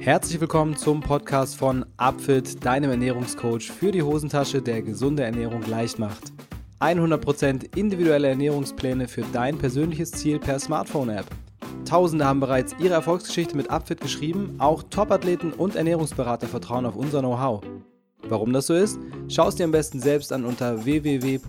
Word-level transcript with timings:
Herzlich 0.00 0.40
willkommen 0.40 0.76
zum 0.76 1.00
Podcast 1.00 1.56
von 1.56 1.84
Upfit, 1.96 2.64
deinem 2.64 2.90
Ernährungscoach 2.90 3.70
für 3.70 3.90
die 3.90 4.02
Hosentasche, 4.02 4.62
der 4.62 4.80
gesunde 4.82 5.24
Ernährung 5.24 5.62
leicht 5.66 5.98
macht. 5.98 6.32
100% 6.78 7.76
individuelle 7.76 8.28
Ernährungspläne 8.28 9.08
für 9.08 9.22
dein 9.32 9.58
persönliches 9.58 10.12
Ziel 10.12 10.38
per 10.38 10.60
Smartphone-App. 10.60 11.26
Tausende 11.84 12.24
haben 12.24 12.38
bereits 12.38 12.76
ihre 12.78 12.94
Erfolgsgeschichte 12.94 13.56
mit 13.56 13.70
Upfit 13.70 14.00
geschrieben, 14.00 14.54
auch 14.58 14.84
Topathleten 14.84 15.52
und 15.52 15.74
Ernährungsberater 15.74 16.46
vertrauen 16.46 16.86
auf 16.86 16.94
unser 16.94 17.18
Know-how. 17.18 17.62
Warum 18.22 18.52
das 18.52 18.68
so 18.68 18.74
ist, 18.74 19.00
schau 19.28 19.48
es 19.48 19.56
dir 19.56 19.64
am 19.64 19.72
besten 19.72 19.98
selbst 20.00 20.32
an 20.32 20.44
unter 20.44 20.84
www.upfit.de. 20.84 21.48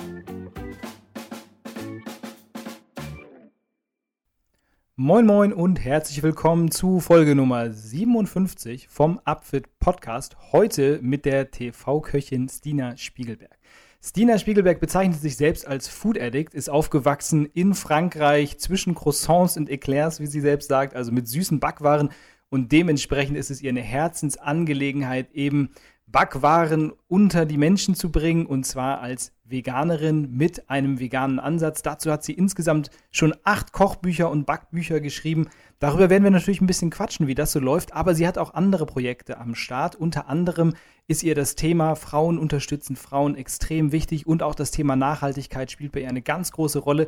Moin 4.97 5.25
Moin 5.25 5.53
und 5.53 5.79
herzlich 5.79 6.21
willkommen 6.21 6.69
zu 6.69 6.99
Folge 6.99 7.33
Nummer 7.33 7.71
57 7.71 8.89
vom 8.89 9.21
Upfit 9.23 9.79
Podcast. 9.79 10.35
Heute 10.51 10.99
mit 11.01 11.23
der 11.23 11.49
TV-Köchin 11.49 12.49
Stina 12.49 12.97
Spiegelberg. 12.97 13.57
Stina 14.03 14.37
Spiegelberg 14.37 14.81
bezeichnet 14.81 15.21
sich 15.21 15.37
selbst 15.37 15.65
als 15.65 15.87
Food 15.87 16.19
Addict, 16.19 16.53
ist 16.53 16.69
aufgewachsen 16.69 17.45
in 17.45 17.73
Frankreich 17.73 18.59
zwischen 18.59 18.93
Croissants 18.93 19.55
und 19.55 19.69
Eclairs, 19.69 20.19
wie 20.19 20.27
sie 20.27 20.41
selbst 20.41 20.67
sagt, 20.67 20.93
also 20.93 21.13
mit 21.13 21.25
süßen 21.25 21.61
Backwaren. 21.61 22.09
Und 22.49 22.73
dementsprechend 22.73 23.37
ist 23.37 23.49
es 23.49 23.61
ihr 23.61 23.69
eine 23.69 23.81
Herzensangelegenheit, 23.81 25.31
eben 25.31 25.69
Backwaren 26.11 26.91
unter 27.07 27.45
die 27.45 27.57
Menschen 27.57 27.95
zu 27.95 28.11
bringen 28.11 28.45
und 28.45 28.65
zwar 28.65 29.01
als 29.01 29.31
Veganerin 29.45 30.35
mit 30.35 30.69
einem 30.69 30.99
veganen 30.99 31.39
Ansatz. 31.39 31.81
Dazu 31.81 32.11
hat 32.11 32.23
sie 32.23 32.33
insgesamt 32.33 32.89
schon 33.11 33.33
acht 33.43 33.71
Kochbücher 33.71 34.29
und 34.29 34.45
Backbücher 34.45 34.99
geschrieben. 34.99 35.47
Darüber 35.79 36.09
werden 36.09 36.23
wir 36.23 36.31
natürlich 36.31 36.61
ein 36.61 36.67
bisschen 36.67 36.89
quatschen, 36.89 37.27
wie 37.27 37.35
das 37.35 37.51
so 37.51 37.59
läuft, 37.59 37.93
aber 37.93 38.15
sie 38.15 38.27
hat 38.27 38.37
auch 38.37 38.53
andere 38.53 38.85
Projekte 38.85 39.37
am 39.37 39.55
Start. 39.55 39.95
Unter 39.95 40.27
anderem 40.27 40.73
ist 41.07 41.23
ihr 41.23 41.35
das 41.35 41.55
Thema 41.55 41.95
Frauen 41.95 42.37
unterstützen 42.37 42.95
Frauen 42.95 43.35
extrem 43.35 43.91
wichtig 43.91 44.27
und 44.27 44.43
auch 44.43 44.55
das 44.55 44.71
Thema 44.71 44.95
Nachhaltigkeit 44.95 45.71
spielt 45.71 45.91
bei 45.91 46.01
ihr 46.01 46.09
eine 46.09 46.21
ganz 46.21 46.51
große 46.51 46.79
Rolle. 46.79 47.07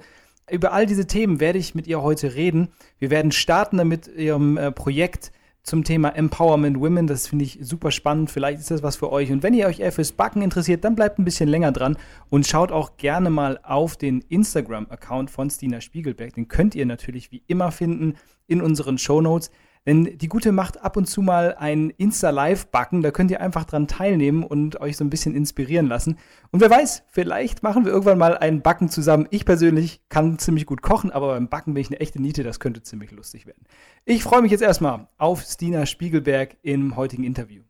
Über 0.49 0.73
all 0.73 0.85
diese 0.85 1.07
Themen 1.07 1.39
werde 1.39 1.59
ich 1.59 1.73
mit 1.73 1.87
ihr 1.87 2.01
heute 2.01 2.35
reden. 2.35 2.69
Wir 2.99 3.09
werden 3.09 3.31
starten 3.31 3.77
damit 3.77 4.07
ihrem 4.07 4.57
äh, 4.57 4.71
Projekt 4.71 5.31
zum 5.63 5.85
Thema 5.85 6.09
Empowerment 6.09 6.79
Women. 6.79 7.07
Das 7.07 7.27
finde 7.27 7.45
ich 7.45 7.57
super 7.61 7.89
spannend. 7.91 8.29
Vielleicht 8.29 8.59
ist 8.59 8.69
das 8.69 8.83
was 8.83 8.97
für 8.97 9.11
euch. 9.11 9.31
Und 9.31 9.43
wenn 9.43 9.53
ihr 9.53 9.65
euch 9.65 9.79
eher 9.79 9.93
fürs 9.93 10.11
Backen 10.11 10.41
interessiert, 10.41 10.83
dann 10.83 10.95
bleibt 10.95 11.19
ein 11.19 11.25
bisschen 11.25 11.49
länger 11.49 11.71
dran 11.71 11.97
und 12.29 12.45
schaut 12.45 12.71
auch 12.71 12.97
gerne 12.97 13.29
mal 13.29 13.59
auf 13.63 13.95
den 13.95 14.21
Instagram-Account 14.27 15.31
von 15.31 15.49
Stina 15.49 15.79
Spiegelberg. 15.79 16.33
Den 16.35 16.49
könnt 16.49 16.75
ihr 16.75 16.85
natürlich 16.85 17.31
wie 17.31 17.43
immer 17.47 17.71
finden 17.71 18.15
in 18.45 18.61
unseren 18.61 18.97
Show 18.97 19.21
Notes. 19.21 19.51
Denn 19.85 20.17
die 20.17 20.29
Gute 20.29 20.51
macht 20.51 20.81
ab 20.81 20.95
und 20.95 21.07
zu 21.07 21.21
mal 21.21 21.55
ein 21.55 21.89
Insta-Live-Backen. 21.89 23.01
Da 23.01 23.11
könnt 23.11 23.31
ihr 23.31 23.41
einfach 23.41 23.65
dran 23.65 23.87
teilnehmen 23.87 24.43
und 24.43 24.79
euch 24.79 24.95
so 24.95 25.03
ein 25.03 25.09
bisschen 25.09 25.35
inspirieren 25.35 25.87
lassen. 25.87 26.17
Und 26.51 26.61
wer 26.61 26.69
weiß, 26.69 27.03
vielleicht 27.09 27.63
machen 27.63 27.83
wir 27.83 27.91
irgendwann 27.91 28.17
mal 28.17 28.37
ein 28.37 28.61
Backen 28.61 28.89
zusammen. 28.89 29.27
Ich 29.29 29.45
persönlich 29.45 30.01
kann 30.07 30.39
ziemlich 30.39 30.65
gut 30.65 30.81
kochen, 30.81 31.11
aber 31.11 31.33
beim 31.33 31.49
Backen 31.49 31.73
bin 31.73 31.81
ich 31.81 31.89
eine 31.89 31.99
echte 31.99 32.21
Niete. 32.21 32.43
Das 32.43 32.59
könnte 32.59 32.81
ziemlich 32.81 33.11
lustig 33.11 33.45
werden. 33.45 33.65
Ich 34.05 34.23
freue 34.23 34.41
mich 34.41 34.51
jetzt 34.51 34.61
erstmal 34.61 35.07
auf 35.17 35.41
Stina 35.41 35.85
Spiegelberg 35.85 36.55
im 36.61 36.95
heutigen 36.95 37.25
Interview. 37.25 37.63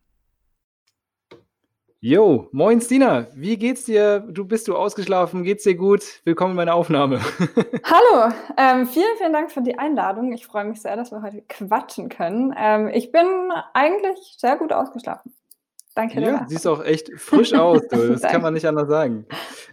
Jo, 2.05 2.49
moin 2.51 2.81
Stina, 2.81 3.27
wie 3.33 3.55
geht's 3.55 3.85
dir? 3.85 4.19
Du 4.29 4.43
bist 4.43 4.67
du 4.67 4.75
ausgeschlafen? 4.75 5.45
Geht's 5.45 5.63
dir 5.63 5.75
gut? 5.75 6.03
Willkommen 6.25 6.51
in 6.51 6.57
meiner 6.57 6.75
Aufnahme. 6.75 7.21
Hallo, 7.85 8.33
ähm, 8.57 8.85
vielen, 8.87 9.15
vielen 9.17 9.31
Dank 9.31 9.53
für 9.53 9.61
die 9.61 9.79
Einladung. 9.79 10.33
Ich 10.33 10.45
freue 10.45 10.65
mich 10.65 10.81
sehr, 10.81 10.97
dass 10.97 11.13
wir 11.13 11.21
heute 11.21 11.41
quatschen 11.47 12.09
können. 12.09 12.53
Ähm, 12.57 12.89
ich 12.89 13.13
bin 13.13 13.25
eigentlich 13.73 14.35
sehr 14.37 14.57
gut 14.57 14.73
ausgeschlafen. 14.73 15.33
Danke 15.95 16.19
dir. 16.19 16.27
Ja, 16.27 16.45
siehst 16.49 16.67
auch 16.67 16.83
echt 16.83 17.09
frisch 17.15 17.53
aus. 17.53 17.87
Du. 17.87 18.09
Das 18.09 18.23
kann 18.23 18.41
man 18.41 18.53
nicht 18.53 18.65
anders 18.65 18.89
sagen. 18.89 19.25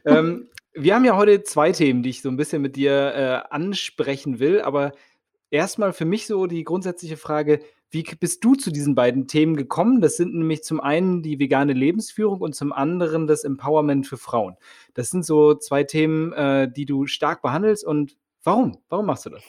Ähm, 0.05 0.51
wir 0.73 0.95
haben 0.95 1.05
ja 1.05 1.17
heute 1.17 1.43
zwei 1.43 1.73
Themen, 1.73 2.05
die 2.05 2.11
ich 2.11 2.23
so 2.23 2.29
ein 2.29 2.37
bisschen 2.37 2.63
mit 2.63 2.77
dir 2.77 2.93
äh, 3.13 3.53
ansprechen 3.53 4.39
will, 4.39 4.61
aber 4.61 4.93
erstmal 5.51 5.93
für 5.93 6.05
mich 6.05 6.29
so 6.29 6.47
die 6.47 6.63
grundsätzliche 6.63 7.17
Frage, 7.17 7.59
wie 7.91 8.03
bist 8.03 8.45
du 8.45 8.55
zu 8.55 8.71
diesen 8.71 8.95
beiden 8.95 9.27
Themen 9.27 9.57
gekommen? 9.57 10.01
Das 10.01 10.17
sind 10.17 10.35
nämlich 10.35 10.63
zum 10.63 10.81
einen 10.81 11.23
die 11.23 11.39
vegane 11.39 11.73
Lebensführung 11.73 12.41
und 12.41 12.55
zum 12.55 12.73
anderen 12.73 13.27
das 13.27 13.45
Empowerment 13.45 14.07
für 14.07 14.17
Frauen. 14.17 14.57
Das 14.95 15.11
sind 15.11 15.25
so 15.25 15.55
zwei 15.55 15.83
Themen, 15.83 16.33
äh, 16.33 16.71
die 16.71 16.87
du 16.87 17.07
stark 17.07 17.43
behandelst. 17.43 17.85
Und 17.85 18.17
warum? 18.45 18.79
Warum 18.89 19.07
machst 19.07 19.27
du 19.27 19.31
das? 19.31 19.43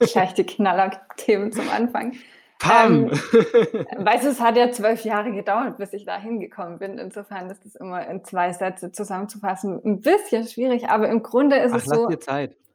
Gleich 0.12 0.34
die 0.34 0.44
Knaller-Themen 0.44 1.50
zum 1.50 1.68
Anfang. 1.68 2.14
Pam! 2.58 2.92
Ähm, 2.92 3.10
weißt 3.98 4.24
du, 4.24 4.28
es 4.28 4.40
hat 4.40 4.56
ja 4.56 4.70
zwölf 4.70 5.04
Jahre 5.04 5.32
gedauert, 5.32 5.76
bis 5.78 5.92
ich 5.92 6.04
da 6.04 6.18
hingekommen 6.18 6.78
bin. 6.78 6.98
Insofern 6.98 7.50
ist 7.50 7.64
es 7.66 7.74
immer 7.74 8.06
in 8.06 8.24
zwei 8.24 8.52
Sätze 8.52 8.92
zusammenzufassen 8.92 9.80
ein 9.84 10.00
bisschen 10.00 10.46
schwierig, 10.46 10.88
aber 10.88 11.08
im 11.08 11.22
Grunde 11.22 11.56
ist 11.56 11.72
Ach, 11.72 11.78
es 11.78 11.84
so. 11.84 12.08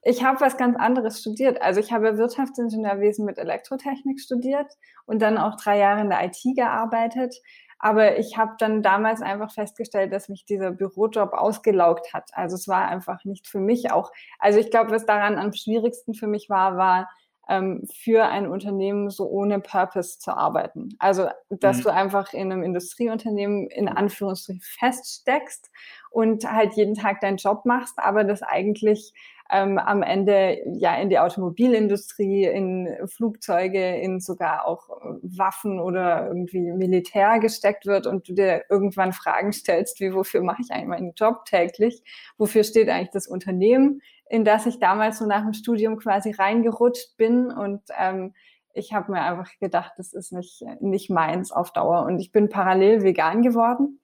Ich 0.02 0.24
habe 0.24 0.40
was 0.40 0.58
ganz 0.58 0.78
anderes 0.78 1.20
studiert. 1.20 1.62
Also 1.62 1.82
ich 1.82 1.92
habe 1.92 2.18
Wirtschaftsingenieurwesen 2.18 3.26
mit 3.26 3.38
Elektrotechnik 3.38 4.20
studiert 4.22 4.68
und 5.06 5.22
dann 5.22 5.38
auch 5.38 5.56
drei 5.58 5.78
Jahre 5.78 6.02
in 6.02 6.10
der 6.10 6.24
IT 6.24 6.38
gearbeitet. 6.56 7.36
Aber 7.80 8.18
ich 8.18 8.38
habe 8.38 8.56
dann 8.60 8.82
damals 8.84 9.22
einfach 9.22 9.52
festgestellt, 9.52 10.12
dass 10.12 10.30
mich 10.30 10.46
dieser 10.46 10.72
Bürojob 10.72 11.34
ausgelaugt 11.34 12.14
hat. 12.14 12.30
Also 12.34 12.56
es 12.56 12.68
war 12.68 12.88
einfach 12.88 13.24
nicht 13.24 13.48
für 13.48 13.60
mich 13.60 13.92
auch. 13.92 14.12
Also 14.38 14.60
ich 14.60 14.70
glaube, 14.70 14.92
was 14.92 15.06
daran 15.06 15.38
am 15.38 15.54
schwierigsten 15.54 16.14
für 16.14 16.28
mich 16.28 16.50
war, 16.50 16.78
war 16.78 17.10
ähm, 17.50 17.88
für 17.94 18.26
ein 18.26 18.48
Unternehmen 18.48 19.10
so 19.10 19.28
ohne 19.28 19.60
Purpose 19.60 20.20
zu 20.20 20.32
arbeiten. 20.32 20.96
Also 21.00 21.28
dass 21.50 21.80
mhm. 21.80 21.84
du 21.84 21.94
einfach 21.94 22.34
in 22.34 22.52
einem 22.52 22.64
Industrieunternehmen 22.64 23.68
in 23.68 23.90
Anführungsstrichen 23.90 24.62
feststeckst 24.62 25.70
und 26.12 26.50
halt 26.50 26.74
jeden 26.76 26.94
Tag 26.94 27.22
deinen 27.22 27.38
Job 27.38 27.66
machst, 27.66 27.98
aber 27.98 28.24
das 28.24 28.44
eigentlich 28.44 29.14
ähm, 29.52 29.80
am 29.80 30.04
Ende 30.04 30.60
ja 30.74 30.96
in 30.98 31.10
die 31.10 31.18
Automobilindustrie, 31.18 32.46
in 32.46 32.96
Flugzeuge, 33.08 33.96
in 33.98 34.20
sogar 34.20 34.66
auch 34.68 34.90
äh, 34.90 35.16
Waffen 35.24 35.80
oder 35.80 36.28
irgendwie 36.28 36.72
Militär 36.72 37.40
gesteckt 37.40 37.88
wird 37.88 38.06
und 38.06 38.30
du 38.30 38.34
dir 38.34 38.66
irgendwann 38.70 39.12
Fragen 39.12 39.52
stellst, 39.52 40.00
wie 40.00 40.14
wofür 40.14 40.44
mache 40.44 40.62
ich 40.62 40.72
eigentlich 40.72 40.88
meinen 40.88 41.14
Job 41.16 41.46
täglich? 41.46 42.04
Wofür 42.38 42.64
steht 42.64 42.90
eigentlich 42.90 43.10
das 43.10 43.28
Unternehmen, 43.28 44.02
in 44.30 44.46
das 44.46 44.66
ich 44.68 44.80
damals 44.80 45.18
so 45.18 45.26
nach 45.26 45.42
dem 45.42 45.54
Studium 45.54 45.98
quasi 45.98 46.32
reingerutscht 46.32 47.18
bin 47.18 47.52
und 47.52 47.82
ähm, 47.98 48.34
ich 48.74 48.94
habe 48.94 49.12
mir 49.12 49.22
einfach 49.22 49.52
gedacht, 49.60 49.94
das 49.98 50.14
ist 50.14 50.32
nicht, 50.32 50.64
nicht 50.80 51.10
meins 51.10 51.52
auf 51.52 51.74
Dauer. 51.74 52.06
Und 52.06 52.20
ich 52.20 52.32
bin 52.32 52.50
parallel 52.50 53.04
vegan 53.04 53.42
geworden 53.42 54.00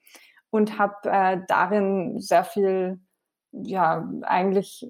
und 0.50 0.78
habe 0.80 1.10
äh, 1.10 1.40
darin 1.48 2.20
sehr 2.20 2.44
viel, 2.44 3.00
ja, 3.52 4.10
eigentlich 4.24 4.88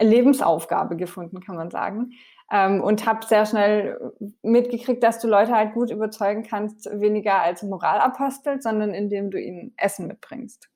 Lebensaufgabe 0.00 0.96
gefunden, 0.96 1.40
kann 1.40 1.56
man 1.56 1.70
sagen. 1.70 2.12
Ähm, 2.50 2.80
und 2.80 3.06
habe 3.06 3.26
sehr 3.26 3.46
schnell 3.46 4.12
mitgekriegt, 4.42 5.02
dass 5.02 5.20
du 5.20 5.28
Leute 5.28 5.52
halt 5.52 5.74
gut 5.74 5.90
überzeugen 5.90 6.42
kannst, 6.42 6.86
weniger 7.00 7.40
als 7.40 7.62
Moralapostel, 7.62 8.60
sondern 8.60 8.94
indem 8.94 9.30
du 9.30 9.40
ihnen 9.40 9.74
Essen 9.76 10.08
mitbringst 10.08 10.68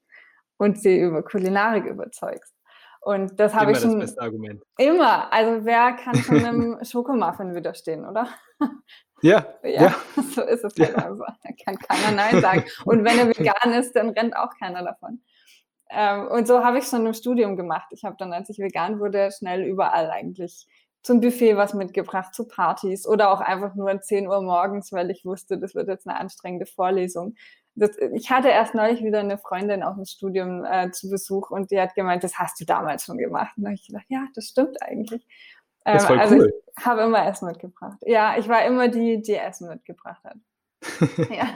und 0.59 0.79
sie 0.79 1.01
über 1.01 1.23
Kulinarik 1.23 1.87
überzeugst. 1.87 2.55
Und 3.03 3.39
das 3.41 3.53
habe 3.53 3.73
ich 3.73 3.79
schon. 3.79 3.99
Das 3.99 4.11
beste 4.11 4.23
Argument. 4.23 4.63
Immer. 4.79 5.33
Also 5.33 5.65
wer 5.65 5.93
kann 5.93 6.15
schon 6.17 6.45
einem 6.45 6.85
Schokomuffin 6.85 7.55
widerstehen, 7.55 8.07
oder? 8.07 8.29
Ja, 9.23 9.47
ja, 9.63 9.83
ja. 9.83 9.95
So 10.35 10.43
ist 10.43 10.65
es 10.65 10.73
halt 10.79 10.97
ja. 10.97 11.11
einfach. 11.11 11.37
Da 11.43 11.51
kann 11.65 11.77
keiner 11.79 12.17
Nein 12.17 12.41
sagen. 12.41 12.65
Und 12.85 13.05
wenn 13.05 13.19
er 13.19 13.29
vegan 13.29 13.73
ist, 13.73 13.95
dann 13.97 14.11
rennt 14.11 14.37
auch 14.37 14.51
keiner 14.59 14.85
davon. 14.85 15.21
Ähm, 15.91 16.29
und 16.29 16.47
so 16.47 16.65
habe 16.65 16.79
ich 16.79 16.85
schon 16.85 17.05
im 17.05 17.13
Studium 17.13 17.57
gemacht. 17.57 17.89
Ich 17.91 18.05
habe 18.05 18.17
dann, 18.19 18.33
als 18.33 18.49
ich 18.49 18.59
vegan 18.59 19.01
wurde, 19.01 19.31
schnell 19.37 19.65
überall 19.65 20.11
eigentlich 20.11 20.67
zum 21.03 21.21
Buffet 21.21 21.57
was 21.57 21.75
mitgebracht, 21.75 22.35
zu 22.35 22.47
Partys 22.47 23.07
oder 23.07 23.33
auch 23.33 23.41
einfach 23.41 23.75
nur 23.75 24.01
10 24.01 24.29
Uhr 24.29 24.41
morgens, 24.43 24.93
weil 24.93 25.11
ich 25.11 25.25
wusste, 25.25 25.59
das 25.59 25.75
wird 25.75 25.89
jetzt 25.89 26.07
eine 26.07 26.19
anstrengende 26.19 26.67
Vorlesung. 26.67 27.35
Das, 27.75 27.97
ich 28.15 28.31
hatte 28.31 28.49
erst 28.49 28.75
neulich 28.75 29.03
wieder 29.03 29.21
eine 29.21 29.39
Freundin 29.39 29.83
aus 29.83 29.97
dem 29.97 30.05
Studium 30.05 30.65
äh, 30.65 30.91
zu 30.91 31.09
Besuch 31.09 31.51
und 31.51 31.71
die 31.71 31.81
hat 31.81 31.95
gemeint, 31.95 32.23
das 32.23 32.39
hast 32.39 32.61
du 32.61 32.65
damals 32.65 33.05
schon 33.05 33.19
gemacht. 33.19 33.53
Und 33.57 33.65
da 33.65 33.69
habe 33.69 33.75
ich 33.75 33.87
gedacht, 33.87 34.05
ja, 34.09 34.27
das 34.35 34.47
stimmt 34.47 34.83
eigentlich. 34.83 35.27
Ähm, 35.85 35.95
das 35.95 36.09
war 36.09 36.19
also 36.19 36.37
cool. 36.37 36.53
ich 36.77 36.85
habe 36.85 37.03
immer 37.03 37.27
Essen 37.27 37.49
mitgebracht. 37.49 37.99
Ja, 38.03 38.37
ich 38.39 38.49
war 38.49 38.65
immer 38.65 38.89
die, 38.89 39.23
die 39.23 39.37
Essen 39.37 39.69
mitgebracht 39.69 40.23
hat. 40.25 40.37
ja, 41.31 41.47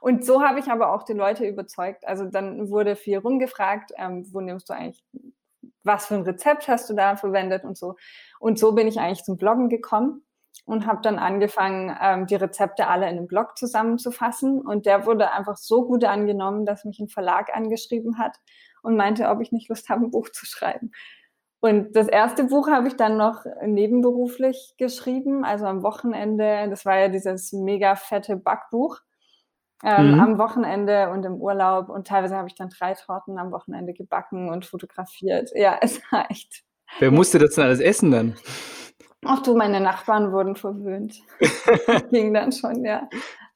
und 0.00 0.24
so 0.24 0.42
habe 0.42 0.60
ich 0.60 0.68
aber 0.68 0.92
auch 0.92 1.02
die 1.02 1.14
Leute 1.14 1.46
überzeugt. 1.46 2.06
Also 2.06 2.26
dann 2.26 2.70
wurde 2.70 2.94
viel 2.94 3.18
rumgefragt, 3.18 3.92
ähm, 3.96 4.26
wo 4.32 4.40
nimmst 4.40 4.68
du 4.68 4.74
eigentlich, 4.74 5.02
was 5.82 6.06
für 6.06 6.14
ein 6.16 6.22
Rezept 6.22 6.68
hast 6.68 6.90
du 6.90 6.94
da 6.94 7.16
verwendet 7.16 7.64
und 7.64 7.76
so. 7.76 7.96
Und 8.38 8.58
so 8.58 8.72
bin 8.72 8.86
ich 8.86 9.00
eigentlich 9.00 9.24
zum 9.24 9.36
Bloggen 9.36 9.68
gekommen 9.68 10.25
und 10.66 10.84
habe 10.86 11.00
dann 11.00 11.18
angefangen, 11.18 11.96
ähm, 12.02 12.26
die 12.26 12.34
Rezepte 12.34 12.88
alle 12.88 13.08
in 13.08 13.16
einem 13.16 13.28
Blog 13.28 13.56
zusammenzufassen. 13.56 14.60
Und 14.60 14.84
der 14.84 15.06
wurde 15.06 15.32
einfach 15.32 15.56
so 15.56 15.86
gut 15.86 16.04
angenommen, 16.04 16.66
dass 16.66 16.84
mich 16.84 16.98
ein 16.98 17.08
Verlag 17.08 17.54
angeschrieben 17.54 18.18
hat 18.18 18.36
und 18.82 18.96
meinte, 18.96 19.28
ob 19.28 19.40
ich 19.40 19.52
nicht 19.52 19.68
Lust 19.68 19.88
habe, 19.88 20.04
ein 20.04 20.10
Buch 20.10 20.28
zu 20.28 20.44
schreiben. 20.44 20.90
Und 21.60 21.94
das 21.94 22.08
erste 22.08 22.44
Buch 22.44 22.68
habe 22.68 22.88
ich 22.88 22.96
dann 22.96 23.16
noch 23.16 23.44
nebenberuflich 23.64 24.74
geschrieben, 24.76 25.44
also 25.44 25.66
am 25.66 25.82
Wochenende. 25.82 26.68
Das 26.68 26.84
war 26.84 26.98
ja 26.98 27.08
dieses 27.08 27.52
mega 27.52 27.94
fette 27.94 28.36
Backbuch. 28.36 28.98
Ähm, 29.84 30.14
mhm. 30.14 30.20
Am 30.20 30.38
Wochenende 30.38 31.10
und 31.10 31.24
im 31.24 31.36
Urlaub. 31.36 31.90
Und 31.90 32.08
teilweise 32.08 32.36
habe 32.36 32.48
ich 32.48 32.54
dann 32.56 32.70
drei 32.70 32.94
Torten 32.94 33.38
am 33.38 33.52
Wochenende 33.52 33.92
gebacken 33.92 34.48
und 34.48 34.66
fotografiert. 34.66 35.50
Ja, 35.54 35.78
es 35.80 36.00
war 36.10 36.28
echt. 36.28 36.64
Wer 36.98 37.12
musste 37.12 37.38
das 37.38 37.54
denn 37.54 37.64
alles 37.64 37.80
essen 37.80 38.10
dann? 38.10 38.36
Ach 39.26 39.42
du, 39.42 39.56
meine 39.56 39.80
Nachbarn 39.80 40.32
wurden 40.32 40.56
verwöhnt. 40.56 41.22
ging 42.10 42.32
dann 42.32 42.52
schon, 42.52 42.84
ja. 42.84 43.08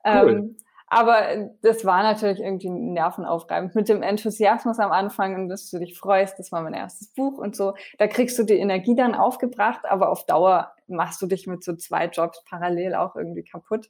Cool. 0.05 0.31
Ähm, 0.31 0.56
aber 0.93 1.52
das 1.62 1.84
war 1.84 2.02
natürlich 2.02 2.40
irgendwie 2.40 2.69
nervenaufreibend 2.69 3.76
mit 3.76 3.88
dem 3.88 4.02
Enthusiasmus 4.02 4.81
am 4.81 4.90
Anfang 4.90 5.37
und 5.37 5.49
dass 5.49 5.70
du 5.70 5.78
dich 5.78 5.96
freust, 5.96 6.37
das 6.40 6.50
war 6.50 6.62
mein 6.62 6.75
erstes 6.75 7.14
Buch 7.14 7.38
und 7.38 7.55
so. 7.55 7.75
Da 7.99 8.08
kriegst 8.08 8.37
du 8.40 8.43
die 8.43 8.58
Energie 8.58 8.96
dann 8.96 9.14
aufgebracht, 9.14 9.82
aber 9.88 10.11
auf 10.11 10.26
Dauer 10.26 10.72
machst 10.88 11.22
du 11.22 11.26
dich 11.26 11.46
mit 11.46 11.62
so 11.62 11.76
zwei 11.76 12.06
Jobs 12.06 12.43
parallel 12.44 12.96
auch 12.96 13.14
irgendwie 13.14 13.44
kaputt. 13.44 13.88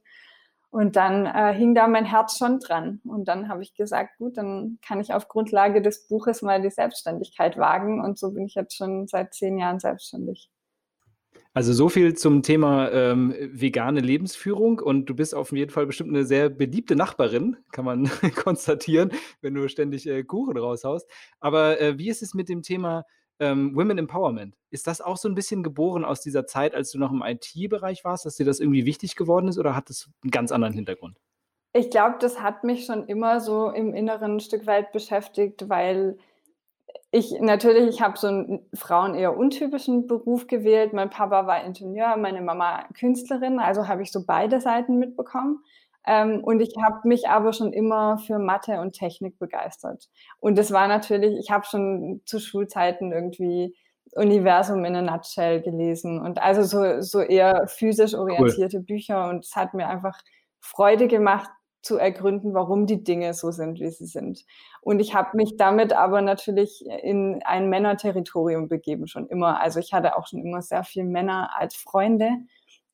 Und 0.69 0.95
dann 0.95 1.25
äh, 1.25 1.55
hing 1.55 1.75
da 1.75 1.89
mein 1.89 2.05
Herz 2.05 2.37
schon 2.37 2.61
dran. 2.61 3.01
Und 3.05 3.27
dann 3.29 3.49
habe 3.49 3.63
ich 3.63 3.75
gesagt, 3.75 4.19
gut, 4.19 4.37
dann 4.37 4.79
kann 4.87 5.01
ich 5.01 5.15
auf 5.15 5.27
Grundlage 5.27 5.81
des 5.81 6.07
Buches 6.07 6.43
mal 6.43 6.61
die 6.61 6.71
Selbstständigkeit 6.71 7.57
wagen. 7.57 8.05
Und 8.05 8.19
so 8.19 8.31
bin 8.33 8.45
ich 8.45 8.55
jetzt 8.55 8.77
schon 8.77 9.09
seit 9.09 9.33
zehn 9.35 9.59
Jahren 9.59 9.81
selbstständig. 9.81 10.51
Also 11.53 11.73
so 11.73 11.89
viel 11.89 12.15
zum 12.15 12.43
Thema 12.43 12.93
ähm, 12.93 13.35
vegane 13.41 14.01
Lebensführung 14.01 14.79
und 14.79 15.07
du 15.07 15.17
bist 15.17 15.35
auf 15.35 15.51
jeden 15.51 15.73
Fall 15.73 15.85
bestimmt 15.85 16.11
eine 16.11 16.25
sehr 16.25 16.49
beliebte 16.49 16.95
Nachbarin, 16.95 17.57
kann 17.73 17.85
man 17.85 18.05
konstatieren, 18.37 19.11
wenn 19.41 19.55
du 19.55 19.69
ständig 19.69 20.07
äh, 20.07 20.23
Kuchen 20.23 20.57
raushaust. 20.57 21.11
Aber 21.41 21.81
äh, 21.81 21.99
wie 21.99 22.09
ist 22.09 22.23
es 22.23 22.35
mit 22.35 22.49
dem 22.49 22.63
Thema 22.63 23.05
ähm, 23.41 23.75
Women 23.75 23.99
Empowerment? 23.99 24.57
Ist 24.71 24.87
das 24.87 25.01
auch 25.01 25.17
so 25.17 25.29
ein 25.29 25.35
bisschen 25.35 25.65
geboren 25.65 26.05
aus 26.05 26.21
dieser 26.21 26.47
Zeit, 26.47 26.73
als 26.73 26.93
du 26.93 26.99
noch 26.99 27.11
im 27.11 27.23
IT-Bereich 27.23 28.05
warst, 28.05 28.27
dass 28.27 28.37
dir 28.37 28.47
das 28.47 28.61
irgendwie 28.61 28.87
wichtig 28.87 29.17
geworden 29.17 29.49
ist 29.49 29.59
oder 29.59 29.75
hat 29.75 29.91
das 29.91 30.09
einen 30.23 30.31
ganz 30.31 30.53
anderen 30.53 30.75
Hintergrund? 30.75 31.19
Ich 31.73 31.91
glaube, 31.91 32.17
das 32.21 32.41
hat 32.41 32.63
mich 32.63 32.85
schon 32.85 33.07
immer 33.07 33.41
so 33.41 33.71
im 33.71 33.93
Inneren 33.93 34.37
ein 34.37 34.41
Stück 34.41 34.67
weit 34.67 34.93
beschäftigt, 34.93 35.69
weil 35.69 36.17
ich 37.13 37.33
natürlich, 37.41 37.89
ich 37.89 38.03
habe 38.03 38.17
so 38.17 38.29
einen 38.29 38.69
Frauen 38.75 39.15
eher 39.15 39.37
untypischen 39.37 40.07
Beruf 40.07 40.47
gewählt. 40.47 40.93
Mein 40.93 41.11
Papa 41.11 41.47
war 41.47 41.65
Ingenieur, 41.65 42.17
meine 42.17 42.41
Mama 42.41 42.85
Künstlerin, 42.99 43.59
also 43.59 43.89
habe 43.89 44.03
ich 44.03 44.13
so 44.13 44.25
beide 44.25 44.61
Seiten 44.61 44.99
mitbekommen. 44.99 45.65
Ähm, 46.07 46.43
und 46.43 46.61
ich 46.61 46.75
habe 46.83 47.07
mich 47.07 47.29
aber 47.29 47.53
schon 47.53 47.73
immer 47.73 48.19
für 48.19 48.39
Mathe 48.39 48.81
und 48.81 48.93
Technik 48.93 49.39
begeistert. 49.39 50.09
Und 50.39 50.57
das 50.57 50.73
war 50.73 50.89
natürlich, 50.89 51.39
ich 51.39 51.51
habe 51.51 51.67
schon 51.67 52.23
zu 52.25 52.39
Schulzeiten 52.39 53.13
irgendwie 53.13 53.77
Universum 54.15 54.85
in 54.85 54.97
a 54.97 55.03
Nutshell 55.03 55.61
gelesen 55.63 56.21
und 56.21 56.41
also 56.41 56.63
so, 56.63 57.01
so 57.01 57.21
eher 57.21 57.67
physisch 57.69 58.15
orientierte 58.15 58.79
cool. 58.79 58.85
Bücher. 58.85 59.29
Und 59.29 59.45
es 59.45 59.55
hat 59.57 59.75
mir 59.75 59.89
einfach 59.89 60.19
Freude 60.61 61.07
gemacht, 61.09 61.51
zu 61.83 61.97
ergründen, 61.97 62.55
warum 62.55 62.87
die 62.87 63.03
Dinge 63.03 63.33
so 63.35 63.51
sind, 63.51 63.81
wie 63.81 63.91
sie 63.91 64.07
sind. 64.07 64.45
Und 64.83 65.01
ich 65.01 65.15
habe 65.15 65.37
mich 65.37 65.57
damit 65.57 65.93
aber 65.93 66.21
natürlich 66.21 66.85
in 66.87 67.43
ein 67.45 67.71
Männerterritorium 67.71 68.69
begeben, 68.69 69.07
schon 69.07 69.27
immer. 69.29 69.61
Also 69.61 69.81
ich 69.81 69.93
hatte 69.93 70.17
auch 70.17 70.27
schon 70.27 70.45
immer 70.45 70.63
sehr 70.63 70.85
viele 70.85 71.07
Männer 71.07 71.51
als 71.59 71.75
Freunde, 71.77 72.31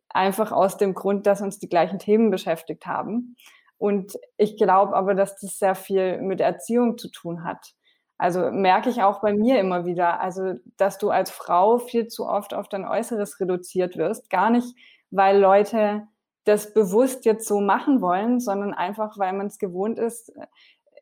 einfach 0.08 0.52
aus 0.52 0.76
dem 0.76 0.94
Grund, 0.94 1.26
dass 1.26 1.42
uns 1.42 1.58
die 1.58 1.68
gleichen 1.68 1.98
Themen 1.98 2.30
beschäftigt 2.30 2.86
haben. 2.86 3.36
Und 3.78 4.18
ich 4.36 4.56
glaube 4.56 4.96
aber, 4.96 5.14
dass 5.14 5.38
das 5.40 5.58
sehr 5.58 5.74
viel 5.74 6.20
mit 6.22 6.40
Erziehung 6.40 6.96
zu 6.96 7.10
tun 7.10 7.44
hat. 7.44 7.74
Also 8.18 8.50
merke 8.50 8.88
ich 8.88 9.02
auch 9.02 9.20
bei 9.20 9.34
mir 9.34 9.58
immer 9.60 9.84
wieder, 9.84 10.20
also 10.20 10.54
dass 10.78 10.96
du 10.96 11.10
als 11.10 11.30
Frau 11.30 11.78
viel 11.78 12.06
zu 12.06 12.26
oft 12.26 12.54
auf 12.54 12.68
dein 12.68 12.86
Äußeres 12.86 13.40
reduziert 13.40 13.98
wirst. 13.98 14.30
Gar 14.30 14.50
nicht, 14.50 14.74
weil 15.10 15.38
Leute 15.38 16.06
das 16.46 16.72
bewusst 16.72 17.24
jetzt 17.24 17.46
so 17.46 17.60
machen 17.60 18.00
wollen, 18.00 18.40
sondern 18.40 18.72
einfach, 18.72 19.18
weil 19.18 19.32
man 19.32 19.48
es 19.48 19.58
gewohnt 19.58 19.98
ist, 19.98 20.32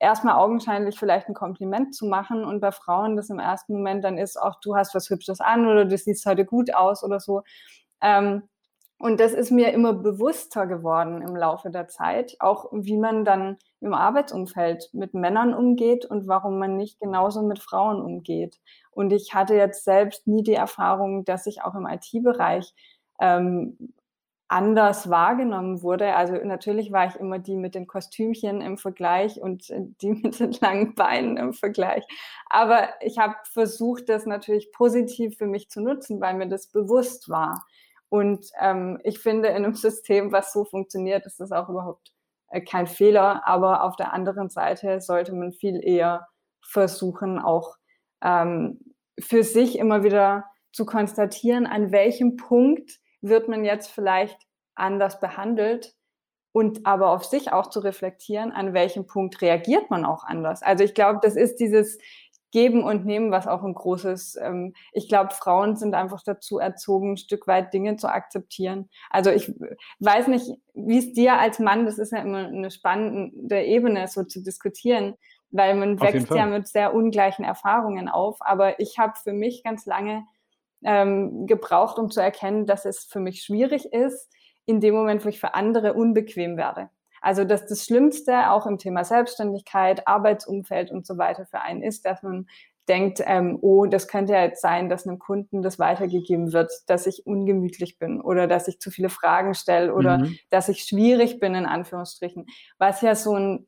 erstmal 0.00 0.35
augenscheinlich 0.35 0.99
vielleicht 0.99 1.29
ein 1.29 1.35
Kompliment 1.35 1.94
zu 1.94 2.06
machen 2.06 2.44
und 2.44 2.61
bei 2.61 2.73
Frauen 2.73 3.14
das 3.14 3.31
im 3.31 3.38
ersten 3.38 3.75
Moment 3.75 4.05
dann 4.05 4.19
ist, 4.19 4.41
auch 4.41 4.58
du 4.61 4.75
hast 4.75 4.94
was 4.94 5.08
Hübsches 5.11 5.41
an 5.41 5.67
oder 5.67 5.85
du 5.85 5.96
siehst 5.96 6.26
heute 6.26 6.44
gut 6.44 6.75
aus 6.75 7.05
oder 7.05 7.20
so. 7.20 7.43
Ähm, 8.00 8.43
und 8.99 9.20
das 9.20 9.32
ist 9.32 9.50
mir 9.50 9.73
immer 9.73 9.93
bewusster 9.93 10.67
geworden 10.67 11.20
im 11.20 11.37
Laufe 11.37 11.70
der 11.70 11.88
Zeit, 11.88 12.37
auch 12.38 12.70
wie 12.73 12.96
man 12.96 13.26
dann 13.26 13.58
im 13.81 13.93
Arbeitsumfeld 13.93 14.91
mit 14.94 15.12
Männern 15.12 15.52
umgeht 15.52 16.06
und 16.06 16.26
warum 16.26 16.58
man 16.58 16.76
nicht 16.79 17.00
genauso 17.00 17.43
mit 17.43 17.58
Frauen 17.58 18.00
umgeht. 18.00 18.61
Und 18.93 19.12
ich 19.12 19.35
hatte 19.35 19.55
jetzt 19.56 19.85
selbst 19.85 20.26
nie 20.26 20.43
die 20.43 20.55
Erfahrung, 20.55 21.25
dass 21.26 21.46
ich 21.46 21.62
auch 21.62 21.75
im 21.75 21.87
IT-Bereich 21.87 22.73
ähm, 23.20 23.94
anders 24.55 25.11
wahrgenommen 25.11 25.83
wurde. 25.83 26.15
Also 26.15 26.35
natürlich 26.35 26.93
war 26.93 27.09
ich 27.09 27.17
immer 27.17 27.41
die 27.41 27.56
mit 27.56 27.75
den 27.75 27.89
Kostümchen 27.89 28.61
im 28.61 28.79
Vergleich 28.79 29.41
und 29.41 29.69
äh, 29.71 29.81
die 30.01 30.11
mit 30.23 30.39
den 30.39 30.53
langen 30.61 30.95
Beinen 30.95 31.37
im 31.37 31.53
Vergleich. 31.53 32.05
Aber 32.49 32.89
ich 33.01 33.19
habe 33.19 33.35
versucht, 33.53 34.09
das 34.09 34.27
natürlich 34.27 34.71
positiv 34.71 35.37
für 35.39 35.47
mich 35.47 35.71
zu 35.71 35.81
nutzen, 35.81 36.21
weil 36.21 36.35
mir 36.35 36.47
das 36.47 36.69
bewusst 36.69 37.29
war. 37.29 37.67
Und 38.09 38.47
ähm, 38.61 39.01
ich 39.03 39.19
finde, 39.19 39.49
in 39.49 39.56
einem 39.56 39.75
System, 39.75 40.31
was 40.31 40.53
so 40.53 40.65
funktioniert, 40.65 41.27
ist 41.27 41.41
das 41.41 41.51
auch 41.51 41.69
überhaupt 41.69 42.12
äh, 42.51 42.61
kein 42.61 42.87
Fehler. 42.87 43.45
Aber 43.49 43.83
auf 43.83 43.97
der 43.97 44.12
anderen 44.12 44.51
Seite 44.51 45.01
sollte 45.01 45.35
man 45.35 45.53
viel 45.53 45.85
eher 45.85 46.29
versuchen, 46.62 47.41
auch 47.41 47.75
ähm, 48.23 48.79
für 49.19 49.43
sich 49.43 49.81
immer 49.81 50.05
wieder 50.05 50.45
zu 50.71 50.87
konstatieren, 50.87 51.67
an 51.67 51.91
welchem 51.91 52.37
Punkt 52.37 53.01
wird 53.29 53.49
man 53.49 53.65
jetzt 53.65 53.91
vielleicht 53.91 54.38
anders 54.75 55.21
behandelt 55.21 55.94
und 56.53 56.87
aber 56.87 57.11
auf 57.11 57.25
sich 57.25 57.53
auch 57.53 57.69
zu 57.69 57.81
reflektieren, 57.81 58.53
an 58.53 58.75
welchem 58.75 59.06
Punkt 59.06 59.41
reagiert 59.43 59.91
man 59.91 60.05
auch 60.05 60.25
anders. 60.25 60.62
Also 60.62 60.85
ich 60.85 60.94
glaube, 60.94 61.19
das 61.23 61.37
ist 61.37 61.56
dieses 61.56 61.99
Geben 62.53 62.85
und 62.85 63.05
Nehmen, 63.05 63.32
was 63.32 63.49
auch 63.49 63.65
ein 63.65 63.75
großes, 63.75 64.37
ähm, 64.41 64.75
ich 64.93 65.08
glaube, 65.08 65.34
Frauen 65.34 65.75
sind 65.75 65.94
einfach 65.94 66.22
dazu 66.25 66.60
erzogen, 66.60 67.15
ein 67.15 67.17
Stück 67.17 67.49
weit 67.49 67.75
Dinge 67.75 67.96
zu 67.96 68.08
akzeptieren. 68.08 68.89
Also 69.10 69.31
ich 69.31 69.53
weiß 69.99 70.29
nicht, 70.29 70.53
wie 70.72 70.99
es 70.99 71.13
dir 71.13 71.37
als 71.41 71.58
Mann, 71.58 71.84
das 71.84 71.99
ist 71.99 72.13
ja 72.13 72.19
immer 72.19 72.46
eine 72.46 72.70
spannende 72.70 73.60
Ebene, 73.65 74.06
so 74.06 74.22
zu 74.22 74.41
diskutieren, 74.41 75.17
weil 75.51 75.75
man 75.75 76.01
wächst 76.01 76.31
ja 76.31 76.46
mit 76.46 76.69
sehr 76.69 76.94
ungleichen 76.94 77.44
Erfahrungen 77.44 78.08
auf. 78.08 78.37
Aber 78.39 78.79
ich 78.79 78.99
habe 78.99 79.15
für 79.20 79.32
mich 79.32 79.65
ganz 79.65 79.84
lange 79.84 80.25
ähm, 80.84 81.46
gebraucht, 81.46 81.98
um 81.98 82.10
zu 82.10 82.20
erkennen, 82.20 82.67
dass 82.67 82.84
es 82.84 83.05
für 83.05 83.20
mich 83.20 83.43
schwierig 83.43 83.93
ist, 83.93 84.31
in 84.67 84.81
dem 84.81 84.94
Moment, 84.94 85.24
wo 85.24 85.29
ich 85.29 85.41
für 85.41 85.55
andere 85.55 85.94
unbequem 85.94 86.56
werde. 86.56 86.91
Also, 87.20 87.44
dass 87.44 87.67
das 87.67 87.84
Schlimmste 87.84 88.50
auch 88.50 88.67
im 88.67 88.79
Thema 88.79 89.05
Selbstständigkeit, 89.05 90.06
Arbeitsumfeld 90.06 90.91
und 90.91 91.06
so 91.06 91.17
weiter 91.17 91.46
für 91.46 91.60
einen 91.60 91.82
ist, 91.82 92.05
dass 92.05 92.22
man 92.22 92.46
denkt, 92.88 93.22
ähm, 93.24 93.58
oh, 93.62 93.86
das 93.86 94.08
könnte 94.08 94.34
ja 94.34 94.43
jetzt 94.43 94.60
sein, 94.60 94.88
dass 94.91 95.06
einem 95.06 95.19
Kunden 95.19 95.62
das 95.62 95.79
weitergegeben 95.79 96.53
wird, 96.53 96.70
dass 96.86 97.06
ich 97.06 97.26
ungemütlich 97.26 97.98
bin 97.98 98.20
oder 98.20 98.46
dass 98.46 98.69
ich 98.69 98.79
zu 98.79 98.91
viele 98.91 99.08
Fragen 99.08 99.55
stelle 99.55 99.94
oder 99.94 100.19
mhm. 100.19 100.36
dass 100.50 100.69
ich 100.69 100.84
schwierig 100.84 101.41
bin, 101.41 101.55
in 101.55 101.67
Anführungsstrichen. 101.67 102.46
Was 102.76 103.00
ja 103.00 103.14
so 103.14 103.34
ein 103.36 103.67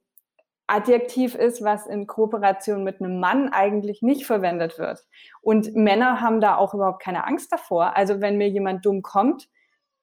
Adjektiv 0.67 1.35
ist, 1.35 1.63
was 1.63 1.87
in 1.87 2.07
Kooperation 2.07 2.83
mit 2.83 3.01
einem 3.01 3.21
Mann 3.21 3.51
eigentlich 3.51 4.03
nicht 4.03 4.27
verwendet 4.27 4.79
wird. 4.79 5.07
Und 5.41 5.75
Männer 5.75 6.21
haben 6.21 6.41
da 6.41 6.57
auch 6.57 6.75
überhaupt 6.75 7.03
keine 7.03 7.25
Angst 7.25 7.53
davor. 7.53 7.97
Also 7.97 8.21
wenn 8.21 8.37
mir 8.37 8.49
jemand 8.49 8.85
dumm 8.85 9.03
kommt, 9.03 9.49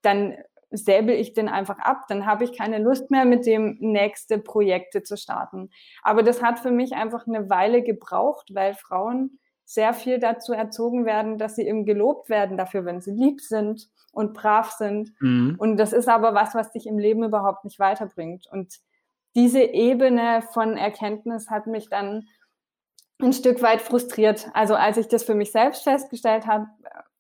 dann 0.01 0.35
säbel 0.69 1.15
ich 1.15 1.33
den 1.33 1.49
einfach 1.49 1.79
ab. 1.79 2.05
Dann 2.07 2.25
habe 2.25 2.43
ich 2.43 2.57
keine 2.57 2.79
Lust 2.79 3.11
mehr, 3.11 3.25
mit 3.25 3.45
dem 3.45 3.77
nächste 3.79 4.39
Projekte 4.39 5.03
zu 5.03 5.17
starten. 5.17 5.69
Aber 6.01 6.23
das 6.23 6.41
hat 6.41 6.59
für 6.59 6.71
mich 6.71 6.93
einfach 6.93 7.27
eine 7.27 7.49
Weile 7.49 7.83
gebraucht, 7.83 8.53
weil 8.53 8.73
Frauen 8.73 9.39
sehr 9.65 9.93
viel 9.93 10.19
dazu 10.19 10.53
erzogen 10.53 11.05
werden, 11.05 11.37
dass 11.37 11.55
sie 11.55 11.67
eben 11.67 11.85
gelobt 11.85 12.29
werden 12.29 12.57
dafür, 12.57 12.85
wenn 12.85 13.01
sie 13.01 13.11
lieb 13.11 13.41
sind 13.41 13.89
und 14.11 14.33
brav 14.33 14.71
sind. 14.71 15.13
Mhm. 15.19 15.55
Und 15.57 15.77
das 15.77 15.93
ist 15.93 16.09
aber 16.09 16.33
was, 16.33 16.53
was 16.53 16.71
dich 16.71 16.87
im 16.87 16.99
Leben 16.99 17.23
überhaupt 17.23 17.63
nicht 17.65 17.79
weiterbringt. 17.79 18.47
Und 18.51 18.79
diese 19.35 19.61
Ebene 19.61 20.43
von 20.53 20.77
Erkenntnis 20.77 21.49
hat 21.49 21.67
mich 21.67 21.89
dann 21.89 22.27
ein 23.21 23.33
Stück 23.33 23.61
weit 23.61 23.81
frustriert. 23.81 24.49
Also 24.53 24.75
als 24.75 24.97
ich 24.97 25.07
das 25.07 25.23
für 25.23 25.35
mich 25.35 25.51
selbst 25.51 25.83
festgestellt 25.83 26.45
habe, 26.45 26.67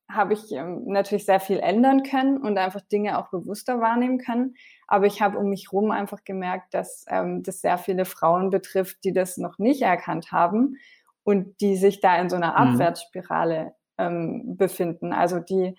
habe 0.09 0.33
ich 0.33 0.51
ähm, 0.51 0.83
natürlich 0.85 1.25
sehr 1.25 1.39
viel 1.39 1.59
ändern 1.59 2.03
können 2.03 2.37
und 2.37 2.57
einfach 2.57 2.81
Dinge 2.81 3.17
auch 3.17 3.29
bewusster 3.29 3.79
wahrnehmen 3.79 4.19
können. 4.19 4.55
Aber 4.87 5.05
ich 5.05 5.21
habe 5.21 5.37
um 5.39 5.49
mich 5.49 5.71
herum 5.71 5.91
einfach 5.91 6.23
gemerkt, 6.23 6.73
dass 6.73 7.05
ähm, 7.07 7.41
das 7.41 7.61
sehr 7.61 7.77
viele 7.77 8.05
Frauen 8.05 8.49
betrifft, 8.49 9.03
die 9.03 9.13
das 9.13 9.37
noch 9.37 9.57
nicht 9.57 9.81
erkannt 9.81 10.31
haben 10.31 10.77
und 11.23 11.59
die 11.61 11.77
sich 11.77 11.99
da 11.99 12.17
in 12.17 12.29
so 12.29 12.35
einer 12.35 12.51
mhm. 12.51 12.73
Abwärtsspirale 12.73 13.73
ähm, 13.97 14.57
befinden. 14.57 15.13
Also 15.13 15.39
die 15.39 15.75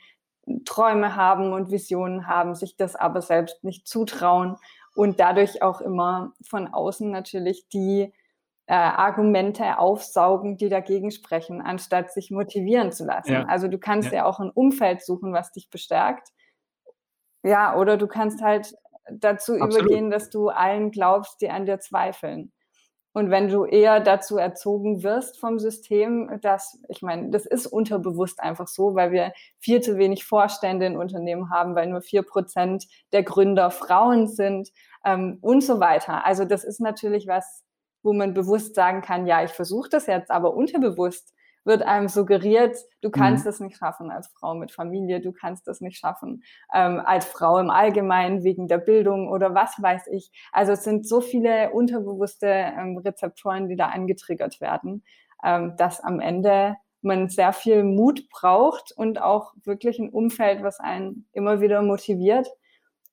Träume 0.65 1.17
haben 1.17 1.53
und 1.53 1.71
Visionen 1.71 2.27
haben, 2.27 2.55
sich 2.55 2.77
das 2.77 2.97
aber 2.97 3.23
selbst 3.23 3.63
nicht 3.63 3.87
zutrauen 3.87 4.57
und 4.95 5.21
dadurch 5.21 5.63
auch 5.63 5.81
immer 5.81 6.33
von 6.43 6.73
außen 6.73 7.11
natürlich 7.11 7.69
die 7.69 8.13
äh, 8.67 8.75
Argumente 8.75 9.79
aufsaugen, 9.79 10.57
die 10.57 10.69
dagegen 10.69 11.11
sprechen, 11.11 11.61
anstatt 11.61 12.13
sich 12.13 12.31
motivieren 12.31 12.93
zu 12.93 13.05
lassen. 13.05 13.33
Ja. 13.33 13.45
Also 13.45 13.69
du 13.69 13.79
kannst 13.79 14.11
ja. 14.11 14.19
ja 14.19 14.25
auch 14.25 14.41
ein 14.41 14.51
Umfeld 14.51 15.05
suchen, 15.05 15.33
was 15.33 15.53
dich 15.53 15.69
bestärkt. 15.69 16.29
Ja, 17.43 17.77
oder 17.77 17.99
du 17.99 18.07
kannst 18.07 18.41
halt 18.41 18.75
dazu 19.11 19.53
Absolut. 19.55 19.75
übergehen, 19.75 20.11
dass 20.11 20.31
du 20.31 20.49
allen 20.49 20.91
glaubst, 20.91 21.43
die 21.43 21.51
an 21.51 21.67
dir 21.67 21.79
zweifeln. 21.79 22.53
Und 23.15 23.31
wenn 23.31 23.49
du 23.49 23.65
eher 23.65 24.01
dazu 24.01 24.39
erzogen 24.39 25.05
wirst 25.05 25.39
vom 25.39 25.61
System, 25.61 26.41
dass, 26.43 26.81
ich 26.89 27.01
meine, 27.01 27.31
das 27.31 27.47
ist 27.47 27.69
unterbewusst 27.69 28.41
einfach 28.41 28.67
so, 28.67 28.97
weil 28.97 29.13
wir 29.13 29.33
viel 29.61 29.81
zu 29.81 29.99
wenig 29.99 30.25
Vorstände 30.25 30.87
in 30.87 30.97
Unternehmen 30.97 31.49
haben, 31.49 31.77
weil 31.77 31.87
nur 31.87 32.03
vier 32.03 32.25
Prozent 32.25 32.87
der 33.13 33.23
Gründer 33.23 33.71
Frauen 33.71 34.27
sind 34.27 34.71
ähm, 35.05 35.39
und 35.43 35.63
so 35.63 35.79
weiter. 35.79 36.27
Also 36.27 36.45
das 36.45 36.65
ist 36.65 36.81
natürlich 36.81 37.29
was, 37.29 37.63
wo 38.03 38.13
man 38.13 38.35
bewusst 38.35 38.75
sagen 38.75 39.01
kann, 39.01 39.29
ja, 39.29 39.45
ich 39.45 39.53
versuche 39.53 39.89
das 39.89 40.09
jetzt, 40.09 40.33
aber 40.33 40.55
unterbewusst 40.55 41.33
wird 41.65 41.83
einem 41.83 42.09
suggeriert, 42.09 42.77
du 43.01 43.11
kannst 43.11 43.45
mhm. 43.45 43.51
es 43.51 43.61
nicht 43.61 43.77
schaffen 43.77 44.11
als 44.11 44.29
Frau 44.29 44.55
mit 44.55 44.73
Familie, 44.73 45.21
du 45.21 45.33
kannst 45.33 45.67
es 45.69 45.81
nicht 45.81 45.99
schaffen 45.99 46.43
ähm, 46.75 47.01
als 47.05 47.25
Frau 47.25 47.59
im 47.59 47.71
Allgemeinen 47.71 48.45
wegen 48.45 48.69
der 48.69 48.79
Bildung 48.79 49.29
oder 49.29 49.55
was 49.55 49.81
weiß 49.81 50.09
ich. 50.09 50.31
Also 50.53 50.73
es 50.73 50.85
sind 50.85 51.09
so 51.09 51.21
viele 51.21 51.71
unterbewusste 51.71 52.47
ähm, 52.47 52.99
Rezeptoren, 52.99 53.69
die 53.69 53.77
da 53.77 53.87
angetriggert 53.87 54.61
werden, 54.61 55.05
ähm, 55.43 55.75
dass 55.77 56.01
am 56.01 56.21
Ende 56.21 56.77
man 57.05 57.29
sehr 57.29 57.53
viel 57.53 57.85
Mut 57.85 58.29
braucht 58.31 58.93
und 58.97 59.21
auch 59.21 59.53
wirklich 59.65 59.99
ein 59.99 60.11
Umfeld, 60.11 60.63
was 60.63 60.81
einen 60.81 61.29
immer 61.33 61.61
wieder 61.61 61.83
motiviert, 61.83 62.49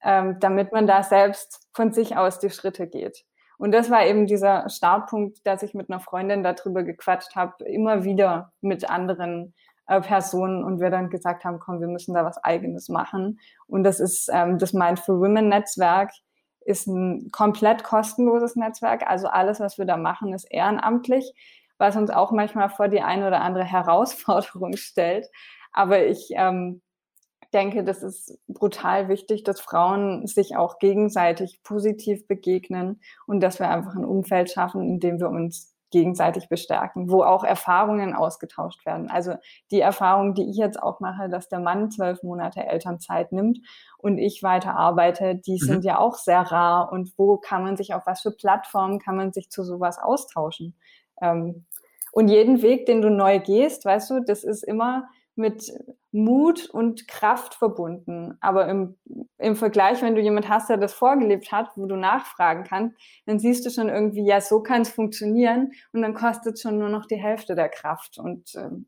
ähm, 0.03 0.37
damit 0.39 0.71
man 0.71 0.87
da 0.87 1.03
selbst 1.03 1.67
von 1.73 1.91
sich 1.91 2.17
aus 2.17 2.39
die 2.39 2.49
Schritte 2.49 2.87
geht. 2.87 3.25
Und 3.61 3.73
das 3.73 3.91
war 3.91 4.07
eben 4.07 4.25
dieser 4.25 4.67
Startpunkt, 4.69 5.45
dass 5.45 5.61
ich 5.61 5.75
mit 5.75 5.87
einer 5.87 5.99
Freundin 5.99 6.41
darüber 6.41 6.81
gequatscht 6.81 7.35
habe, 7.35 7.63
immer 7.65 8.03
wieder 8.03 8.51
mit 8.59 8.89
anderen 8.89 9.53
äh, 9.85 10.01
Personen 10.01 10.63
und 10.63 10.79
wir 10.79 10.89
dann 10.89 11.11
gesagt 11.11 11.45
haben, 11.45 11.59
komm, 11.59 11.79
wir 11.79 11.87
müssen 11.87 12.15
da 12.15 12.25
was 12.25 12.43
Eigenes 12.43 12.89
machen. 12.89 13.39
Und 13.67 13.83
das 13.83 13.99
ist 13.99 14.31
ähm, 14.33 14.57
das 14.57 14.73
Mindful 14.73 15.19
Women 15.19 15.47
Netzwerk 15.47 16.09
ist 16.61 16.87
ein 16.87 17.29
komplett 17.31 17.83
kostenloses 17.83 18.55
Netzwerk. 18.55 19.07
Also 19.07 19.27
alles, 19.27 19.59
was 19.59 19.77
wir 19.77 19.85
da 19.85 19.95
machen, 19.95 20.33
ist 20.33 20.45
ehrenamtlich, 20.45 21.31
was 21.77 21.95
uns 21.95 22.09
auch 22.09 22.31
manchmal 22.31 22.71
vor 22.71 22.87
die 22.87 23.01
eine 23.01 23.27
oder 23.27 23.41
andere 23.41 23.65
Herausforderung 23.65 24.73
stellt. 24.75 25.27
Aber 25.71 26.03
ich 26.03 26.29
ähm, 26.31 26.81
denke, 27.51 27.83
das 27.83 28.03
ist 28.03 28.39
brutal 28.47 29.07
wichtig, 29.09 29.43
dass 29.43 29.59
Frauen 29.59 30.27
sich 30.27 30.55
auch 30.55 30.79
gegenseitig 30.79 31.61
positiv 31.63 32.27
begegnen 32.27 33.01
und 33.27 33.41
dass 33.41 33.59
wir 33.59 33.69
einfach 33.69 33.95
ein 33.95 34.05
Umfeld 34.05 34.51
schaffen, 34.51 34.81
in 34.81 34.99
dem 34.99 35.19
wir 35.19 35.29
uns 35.29 35.71
gegenseitig 35.91 36.47
bestärken, 36.47 37.09
wo 37.09 37.23
auch 37.23 37.43
Erfahrungen 37.43 38.15
ausgetauscht 38.15 38.85
werden. 38.85 39.09
Also 39.09 39.35
die 39.71 39.81
Erfahrung, 39.81 40.33
die 40.33 40.49
ich 40.49 40.55
jetzt 40.55 40.81
auch 40.81 41.01
mache, 41.01 41.29
dass 41.29 41.49
der 41.49 41.59
Mann 41.59 41.91
zwölf 41.91 42.23
Monate 42.23 42.65
Elternzeit 42.65 43.33
nimmt 43.33 43.59
und 43.97 44.17
ich 44.17 44.41
weiter 44.41 44.75
arbeite, 44.75 45.35
die 45.35 45.59
mhm. 45.61 45.65
sind 45.65 45.85
ja 45.85 45.99
auch 45.99 46.15
sehr 46.15 46.41
rar. 46.41 46.91
Und 46.91 47.13
wo 47.17 47.37
kann 47.37 47.63
man 47.63 47.75
sich 47.75 47.93
auf 47.93 48.03
was 48.05 48.21
für 48.21 48.31
Plattformen 48.31 48.99
kann 48.99 49.17
man 49.17 49.33
sich 49.33 49.49
zu 49.49 49.63
sowas 49.63 49.99
austauschen? 49.99 50.75
Ähm, 51.21 51.65
und 52.13 52.29
jeden 52.29 52.61
Weg, 52.61 52.85
den 52.85 53.01
du 53.01 53.09
neu 53.09 53.39
gehst, 53.39 53.85
weißt 53.85 54.09
du, 54.09 54.19
das 54.21 54.43
ist 54.43 54.63
immer 54.63 55.07
mit 55.35 55.71
Mut 56.11 56.69
und 56.69 57.07
Kraft 57.07 57.53
verbunden. 57.53 58.37
Aber 58.41 58.67
im, 58.67 58.97
im 59.37 59.55
Vergleich, 59.55 60.01
wenn 60.01 60.15
du 60.15 60.21
jemand 60.21 60.49
hast, 60.49 60.69
der 60.69 60.77
das 60.77 60.93
vorgelebt 60.93 61.51
hat, 61.51 61.69
wo 61.75 61.85
du 61.85 61.95
nachfragen 61.95 62.63
kannst, 62.63 62.97
dann 63.25 63.39
siehst 63.39 63.65
du 63.65 63.69
schon 63.69 63.89
irgendwie, 63.89 64.25
ja, 64.25 64.41
so 64.41 64.61
kann 64.61 64.81
es 64.81 64.89
funktionieren 64.89 65.71
und 65.93 66.01
dann 66.01 66.13
kostet 66.13 66.59
schon 66.59 66.77
nur 66.77 66.89
noch 66.89 67.05
die 67.05 67.21
Hälfte 67.21 67.55
der 67.55 67.69
Kraft. 67.69 68.17
Und 68.17 68.53
ähm, 68.55 68.87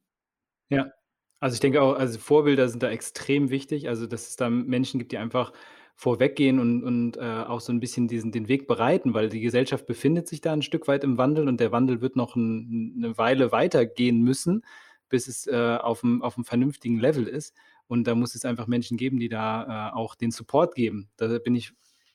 ja, 0.70 0.92
also 1.40 1.54
ich 1.54 1.60
denke 1.62 1.82
auch, 1.82 1.96
also 1.96 2.20
Vorbilder 2.20 2.68
sind 2.68 2.84
da 2.84 2.90
extrem 2.90 3.50
wichtig. 3.50 3.88
Also 3.88 4.06
dass 4.06 4.28
es 4.28 4.36
da 4.36 4.50
Menschen 4.50 5.00
gibt, 5.00 5.12
die 5.14 5.18
einfach 5.18 5.54
vorweggehen 5.96 6.60
und, 6.60 6.84
und 6.84 7.18
äh, 7.18 7.22
auch 7.22 7.62
so 7.62 7.72
ein 7.72 7.80
bisschen 7.80 8.08
diesen 8.08 8.32
den 8.32 8.48
Weg 8.48 8.68
bereiten, 8.68 9.14
weil 9.14 9.30
die 9.30 9.42
Gesellschaft 9.42 9.86
befindet 9.86 10.28
sich 10.28 10.42
da 10.42 10.52
ein 10.52 10.64
Stück 10.64 10.88
weit 10.88 11.04
im 11.04 11.18
Wandel 11.18 11.48
und 11.48 11.60
der 11.60 11.72
Wandel 11.72 12.02
wird 12.02 12.16
noch 12.16 12.36
ein, 12.36 12.96
eine 12.98 13.18
Weile 13.18 13.52
weitergehen 13.52 14.22
müssen 14.22 14.64
bis 15.14 15.28
es 15.28 15.46
äh, 15.46 15.78
auf 15.80 16.04
einem 16.04 16.24
vernünftigen 16.44 17.00
Level 17.00 17.28
ist. 17.28 17.56
Und 17.86 18.08
da 18.08 18.16
muss 18.16 18.34
es 18.34 18.46
einfach 18.46 18.66
Menschen 18.66 18.98
geben, 18.98 19.20
die 19.20 19.30
da 19.30 19.92
äh, 19.92 19.96
auch 19.96 20.16
den 20.16 20.32
Support 20.32 20.74
geben. 20.74 21.12
Da 21.18 21.38
bin 21.38 21.54
ich 21.54 21.72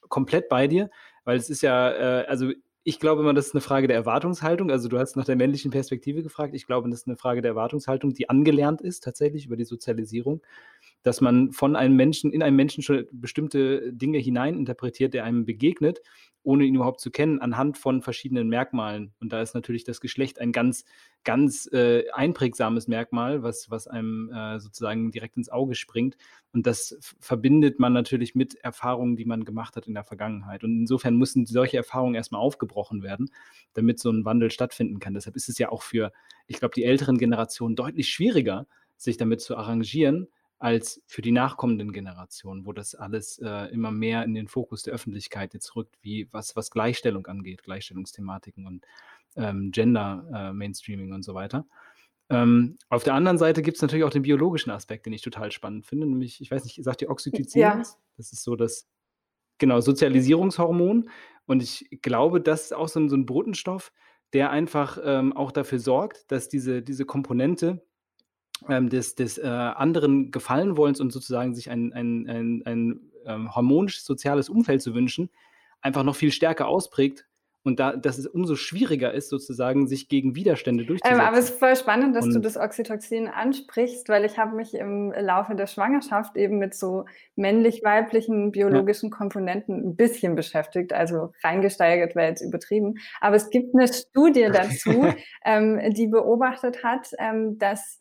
komplett 0.09 0.49
bei 0.49 0.67
dir, 0.67 0.89
weil 1.23 1.37
es 1.37 1.49
ist 1.49 1.61
ja, 1.61 1.91
äh, 1.91 2.25
also 2.25 2.51
ich 2.83 2.99
glaube 2.99 3.21
immer, 3.21 3.33
das 3.33 3.47
ist 3.47 3.55
eine 3.55 3.61
Frage 3.61 3.87
der 3.87 3.95
Erwartungshaltung. 3.95 4.69
Also 4.69 4.89
du 4.89 4.99
hast 4.99 5.15
nach 5.15 5.23
der 5.23 5.37
männlichen 5.37 5.71
Perspektive 5.71 6.23
gefragt. 6.23 6.53
Ich 6.53 6.67
glaube, 6.67 6.89
das 6.89 6.99
ist 6.99 7.07
eine 7.07 7.15
Frage 7.15 7.41
der 7.41 7.51
Erwartungshaltung, 7.51 8.13
die 8.13 8.29
angelernt 8.29 8.81
ist 8.81 9.01
tatsächlich 9.01 9.45
über 9.45 9.55
die 9.55 9.63
Sozialisierung 9.63 10.41
dass 11.03 11.21
man 11.21 11.51
von 11.51 11.75
einem 11.75 11.95
Menschen, 11.95 12.31
in 12.31 12.43
einem 12.43 12.55
Menschen 12.55 12.83
schon 12.83 13.07
bestimmte 13.11 13.93
Dinge 13.93 14.17
hineininterpretiert, 14.17 15.13
der 15.13 15.23
einem 15.23 15.45
begegnet, 15.45 16.01
ohne 16.43 16.65
ihn 16.65 16.75
überhaupt 16.75 17.01
zu 17.01 17.11
kennen, 17.11 17.39
anhand 17.39 17.77
von 17.77 18.01
verschiedenen 18.01 18.47
Merkmalen. 18.47 19.13
Und 19.19 19.33
da 19.33 19.41
ist 19.41 19.53
natürlich 19.55 19.83
das 19.83 19.99
Geschlecht 19.99 20.39
ein 20.39 20.51
ganz, 20.51 20.85
ganz 21.23 21.69
äh, 21.71 22.09
einprägsames 22.11 22.87
Merkmal, 22.87 23.43
was, 23.43 23.69
was 23.69 23.87
einem 23.87 24.31
äh, 24.33 24.59
sozusagen 24.59 25.11
direkt 25.11 25.37
ins 25.37 25.49
Auge 25.49 25.75
springt. 25.75 26.15
Und 26.53 26.65
das 26.65 26.97
verbindet 27.19 27.79
man 27.79 27.93
natürlich 27.93 28.35
mit 28.35 28.55
Erfahrungen, 28.55 29.15
die 29.15 29.25
man 29.25 29.43
gemacht 29.43 29.75
hat 29.75 29.87
in 29.87 29.93
der 29.93 30.05
Vergangenheit. 30.05 30.63
Und 30.63 30.79
insofern 30.79 31.17
müssen 31.17 31.45
solche 31.45 31.77
Erfahrungen 31.77 32.15
erstmal 32.15 32.41
aufgebrochen 32.41 33.03
werden, 33.03 33.29
damit 33.73 33.99
so 33.99 34.09
ein 34.09 34.25
Wandel 34.25 34.49
stattfinden 34.49 34.99
kann. 34.99 35.13
Deshalb 35.13 35.35
ist 35.35 35.49
es 35.49 35.57
ja 35.57 35.69
auch 35.69 35.83
für, 35.83 36.11
ich 36.47 36.57
glaube, 36.57 36.73
die 36.73 36.85
älteren 36.85 37.17
Generationen 37.17 37.75
deutlich 37.75 38.09
schwieriger, 38.09 38.65
sich 38.95 39.17
damit 39.17 39.41
zu 39.41 39.55
arrangieren, 39.55 40.27
als 40.59 41.01
für 41.07 41.21
die 41.21 41.31
nachkommenden 41.31 41.93
Generationen, 41.93 42.65
wo 42.65 42.73
das 42.73 42.93
alles 42.93 43.39
äh, 43.39 43.71
immer 43.71 43.91
mehr 43.91 44.23
in 44.23 44.33
den 44.33 44.47
Fokus 44.47 44.83
der 44.83 44.93
Öffentlichkeit 44.93 45.53
jetzt 45.53 45.75
rückt, 45.75 45.97
wie 46.01 46.27
was, 46.31 46.55
was 46.55 46.69
Gleichstellung 46.69 47.25
angeht, 47.27 47.63
Gleichstellungsthematiken 47.63 48.67
und 48.67 48.85
ähm, 49.37 49.71
Gender 49.71 50.25
äh, 50.33 50.53
Mainstreaming 50.53 51.13
und 51.13 51.23
so 51.23 51.33
weiter. 51.33 51.65
Ähm, 52.29 52.77
auf 52.89 53.03
der 53.03 53.15
anderen 53.15 53.37
Seite 53.37 53.61
gibt 53.61 53.77
es 53.77 53.81
natürlich 53.81 54.03
auch 54.03 54.11
den 54.11 54.21
biologischen 54.21 54.69
Aspekt, 54.69 55.05
den 55.05 55.13
ich 55.13 55.21
total 55.21 55.51
spannend 55.51 55.85
finde, 55.85 56.05
nämlich, 56.05 56.41
ich 56.41 56.51
weiß 56.51 56.63
nicht, 56.65 56.83
sagt 56.83 57.01
ihr 57.01 57.09
Oxytocin? 57.09 57.61
Ja. 57.61 57.77
Das 58.17 58.31
ist 58.33 58.43
so 58.43 58.55
das, 58.55 58.87
genau, 59.57 59.79
Sozialisierungshormon. 59.79 61.09
Und 61.45 61.63
ich 61.63 61.89
glaube, 62.01 62.41
das 62.41 62.65
ist 62.65 62.73
auch 62.73 62.87
so 62.87 62.99
ein, 62.99 63.09
so 63.09 63.15
ein 63.15 63.25
Botenstoff, 63.25 63.91
der 64.33 64.51
einfach 64.51 64.99
ähm, 65.03 65.35
auch 65.35 65.51
dafür 65.51 65.79
sorgt, 65.79 66.31
dass 66.31 66.49
diese, 66.49 66.83
diese 66.83 67.05
Komponente, 67.05 67.83
ähm, 68.67 68.89
des, 68.89 69.15
des 69.15 69.37
äh, 69.37 69.47
anderen 69.47 70.31
Gefallenwollens 70.31 70.99
und 70.99 71.11
sozusagen 71.11 71.55
sich 71.55 71.69
ein, 71.69 71.93
ein, 71.93 72.27
ein, 72.27 72.63
ein 72.65 72.99
ähm, 73.25 73.55
harmonisches 73.55 74.05
soziales 74.05 74.49
Umfeld 74.49 74.81
zu 74.81 74.93
wünschen, 74.93 75.29
einfach 75.81 76.03
noch 76.03 76.15
viel 76.15 76.31
stärker 76.31 76.67
ausprägt 76.67 77.29
und 77.63 77.79
da, 77.79 77.95
dass 77.95 78.17
es 78.17 78.25
umso 78.25 78.55
schwieriger 78.55 79.13
ist, 79.13 79.29
sozusagen 79.29 79.87
sich 79.87 80.07
gegen 80.07 80.33
Widerstände 80.33 80.85
durchzusetzen. 80.85 81.19
Ähm, 81.19 81.25
aber 81.25 81.37
es 81.37 81.49
ist 81.49 81.59
voll 81.59 81.75
spannend, 81.75 82.15
dass 82.15 82.25
und 82.25 82.33
du 82.33 82.39
das 82.39 82.55
Oxytocin 82.55 83.27
ansprichst, 83.27 84.07
weil 84.07 84.23
ich 84.23 84.37
habe 84.37 84.55
mich 84.55 84.73
im 84.73 85.11
Laufe 85.11 85.55
der 85.55 85.67
Schwangerschaft 85.67 86.37
eben 86.37 86.57
mit 86.57 86.73
so 86.73 87.05
männlich-weiblichen 87.35 88.51
biologischen 88.51 89.09
ja. 89.11 89.17
Komponenten 89.17 89.89
ein 89.89 89.95
bisschen 89.97 90.35
beschäftigt. 90.35 90.93
Also 90.93 91.33
reingesteigert 91.43 92.15
wäre 92.15 92.29
jetzt 92.29 92.41
übertrieben. 92.41 92.95
Aber 93.19 93.35
es 93.35 93.49
gibt 93.49 93.75
eine 93.75 93.91
Studie 93.91 94.47
dazu, 94.51 95.13
ähm, 95.45 95.81
die 95.93 96.07
beobachtet 96.07 96.83
hat, 96.83 97.09
ähm, 97.19 97.59
dass 97.59 97.99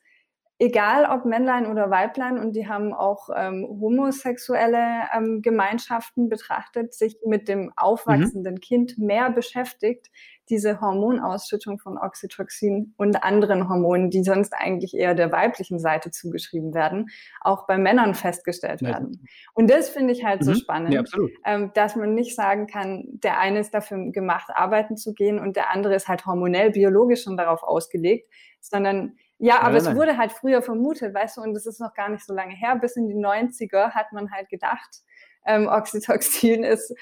egal 0.59 1.07
ob 1.07 1.25
Männlein 1.25 1.67
oder 1.67 1.91
Weiblein, 1.91 2.39
und 2.39 2.53
die 2.53 2.69
haben 2.69 2.93
auch 2.93 3.29
ähm, 3.35 3.67
homosexuelle 3.81 5.09
ähm, 5.17 5.41
Gemeinschaften 5.41 6.29
betrachtet, 6.29 6.95
sich 6.95 7.17
mit 7.25 7.49
dem 7.49 7.73
aufwachsenden 7.77 8.55
mhm. 8.55 8.61
Kind 8.61 8.99
mehr 8.99 9.31
beschäftigt, 9.31 10.09
diese 10.49 10.81
Hormonausschüttung 10.81 11.79
von 11.79 11.99
Oxytocin 11.99 12.95
und 12.97 13.23
anderen 13.23 13.69
Hormonen, 13.69 14.11
die 14.11 14.25
sonst 14.25 14.55
eigentlich 14.55 14.95
eher 14.95 15.15
der 15.15 15.31
weiblichen 15.31 15.79
Seite 15.79 16.11
zugeschrieben 16.11 16.75
werden, 16.75 17.09
auch 17.41 17.67
bei 17.67 17.79
Männern 17.79 18.15
festgestellt 18.15 18.81
ja. 18.81 18.89
werden. 18.89 19.29
Und 19.55 19.71
das 19.71 19.91
finde 19.91 20.13
ich 20.13 20.25
halt 20.25 20.41
mhm. 20.41 20.45
so 20.45 20.55
spannend, 20.55 20.95
ja, 20.95 21.05
ähm, 21.45 21.71
dass 21.75 21.95
man 21.95 22.15
nicht 22.15 22.35
sagen 22.35 22.67
kann, 22.67 23.05
der 23.23 23.39
eine 23.39 23.61
ist 23.61 23.75
dafür 23.75 24.11
gemacht, 24.11 24.49
arbeiten 24.53 24.97
zu 24.97 25.13
gehen 25.13 25.39
und 25.39 25.55
der 25.55 25.71
andere 25.71 25.95
ist 25.95 26.09
halt 26.09 26.27
hormonell, 26.27 26.71
biologisch 26.71 27.23
schon 27.23 27.37
darauf 27.37 27.63
ausgelegt, 27.63 28.33
sondern 28.61 29.17
Ja, 29.39 29.61
aber 29.61 29.71
nein, 29.71 29.77
es 29.77 29.85
nein. 29.85 29.97
wurde 29.97 30.17
halt 30.17 30.33
früher 30.33 30.63
vermutet, 30.63 31.15
weißt 31.15 31.37
du, 31.37 31.43
und 31.43 31.55
das 31.55 31.67
ist 31.67 31.81
noch 31.81 31.95
gar 31.95 32.09
nicht 32.09 32.25
so 32.25 32.35
lange 32.35 32.55
her. 32.55 32.77
Bis 32.77 32.97
in 32.97 33.09
die 33.09 33.15
90er 33.15 33.91
hat 33.93 34.13
man 34.13 34.33
halt 34.33 34.49
gedacht, 34.49 35.03
ähm, 35.47 35.69
Oxytocin 35.69 36.65
ist 36.65 36.95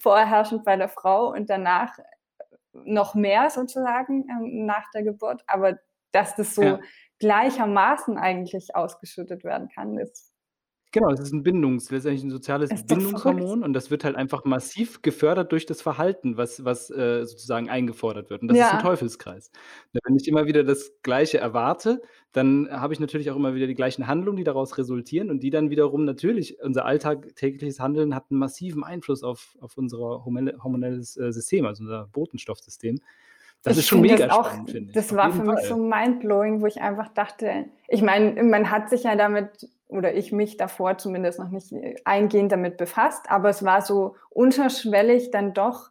vorherrschend 0.00 0.64
bei 0.64 0.76
der 0.76 0.88
Frau 0.88 1.32
und 1.32 1.48
danach 1.48 1.96
noch 2.72 3.14
mehr 3.14 3.50
sozusagen 3.50 4.26
ähm, 4.28 4.66
nach 4.66 4.90
der 4.92 5.04
Geburt. 5.04 5.42
Aber 5.46 5.78
dass 6.10 6.34
das 6.34 6.54
so 6.54 6.62
ja. 6.62 6.80
gleichermaßen 7.20 8.18
eigentlich 8.18 8.74
ausgeschüttet 8.74 9.44
werden 9.44 9.68
kann, 9.68 9.96
ist 9.96 10.33
Genau, 10.94 11.10
es 11.10 11.18
ist 11.18 11.32
ein 11.32 11.42
Bindungs 11.42 11.90
letztendlich 11.90 12.22
ein 12.22 12.30
soziales 12.30 12.70
Bindungshormon 12.86 13.64
und 13.64 13.72
das 13.72 13.90
wird 13.90 14.04
halt 14.04 14.14
einfach 14.14 14.44
massiv 14.44 15.02
gefördert 15.02 15.50
durch 15.50 15.66
das 15.66 15.82
Verhalten, 15.82 16.36
was 16.36 16.64
was, 16.64 16.88
äh, 16.88 17.26
sozusagen 17.26 17.68
eingefordert 17.68 18.30
wird 18.30 18.42
und 18.42 18.48
das 18.48 18.58
ist 18.58 18.74
ein 18.74 18.78
Teufelskreis. 18.78 19.50
Ne, 19.92 19.98
wenn 20.04 20.14
ich 20.14 20.28
immer 20.28 20.46
wieder 20.46 20.62
das 20.62 20.92
Gleiche 21.02 21.38
erwarte, 21.38 22.00
dann 22.30 22.68
habe 22.70 22.94
ich 22.94 23.00
natürlich 23.00 23.32
auch 23.32 23.34
immer 23.34 23.56
wieder 23.56 23.66
die 23.66 23.74
gleichen 23.74 24.06
Handlungen, 24.06 24.36
die 24.36 24.44
daraus 24.44 24.78
resultieren 24.78 25.30
und 25.30 25.42
die 25.42 25.50
dann 25.50 25.68
wiederum 25.68 26.04
natürlich 26.04 26.62
unser 26.62 26.84
alltagtägliches 26.84 27.80
Handeln 27.80 28.14
hat 28.14 28.26
einen 28.30 28.38
massiven 28.38 28.84
Einfluss 28.84 29.24
auf 29.24 29.56
auf 29.60 29.76
unser 29.76 29.98
hormonelles, 29.98 31.16
äh, 31.16 31.32
System, 31.32 31.66
also 31.66 31.82
unser 31.82 32.06
Botenstoffsystem. 32.12 33.00
Das 33.64 33.72
ich 33.72 33.78
ist 33.80 33.88
schon 33.88 34.02
mega 34.02 34.28
auch, 34.28 34.46
spannend, 34.46 34.70
finde 34.70 34.88
ich. 34.90 34.94
Das 34.94 35.12
war 35.16 35.32
für 35.32 35.44
Fall. 35.44 35.54
mich 35.56 35.64
so 35.64 35.76
mindblowing, 35.76 36.60
wo 36.60 36.66
ich 36.66 36.80
einfach 36.80 37.08
dachte, 37.08 37.64
ich 37.88 38.02
meine, 38.02 38.40
man 38.44 38.70
hat 38.70 38.90
sich 38.90 39.04
ja 39.04 39.16
damit 39.16 39.68
oder 39.96 40.14
ich 40.14 40.32
mich 40.32 40.56
davor 40.56 40.98
zumindest 40.98 41.38
noch 41.38 41.50
nicht 41.50 41.72
eingehend 42.04 42.52
damit 42.52 42.76
befasst, 42.76 43.26
aber 43.28 43.48
es 43.48 43.64
war 43.64 43.82
so 43.82 44.16
unterschwellig 44.30 45.30
dann 45.30 45.54
doch 45.54 45.90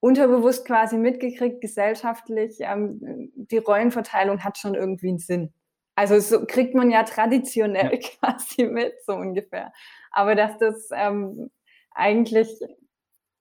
unterbewusst 0.00 0.66
quasi 0.66 0.98
mitgekriegt, 0.98 1.62
gesellschaftlich, 1.62 2.58
ähm, 2.60 3.32
die 3.34 3.56
Rollenverteilung 3.56 4.44
hat 4.44 4.58
schon 4.58 4.74
irgendwie 4.74 5.08
einen 5.08 5.18
Sinn. 5.18 5.54
Also 5.96 6.18
so 6.20 6.44
kriegt 6.44 6.74
man 6.74 6.90
ja 6.90 7.04
traditionell 7.04 7.90
ja. 7.94 8.08
quasi 8.20 8.66
mit, 8.66 8.92
so 9.06 9.14
ungefähr. 9.14 9.72
Aber 10.10 10.34
dass 10.34 10.58
das 10.58 10.90
ähm, 10.92 11.50
eigentlich 11.94 12.48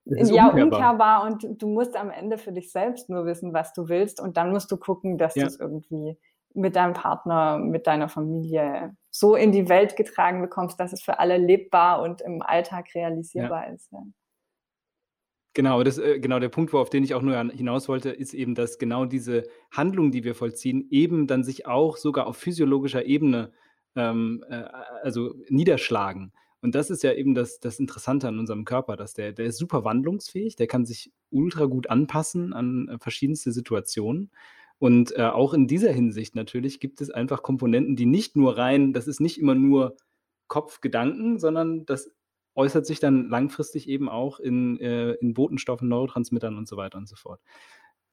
das 0.06 0.30
ja 0.30 0.50
unkehrbar 0.50 1.24
und 1.24 1.62
du 1.62 1.68
musst 1.68 1.96
am 1.96 2.10
Ende 2.10 2.38
für 2.38 2.52
dich 2.52 2.72
selbst 2.72 3.10
nur 3.10 3.26
wissen, 3.26 3.54
was 3.54 3.74
du 3.74 3.90
willst 3.90 4.22
und 4.22 4.38
dann 4.38 4.52
musst 4.52 4.72
du 4.72 4.78
gucken, 4.78 5.18
dass 5.18 5.36
ja. 5.36 5.42
du 5.44 5.48
es 5.48 5.60
irgendwie 5.60 6.18
mit 6.54 6.76
deinem 6.76 6.94
Partner, 6.94 7.58
mit 7.58 7.88
deiner 7.88 8.10
Familie 8.10 8.96
so 9.16 9.36
in 9.36 9.52
die 9.52 9.70
Welt 9.70 9.96
getragen 9.96 10.42
bekommst, 10.42 10.80
dass 10.80 10.92
es 10.92 11.04
für 11.04 11.20
alle 11.20 11.38
lebbar 11.38 12.02
und 12.02 12.22
im 12.22 12.42
Alltag 12.42 12.96
realisierbar 12.96 13.68
ja. 13.68 13.74
ist. 13.74 13.92
Ja. 13.92 14.04
Genau, 15.54 15.84
das, 15.84 16.00
äh, 16.00 16.20
genau 16.20 16.40
der 16.40 16.50
Punkt, 16.50 16.74
auf 16.74 16.90
den 16.90 17.04
ich 17.04 17.14
auch 17.14 17.22
nur 17.22 17.38
hinaus 17.52 17.88
wollte, 17.88 18.10
ist 18.10 18.34
eben, 18.34 18.56
dass 18.56 18.80
genau 18.80 19.06
diese 19.06 19.44
Handlung, 19.70 20.12
die 20.12 20.24
wir 20.24 20.34
vollziehen, 20.34 20.88
eben 20.90 21.28
dann 21.28 21.44
sich 21.44 21.68
auch 21.68 21.98
sogar 21.98 22.26
auf 22.26 22.38
physiologischer 22.38 23.06
Ebene 23.06 23.54
ähm, 23.96 24.44
äh, 24.50 24.64
also 25.04 25.36
niederschlagen. 25.48 26.34
Und 26.62 26.74
das 26.74 26.90
ist 26.90 27.04
ja 27.04 27.14
eben 27.14 27.36
das, 27.36 27.60
das 27.60 27.80
Interessante 27.80 28.28
an 28.28 28.40
unserem 28.40 28.66
Körper, 28.66 28.96
dass 28.96 29.14
der, 29.14 29.32
der 29.32 29.46
ist 29.46 29.60
super 29.60 29.84
wandlungsfähig, 29.84 30.56
der 30.56 30.66
kann 30.66 30.86
sich 30.86 31.12
ultra 31.30 31.66
gut 31.66 31.88
anpassen 31.88 32.52
an 32.54 32.88
äh, 32.88 32.98
verschiedenste 32.98 33.52
Situationen. 33.52 34.32
Und 34.84 35.18
äh, 35.18 35.22
auch 35.22 35.54
in 35.54 35.66
dieser 35.66 35.94
Hinsicht 35.94 36.36
natürlich 36.36 36.82
gibt 36.82 37.00
es 37.00 37.10
einfach 37.10 37.42
Komponenten, 37.42 37.96
die 37.96 38.06
nicht 38.06 38.36
nur 38.36 38.58
rein, 38.58 38.92
das 38.92 39.08
ist 39.08 39.22
nicht 39.22 39.40
immer 39.40 39.56
nur 39.56 39.96
Kopfgedanken, 40.50 41.40
sondern 41.40 41.86
das 41.86 42.12
äußert 42.54 42.86
sich 42.86 43.00
dann 43.00 43.30
langfristig 43.30 43.88
eben 43.88 44.10
auch 44.10 44.42
in, 44.42 44.78
äh, 44.82 45.12
in 45.14 45.34
Botenstoffen, 45.34 45.88
Neurotransmittern 45.88 46.58
und 46.58 46.68
so 46.68 46.76
weiter 46.76 46.98
und 46.98 47.08
so 47.08 47.16
fort. 47.16 47.40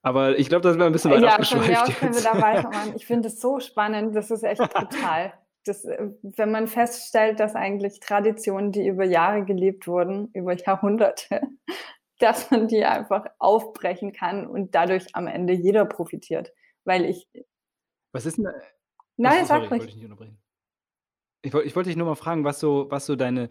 Aber 0.01 0.39
ich 0.39 0.47
glaube, 0.47 0.61
das 0.61 0.77
wäre 0.77 0.85
ein 0.85 0.93
bisschen 0.93 1.11
weit 1.11 1.23
ja, 1.23 1.31
abgeschweift. 1.31 1.69
Ja, 1.69 1.93
können 1.93 2.15
wir 2.15 2.23
da 2.23 2.41
weitermachen. 2.41 2.93
Ich 2.95 3.05
finde 3.05 3.27
es 3.27 3.41
so 3.41 3.59
spannend, 3.59 4.15
das 4.15 4.31
ist 4.31 4.43
echt 4.43 4.61
total. 4.61 5.33
Das, 5.65 5.83
äh, 5.83 6.11
wenn 6.21 6.51
man 6.51 6.67
feststellt, 6.67 7.41
dass 7.41 7.53
eigentlich 7.53 7.99
Traditionen, 7.99 8.71
die 8.71 8.87
über 8.87 9.03
Jahre 9.03 9.43
gelebt 9.43 9.89
wurden, 9.89 10.29
über 10.33 10.55
Jahrhunderte, 10.55 11.41
dass 12.19 12.49
man 12.49 12.69
die 12.69 12.85
einfach 12.85 13.25
aufbrechen 13.39 14.13
kann 14.13 14.47
und 14.47 14.73
dadurch 14.73 15.07
am 15.11 15.27
Ende 15.27 15.51
jeder 15.51 15.83
profitiert 15.83 16.53
weil 16.85 17.05
ich. 17.05 17.27
Was 18.11 18.25
ist 18.25 18.37
denn. 18.37 18.47
Nein, 19.17 19.45
sag 19.45 19.69
ruhig. 19.69 19.83
Ich, 19.85 20.03
ich, 21.43 21.53
wollte, 21.53 21.67
ich 21.67 21.75
wollte 21.75 21.89
dich 21.89 21.97
nur 21.97 22.07
mal 22.07 22.15
fragen, 22.15 22.43
was 22.43 22.59
so, 22.59 22.87
was 22.89 23.05
so 23.05 23.15
deine 23.15 23.49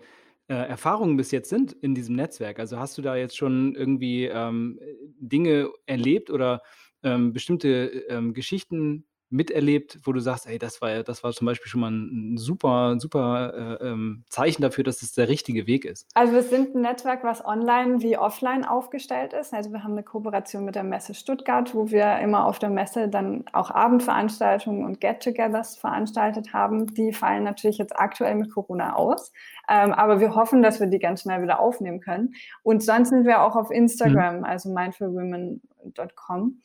äh, 0.48 0.54
Erfahrungen 0.54 1.16
bis 1.16 1.30
jetzt 1.30 1.48
sind 1.48 1.72
in 1.72 1.94
diesem 1.94 2.16
Netzwerk. 2.16 2.58
Also 2.58 2.78
hast 2.78 2.98
du 2.98 3.02
da 3.02 3.16
jetzt 3.16 3.36
schon 3.36 3.74
irgendwie 3.76 4.24
ähm, 4.24 4.80
Dinge 5.18 5.70
erlebt 5.86 6.30
oder 6.30 6.62
ähm, 7.02 7.32
bestimmte 7.32 7.86
ähm, 8.08 8.34
Geschichten 8.34 9.06
miterlebt, 9.30 10.00
wo 10.04 10.12
du 10.12 10.20
sagst, 10.20 10.46
ey, 10.46 10.58
das 10.58 10.82
war 10.82 11.02
das 11.02 11.22
war 11.22 11.32
zum 11.32 11.46
Beispiel 11.46 11.68
schon 11.68 11.80
mal 11.80 11.90
ein, 11.90 12.36
super, 12.36 12.96
super 12.98 13.78
äh, 13.80 13.88
ähm, 13.88 14.24
Zeichen 14.28 14.62
dafür, 14.62 14.84
dass 14.84 15.02
es 15.02 15.12
der 15.12 15.28
richtige 15.28 15.66
Weg 15.66 15.84
ist? 15.84 16.06
Also 16.14 16.32
wir 16.32 16.42
sind 16.42 16.74
ein 16.74 16.82
Netzwerk, 16.82 17.22
was 17.22 17.44
online 17.44 18.02
wie 18.02 18.18
offline 18.18 18.64
aufgestellt 18.64 19.32
ist. 19.32 19.54
Also 19.54 19.70
wir 19.72 19.84
haben 19.84 19.92
eine 19.92 20.02
Kooperation 20.02 20.64
mit 20.64 20.74
der 20.74 20.84
Messe 20.84 21.14
Stuttgart, 21.14 21.74
wo 21.74 21.90
wir 21.90 22.18
immer 22.18 22.44
auf 22.46 22.58
der 22.58 22.70
Messe 22.70 23.08
dann 23.08 23.44
auch 23.52 23.70
Abendveranstaltungen 23.70 24.84
und 24.84 25.00
Get-togethers 25.00 25.76
veranstaltet 25.76 26.52
haben. 26.52 26.92
Die 26.94 27.12
fallen 27.12 27.44
natürlich 27.44 27.78
jetzt 27.78 27.98
aktuell 27.98 28.34
mit 28.34 28.50
Corona 28.50 28.96
aus. 28.96 29.32
Ähm, 29.68 29.92
aber 29.92 30.18
wir 30.18 30.34
hoffen, 30.34 30.62
dass 30.62 30.80
wir 30.80 30.88
die 30.88 30.98
ganz 30.98 31.22
schnell 31.22 31.42
wieder 31.42 31.60
aufnehmen 31.60 32.00
können. 32.00 32.34
Und 32.62 32.82
sonst 32.82 33.10
sind 33.10 33.24
wir 33.24 33.42
auch 33.42 33.54
auf 33.54 33.70
Instagram, 33.70 34.38
mhm. 34.38 34.44
also 34.44 34.72
mindfulwomen.com. 34.72 36.60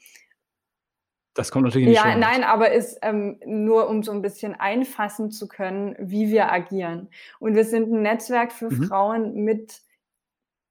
Das 1.36 1.52
kommt 1.52 1.66
natürlich 1.66 1.90
nicht 1.90 1.98
Ja, 1.98 2.12
schon 2.12 2.22
nein, 2.22 2.44
aber 2.44 2.72
ist 2.72 2.98
ähm, 3.02 3.40
nur, 3.46 3.90
um 3.90 4.04
so 4.04 4.14
ein 4.14 4.22
bisschen 4.22 4.56
einfassen 4.56 5.32
zu 5.32 5.48
können, 5.50 5.96
wie 6.00 6.32
wir 6.32 6.52
agieren. 6.52 7.10
Und 7.40 7.56
wir 7.56 7.66
sind 7.66 7.92
ein 7.92 8.02
Netzwerk 8.02 8.54
für 8.54 8.72
mhm. 8.72 8.84
Frauen 8.84 9.34
mit 9.44 9.82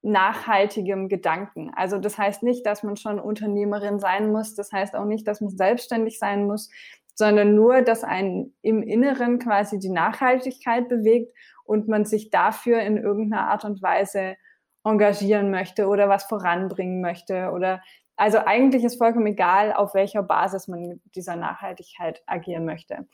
nachhaltigem 0.00 1.08
Gedanken. 1.08 1.70
Also 1.74 1.98
das 1.98 2.16
heißt 2.16 2.42
nicht, 2.42 2.64
dass 2.64 2.82
man 2.82 2.96
schon 2.96 3.20
Unternehmerin 3.20 3.98
sein 3.98 4.32
muss. 4.32 4.54
Das 4.54 4.72
heißt 4.72 4.96
auch 4.96 5.04
nicht, 5.04 5.28
dass 5.28 5.42
man 5.42 5.50
selbstständig 5.50 6.18
sein 6.18 6.46
muss, 6.46 6.70
sondern 7.14 7.54
nur, 7.54 7.82
dass 7.82 8.02
einen 8.02 8.54
im 8.62 8.82
Inneren 8.82 9.38
quasi 9.38 9.78
die 9.78 9.90
Nachhaltigkeit 9.90 10.88
bewegt 10.88 11.34
und 11.64 11.88
man 11.88 12.06
sich 12.06 12.30
dafür 12.30 12.80
in 12.80 12.96
irgendeiner 12.96 13.48
Art 13.48 13.64
und 13.64 13.82
Weise 13.82 14.36
engagieren 14.82 15.50
möchte 15.50 15.88
oder 15.88 16.08
was 16.08 16.24
voranbringen 16.24 17.00
möchte 17.00 17.50
oder 17.52 17.82
also 18.16 18.38
eigentlich 18.38 18.84
ist 18.84 18.98
vollkommen 18.98 19.26
egal, 19.26 19.72
auf 19.72 19.94
welcher 19.94 20.22
Basis 20.22 20.68
man 20.68 20.86
mit 20.86 21.00
dieser 21.14 21.36
Nachhaltigkeit 21.36 22.22
agieren 22.26 22.64
möchte. 22.64 23.06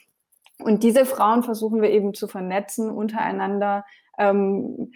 Und 0.63 0.83
diese 0.83 1.07
Frauen 1.07 1.43
versuchen 1.43 1.81
wir 1.81 1.91
eben 1.91 2.13
zu 2.13 2.29
vernetzen 2.29 2.91
untereinander. 2.91 3.85
Ähm, 4.19 4.93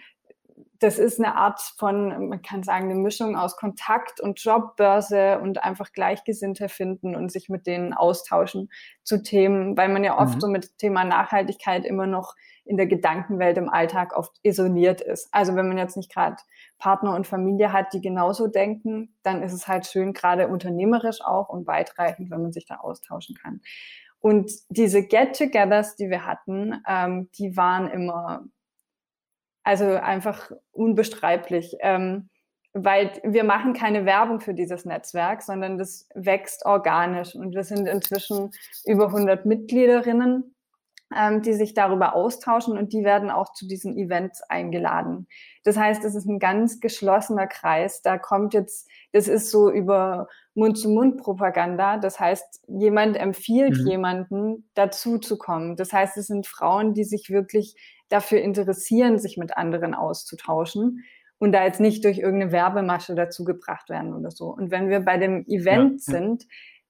das 0.85 0.99
ist 0.99 1.19
eine 1.19 1.35
Art 1.35 1.59
von, 1.77 2.29
man 2.29 2.43
kann 2.43 2.61
sagen, 2.61 2.91
eine 2.91 2.99
Mischung 2.99 3.35
aus 3.35 3.57
Kontakt 3.57 4.21
und 4.21 4.39
Jobbörse 4.39 5.39
und 5.39 5.63
einfach 5.63 5.91
Gleichgesinnte 5.91 6.69
finden 6.69 7.15
und 7.15 7.31
sich 7.31 7.49
mit 7.49 7.65
denen 7.65 7.91
austauschen 7.93 8.69
zu 9.03 9.23
Themen, 9.23 9.75
weil 9.75 9.89
man 9.89 10.03
ja 10.03 10.19
oft 10.19 10.35
mhm. 10.35 10.41
so 10.41 10.47
mit 10.47 10.77
Thema 10.77 11.03
Nachhaltigkeit 11.03 11.85
immer 11.85 12.05
noch 12.05 12.35
in 12.65 12.77
der 12.77 12.85
Gedankenwelt 12.85 13.57
im 13.57 13.67
Alltag 13.67 14.15
oft 14.15 14.37
isoliert 14.43 15.01
ist. 15.01 15.27
Also 15.31 15.55
wenn 15.55 15.67
man 15.67 15.79
jetzt 15.79 15.97
nicht 15.97 16.13
gerade 16.13 16.35
Partner 16.77 17.15
und 17.15 17.25
Familie 17.25 17.73
hat, 17.73 17.91
die 17.93 18.01
genauso 18.01 18.45
denken, 18.45 19.15
dann 19.23 19.41
ist 19.41 19.53
es 19.53 19.67
halt 19.67 19.87
schön, 19.87 20.13
gerade 20.13 20.47
unternehmerisch 20.49 21.21
auch 21.21 21.49
und 21.49 21.65
weitreichend, 21.65 22.29
wenn 22.29 22.43
man 22.43 22.51
sich 22.51 22.67
da 22.67 22.75
austauschen 22.75 23.35
kann. 23.35 23.61
Und 24.19 24.51
diese 24.69 25.01
Get-togethers, 25.01 25.95
die 25.95 26.11
wir 26.11 26.27
hatten, 26.27 26.79
ähm, 26.87 27.29
die 27.39 27.57
waren 27.57 27.89
immer, 27.89 28.43
also 29.65 29.85
einfach 29.85 30.51
unbestreitlich. 30.71 31.75
Ähm, 31.81 32.29
weil 32.77 33.21
wir 33.23 33.45
machen 33.45 33.73
keine 33.73 34.05
Werbung 34.05 34.41
für 34.41 34.53
dieses 34.53 34.83
Netzwerk, 34.83 35.41
sondern 35.41 35.77
das 35.77 36.09
wächst 36.13 36.65
organisch. 36.65 37.33
Und 37.33 37.55
wir 37.55 37.63
sind 37.63 37.87
inzwischen 37.87 38.51
über 38.85 39.07
100 39.07 39.45
Mitgliederinnen 39.45 40.55
ähm, 41.15 41.41
die 41.43 41.53
sich 41.53 41.73
darüber 41.73 42.15
austauschen 42.15 42.77
und 42.77 42.91
die 42.91 43.03
werden 43.03 43.29
auch 43.29 43.53
zu 43.53 43.67
diesen 43.67 43.95
Events 43.95 44.41
eingeladen. 44.41 45.27
Das 45.63 45.77
heißt, 45.77 46.03
es 46.03 46.15
ist 46.15 46.25
ein 46.25 46.39
ganz 46.39 46.79
geschlossener 46.79 47.47
Kreis. 47.47 48.01
Da 48.01 48.17
kommt 48.17 48.53
jetzt, 48.53 48.89
das 49.11 49.27
ist 49.27 49.51
so 49.51 49.71
über 49.71 50.27
Mund-zu-Mund-Propaganda. 50.55 51.97
Das 51.97 52.19
heißt, 52.19 52.63
jemand 52.67 53.17
empfiehlt 53.17 53.77
mhm. 53.77 53.87
jemanden, 53.87 54.69
dazu 54.73 55.19
zu 55.19 55.37
kommen. 55.37 55.75
Das 55.75 55.93
heißt, 55.93 56.17
es 56.17 56.27
sind 56.27 56.47
Frauen, 56.47 56.93
die 56.93 57.03
sich 57.03 57.29
wirklich 57.29 57.75
dafür 58.09 58.41
interessieren, 58.41 59.17
sich 59.17 59.37
mit 59.37 59.57
anderen 59.57 59.93
auszutauschen 59.93 61.03
und 61.37 61.51
da 61.51 61.63
jetzt 61.63 61.79
nicht 61.79 62.03
durch 62.05 62.19
irgendeine 62.19 62.51
Werbemasche 62.51 63.15
dazu 63.15 63.43
gebracht 63.43 63.89
werden 63.89 64.13
oder 64.13 64.31
so. 64.31 64.47
Und 64.47 64.71
wenn 64.71 64.89
wir 64.89 65.01
bei 65.01 65.17
dem 65.17 65.45
Event 65.47 66.01
ja. 66.07 66.13
sind, 66.13 66.45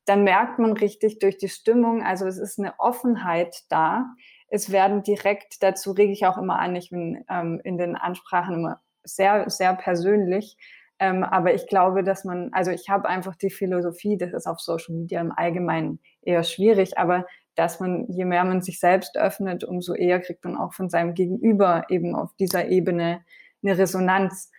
dann 0.06 0.24
merkt 0.24 0.60
man 0.60 0.74
richtig 0.74 1.20
durch 1.20 1.38
die 1.38 1.50
Stimmung, 1.50 2.04
also 2.04 2.28
es 2.28 2.38
ist 2.38 2.60
eine 2.60 2.80
Offenheit 2.80 3.64
da. 3.70 4.06
Es 4.48 4.72
werden 4.72 5.02
direkt, 5.02 5.64
dazu 5.64 5.92
rege 5.92 6.14
ich 6.14 6.28
auch 6.28 6.38
immer 6.38 6.60
an, 6.60 6.76
ich 6.76 6.92
bin 6.92 7.26
ähm, 7.30 7.60
in 7.64 7.78
den 7.78 7.96
Ansprachen 7.96 8.56
immer 8.56 8.82
sehr, 9.04 9.50
sehr 9.50 9.74
persönlich. 9.74 10.58
Ähm, 11.00 11.24
aber 11.24 11.54
ich 11.54 11.68
glaube, 11.68 12.04
dass 12.04 12.24
man, 12.24 12.52
also 12.54 12.72
ich 12.72 12.88
habe 12.90 13.10
einfach 13.10 13.36
die 13.36 13.50
Philosophie, 13.50 14.18
das 14.18 14.32
ist 14.32 14.48
auf 14.48 14.60
Social 14.60 14.96
Media 14.96 15.20
im 15.20 15.34
Allgemeinen 15.36 16.00
eher 16.22 16.44
schwierig, 16.44 16.98
aber 16.98 17.26
dass 17.56 17.80
man, 17.80 18.06
je 18.10 18.26
mehr 18.26 18.44
man 18.44 18.62
sich 18.62 18.80
selbst 18.80 19.18
öffnet, 19.18 19.64
umso 19.64 19.94
eher 19.94 20.20
kriegt 20.20 20.44
man 20.44 20.58
auch 20.58 20.74
von 20.74 20.90
seinem 20.90 21.14
Gegenüber 21.14 21.86
eben 21.90 22.16
auf 22.16 22.34
dieser 22.36 22.68
Ebene 22.68 23.24
eine 23.64 23.78
Resonanz. 23.78 24.52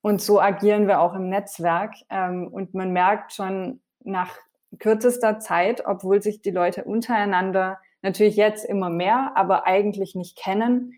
Und 0.00 0.20
so 0.20 0.40
agieren 0.40 0.86
wir 0.86 1.00
auch 1.00 1.14
im 1.14 1.28
Netzwerk. 1.28 1.94
Ähm, 2.10 2.48
und 2.48 2.74
man 2.74 2.92
merkt 2.92 3.32
schon 3.32 3.80
nach 4.04 4.36
kürzester 4.78 5.38
Zeit, 5.38 5.86
obwohl 5.86 6.22
sich 6.22 6.42
die 6.42 6.50
Leute 6.50 6.84
untereinander 6.84 7.78
natürlich 8.02 8.36
jetzt 8.36 8.64
immer 8.64 8.90
mehr, 8.90 9.32
aber 9.34 9.66
eigentlich 9.66 10.14
nicht 10.14 10.36
kennen, 10.36 10.92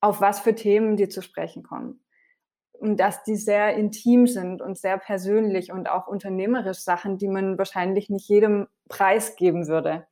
auf 0.00 0.20
was 0.20 0.40
für 0.40 0.54
Themen 0.54 0.96
die 0.96 1.08
zu 1.08 1.22
sprechen 1.22 1.62
kommen. 1.62 2.04
Und 2.72 2.98
dass 2.98 3.22
die 3.22 3.36
sehr 3.36 3.76
intim 3.76 4.26
sind 4.26 4.60
und 4.60 4.76
sehr 4.76 4.98
persönlich 4.98 5.70
und 5.70 5.88
auch 5.88 6.08
unternehmerisch 6.08 6.80
Sachen, 6.80 7.16
die 7.16 7.28
man 7.28 7.56
wahrscheinlich 7.58 8.10
nicht 8.10 8.28
jedem 8.28 8.66
preisgeben 8.88 9.68
würde. 9.68 10.04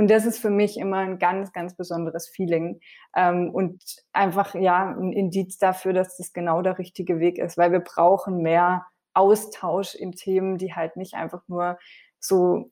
Und 0.00 0.08
das 0.10 0.24
ist 0.24 0.38
für 0.38 0.48
mich 0.48 0.78
immer 0.78 0.96
ein 0.96 1.18
ganz, 1.18 1.52
ganz 1.52 1.76
besonderes 1.76 2.26
Feeling 2.26 2.80
ähm, 3.14 3.50
und 3.50 3.84
einfach 4.14 4.54
ja 4.54 4.96
ein 4.98 5.12
Indiz 5.12 5.58
dafür, 5.58 5.92
dass 5.92 6.16
das 6.16 6.32
genau 6.32 6.62
der 6.62 6.78
richtige 6.78 7.20
Weg 7.20 7.36
ist, 7.36 7.58
weil 7.58 7.70
wir 7.70 7.80
brauchen 7.80 8.38
mehr 8.38 8.86
Austausch 9.12 9.94
in 9.94 10.12
Themen, 10.12 10.56
die 10.56 10.74
halt 10.74 10.96
nicht 10.96 11.12
einfach 11.12 11.42
nur 11.48 11.78
so 12.18 12.70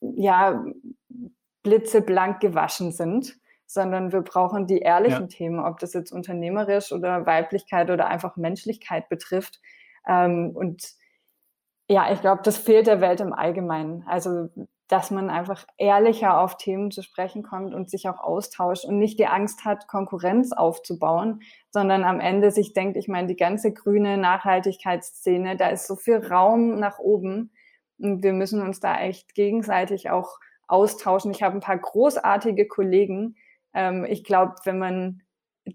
ja 0.00 0.64
blitzeblank 1.62 2.40
gewaschen 2.40 2.90
sind, 2.90 3.38
sondern 3.66 4.10
wir 4.10 4.22
brauchen 4.22 4.66
die 4.66 4.80
ehrlichen 4.80 5.28
ja. 5.28 5.36
Themen, 5.36 5.60
ob 5.60 5.78
das 5.78 5.92
jetzt 5.92 6.10
unternehmerisch 6.10 6.90
oder 6.90 7.24
Weiblichkeit 7.24 7.88
oder 7.88 8.08
einfach 8.08 8.34
Menschlichkeit 8.34 9.08
betrifft. 9.08 9.60
Ähm, 10.08 10.50
und 10.56 10.82
ja, 11.88 12.12
ich 12.12 12.20
glaube, 12.20 12.42
das 12.42 12.58
fehlt 12.58 12.88
der 12.88 13.00
Welt 13.00 13.20
im 13.20 13.32
Allgemeinen. 13.32 14.02
Also, 14.08 14.48
dass 14.88 15.10
man 15.10 15.28
einfach 15.28 15.66
ehrlicher 15.76 16.40
auf 16.40 16.56
Themen 16.56 16.90
zu 16.90 17.02
sprechen 17.02 17.42
kommt 17.42 17.74
und 17.74 17.90
sich 17.90 18.08
auch 18.08 18.20
austauscht 18.20 18.86
und 18.86 18.98
nicht 18.98 19.18
die 19.18 19.26
Angst 19.26 19.64
hat, 19.66 19.86
Konkurrenz 19.86 20.52
aufzubauen, 20.52 21.42
sondern 21.70 22.04
am 22.04 22.20
Ende 22.20 22.50
sich 22.50 22.72
denkt, 22.72 22.96
ich 22.96 23.06
meine, 23.06 23.28
die 23.28 23.36
ganze 23.36 23.72
grüne 23.72 24.16
Nachhaltigkeitsszene, 24.16 25.56
da 25.56 25.68
ist 25.68 25.86
so 25.86 25.94
viel 25.94 26.26
Raum 26.26 26.78
nach 26.78 26.98
oben 26.98 27.52
und 27.98 28.22
wir 28.22 28.32
müssen 28.32 28.62
uns 28.62 28.80
da 28.80 28.98
echt 28.98 29.34
gegenseitig 29.34 30.10
auch 30.10 30.38
austauschen. 30.68 31.32
Ich 31.32 31.42
habe 31.42 31.56
ein 31.56 31.60
paar 31.60 31.78
großartige 31.78 32.66
Kollegen. 32.66 33.36
Ähm, 33.74 34.04
ich 34.04 34.24
glaube, 34.24 34.54
wenn 34.64 34.78
man 34.78 35.22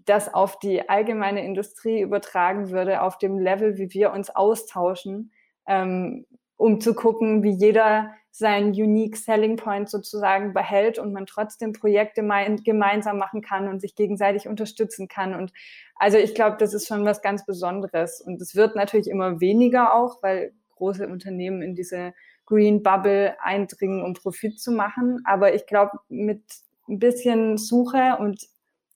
das 0.06 0.32
auf 0.32 0.58
die 0.58 0.88
allgemeine 0.88 1.44
Industrie 1.44 2.00
übertragen 2.00 2.70
würde, 2.70 3.02
auf 3.02 3.18
dem 3.18 3.38
Level, 3.38 3.78
wie 3.78 3.92
wir 3.92 4.12
uns 4.12 4.30
austauschen, 4.30 5.32
ähm, 5.66 6.26
um 6.56 6.80
zu 6.80 6.94
gucken, 6.94 7.42
wie 7.42 7.52
jeder 7.52 8.12
seinen 8.30 8.70
Unique 8.70 9.16
Selling 9.16 9.56
Point 9.56 9.88
sozusagen 9.88 10.54
behält 10.54 10.98
und 10.98 11.12
man 11.12 11.24
trotzdem 11.24 11.72
Projekte 11.72 12.20
gemeinsam 12.64 13.16
machen 13.16 13.42
kann 13.42 13.68
und 13.68 13.80
sich 13.80 13.94
gegenseitig 13.94 14.48
unterstützen 14.48 15.06
kann. 15.06 15.34
Und 15.34 15.52
also 15.94 16.18
ich 16.18 16.34
glaube, 16.34 16.56
das 16.58 16.74
ist 16.74 16.88
schon 16.88 17.04
was 17.04 17.22
ganz 17.22 17.46
Besonderes. 17.46 18.20
Und 18.20 18.42
es 18.42 18.56
wird 18.56 18.74
natürlich 18.74 19.08
immer 19.08 19.40
weniger 19.40 19.94
auch, 19.94 20.20
weil 20.20 20.52
große 20.70 21.06
Unternehmen 21.06 21.62
in 21.62 21.76
diese 21.76 22.12
Green 22.44 22.82
Bubble 22.82 23.36
eindringen, 23.40 24.02
um 24.02 24.14
Profit 24.14 24.60
zu 24.60 24.72
machen. 24.72 25.22
Aber 25.24 25.54
ich 25.54 25.66
glaube, 25.66 25.92
mit 26.08 26.42
ein 26.88 26.98
bisschen 26.98 27.56
Suche 27.56 28.16
und 28.18 28.42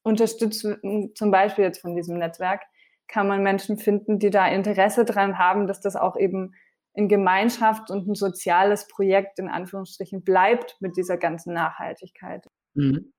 Unterstützung, 0.02 1.12
zum 1.14 1.30
Beispiel 1.30 1.64
jetzt 1.64 1.80
von 1.80 1.94
diesem 1.94 2.18
Netzwerk, 2.18 2.62
kann 3.06 3.28
man 3.28 3.42
Menschen 3.42 3.78
finden, 3.78 4.18
die 4.18 4.30
da 4.30 4.48
Interesse 4.48 5.04
dran 5.04 5.38
haben, 5.38 5.66
dass 5.66 5.80
das 5.80 5.96
auch 5.96 6.16
eben 6.16 6.54
in 6.98 7.06
Gemeinschaft 7.06 7.92
und 7.92 8.08
ein 8.08 8.16
soziales 8.16 8.88
Projekt 8.88 9.38
in 9.38 9.48
Anführungsstrichen 9.48 10.24
bleibt 10.24 10.76
mit 10.80 10.96
dieser 10.96 11.16
ganzen 11.16 11.54
Nachhaltigkeit. 11.54 12.44
Mhm. 12.74 13.12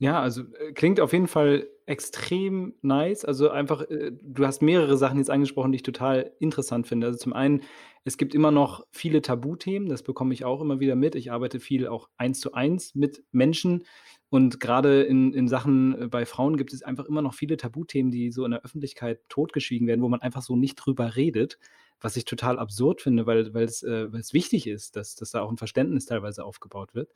Ja, 0.00 0.22
also 0.22 0.42
äh, 0.54 0.72
klingt 0.72 0.98
auf 0.98 1.12
jeden 1.12 1.26
Fall 1.26 1.68
extrem 1.84 2.74
nice. 2.80 3.26
Also 3.26 3.50
einfach, 3.50 3.82
äh, 3.82 4.12
du 4.22 4.46
hast 4.46 4.62
mehrere 4.62 4.96
Sachen 4.96 5.18
jetzt 5.18 5.28
angesprochen, 5.28 5.72
die 5.72 5.76
ich 5.76 5.82
total 5.82 6.32
interessant 6.38 6.86
finde. 6.86 7.08
Also 7.08 7.18
zum 7.18 7.34
einen, 7.34 7.64
es 8.04 8.16
gibt 8.16 8.34
immer 8.34 8.50
noch 8.50 8.86
viele 8.92 9.20
Tabuthemen, 9.20 9.90
das 9.90 10.02
bekomme 10.02 10.32
ich 10.32 10.46
auch 10.46 10.62
immer 10.62 10.80
wieder 10.80 10.96
mit. 10.96 11.16
Ich 11.16 11.30
arbeite 11.30 11.60
viel 11.60 11.86
auch 11.86 12.08
eins 12.16 12.40
zu 12.40 12.54
eins 12.54 12.94
mit 12.94 13.24
Menschen 13.30 13.84
und 14.30 14.58
gerade 14.58 15.02
in, 15.02 15.34
in 15.34 15.48
Sachen 15.48 16.00
äh, 16.00 16.08
bei 16.08 16.24
Frauen 16.24 16.56
gibt 16.56 16.72
es 16.72 16.82
einfach 16.82 17.04
immer 17.04 17.20
noch 17.20 17.34
viele 17.34 17.58
Tabuthemen, 17.58 18.10
die 18.10 18.30
so 18.30 18.46
in 18.46 18.52
der 18.52 18.64
Öffentlichkeit 18.64 19.20
totgeschwiegen 19.28 19.86
werden, 19.86 20.00
wo 20.00 20.08
man 20.08 20.22
einfach 20.22 20.42
so 20.42 20.56
nicht 20.56 20.76
drüber 20.76 21.16
redet, 21.16 21.58
was 22.00 22.16
ich 22.16 22.24
total 22.24 22.58
absurd 22.58 23.02
finde, 23.02 23.26
weil, 23.26 23.46
es, 23.64 23.82
äh, 23.82 24.08
es 24.18 24.32
wichtig 24.32 24.66
ist, 24.66 24.96
dass, 24.96 25.14
dass 25.14 25.30
da 25.30 25.42
auch 25.42 25.50
ein 25.50 25.56
Verständnis 25.56 26.06
teilweise 26.06 26.44
aufgebaut 26.44 26.94
wird. 26.94 27.10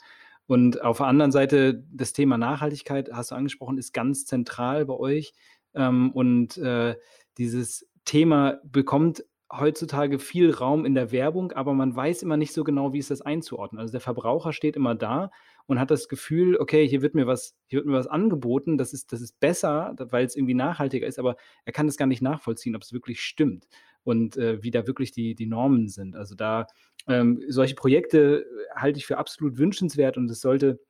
Und 0.47 0.83
auf 0.83 0.99
der 0.99 1.07
anderen 1.07 1.33
Seite, 1.33 1.85
das 1.93 2.13
Thema 2.13 2.37
Nachhaltigkeit, 2.37 3.11
hast 3.13 3.31
du 3.31 3.35
angesprochen, 3.35 3.79
ist 3.79 3.93
ganz 3.93 4.25
zentral 4.27 4.87
bei 4.87 4.95
euch. 4.95 5.35
Ähm, 5.75 6.11
und 6.13 6.57
äh, 6.59 6.97
dieses 7.39 7.89
Thema 8.05 8.61
bekommt 8.65 9.25
heutzutage 9.53 10.19
viel 10.19 10.51
Raum 10.51 10.85
in 10.85 10.95
der 10.95 11.13
Werbung, 11.13 11.53
aber 11.53 11.75
man 11.75 11.95
weiß 11.95 12.23
immer 12.23 12.37
nicht 12.37 12.55
so 12.55 12.65
genau, 12.65 12.93
wie 12.93 12.99
ist 12.99 13.11
das 13.11 13.21
einzuordnen. 13.21 13.81
Also 13.81 13.93
der 13.93 14.01
Verbraucher 14.01 14.53
steht 14.53 14.77
immer 14.77 14.95
da 14.95 15.31
und 15.67 15.79
hat 15.79 15.91
das 15.91 16.09
Gefühl, 16.09 16.57
okay, 16.57 16.87
hier 16.87 17.03
wird 17.03 17.15
mir 17.15 17.27
was, 17.27 17.55
hier 17.67 17.79
wird 17.79 17.87
mir 17.87 17.95
was 17.95 18.07
angeboten, 18.07 18.79
das 18.79 18.93
ist, 18.93 19.13
das 19.13 19.21
ist 19.21 19.41
besser, 19.41 19.95
weil 19.99 20.25
es 20.25 20.37
irgendwie 20.37 20.55
nachhaltiger 20.55 21.07
ist, 21.07 21.19
aber 21.19 21.37
er 21.65 21.73
kann 21.73 21.87
das 21.87 21.97
gar 21.97 22.07
nicht 22.07 22.23
nachvollziehen, 22.23 22.77
ob 22.77 22.83
es 22.83 22.93
wirklich 22.93 23.21
stimmt 23.21 23.67
und 24.05 24.37
äh, 24.37 24.63
wie 24.63 24.71
da 24.71 24.87
wirklich 24.87 25.13
die, 25.13 25.35
die 25.35 25.47
Normen 25.47 25.89
sind. 25.89 26.17
Also 26.17 26.35
da 26.35 26.67
ähm, 27.09 27.43
solche 27.49 27.75
Projekte 27.75 28.47
halte 28.75 28.99
ich 28.99 29.07
für 29.07 29.19
absolut 29.19 29.59
wünschenswert 29.59 30.17
und 30.17 30.31
es 30.31 30.41
sollte 30.41 30.81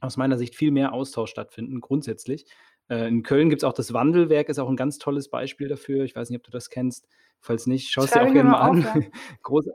aus 0.00 0.16
meiner 0.16 0.38
Sicht 0.38 0.56
viel 0.56 0.70
mehr 0.70 0.92
Austausch 0.92 1.30
stattfinden, 1.30 1.80
grundsätzlich. 1.80 2.46
Äh, 2.88 3.08
in 3.08 3.22
Köln 3.22 3.48
gibt 3.48 3.62
es 3.62 3.64
auch 3.64 3.72
das 3.72 3.92
Wandelwerk, 3.92 4.48
ist 4.48 4.58
auch 4.58 4.68
ein 4.68 4.76
ganz 4.76 4.98
tolles 4.98 5.28
Beispiel 5.28 5.68
dafür. 5.68 6.04
Ich 6.04 6.16
weiß 6.16 6.28
nicht, 6.30 6.38
ob 6.38 6.44
du 6.44 6.50
das 6.50 6.70
kennst. 6.70 7.06
Falls 7.40 7.66
nicht, 7.66 7.90
schau 7.90 8.04
es 8.04 8.10
dir 8.10 8.22
auch 8.22 8.32
gerne 8.32 8.50
mal 8.50 8.60
an. 8.60 8.80
ja. 8.82 8.94
Groß, 9.42 9.68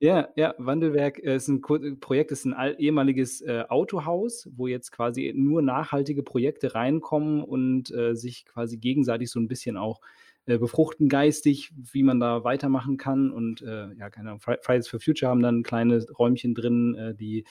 ja, 0.00 0.30
ja, 0.34 0.54
Wandelwerk 0.56 1.18
äh, 1.18 1.36
ist 1.36 1.48
ein 1.48 1.60
Projekt, 1.60 2.32
ist 2.32 2.46
ein 2.46 2.78
ehemaliges 2.78 3.42
äh, 3.42 3.64
Autohaus, 3.68 4.48
wo 4.56 4.66
jetzt 4.66 4.92
quasi 4.92 5.32
nur 5.36 5.60
nachhaltige 5.60 6.22
Projekte 6.22 6.74
reinkommen 6.74 7.42
und 7.44 7.90
äh, 7.92 8.16
sich 8.16 8.46
quasi 8.46 8.78
gegenseitig 8.78 9.30
so 9.30 9.38
ein 9.38 9.46
bisschen 9.46 9.76
auch 9.76 10.00
äh, 10.46 10.56
befruchten 10.56 11.10
geistig, 11.10 11.70
wie 11.92 12.02
man 12.02 12.18
da 12.18 12.44
weitermachen 12.44 12.96
kann. 12.96 13.30
Und 13.30 13.60
äh, 13.60 13.92
ja, 13.92 14.08
keine 14.08 14.30
Ahnung, 14.30 14.40
Fridays 14.40 14.88
for 14.88 15.00
Future 15.00 15.30
haben 15.30 15.42
dann 15.42 15.62
kleine 15.62 16.02
Räumchen 16.18 16.54
drin, 16.54 16.94
äh, 16.94 17.14
die 17.14 17.44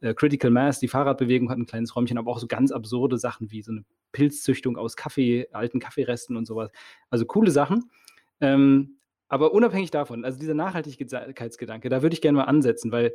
äh, 0.00 0.12
Critical 0.12 0.50
Mass, 0.50 0.80
die 0.80 0.88
Fahrradbewegung 0.88 1.50
hat 1.50 1.58
ein 1.58 1.66
kleines 1.66 1.94
Räumchen, 1.94 2.18
aber 2.18 2.32
auch 2.32 2.40
so 2.40 2.48
ganz 2.48 2.72
absurde 2.72 3.16
Sachen 3.16 3.52
wie 3.52 3.62
so 3.62 3.70
eine 3.70 3.84
Pilzzüchtung 4.10 4.76
aus 4.76 4.96
Kaffee, 4.96 5.46
alten 5.52 5.78
Kaffeeresten 5.78 6.36
und 6.36 6.46
sowas. 6.46 6.70
Also 7.10 7.26
coole 7.26 7.52
Sachen. 7.52 7.90
Ähm, 8.40 8.96
aber 9.32 9.54
unabhängig 9.54 9.90
davon, 9.90 10.26
also 10.26 10.38
dieser 10.38 10.52
Nachhaltigkeitsgedanke, 10.52 11.88
da 11.88 12.02
würde 12.02 12.12
ich 12.12 12.20
gerne 12.20 12.36
mal 12.36 12.44
ansetzen, 12.44 12.92
weil 12.92 13.14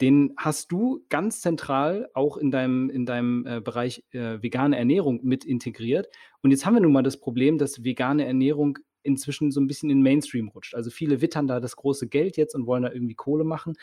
den 0.00 0.32
hast 0.36 0.70
du 0.70 1.04
ganz 1.08 1.40
zentral 1.40 2.08
auch 2.14 2.36
in 2.36 2.52
deinem, 2.52 2.88
in 2.88 3.06
deinem 3.06 3.44
äh, 3.44 3.60
Bereich 3.60 4.04
äh, 4.12 4.40
vegane 4.40 4.78
Ernährung 4.78 5.18
mit 5.24 5.44
integriert. 5.44 6.06
Und 6.42 6.52
jetzt 6.52 6.64
haben 6.64 6.74
wir 6.74 6.80
nun 6.80 6.92
mal 6.92 7.02
das 7.02 7.16
Problem, 7.16 7.58
dass 7.58 7.82
vegane 7.82 8.24
Ernährung 8.24 8.78
inzwischen 9.02 9.50
so 9.50 9.60
ein 9.60 9.66
bisschen 9.66 9.90
in 9.90 10.00
Mainstream 10.00 10.46
rutscht. 10.46 10.76
Also 10.76 10.90
viele 10.90 11.22
wittern 11.22 11.48
da 11.48 11.58
das 11.58 11.74
große 11.74 12.06
Geld 12.06 12.36
jetzt 12.36 12.54
und 12.54 12.68
wollen 12.68 12.84
da 12.84 12.92
irgendwie 12.92 13.16
Kohle 13.16 13.42
machen. 13.42 13.74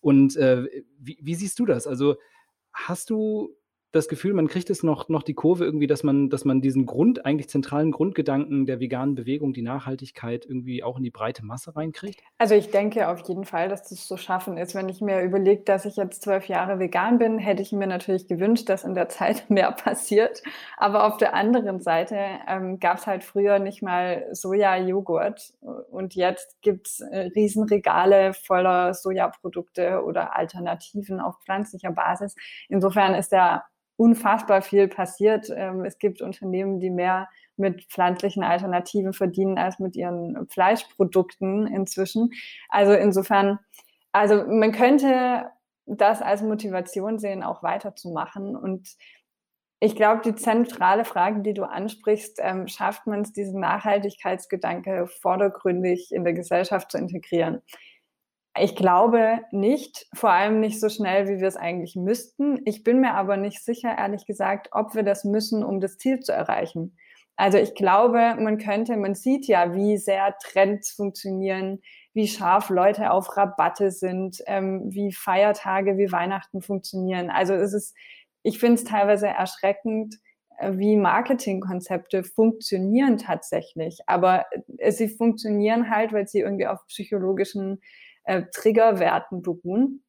Und 0.00 0.34
äh, 0.36 0.64
wie, 0.98 1.18
wie 1.20 1.34
siehst 1.34 1.58
du 1.58 1.66
das? 1.66 1.86
Also 1.86 2.16
hast 2.72 3.10
du 3.10 3.54
das 3.90 4.08
Gefühl, 4.08 4.34
man 4.34 4.48
kriegt 4.48 4.68
es 4.68 4.82
noch, 4.82 5.08
noch 5.08 5.22
die 5.22 5.32
Kurve 5.32 5.64
irgendwie, 5.64 5.86
dass 5.86 6.02
man, 6.02 6.28
dass 6.28 6.44
man 6.44 6.60
diesen 6.60 6.84
Grund, 6.84 7.24
eigentlich 7.24 7.48
zentralen 7.48 7.90
Grundgedanken 7.90 8.66
der 8.66 8.80
veganen 8.80 9.14
Bewegung, 9.14 9.54
die 9.54 9.62
Nachhaltigkeit, 9.62 10.44
irgendwie 10.44 10.82
auch 10.82 10.98
in 10.98 11.04
die 11.04 11.10
breite 11.10 11.44
Masse 11.44 11.74
reinkriegt? 11.74 12.20
Also 12.36 12.54
ich 12.54 12.70
denke 12.70 13.08
auf 13.08 13.20
jeden 13.20 13.44
Fall, 13.44 13.68
dass 13.68 13.88
das 13.88 14.06
zu 14.06 14.18
schaffen 14.18 14.58
ist. 14.58 14.74
Wenn 14.74 14.90
ich 14.90 15.00
mir 15.00 15.22
überlege, 15.22 15.62
dass 15.62 15.86
ich 15.86 15.96
jetzt 15.96 16.22
zwölf 16.22 16.48
Jahre 16.48 16.78
vegan 16.78 17.18
bin, 17.18 17.38
hätte 17.38 17.62
ich 17.62 17.72
mir 17.72 17.86
natürlich 17.86 18.28
gewünscht, 18.28 18.68
dass 18.68 18.84
in 18.84 18.94
der 18.94 19.08
Zeit 19.08 19.48
mehr 19.50 19.72
passiert. 19.72 20.42
Aber 20.76 21.06
auf 21.06 21.16
der 21.16 21.34
anderen 21.34 21.80
Seite 21.80 22.18
ähm, 22.46 22.80
gab 22.80 22.98
es 22.98 23.06
halt 23.06 23.24
früher 23.24 23.58
nicht 23.58 23.82
mal 23.82 24.26
Soja-Joghurt 24.32 25.54
und 25.90 26.14
jetzt 26.14 26.60
gibt 26.60 26.88
es 26.88 27.00
äh, 27.00 27.30
Riesenregale 27.34 28.34
voller 28.34 28.92
Sojaprodukte 28.92 30.02
oder 30.04 30.36
Alternativen 30.36 31.20
auf 31.20 31.36
pflanzlicher 31.42 31.92
Basis. 31.92 32.34
Insofern 32.68 33.14
ist 33.14 33.32
der 33.32 33.64
unfassbar 33.98 34.62
viel 34.62 34.88
passiert. 34.88 35.50
Ähm, 35.54 35.84
es 35.84 35.98
gibt 35.98 36.22
Unternehmen, 36.22 36.78
die 36.78 36.88
mehr 36.88 37.28
mit 37.56 37.84
pflanzlichen 37.86 38.44
Alternativen 38.44 39.12
verdienen 39.12 39.58
als 39.58 39.80
mit 39.80 39.96
ihren 39.96 40.46
Fleischprodukten 40.48 41.66
inzwischen. 41.66 42.30
Also 42.68 42.92
insofern, 42.92 43.58
also 44.12 44.44
man 44.46 44.70
könnte 44.70 45.50
das 45.84 46.22
als 46.22 46.42
Motivation 46.42 47.18
sehen, 47.18 47.42
auch 47.42 47.64
weiterzumachen. 47.64 48.54
Und 48.54 48.96
ich 49.80 49.96
glaube, 49.96 50.22
die 50.24 50.36
zentrale 50.36 51.04
Frage, 51.04 51.40
die 51.42 51.54
du 51.54 51.64
ansprichst, 51.64 52.38
ähm, 52.40 52.68
schafft 52.68 53.08
man 53.08 53.22
es, 53.22 53.32
diesen 53.32 53.60
Nachhaltigkeitsgedanke 53.60 55.08
vordergründig 55.08 56.12
in 56.12 56.22
der 56.22 56.34
Gesellschaft 56.34 56.92
zu 56.92 56.98
integrieren? 56.98 57.62
Ich 58.60 58.76
glaube 58.76 59.40
nicht, 59.50 60.06
vor 60.14 60.30
allem 60.30 60.60
nicht 60.60 60.80
so 60.80 60.88
schnell, 60.88 61.28
wie 61.28 61.40
wir 61.40 61.48
es 61.48 61.56
eigentlich 61.56 61.96
müssten. 61.96 62.60
Ich 62.64 62.84
bin 62.84 63.00
mir 63.00 63.14
aber 63.14 63.36
nicht 63.36 63.64
sicher, 63.64 63.96
ehrlich 63.96 64.26
gesagt, 64.26 64.68
ob 64.72 64.94
wir 64.94 65.02
das 65.02 65.24
müssen, 65.24 65.64
um 65.64 65.80
das 65.80 65.98
Ziel 65.98 66.20
zu 66.20 66.32
erreichen. 66.32 66.96
Also 67.36 67.56
ich 67.58 67.74
glaube, 67.74 68.36
man 68.38 68.58
könnte, 68.58 68.96
man 68.96 69.14
sieht 69.14 69.46
ja, 69.46 69.72
wie 69.72 69.96
sehr 69.96 70.34
Trends 70.42 70.90
funktionieren, 70.90 71.80
wie 72.12 72.26
scharf 72.26 72.68
Leute 72.68 73.12
auf 73.12 73.36
Rabatte 73.36 73.92
sind, 73.92 74.42
ähm, 74.46 74.82
wie 74.86 75.12
Feiertage 75.12 75.96
wie 75.98 76.10
Weihnachten 76.10 76.62
funktionieren. 76.62 77.30
Also 77.30 77.54
es 77.54 77.72
ist, 77.72 77.94
ich 78.42 78.58
finde 78.58 78.74
es 78.74 78.84
teilweise 78.84 79.28
erschreckend, 79.28 80.16
äh, 80.58 80.72
wie 80.76 80.96
Marketingkonzepte 80.96 82.24
funktionieren 82.24 83.18
tatsächlich. 83.18 84.00
Aber 84.06 84.46
äh, 84.78 84.90
sie 84.90 85.08
funktionieren 85.08 85.90
halt, 85.90 86.12
weil 86.12 86.26
sie 86.26 86.40
irgendwie 86.40 86.66
auf 86.66 86.84
psychologischen 86.88 87.80
äh, 88.28 88.42
Triggerwerten 88.52 89.42
beruhen. 89.42 90.04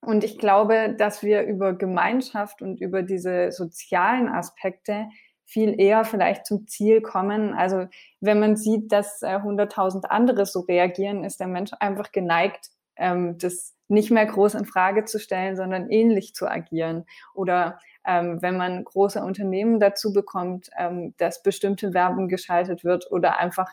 Und 0.00 0.24
ich 0.24 0.38
glaube, 0.38 0.94
dass 0.98 1.22
wir 1.22 1.42
über 1.42 1.74
Gemeinschaft 1.74 2.62
und 2.62 2.80
über 2.80 3.02
diese 3.02 3.52
sozialen 3.52 4.28
Aspekte 4.28 5.08
viel 5.44 5.80
eher 5.80 6.04
vielleicht 6.04 6.46
zum 6.46 6.66
Ziel 6.66 7.00
kommen. 7.00 7.54
Also 7.54 7.86
wenn 8.20 8.40
man 8.40 8.56
sieht, 8.56 8.92
dass 8.92 9.22
äh, 9.22 9.36
100.000 9.36 10.04
andere 10.06 10.46
so 10.46 10.60
reagieren, 10.60 11.24
ist 11.24 11.38
der 11.38 11.48
Mensch 11.48 11.70
einfach 11.78 12.12
geneigt, 12.12 12.70
ähm, 12.96 13.38
das 13.38 13.74
nicht 13.88 14.10
mehr 14.10 14.26
groß 14.26 14.54
in 14.54 14.64
Frage 14.64 15.04
zu 15.04 15.18
stellen, 15.18 15.56
sondern 15.56 15.90
ähnlich 15.90 16.34
zu 16.34 16.48
agieren. 16.48 17.04
Oder 17.34 17.78
ähm, 18.04 18.40
wenn 18.42 18.56
man 18.56 18.84
große 18.84 19.22
Unternehmen 19.22 19.80
dazu 19.80 20.12
bekommt, 20.12 20.70
ähm, 20.76 21.14
dass 21.18 21.42
bestimmte 21.42 21.94
Werbung 21.94 22.28
geschaltet 22.28 22.84
wird 22.84 23.10
oder 23.10 23.38
einfach 23.38 23.70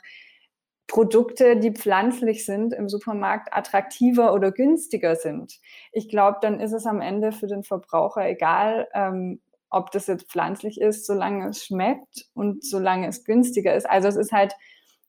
Produkte, 0.88 1.58
die 1.58 1.72
pflanzlich 1.72 2.46
sind, 2.46 2.74
im 2.74 2.88
Supermarkt 2.88 3.54
attraktiver 3.54 4.34
oder 4.34 4.52
günstiger 4.52 5.16
sind. 5.16 5.60
Ich 5.92 6.08
glaube, 6.08 6.38
dann 6.42 6.60
ist 6.60 6.72
es 6.72 6.86
am 6.86 7.02
Ende 7.02 7.34
für 7.34 7.48
den 7.48 7.64
Verbraucher 7.64 8.28
egal, 8.28 8.88
ähm, 8.94 9.42
ob 9.70 9.92
das 9.92 10.08
jetzt 10.08 10.32
pflanzlich 10.32 10.80
ist, 10.80 11.06
solange 11.06 11.50
es 11.50 11.66
schmeckt 11.66 12.28
und 12.34 12.64
solange 12.64 13.08
es 13.08 13.26
günstiger 13.26 13.76
ist. 13.76 13.90
Also 13.90 14.08
es 14.08 14.16
ist 14.16 14.32
halt 14.32 14.54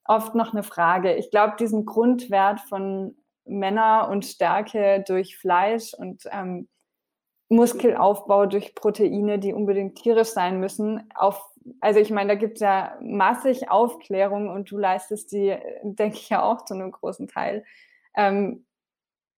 oft 0.03 0.35
noch 0.35 0.51
eine 0.51 0.63
Frage. 0.63 1.15
Ich 1.15 1.31
glaube, 1.31 1.53
diesen 1.57 1.85
Grundwert 1.85 2.59
von 2.61 3.15
Männer 3.45 4.09
und 4.11 4.25
Stärke 4.25 5.03
durch 5.07 5.37
Fleisch 5.37 5.93
und 5.93 6.23
ähm, 6.31 6.67
Muskelaufbau 7.49 8.45
durch 8.45 8.75
Proteine, 8.75 9.39
die 9.39 9.53
unbedingt 9.53 9.95
tierisch 9.95 10.29
sein 10.29 10.59
müssen, 10.59 11.09
auf, 11.15 11.41
also 11.79 11.99
ich 11.99 12.11
meine, 12.11 12.29
da 12.29 12.35
gibt 12.35 12.55
es 12.55 12.61
ja 12.61 12.97
massig 13.01 13.69
Aufklärung 13.69 14.49
und 14.49 14.69
du 14.71 14.77
leistest 14.77 15.31
die, 15.31 15.55
denke 15.83 16.17
ich 16.17 16.29
ja 16.29 16.43
auch 16.43 16.65
zu 16.65 16.73
einem 16.73 16.91
großen 16.91 17.27
Teil. 17.27 17.63
Ähm, 18.15 18.65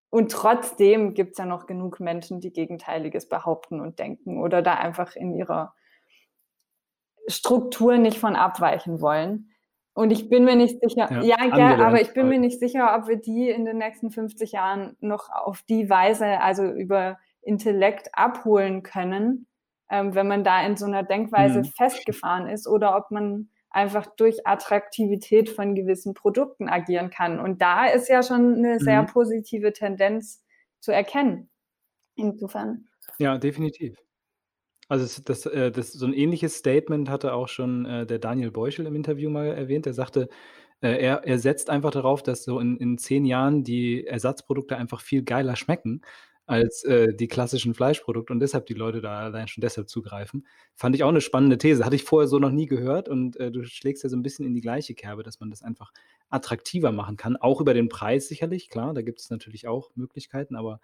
und 0.09 0.31
trotzdem 0.31 1.13
gibt 1.13 1.31
es 1.31 1.37
ja 1.37 1.45
noch 1.45 1.67
genug 1.67 1.99
Menschen, 1.99 2.41
die 2.41 2.51
Gegenteiliges 2.51 3.29
behaupten 3.29 3.79
und 3.79 3.99
denken 3.99 4.41
oder 4.41 4.61
da 4.61 4.73
einfach 4.73 5.15
in 5.15 5.33
ihrer 5.33 5.73
Struktur 7.27 7.97
nicht 7.97 8.17
von 8.17 8.35
abweichen 8.35 8.99
wollen. 8.99 9.51
Und 9.93 10.11
ich 10.11 10.29
bin 10.29 10.45
mir 10.45 10.55
nicht 10.55 10.79
sicher, 10.81 11.11
ja, 11.11 11.21
ja 11.21 11.49
gell, 11.49 11.81
aber 11.81 12.01
ich 12.01 12.13
bin 12.13 12.29
mir 12.29 12.39
nicht 12.39 12.59
sicher, 12.59 12.95
ob 12.97 13.07
wir 13.07 13.17
die 13.17 13.49
in 13.49 13.65
den 13.65 13.77
nächsten 13.77 14.11
50 14.11 14.53
Jahren 14.53 14.95
noch 14.99 15.29
auf 15.29 15.63
die 15.63 15.89
Weise, 15.89 16.39
also 16.41 16.65
über 16.65 17.17
Intellekt 17.41 18.09
abholen 18.13 18.83
können, 18.83 19.47
ähm, 19.91 20.15
wenn 20.15 20.27
man 20.27 20.43
da 20.43 20.65
in 20.65 20.77
so 20.77 20.85
einer 20.85 21.03
Denkweise 21.03 21.59
mhm. 21.59 21.65
festgefahren 21.65 22.47
ist 22.47 22.67
oder 22.67 22.95
ob 22.95 23.11
man 23.11 23.49
einfach 23.69 24.07
durch 24.15 24.47
Attraktivität 24.47 25.49
von 25.49 25.75
gewissen 25.75 26.13
Produkten 26.13 26.69
agieren 26.69 27.09
kann. 27.09 27.39
Und 27.39 27.61
da 27.61 27.87
ist 27.87 28.07
ja 28.09 28.23
schon 28.23 28.55
eine 28.55 28.79
sehr 28.79 29.01
mhm. 29.01 29.07
positive 29.07 29.73
Tendenz 29.73 30.43
zu 30.79 30.91
erkennen. 30.91 31.49
Insofern. 32.15 32.87
Ja, 33.17 33.37
definitiv. 33.37 33.97
Also 34.87 35.05
das, 35.05 35.23
das, 35.23 35.45
äh, 35.45 35.71
das, 35.71 35.93
so 35.93 36.05
ein 36.05 36.13
ähnliches 36.13 36.55
Statement 36.55 37.09
hatte 37.09 37.33
auch 37.33 37.47
schon 37.47 37.85
äh, 37.85 38.05
der 38.05 38.19
Daniel 38.19 38.51
Beuschel 38.51 38.85
im 38.85 38.95
Interview 38.95 39.29
mal 39.29 39.47
erwähnt. 39.47 39.87
Er 39.87 39.93
sagte, 39.93 40.27
äh, 40.81 40.97
er, 41.01 41.23
er 41.25 41.39
setzt 41.39 41.69
einfach 41.69 41.91
darauf, 41.91 42.23
dass 42.23 42.43
so 42.43 42.59
in, 42.59 42.77
in 42.77 42.97
zehn 42.97 43.25
Jahren 43.25 43.63
die 43.63 44.05
Ersatzprodukte 44.05 44.75
einfach 44.75 45.01
viel 45.01 45.23
geiler 45.23 45.55
schmecken 45.55 46.01
als 46.51 46.83
äh, 46.83 47.13
die 47.13 47.29
klassischen 47.29 47.73
Fleischprodukte 47.73 48.33
und 48.33 48.41
deshalb 48.41 48.65
die 48.65 48.73
Leute 48.73 48.99
da 48.99 49.19
allein 49.19 49.47
schon 49.47 49.61
deshalb 49.61 49.87
zugreifen. 49.87 50.45
Fand 50.75 50.93
ich 50.93 51.03
auch 51.03 51.09
eine 51.09 51.21
spannende 51.21 51.57
These. 51.57 51.85
Hatte 51.85 51.95
ich 51.95 52.03
vorher 52.03 52.27
so 52.27 52.39
noch 52.39 52.51
nie 52.51 52.65
gehört 52.65 53.07
und 53.07 53.37
äh, 53.37 53.51
du 53.51 53.63
schlägst 53.63 54.03
ja 54.03 54.09
so 54.09 54.17
ein 54.17 54.21
bisschen 54.21 54.45
in 54.45 54.53
die 54.53 54.59
gleiche 54.59 54.93
Kerbe, 54.93 55.23
dass 55.23 55.39
man 55.39 55.49
das 55.49 55.63
einfach 55.63 55.93
attraktiver 56.29 56.91
machen 56.91 57.15
kann. 57.15 57.37
Auch 57.37 57.61
über 57.61 57.73
den 57.73 57.87
Preis 57.87 58.27
sicherlich, 58.27 58.67
klar, 58.67 58.93
da 58.93 59.01
gibt 59.01 59.21
es 59.21 59.29
natürlich 59.29 59.65
auch 59.69 59.91
Möglichkeiten, 59.95 60.57
aber 60.57 60.81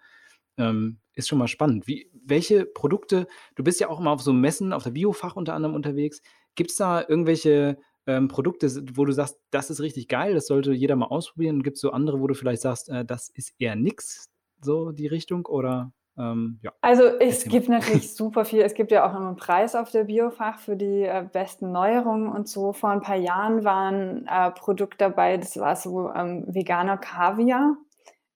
ähm, 0.56 1.00
ist 1.12 1.28
schon 1.28 1.38
mal 1.38 1.48
spannend. 1.48 1.86
Wie, 1.86 2.10
welche 2.24 2.64
Produkte, 2.64 3.26
du 3.54 3.62
bist 3.62 3.78
ja 3.78 3.90
auch 3.90 4.00
immer 4.00 4.12
auf 4.12 4.22
so 4.22 4.32
Messen, 4.32 4.72
auf 4.72 4.84
der 4.84 4.92
Biofach 4.92 5.36
unter 5.36 5.52
anderem 5.52 5.74
unterwegs. 5.74 6.22
Gibt 6.54 6.70
es 6.70 6.78
da 6.78 7.04
irgendwelche 7.06 7.76
ähm, 8.06 8.28
Produkte, 8.28 8.70
wo 8.94 9.04
du 9.04 9.12
sagst, 9.12 9.38
das 9.50 9.68
ist 9.68 9.82
richtig 9.82 10.08
geil, 10.08 10.32
das 10.32 10.46
sollte 10.46 10.72
jeder 10.72 10.96
mal 10.96 11.08
ausprobieren? 11.08 11.62
Gibt 11.62 11.76
es 11.76 11.82
so 11.82 11.90
andere, 11.90 12.20
wo 12.20 12.26
du 12.26 12.32
vielleicht 12.32 12.62
sagst, 12.62 12.88
äh, 12.88 13.04
das 13.04 13.28
ist 13.28 13.52
eher 13.58 13.76
nix, 13.76 14.30
so 14.60 14.92
die 14.92 15.06
Richtung? 15.06 15.46
Oder 15.46 15.92
ähm, 16.18 16.58
ja. 16.62 16.72
Also 16.80 17.04
es 17.04 17.44
gibt 17.44 17.68
natürlich 17.68 18.14
super 18.14 18.44
viel. 18.44 18.62
Es 18.62 18.74
gibt 18.74 18.90
ja 18.90 19.08
auch 19.08 19.16
immer 19.16 19.28
einen 19.28 19.36
Preis 19.36 19.74
auf 19.74 19.90
der 19.90 20.04
Biofach 20.04 20.58
für 20.58 20.76
die 20.76 21.02
äh, 21.02 21.24
besten 21.32 21.70
Neuerungen 21.70 22.28
und 22.28 22.48
so. 22.48 22.72
Vor 22.72 22.90
ein 22.90 23.00
paar 23.00 23.16
Jahren 23.16 23.64
war 23.64 23.90
ein 23.90 24.26
äh, 24.26 24.50
Produkt 24.50 25.00
dabei, 25.00 25.36
das 25.36 25.58
war 25.58 25.76
so 25.76 26.10
ähm, 26.12 26.44
veganer 26.48 26.98
Kaviar. 26.98 27.76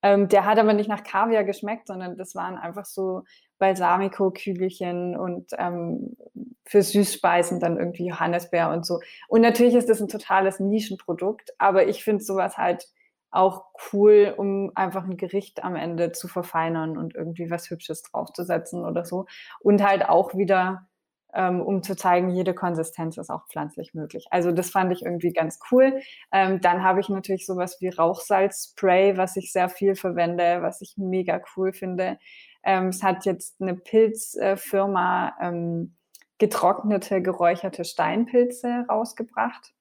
Ähm, 0.05 0.29
der 0.29 0.45
hat 0.45 0.59
aber 0.59 0.73
nicht 0.75 0.89
nach 0.89 1.05
Kaviar 1.05 1.45
geschmeckt, 1.45 1.87
sondern 1.89 2.17
das 2.17 2.35
waren 2.35 2.57
einfach 2.57 2.85
so 2.85 3.23
Balsamico-Kügelchen 3.59 5.17
und 5.17 5.53
ähm, 5.59 6.17
für 6.65 6.83
Süßspeisen 6.83 7.61
dann 7.61 7.79
irgendwie 7.79 8.07
Johannisbeer 8.07 8.71
und 8.71 8.85
so. 8.85 8.99
Und 9.29 9.43
natürlich 9.43 9.75
ist 9.75 9.89
das 9.89 10.01
ein 10.01 10.09
totales 10.09 10.59
Nischenprodukt, 10.59 11.53
aber 11.59 11.87
ich 11.87 12.03
finde 12.03 12.25
sowas 12.25 12.59
halt 12.59 12.89
auch 13.33 13.64
cool, 13.92 14.35
um 14.37 14.71
einfach 14.75 15.05
ein 15.05 15.16
Gericht 15.16 15.64
am 15.64 15.75
Ende 15.75 16.12
zu 16.12 16.29
verfeinern 16.29 16.97
und 16.97 17.14
irgendwie 17.14 17.51
was 17.51 17.71
Hübsches 17.71 18.03
draufzusetzen 18.03 18.85
oder 18.85 19.05
so. 19.05 19.27
Und 19.61 19.83
halt 19.83 20.09
auch 20.09 20.35
wieder, 20.35 20.87
ähm, 21.35 21.62
um 21.62 21.83
zu 21.83 21.97
zeigen, 21.97 22.29
jede 22.29 22.55
Konsistenz 22.55 23.16
ist 23.16 23.31
auch 23.31 23.49
pflanzlich 23.49 23.95
möglich. 23.95 24.27
Also 24.31 24.53
das 24.53 24.71
fand 24.71 24.92
ich 24.92 25.03
irgendwie 25.03 25.33
ganz 25.33 25.59
cool. 25.71 26.01
Ähm, 26.31 26.61
dann 26.61 26.85
habe 26.85 27.01
ich 27.01 27.09
natürlich 27.09 27.47
sowas 27.47 27.79
wie 27.81 27.88
Rauchsalzspray, 27.88 29.16
was 29.16 29.37
ich 29.37 29.51
sehr 29.51 29.71
viel 29.71 29.95
verwende, 29.95 30.61
was 30.61 30.83
ich 30.83 30.95
mega 30.99 31.40
cool 31.57 31.73
finde. 31.73 32.18
Ähm, 32.64 32.88
es 32.88 33.03
hat 33.03 33.25
jetzt 33.25 33.61
eine 33.62 33.75
Pilzfirma 33.75 35.35
ähm, 35.40 35.97
getrocknete, 36.38 37.23
geräucherte 37.23 37.85
Steinpilze 37.85 38.85
rausgebracht. 38.90 39.73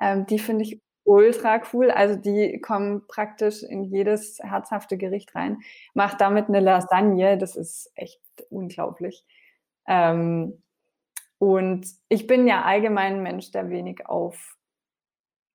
Ähm, 0.00 0.24
die 0.26 0.38
finde 0.38 0.64
ich 0.64 0.80
ultra 1.04 1.60
cool. 1.72 1.90
Also 1.90 2.16
die 2.16 2.60
kommen 2.60 3.06
praktisch 3.06 3.62
in 3.62 3.84
jedes 3.84 4.38
herzhafte 4.42 4.96
Gericht 4.96 5.34
rein. 5.34 5.58
Macht 5.94 6.20
damit 6.20 6.48
eine 6.48 6.60
Lasagne, 6.60 7.38
das 7.38 7.56
ist 7.56 7.90
echt 7.94 8.20
unglaublich. 8.50 9.24
Ähm, 9.86 10.62
und 11.38 11.86
ich 12.08 12.26
bin 12.26 12.46
ja 12.46 12.62
allgemein 12.62 13.14
ein 13.14 13.22
Mensch, 13.22 13.50
der 13.50 13.68
wenig 13.68 14.06
auf 14.06 14.56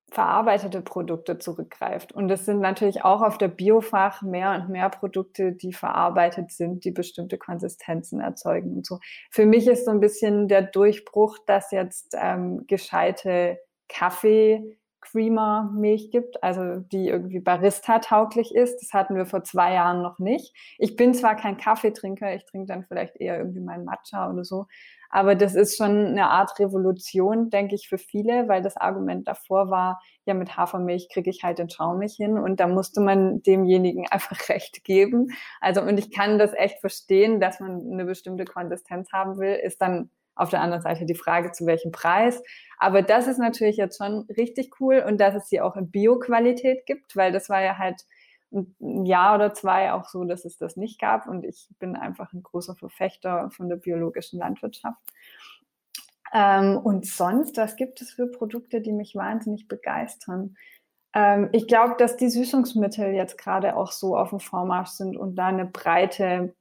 verarbeitete 0.09 0.81
Produkte 0.81 1.37
zurückgreift. 1.37 2.13
Und 2.13 2.29
es 2.29 2.45
sind 2.45 2.59
natürlich 2.59 3.03
auch 3.03 3.21
auf 3.21 3.37
der 3.37 3.49
Biofach 3.49 4.21
mehr 4.21 4.53
und 4.53 4.69
mehr 4.69 4.89
Produkte, 4.89 5.51
die 5.51 5.73
verarbeitet 5.73 6.51
sind, 6.51 6.85
die 6.85 6.91
bestimmte 6.91 7.37
Konsistenzen 7.37 8.21
erzeugen 8.21 8.77
und 8.77 8.85
so. 8.85 8.99
Für 9.31 9.45
mich 9.45 9.67
ist 9.67 9.85
so 9.85 9.91
ein 9.91 9.99
bisschen 9.99 10.47
der 10.47 10.61
Durchbruch, 10.61 11.37
dass 11.45 11.71
jetzt 11.71 12.15
ähm, 12.17 12.65
gescheite 12.67 13.59
Kaffee 13.89 14.77
Creamer 15.11 15.71
Milch 15.73 16.11
gibt, 16.11 16.43
also 16.43 16.77
die 16.77 17.07
irgendwie 17.07 17.39
Barista-tauglich 17.39 18.53
ist. 18.53 18.81
Das 18.81 18.93
hatten 18.93 19.15
wir 19.15 19.25
vor 19.25 19.43
zwei 19.43 19.73
Jahren 19.73 20.01
noch 20.01 20.19
nicht. 20.19 20.53
Ich 20.77 20.95
bin 20.95 21.13
zwar 21.13 21.35
kein 21.35 21.57
Kaffeetrinker, 21.57 22.35
ich 22.35 22.45
trinke 22.45 22.67
dann 22.67 22.85
vielleicht 22.85 23.15
eher 23.17 23.37
irgendwie 23.37 23.61
meinen 23.61 23.85
Matcha 23.85 24.29
oder 24.29 24.43
so, 24.43 24.67
aber 25.09 25.35
das 25.35 25.55
ist 25.55 25.77
schon 25.77 26.07
eine 26.07 26.29
Art 26.29 26.59
Revolution, 26.59 27.49
denke 27.49 27.75
ich, 27.75 27.87
für 27.87 27.97
viele, 27.97 28.47
weil 28.47 28.61
das 28.61 28.77
Argument 28.77 29.27
davor 29.27 29.69
war, 29.69 30.01
ja, 30.25 30.33
mit 30.33 30.57
Hafermilch 30.57 31.09
kriege 31.09 31.29
ich 31.29 31.43
halt 31.43 31.59
den 31.59 31.69
Schaum 31.69 31.99
nicht 31.99 32.17
hin 32.17 32.37
und 32.37 32.59
da 32.59 32.67
musste 32.67 33.01
man 33.01 33.41
demjenigen 33.41 34.05
einfach 34.11 34.49
recht 34.49 34.83
geben. 34.83 35.29
Also, 35.61 35.81
und 35.81 35.97
ich 35.97 36.11
kann 36.11 36.37
das 36.39 36.53
echt 36.53 36.79
verstehen, 36.79 37.39
dass 37.39 37.59
man 37.59 37.89
eine 37.91 38.05
bestimmte 38.05 38.45
Konsistenz 38.45 39.11
haben 39.13 39.37
will, 39.37 39.53
ist 39.53 39.81
dann 39.81 40.09
auf 40.37 40.49
der 40.49 40.61
anderen 40.61 40.81
Seite 40.81 41.05
die 41.05 41.15
Frage, 41.15 41.51
zu 41.51 41.65
welchem 41.65 41.91
Preis. 41.91 42.41
Aber 42.77 43.01
das 43.01 43.27
ist 43.27 43.39
natürlich 43.39 43.77
jetzt 43.77 43.97
schon 43.97 44.21
richtig 44.37 44.79
cool 44.79 45.03
und 45.05 45.19
dass 45.19 45.35
es 45.35 45.49
sie 45.49 45.61
auch 45.61 45.75
in 45.75 45.89
Bio-Qualität 45.89 46.85
gibt, 46.85 47.15
weil 47.15 47.31
das 47.31 47.49
war 47.49 47.61
ja 47.61 47.77
halt 47.77 48.05
ein 48.51 49.05
Jahr 49.05 49.35
oder 49.35 49.53
zwei 49.53 49.91
auch 49.91 50.05
so, 50.05 50.23
dass 50.23 50.45
es 50.45 50.57
das 50.57 50.77
nicht 50.77 50.99
gab. 50.99 51.27
Und 51.27 51.43
ich 51.43 51.67
bin 51.79 51.95
einfach 51.95 52.33
ein 52.33 52.43
großer 52.43 52.75
Verfechter 52.75 53.49
von 53.51 53.67
der 53.67 53.77
biologischen 53.77 54.39
Landwirtschaft. 54.39 55.01
Ähm, 56.33 56.77
und 56.77 57.05
sonst, 57.05 57.57
was 57.57 57.75
gibt 57.75 58.01
es 58.01 58.11
für 58.11 58.27
Produkte, 58.27 58.81
die 58.81 58.91
mich 58.91 59.15
wahnsinnig 59.15 59.67
begeistern? 59.67 60.55
Ähm, 61.13 61.49
ich 61.51 61.67
glaube, 61.67 61.95
dass 61.97 62.17
die 62.17 62.29
Süßungsmittel 62.29 63.13
jetzt 63.13 63.37
gerade 63.37 63.75
auch 63.75 63.91
so 63.91 64.17
auf 64.17 64.29
dem 64.29 64.39
Vormarsch 64.39 64.89
sind 64.89 65.17
und 65.17 65.35
da 65.35 65.47
eine 65.47 65.65
breite 65.65 66.53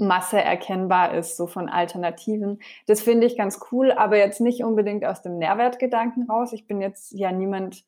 Masse 0.00 0.40
erkennbar 0.40 1.14
ist, 1.14 1.36
so 1.36 1.46
von 1.46 1.68
Alternativen. 1.68 2.60
Das 2.86 3.02
finde 3.02 3.26
ich 3.26 3.36
ganz 3.36 3.60
cool, 3.70 3.92
aber 3.92 4.16
jetzt 4.16 4.40
nicht 4.40 4.64
unbedingt 4.64 5.04
aus 5.04 5.22
dem 5.22 5.38
Nährwertgedanken 5.38 6.28
raus. 6.28 6.52
Ich 6.52 6.66
bin 6.66 6.80
jetzt 6.80 7.12
ja 7.12 7.30
niemand, 7.32 7.84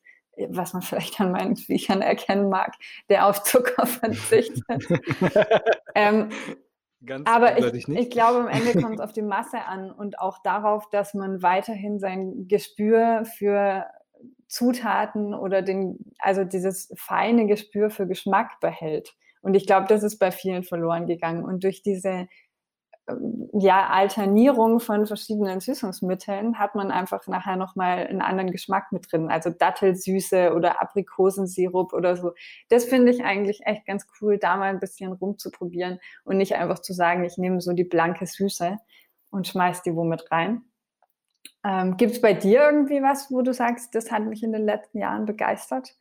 was 0.49 0.73
man 0.73 0.81
vielleicht 0.83 1.19
an 1.19 1.31
meinen 1.31 1.55
Büchern 1.55 2.01
erkennen 2.01 2.49
mag, 2.49 2.73
der 3.09 3.27
auf 3.27 3.43
Zucker 3.43 3.85
verzichtet. 3.85 4.63
ähm, 5.95 6.29
aber 7.25 7.57
ich, 7.57 7.87
ich, 7.89 8.09
glaube, 8.09 8.39
am 8.39 8.47
Ende 8.47 8.81
kommt 8.81 8.95
es 8.95 9.01
auf 9.01 9.11
die 9.11 9.21
Masse 9.21 9.59
an 9.65 9.91
und 9.91 10.19
auch 10.19 10.41
darauf, 10.41 10.89
dass 10.89 11.13
man 11.13 11.41
weiterhin 11.41 11.99
sein 11.99 12.47
Gespür 12.47 13.25
für 13.37 13.87
Zutaten 14.47 15.33
oder 15.33 15.61
den, 15.61 15.97
also 16.19 16.45
dieses 16.45 16.93
feine 16.95 17.45
Gespür 17.45 17.89
für 17.89 18.07
Geschmack 18.07 18.59
behält. 18.61 19.15
Und 19.43 19.55
ich 19.55 19.67
glaube, 19.67 19.87
das 19.87 20.03
ist 20.03 20.17
bei 20.17 20.31
vielen 20.31 20.63
verloren 20.63 21.05
gegangen. 21.05 21.43
Und 21.43 21.63
durch 21.63 21.83
diese 21.83 22.27
ähm, 23.09 23.49
ja, 23.53 23.89
Alternierung 23.89 24.79
von 24.79 25.05
verschiedenen 25.05 25.59
Süßungsmitteln 25.59 26.57
hat 26.57 26.75
man 26.75 26.91
einfach 26.91 27.27
nachher 27.27 27.57
nochmal 27.57 28.07
einen 28.07 28.21
anderen 28.21 28.51
Geschmack 28.51 28.91
mit 28.93 29.11
drin. 29.11 29.29
Also 29.29 29.49
Dattelsüße 29.49 30.53
oder 30.55 30.81
Aprikosensirup 30.81 31.93
oder 31.93 32.15
so. 32.15 32.31
Das 32.69 32.85
finde 32.85 33.11
ich 33.11 33.23
eigentlich 33.25 33.61
echt 33.65 33.85
ganz 33.85 34.07
cool, 34.21 34.37
da 34.37 34.55
mal 34.55 34.69
ein 34.69 34.79
bisschen 34.79 35.11
rumzuprobieren 35.11 35.99
und 36.23 36.37
nicht 36.37 36.55
einfach 36.55 36.79
zu 36.79 36.93
sagen, 36.93 37.25
ich 37.25 37.37
nehme 37.37 37.59
so 37.59 37.73
die 37.73 37.83
blanke 37.83 38.25
Süße 38.25 38.77
und 39.29 39.47
schmeiß 39.47 39.83
die 39.83 39.95
womit 39.95 40.31
rein. 40.31 40.61
Ähm, 41.65 41.97
Gibt 41.97 42.13
es 42.13 42.21
bei 42.21 42.33
dir 42.33 42.61
irgendwie 42.61 43.01
was, 43.01 43.29
wo 43.29 43.41
du 43.41 43.53
sagst, 43.53 43.93
das 43.95 44.11
hat 44.11 44.23
mich 44.23 44.43
in 44.43 44.53
den 44.53 44.65
letzten 44.65 44.99
Jahren 44.99 45.25
begeistert? 45.25 45.95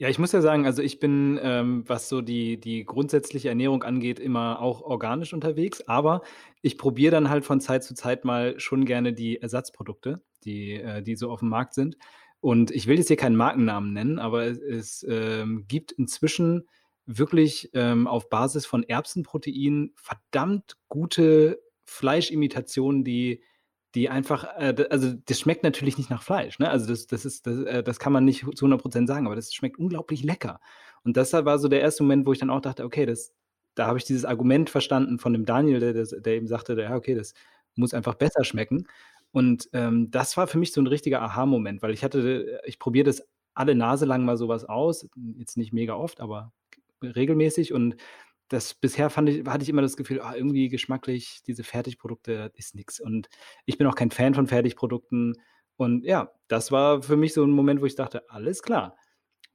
Ja, 0.00 0.10
ich 0.10 0.18
muss 0.18 0.32
ja 0.32 0.42
sagen, 0.42 0.66
also 0.66 0.82
ich 0.82 1.00
bin, 1.00 1.40
ähm, 1.42 1.82
was 1.86 2.10
so 2.10 2.20
die 2.20 2.60
die 2.60 2.84
grundsätzliche 2.84 3.48
Ernährung 3.48 3.82
angeht, 3.82 4.18
immer 4.20 4.60
auch 4.60 4.82
organisch 4.82 5.32
unterwegs, 5.32 5.80
aber 5.88 6.20
ich 6.60 6.76
probiere 6.76 7.12
dann 7.12 7.30
halt 7.30 7.46
von 7.46 7.60
Zeit 7.60 7.82
zu 7.82 7.94
Zeit 7.94 8.26
mal 8.26 8.60
schon 8.60 8.84
gerne 8.84 9.14
die 9.14 9.40
Ersatzprodukte, 9.40 10.20
die 10.44 10.74
äh, 10.74 11.02
die 11.02 11.16
so 11.16 11.30
auf 11.30 11.40
dem 11.40 11.48
Markt 11.48 11.72
sind. 11.72 11.96
Und 12.40 12.70
ich 12.72 12.86
will 12.86 12.98
jetzt 12.98 13.08
hier 13.08 13.16
keinen 13.16 13.36
Markennamen 13.36 13.94
nennen, 13.94 14.18
aber 14.18 14.44
es 14.44 14.58
es, 14.58 15.06
ähm, 15.08 15.64
gibt 15.66 15.92
inzwischen 15.92 16.68
wirklich, 17.06 17.70
ähm, 17.72 18.06
auf 18.06 18.28
Basis 18.28 18.66
von 18.66 18.82
Erbsenprotein 18.82 19.92
verdammt 19.96 20.76
gute 20.88 21.58
Fleischimitationen, 21.84 23.02
die 23.02 23.42
die 23.96 24.10
einfach, 24.10 24.44
äh, 24.58 24.86
also 24.90 25.14
das 25.24 25.40
schmeckt 25.40 25.62
natürlich 25.64 25.96
nicht 25.96 26.10
nach 26.10 26.22
Fleisch, 26.22 26.58
ne? 26.58 26.68
Also 26.70 26.86
das, 26.86 27.06
das 27.06 27.24
ist, 27.24 27.46
das, 27.46 27.60
äh, 27.62 27.82
das 27.82 27.98
kann 27.98 28.12
man 28.12 28.24
nicht 28.26 28.44
zu 28.54 28.66
100% 28.66 29.06
sagen, 29.06 29.26
aber 29.26 29.34
das 29.34 29.54
schmeckt 29.54 29.78
unglaublich 29.78 30.22
lecker. 30.22 30.60
Und 31.02 31.16
das 31.16 31.32
war 31.32 31.58
so 31.58 31.68
der 31.68 31.80
erste 31.80 32.02
Moment, 32.02 32.26
wo 32.26 32.32
ich 32.32 32.38
dann 32.38 32.50
auch 32.50 32.60
dachte, 32.60 32.84
okay, 32.84 33.06
das, 33.06 33.32
da 33.74 33.86
habe 33.86 33.98
ich 33.98 34.04
dieses 34.04 34.26
Argument 34.26 34.68
verstanden 34.68 35.18
von 35.18 35.32
dem 35.32 35.46
Daniel, 35.46 35.80
der, 35.80 35.94
der 36.04 36.34
eben 36.34 36.46
sagte, 36.46 36.78
ja, 36.80 36.94
okay, 36.94 37.14
das 37.14 37.32
muss 37.74 37.94
einfach 37.94 38.14
besser 38.14 38.44
schmecken. 38.44 38.86
Und 39.32 39.68
ähm, 39.72 40.10
das 40.10 40.36
war 40.36 40.46
für 40.46 40.58
mich 40.58 40.72
so 40.72 40.80
ein 40.80 40.86
richtiger 40.86 41.22
Aha-Moment, 41.22 41.82
weil 41.82 41.92
ich 41.92 42.04
hatte, 42.04 42.60
ich 42.64 42.78
probiere 42.78 43.06
das 43.06 43.26
alle 43.54 43.74
Nase 43.74 44.04
lang 44.04 44.24
mal 44.26 44.36
sowas 44.36 44.66
aus, 44.66 45.08
jetzt 45.38 45.56
nicht 45.56 45.72
mega 45.72 45.94
oft, 45.94 46.20
aber 46.20 46.52
regelmäßig 47.02 47.72
und 47.72 47.96
das 48.48 48.74
bisher 48.74 49.10
fand 49.10 49.28
ich, 49.28 49.46
hatte 49.46 49.62
ich 49.62 49.68
immer 49.68 49.82
das 49.82 49.96
Gefühl, 49.96 50.20
ah, 50.20 50.34
irgendwie 50.34 50.68
geschmacklich, 50.68 51.42
diese 51.46 51.64
Fertigprodukte 51.64 52.52
ist 52.54 52.74
nichts. 52.74 53.00
Und 53.00 53.28
ich 53.64 53.78
bin 53.78 53.86
auch 53.86 53.94
kein 53.94 54.10
Fan 54.10 54.34
von 54.34 54.46
Fertigprodukten. 54.46 55.34
Und 55.76 56.04
ja, 56.04 56.30
das 56.48 56.70
war 56.70 57.02
für 57.02 57.16
mich 57.16 57.34
so 57.34 57.44
ein 57.44 57.50
Moment, 57.50 57.80
wo 57.80 57.86
ich 57.86 57.96
dachte, 57.96 58.30
alles 58.30 58.62
klar. 58.62 58.96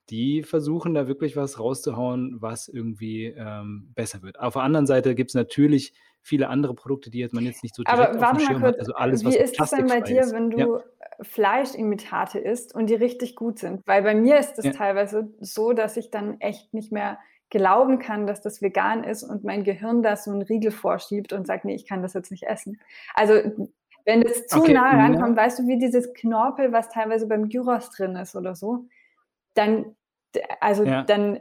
Die 0.09 0.43
versuchen 0.43 0.93
da 0.93 1.07
wirklich 1.07 1.37
was 1.37 1.57
rauszuhauen, 1.57 2.41
was 2.41 2.67
irgendwie 2.67 3.27
ähm, 3.27 3.91
besser 3.95 4.21
wird. 4.21 4.39
Auf 4.39 4.53
der 4.53 4.63
anderen 4.63 4.85
Seite 4.85 5.15
gibt 5.15 5.31
es 5.31 5.35
natürlich 5.35 5.93
viele 6.21 6.49
andere 6.49 6.75
Produkte, 6.75 7.09
die 7.09 7.19
jetzt 7.19 7.33
man 7.33 7.45
jetzt 7.45 7.63
nicht 7.63 7.75
so 7.75 7.83
direkt 7.83 8.09
Aber 8.09 8.19
warte 8.19 8.43
mal 8.43 8.59
kurz, 8.59 8.63
hat. 8.63 8.79
Also 8.79 8.93
alles, 8.93 9.23
wie 9.23 9.37
ist 9.37 9.59
es 9.59 9.69
denn 9.69 9.87
bei 9.87 10.01
dir, 10.01 10.21
ist. 10.21 10.33
wenn 10.33 10.49
du 10.49 10.59
ja. 10.59 10.83
Fleischimitate 11.21 12.39
isst 12.39 12.75
und 12.75 12.89
die 12.89 12.95
richtig 12.95 13.37
gut 13.37 13.59
sind? 13.59 13.81
Weil 13.85 14.03
bei 14.03 14.13
mir 14.13 14.37
ist 14.37 14.59
es 14.59 14.65
ja. 14.65 14.71
teilweise 14.71 15.33
so, 15.39 15.71
dass 15.71 15.95
ich 15.95 16.11
dann 16.11 16.41
echt 16.41 16.73
nicht 16.73 16.91
mehr 16.91 17.17
glauben 17.51 17.99
kann, 17.99 18.25
dass 18.25 18.41
das 18.41 18.61
vegan 18.61 19.03
ist 19.03 19.23
und 19.23 19.43
mein 19.43 19.63
Gehirn 19.63 20.01
da 20.01 20.15
so 20.15 20.31
einen 20.31 20.41
Riegel 20.41 20.71
vorschiebt 20.71 21.33
und 21.33 21.45
sagt, 21.45 21.65
nee, 21.65 21.75
ich 21.75 21.85
kann 21.85 22.01
das 22.01 22.13
jetzt 22.13 22.31
nicht 22.31 22.43
essen. 22.43 22.81
Also 23.13 23.35
wenn 24.05 24.23
es 24.23 24.47
zu 24.47 24.59
okay. 24.59 24.73
nah 24.73 24.89
rankommt, 24.89 25.37
ja. 25.37 25.43
weißt 25.43 25.59
du, 25.59 25.67
wie 25.67 25.77
dieses 25.77 26.13
Knorpel, 26.13 26.71
was 26.71 26.89
teilweise 26.89 27.27
beim 27.27 27.49
Gyros 27.49 27.91
drin 27.91 28.15
ist 28.15 28.35
oder 28.35 28.55
so, 28.55 28.85
dann, 29.53 29.95
also 30.59 30.83
ja. 30.83 31.03
dann 31.03 31.39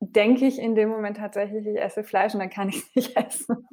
denke 0.00 0.46
ich 0.46 0.58
in 0.58 0.74
dem 0.74 0.88
Moment 0.88 1.18
tatsächlich, 1.18 1.66
ich 1.66 1.78
esse 1.78 2.04
Fleisch 2.04 2.32
und 2.32 2.40
dann 2.40 2.50
kann 2.50 2.68
ich 2.68 2.76
es 2.76 2.88
nicht 2.94 3.16
essen. 3.16 3.68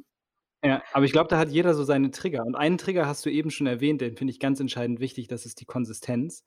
Ja, 0.64 0.82
aber 0.92 1.04
ich 1.04 1.12
glaube, 1.12 1.28
da 1.28 1.38
hat 1.38 1.50
jeder 1.50 1.74
so 1.74 1.84
seine 1.84 2.10
Trigger. 2.10 2.44
Und 2.44 2.56
einen 2.56 2.78
Trigger 2.78 3.06
hast 3.06 3.24
du 3.24 3.30
eben 3.30 3.50
schon 3.50 3.68
erwähnt, 3.68 4.00
den 4.00 4.16
finde 4.16 4.32
ich 4.32 4.40
ganz 4.40 4.58
entscheidend 4.58 4.98
wichtig, 4.98 5.28
das 5.28 5.46
ist 5.46 5.60
die 5.60 5.66
Konsistenz. 5.66 6.44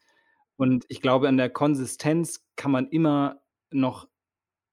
Und 0.57 0.83
ich 0.89 1.01
glaube, 1.01 1.29
an 1.29 1.37
der 1.37 1.49
Konsistenz 1.49 2.45
kann 2.57 2.71
man 2.71 2.89
immer 2.89 3.41
noch 3.71 4.09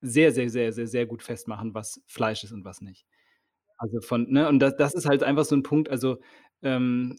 sehr, 0.01 0.33
sehr, 0.33 0.49
sehr, 0.51 0.73
sehr, 0.73 0.87
sehr 0.87 1.07
gut 1.07 1.23
festmachen, 1.23 1.75
was 1.75 2.03
Fleisch 2.07 2.45
ist 2.45 2.53
und 2.53 2.65
was 2.65 2.81
nicht. 2.81 3.07
Also 3.79 4.01
von, 4.01 4.31
ne, 4.31 4.49
und 4.49 4.61
das, 4.61 4.77
das 4.77 4.95
ist 4.95 5.07
halt 5.07 5.23
einfach 5.23 5.45
so 5.45 5.55
ein 5.55 5.63
Punkt, 5.63 5.91
also 5.91 6.19
ähm, 6.63 7.17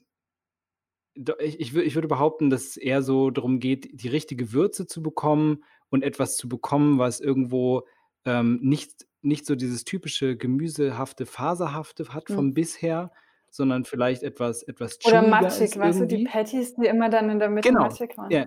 ich, 1.40 1.60
ich, 1.60 1.76
ich 1.76 1.96
würde 1.96 2.08
behaupten, 2.08 2.50
dass 2.50 2.66
es 2.66 2.78
eher 2.78 3.02
so 3.02 3.32
darum 3.32 3.60
geht, 3.60 3.90
die 3.92 4.08
richtige 4.08 4.54
Würze 4.54 4.86
zu 4.86 5.02
bekommen 5.02 5.64
und 5.90 6.04
etwas 6.04 6.38
zu 6.38 6.48
bekommen, 6.48 7.00
was 7.00 7.20
irgendwo 7.20 7.88
ähm, 8.26 8.60
nicht, 8.62 9.08
nicht 9.22 9.46
so 9.46 9.56
dieses 9.56 9.84
typische 9.84 10.38
gemüsehafte, 10.38 11.26
faserhafte 11.26 12.14
hat 12.14 12.28
vom 12.28 12.48
mhm. 12.48 12.54
bisher, 12.54 13.12
sondern 13.50 13.86
vielleicht 13.86 14.24
etwas, 14.24 14.64
etwas 14.64 15.00
Oder 15.06 15.28
matschig, 15.28 15.78
weißt 15.78 16.02
du, 16.02 16.06
die 16.06 16.26
Patties, 16.26 16.76
die 16.76 16.88
immer 16.88 17.10
dann 17.10 17.30
in 17.30 17.40
der 17.40 17.50
Mitte 17.50 17.70
genau. 17.70 17.82
matschig 17.82 18.18
waren. 18.18 18.30
Ja, 18.30 18.46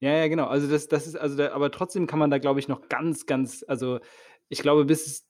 ja, 0.00 0.12
ja, 0.16 0.28
genau. 0.28 0.46
Also 0.46 0.68
das 0.68 0.88
das 0.88 1.06
ist 1.06 1.16
also 1.16 1.36
da 1.36 1.52
aber 1.52 1.70
trotzdem 1.70 2.06
kann 2.06 2.18
man 2.18 2.30
da, 2.30 2.38
glaube 2.38 2.60
ich, 2.60 2.68
noch 2.68 2.88
ganz, 2.88 3.26
ganz 3.26 3.64
also, 3.66 3.98
ich 4.48 4.60
glaube, 4.60 4.84
bis 4.84 5.06
es 5.06 5.26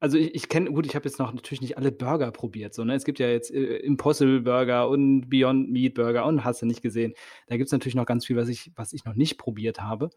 also 0.00 0.18
ich 0.18 0.34
ich 0.34 0.48
kenne 0.48 0.72
gut, 0.72 0.86
ich 0.86 0.94
habe 0.96 1.06
jetzt 1.08 1.18
noch 1.18 1.32
natürlich 1.34 1.60
nicht 1.62 1.78
alle 1.78 1.92
Burger 1.92 2.30
probiert, 2.32 2.74
so, 2.74 2.84
ne? 2.84 2.94
Es 2.94 3.04
gibt 3.04 3.18
ja 3.20 3.28
jetzt, 3.28 3.50
äh, 3.52 3.78
Impossible 3.78 4.40
Burger 4.42 4.88
und 4.90 5.28
Beyond 5.30 5.70
Meat 5.70 5.94
Burger 5.94 6.26
und 6.26 6.44
hast 6.44 6.62
du 6.62 6.66
nicht 6.66 6.82
gesehen. 6.82 7.14
Da 7.48 7.56
gibt 7.58 7.68
es 7.68 7.72
natürlich 7.72 7.96
noch 7.96 8.06
ganz 8.06 8.26
viel, 8.26 8.36
was 8.36 8.48
ich 8.48 8.72
was 8.76 8.92
ich 8.94 9.04
noch 9.04 9.14
nicht 9.14 9.38
probiert 9.38 9.80
habe. 9.82 10.10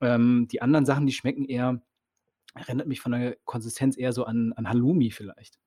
Ähm, 0.00 0.48
die 0.50 0.62
anderen 0.62 0.86
Sachen, 0.86 1.06
die 1.06 1.12
schmecken 1.14 1.44
eher 1.46 1.82
erinnert 2.54 2.88
mich 2.88 3.00
von 3.00 3.12
der 3.12 3.36
Konsistenz 3.46 3.98
eher 3.98 4.12
so 4.14 4.24
an 4.24 4.52
an 4.54 4.68
Halloumi 4.70 5.10
vielleicht. 5.12 5.58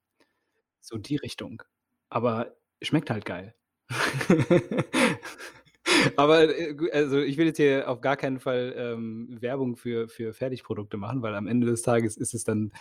So 0.81 0.97
die 0.97 1.17
Richtung. 1.17 1.63
Aber 2.09 2.55
schmeckt 2.83 3.09
halt 3.11 3.25
geil. 3.25 3.55
Aber 6.15 6.49
äh, 6.49 6.75
also 6.91 7.19
ich 7.19 7.37
will 7.37 7.47
jetzt 7.47 7.57
hier 7.57 7.89
auf 7.89 8.01
gar 8.01 8.17
keinen 8.17 8.39
Fall 8.39 8.73
ähm, 8.77 9.37
Werbung 9.41 9.75
für, 9.75 10.07
für 10.07 10.33
Fertigprodukte 10.33 10.97
machen, 10.97 11.21
weil 11.21 11.35
am 11.35 11.47
Ende 11.47 11.67
des 11.67 11.81
Tages 11.81 12.17
ist 12.17 12.33
es 12.33 12.43
dann 12.43 12.71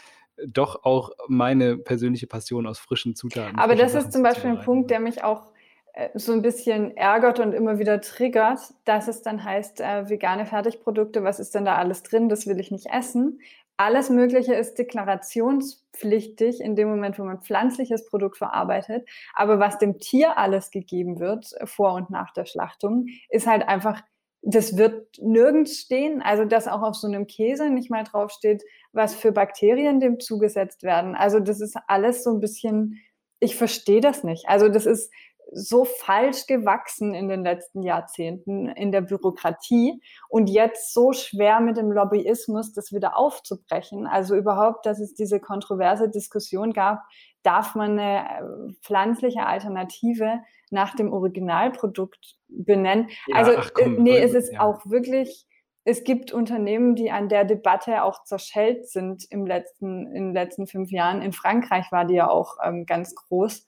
doch 0.47 0.85
auch 0.85 1.11
meine 1.29 1.77
persönliche 1.77 2.27
Passion 2.27 2.67
aus 2.67 2.79
frischen 2.79 3.15
Zutaten. 3.15 3.59
Aber 3.59 3.75
das 3.75 3.93
Sachen 3.93 4.07
ist 4.07 4.13
zum 4.13 4.23
Beispiel 4.23 4.51
ein 4.51 4.63
Punkt, 4.63 4.91
der 4.91 5.01
mich 5.01 5.23
auch 5.23 5.53
äh, 5.93 6.09
so 6.15 6.33
ein 6.33 6.43
bisschen 6.43 6.97
ärgert 6.97 7.39
und 7.39 7.53
immer 7.53 7.79
wieder 7.79 8.01
triggert, 8.01 8.61
dass 8.85 9.09
es 9.09 9.23
dann 9.23 9.45
heißt, 9.45 9.81
äh, 9.81 10.09
vegane 10.09 10.47
Fertigprodukte, 10.47 11.23
was 11.23 11.39
ist 11.39 11.55
denn 11.55 11.65
da 11.65 11.77
alles 11.77 12.03
drin, 12.03 12.29
das 12.29 12.47
will 12.47 12.59
ich 12.59 12.71
nicht 12.71 12.87
essen. 12.87 13.41
Alles 13.77 14.11
Mögliche 14.11 14.55
ist 14.55 14.79
deklarationspflichtig 14.79 16.61
in 16.61 16.77
dem 16.77 16.89
Moment, 16.89 17.19
wo 17.19 17.25
man 17.25 17.41
pflanzliches 17.41 18.07
Produkt 18.07 18.37
verarbeitet. 18.37 19.09
Aber 19.35 19.59
was 19.59 19.79
dem 19.79 19.99
Tier 19.99 20.39
alles 20.39 20.71
gegeben 20.71 21.19
wird 21.19 21.53
vor 21.65 21.95
und 21.95 22.11
nach 22.11 22.33
der 22.33 22.45
Schlachtung, 22.45 23.07
ist 23.29 23.47
halt 23.47 23.67
einfach, 23.67 24.03
das 24.43 24.77
wird 24.77 25.19
nirgends 25.21 25.79
stehen. 25.79 26.21
Also, 26.21 26.45
dass 26.45 26.69
auch 26.69 26.83
auf 26.83 26.97
so 26.97 27.07
einem 27.07 27.27
Käse 27.27 27.71
nicht 27.71 27.91
mal 27.91 28.05
draufsteht, 28.05 28.63
was 28.93 29.15
für 29.15 29.33
Bakterien 29.33 30.01
dem 30.01 30.21
zugesetzt 30.21 30.83
werden. 30.83 31.15
Also, 31.15 31.41
das 31.41 31.61
ist 31.61 31.77
alles 31.87 32.25
so 32.25 32.31
ein 32.31 32.41
bisschen, 32.41 33.01
ich 33.41 33.57
verstehe 33.57 34.01
das 34.01 34.25
nicht. 34.25 34.49
Also, 34.49 34.69
das 34.69 34.85
ist 34.87 35.13
so 35.55 35.85
falsch 35.85 36.47
gewachsen 36.47 37.15
in 37.15 37.29
den 37.29 37.43
letzten 37.43 37.83
Jahrzehnten 37.83 38.69
in 38.69 38.91
der 38.91 39.03
Bürokratie 39.03 40.01
und 40.29 40.49
jetzt 40.49 40.95
so 40.95 41.13
schwer 41.13 41.61
mit 41.61 41.77
dem 41.77 41.93
Lobbyismus, 41.93 42.73
das 42.73 42.93
wieder 42.93 43.19
aufzubrechen. 43.19 44.07
Also 44.07 44.35
überhaupt, 44.35 44.87
dass 44.87 44.99
es 44.99 45.15
diese 45.15 45.41
kontroverse 45.41 46.09
Diskussion 46.09 46.73
gab, 46.73 47.01
darf 47.43 47.75
man 47.75 47.99
eine 47.99 48.21
äh, 48.21 48.73
pflanzliche 48.83 49.45
Alternative 49.47 50.41
nach 50.71 50.95
dem 50.95 51.13
Originalprodukt 51.13 52.39
benennen. 52.49 53.09
Ja, 53.27 53.37
also 53.37 53.53
ach, 53.57 53.71
komm, 53.75 53.99
äh, 53.99 54.01
nee, 54.01 54.19
es 54.19 54.35
ist 54.35 54.55
ja. 54.55 54.61
auch 54.61 54.87
wirklich, 54.87 55.47
es 55.85 56.05
gibt 56.05 56.33
Unternehmen, 56.33 56.95
die 56.95 57.11
an 57.11 57.29
der 57.29 57.45
Debatte 57.45 58.05
auch 58.05 58.25
zerschellt 58.25 58.89
sind 58.89 59.25
im 59.31 59.47
letzten, 59.47 60.07
in 60.07 60.29
den 60.29 60.35
letzten 60.35 60.67
fünf 60.67 60.91
Jahren. 60.91 61.21
In 61.21 61.33
Frankreich 61.33 61.91
war 61.91 62.07
die 62.07 62.15
ja 62.15 62.31
auch 62.31 62.57
ähm, 62.65 62.87
ganz 62.87 63.15
groß 63.15 63.67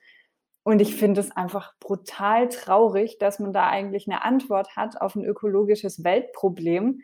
Und 0.64 0.80
ich 0.80 0.96
finde 0.96 1.20
es 1.20 1.30
einfach 1.30 1.74
brutal 1.78 2.48
traurig, 2.48 3.18
dass 3.18 3.38
man 3.38 3.52
da 3.52 3.68
eigentlich 3.68 4.08
eine 4.08 4.24
Antwort 4.24 4.76
hat 4.76 5.00
auf 5.00 5.14
ein 5.14 5.24
ökologisches 5.24 6.02
Weltproblem 6.04 7.02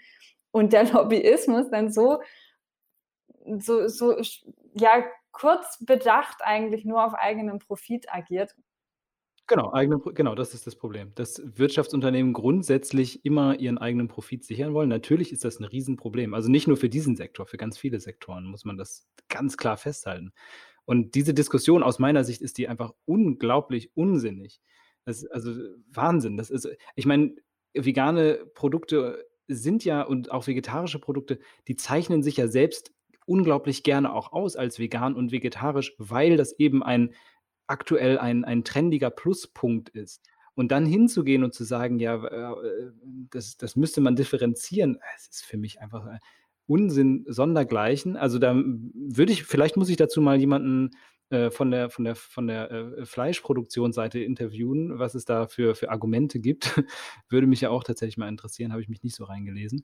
und 0.50 0.72
der 0.72 0.84
Lobbyismus 0.92 1.70
dann 1.70 1.92
so, 1.92 2.22
so, 3.58 3.86
so 3.86 4.16
ja, 4.74 5.04
kurz 5.30 5.84
bedacht 5.84 6.38
eigentlich 6.40 6.84
nur 6.86 7.04
auf 7.04 7.14
eigenen 7.14 7.58
Profit 7.58 8.12
agiert. 8.12 8.56
Genau, 9.46 9.72
eigene, 9.72 9.98
genau, 9.98 10.34
das 10.36 10.54
ist 10.54 10.66
das 10.66 10.76
Problem. 10.76 11.12
Dass 11.16 11.42
Wirtschaftsunternehmen 11.44 12.32
grundsätzlich 12.32 13.24
immer 13.24 13.58
ihren 13.58 13.78
eigenen 13.78 14.06
Profit 14.06 14.44
sichern 14.44 14.74
wollen. 14.74 14.88
Natürlich 14.88 15.32
ist 15.32 15.44
das 15.44 15.58
ein 15.58 15.64
Riesenproblem. 15.64 16.34
Also 16.34 16.48
nicht 16.48 16.68
nur 16.68 16.76
für 16.76 16.88
diesen 16.88 17.16
Sektor, 17.16 17.46
für 17.46 17.56
ganz 17.56 17.76
viele 17.76 17.98
Sektoren 17.98 18.44
muss 18.44 18.64
man 18.64 18.78
das 18.78 19.08
ganz 19.28 19.56
klar 19.56 19.76
festhalten. 19.76 20.32
Und 20.84 21.14
diese 21.14 21.34
Diskussion 21.34 21.82
aus 21.82 21.98
meiner 21.98 22.24
Sicht 22.24 22.42
ist 22.42 22.58
die 22.58 22.68
einfach 22.68 22.92
unglaublich 23.04 23.90
unsinnig. 23.96 24.60
Das, 25.04 25.24
also 25.26 25.52
Wahnsinn. 25.88 26.36
Das 26.36 26.50
ist, 26.50 26.68
ich 26.94 27.06
meine, 27.06 27.34
vegane 27.74 28.46
Produkte 28.54 29.24
sind 29.48 29.84
ja 29.84 30.02
und 30.02 30.30
auch 30.30 30.46
vegetarische 30.46 30.98
Produkte, 30.98 31.38
die 31.68 31.76
zeichnen 31.76 32.22
sich 32.22 32.36
ja 32.36 32.48
selbst 32.48 32.92
unglaublich 33.26 33.82
gerne 33.82 34.12
auch 34.12 34.32
aus 34.32 34.56
als 34.56 34.78
vegan 34.78 35.14
und 35.14 35.32
vegetarisch, 35.32 35.94
weil 35.98 36.36
das 36.36 36.52
eben 36.58 36.82
ein 36.82 37.14
aktuell 37.66 38.18
ein, 38.18 38.44
ein 38.44 38.64
trendiger 38.64 39.10
Pluspunkt 39.10 39.88
ist. 39.90 40.22
Und 40.54 40.72
dann 40.72 40.84
hinzugehen 40.84 41.44
und 41.44 41.54
zu 41.54 41.64
sagen, 41.64 42.00
ja, 42.00 42.22
äh, 42.24 42.90
das, 43.30 43.56
das 43.56 43.76
müsste 43.76 44.00
man 44.00 44.16
differenzieren, 44.16 44.98
es 45.16 45.28
ist 45.28 45.44
für 45.44 45.56
mich 45.56 45.80
einfach 45.80 46.06
Unsinn 46.70 47.24
sondergleichen. 47.26 48.16
Also 48.16 48.38
da 48.38 48.54
würde 48.54 49.32
ich, 49.32 49.42
vielleicht 49.42 49.76
muss 49.76 49.88
ich 49.88 49.96
dazu 49.96 50.20
mal 50.20 50.38
jemanden 50.38 50.90
äh, 51.30 51.50
von 51.50 51.72
der, 51.72 51.90
von 51.90 52.04
der, 52.04 52.14
von 52.14 52.46
der 52.46 52.70
äh, 52.70 53.04
Fleischproduktionsseite 53.04 54.20
interviewen, 54.20 55.00
was 55.00 55.16
es 55.16 55.24
da 55.24 55.48
für, 55.48 55.74
für 55.74 55.90
Argumente 55.90 56.38
gibt. 56.38 56.80
würde 57.28 57.48
mich 57.48 57.60
ja 57.60 57.70
auch 57.70 57.82
tatsächlich 57.82 58.18
mal 58.18 58.28
interessieren, 58.28 58.70
habe 58.70 58.82
ich 58.82 58.88
mich 58.88 59.02
nicht 59.02 59.16
so 59.16 59.24
reingelesen. 59.24 59.82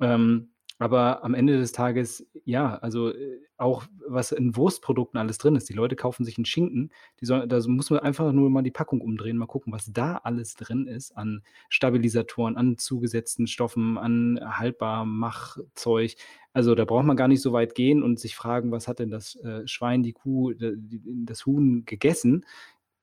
Ähm, 0.00 0.50
aber 0.78 1.24
am 1.24 1.34
Ende 1.34 1.58
des 1.58 1.72
Tages, 1.72 2.26
ja, 2.44 2.76
also 2.76 3.10
äh, 3.10 3.40
auch 3.56 3.84
was 4.06 4.30
in 4.30 4.56
Wurstprodukten 4.56 5.18
alles 5.18 5.38
drin 5.38 5.56
ist. 5.56 5.68
Die 5.68 5.74
Leute 5.74 5.96
kaufen 5.96 6.24
sich 6.24 6.38
einen 6.38 6.44
Schinken, 6.44 6.90
da 7.20 7.60
muss 7.66 7.90
man 7.90 8.00
einfach 8.00 8.32
nur 8.32 8.48
mal 8.50 8.62
die 8.62 8.70
Packung 8.70 9.00
umdrehen, 9.00 9.36
mal 9.36 9.46
gucken, 9.46 9.72
was 9.72 9.92
da 9.92 10.20
alles 10.22 10.54
drin 10.54 10.86
ist 10.86 11.16
an 11.16 11.42
Stabilisatoren, 11.68 12.56
an 12.56 12.78
zugesetzten 12.78 13.48
Stoffen, 13.48 13.98
an 13.98 14.38
Haltbarmachzeug. 14.40 16.14
Also 16.52 16.74
da 16.76 16.84
braucht 16.84 17.04
man 17.04 17.16
gar 17.16 17.28
nicht 17.28 17.42
so 17.42 17.52
weit 17.52 17.74
gehen 17.74 18.02
und 18.02 18.20
sich 18.20 18.36
fragen, 18.36 18.70
was 18.70 18.86
hat 18.86 19.00
denn 19.00 19.10
das 19.10 19.34
äh, 19.36 19.66
Schwein, 19.66 20.04
die 20.04 20.12
Kuh, 20.12 20.52
das 20.56 21.44
Huhn 21.44 21.84
gegessen, 21.84 22.44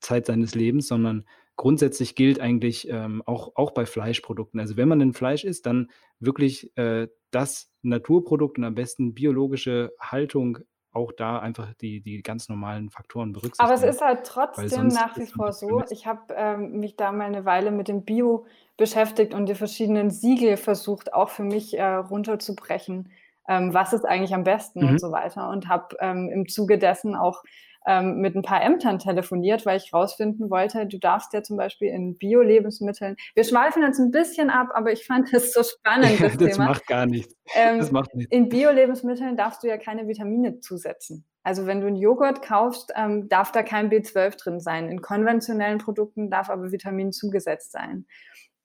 Zeit 0.05 0.25
seines 0.27 0.55
Lebens, 0.55 0.87
sondern 0.87 1.25
grundsätzlich 1.55 2.15
gilt 2.15 2.39
eigentlich 2.39 2.89
ähm, 2.89 3.23
auch, 3.25 3.55
auch 3.55 3.71
bei 3.71 3.85
Fleischprodukten. 3.85 4.59
Also 4.59 4.77
wenn 4.77 4.87
man 4.87 5.01
ein 5.01 5.13
Fleisch 5.13 5.43
isst, 5.43 5.65
dann 5.65 5.89
wirklich 6.19 6.75
äh, 6.77 7.07
das 7.31 7.71
Naturprodukt 7.81 8.57
und 8.57 8.63
am 8.63 8.75
besten 8.75 9.13
biologische 9.13 9.93
Haltung 9.99 10.59
auch 10.91 11.11
da 11.11 11.39
einfach 11.39 11.73
die, 11.75 12.01
die 12.01 12.23
ganz 12.23 12.47
normalen 12.47 12.89
Faktoren 12.89 13.33
berücksichtigen. 13.33 13.65
Aber 13.65 13.73
es 13.73 13.83
ist 13.83 14.01
halt 14.01 14.25
trotzdem 14.25 14.87
nach 14.87 15.17
wie 15.17 15.25
vor 15.25 15.51
so. 15.51 15.83
Ich 15.89 16.07
habe 16.07 16.33
ähm, 16.35 16.79
mich 16.79 16.95
da 16.95 17.11
mal 17.11 17.25
eine 17.25 17.43
Weile 17.43 17.71
mit 17.71 17.89
dem 17.89 18.05
Bio 18.05 18.45
beschäftigt 18.77 19.33
und 19.33 19.47
die 19.47 19.55
verschiedenen 19.55 20.09
Siegel 20.09 20.55
versucht, 20.55 21.13
auch 21.13 21.29
für 21.29 21.43
mich 21.43 21.77
äh, 21.77 21.83
runterzubrechen, 21.83 23.11
ähm, 23.47 23.73
was 23.73 23.91
ist 23.91 24.05
eigentlich 24.05 24.33
am 24.33 24.45
besten 24.45 24.83
mhm. 24.83 24.91
und 24.91 25.01
so 25.01 25.11
weiter. 25.11 25.49
Und 25.49 25.67
habe 25.67 25.97
ähm, 25.99 26.29
im 26.29 26.47
Zuge 26.47 26.77
dessen 26.77 27.15
auch 27.15 27.43
ähm, 27.87 28.17
mit 28.17 28.35
ein 28.35 28.41
paar 28.41 28.61
Ämtern 28.61 28.99
telefoniert, 28.99 29.65
weil 29.65 29.77
ich 29.77 29.93
rausfinden 29.93 30.49
wollte, 30.49 30.87
du 30.87 30.97
darfst 30.97 31.33
ja 31.33 31.43
zum 31.43 31.57
Beispiel 31.57 31.89
in 31.89 32.17
Bio-Lebensmitteln, 32.17 33.15
wir 33.35 33.43
schweifen 33.43 33.83
jetzt 33.83 33.99
ein 33.99 34.11
bisschen 34.11 34.49
ab, 34.49 34.69
aber 34.73 34.91
ich 34.91 35.05
fand 35.05 35.31
es 35.33 35.53
so 35.53 35.63
spannend, 35.63 36.19
das, 36.19 36.37
das 36.37 36.53
Thema. 36.53 36.65
macht 36.69 36.87
gar 36.87 37.05
nichts. 37.05 37.35
Ähm, 37.55 37.79
das 37.79 37.91
macht 37.91 38.15
nichts. 38.15 38.31
In 38.31 38.49
Bio-Lebensmitteln 38.49 39.37
darfst 39.37 39.63
du 39.63 39.67
ja 39.67 39.77
keine 39.77 40.07
Vitamine 40.07 40.59
zusetzen. 40.59 41.25
Also 41.43 41.67
wenn 41.67 41.79
du 41.79 41.87
einen 41.87 41.97
Joghurt 41.97 42.41
kaufst, 42.41 42.91
ähm, 42.95 43.29
darf 43.29 43.51
da 43.51 43.61
kein 43.61 43.91
B12 43.91 44.35
drin 44.35 44.59
sein. 44.59 44.89
In 44.89 45.01
konventionellen 45.01 45.77
Produkten 45.77 46.31
darf 46.31 46.49
aber 46.49 46.71
Vitamin 46.71 47.11
zugesetzt 47.11 47.71
sein. 47.71 48.07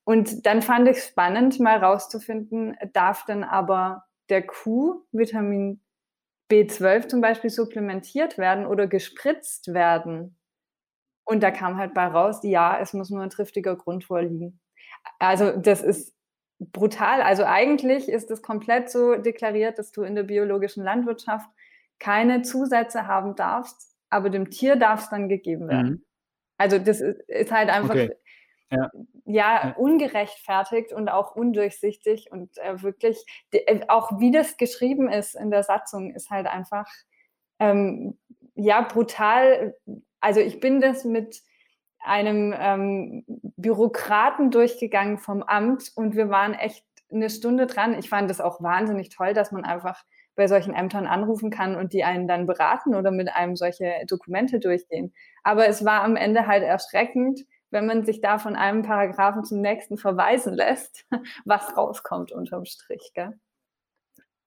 Und 0.05 0.47
dann 0.47 0.63
fand 0.63 0.89
ich 0.89 1.03
spannend, 1.03 1.61
mal 1.61 1.77
rauszufinden, 1.77 2.77
darf 2.95 3.27
denn 3.27 3.45
aber 3.45 4.05
der 4.31 4.47
Kuh 4.47 5.05
Vitamin 5.13 5.83
B12 6.51 7.09
zum 7.09 7.21
Beispiel 7.21 7.51
supplementiert 7.51 8.39
werden 8.39 8.67
oder 8.67 8.87
gespritzt 8.87 9.73
werden. 9.73 10.37
Und 11.25 11.43
da 11.43 11.51
kam 11.51 11.77
halt 11.77 11.95
bei 11.95 12.07
raus, 12.07 12.41
ja, 12.43 12.79
es 12.81 12.93
muss 12.93 13.11
nur 13.11 13.23
ein 13.23 13.31
triftiger 13.31 13.77
Grund 13.77 14.05
vorliegen. 14.05 14.61
Also 15.19 15.53
das 15.57 15.83
ist 15.83 16.15
brutal. 16.59 17.23
Also 17.23 17.45
eigentlich 17.45 18.09
ist 18.09 18.31
es 18.31 18.43
komplett 18.43 18.91
so 18.91 19.15
deklariert, 19.15 19.79
dass 19.79 19.93
du 19.93 20.03
in 20.03 20.15
der 20.15 20.25
biologischen 20.25 20.83
Landwirtschaft 20.83 21.49
keine 21.99 22.43
Zusätze 22.43 23.07
haben 23.07 23.37
darfst, 23.37 23.95
aber 24.09 24.31
dem 24.31 24.51
Tier 24.51 24.77
darf 24.77 25.05
es 25.05 25.11
dann 25.11 25.29
gegeben 25.29 25.69
werden. 25.69 25.91
Mhm. 25.91 26.05
Also 26.59 26.79
das 26.79 27.01
ist, 27.01 27.21
ist 27.29 27.53
halt 27.53 27.71
einfach 27.71 27.91
okay 27.91 28.11
ja. 28.71 28.91
Ja, 29.25 29.75
ungerechtfertigt 29.77 30.93
und 30.93 31.09
auch 31.09 31.35
undurchsichtig 31.37 32.31
und 32.31 32.57
äh, 32.59 32.83
wirklich, 32.83 33.25
äh, 33.53 33.81
auch 33.89 34.19
wie 34.19 34.31
das 34.31 34.57
geschrieben 34.57 35.09
ist 35.09 35.35
in 35.35 35.51
der 35.51 35.63
Satzung, 35.63 36.15
ist 36.15 36.31
halt 36.31 36.47
einfach, 36.47 36.87
ähm, 37.59 38.19
ja, 38.55 38.83
brutal. 38.83 39.75
Also 40.21 40.41
ich 40.41 40.61
bin 40.61 40.81
das 40.81 41.05
mit 41.05 41.43
einem 42.01 42.55
ähm, 42.59 43.25
Bürokraten 43.27 44.51
durchgegangen 44.51 45.19
vom 45.19 45.43
Amt 45.43 45.93
und 45.95 46.17
wir 46.17 46.31
waren 46.31 46.55
echt 46.55 46.85
eine 47.13 47.31
Stunde 47.31 47.67
dran. 47.67 47.99
Ich 47.99 48.09
fand 48.09 48.31
das 48.31 48.41
auch 48.41 48.63
wahnsinnig 48.63 49.11
toll, 49.11 49.35
dass 49.35 49.53
man 49.53 49.65
einfach 49.65 50.05
bei 50.37 50.47
solchen 50.47 50.75
Ämtern 50.75 51.07
anrufen 51.07 51.51
kann 51.51 51.77
und 51.77 51.93
die 51.93 52.05
einen 52.05 52.27
dann 52.27 52.47
beraten 52.47 52.95
oder 52.95 53.11
mit 53.11 53.29
einem 53.35 53.57
solche 53.57 53.93
Dokumente 54.07 54.59
durchgehen. 54.59 55.13
Aber 55.43 55.69
es 55.69 55.85
war 55.85 56.03
am 56.03 56.17
Ende 56.17 56.47
halt 56.47 56.63
erschreckend, 56.63 57.41
wenn 57.71 57.87
man 57.87 58.05
sich 58.05 58.21
da 58.21 58.39
von 58.39 58.57
einem 58.57 58.83
Paragraphen 58.83 59.45
zum 59.45 59.61
nächsten 59.61 59.97
verweisen 59.97 60.55
lässt, 60.55 61.07
was 61.45 61.77
rauskommt 61.77 62.33
unterm 62.33 62.65
Strich. 62.65 63.13
Gell? 63.15 63.39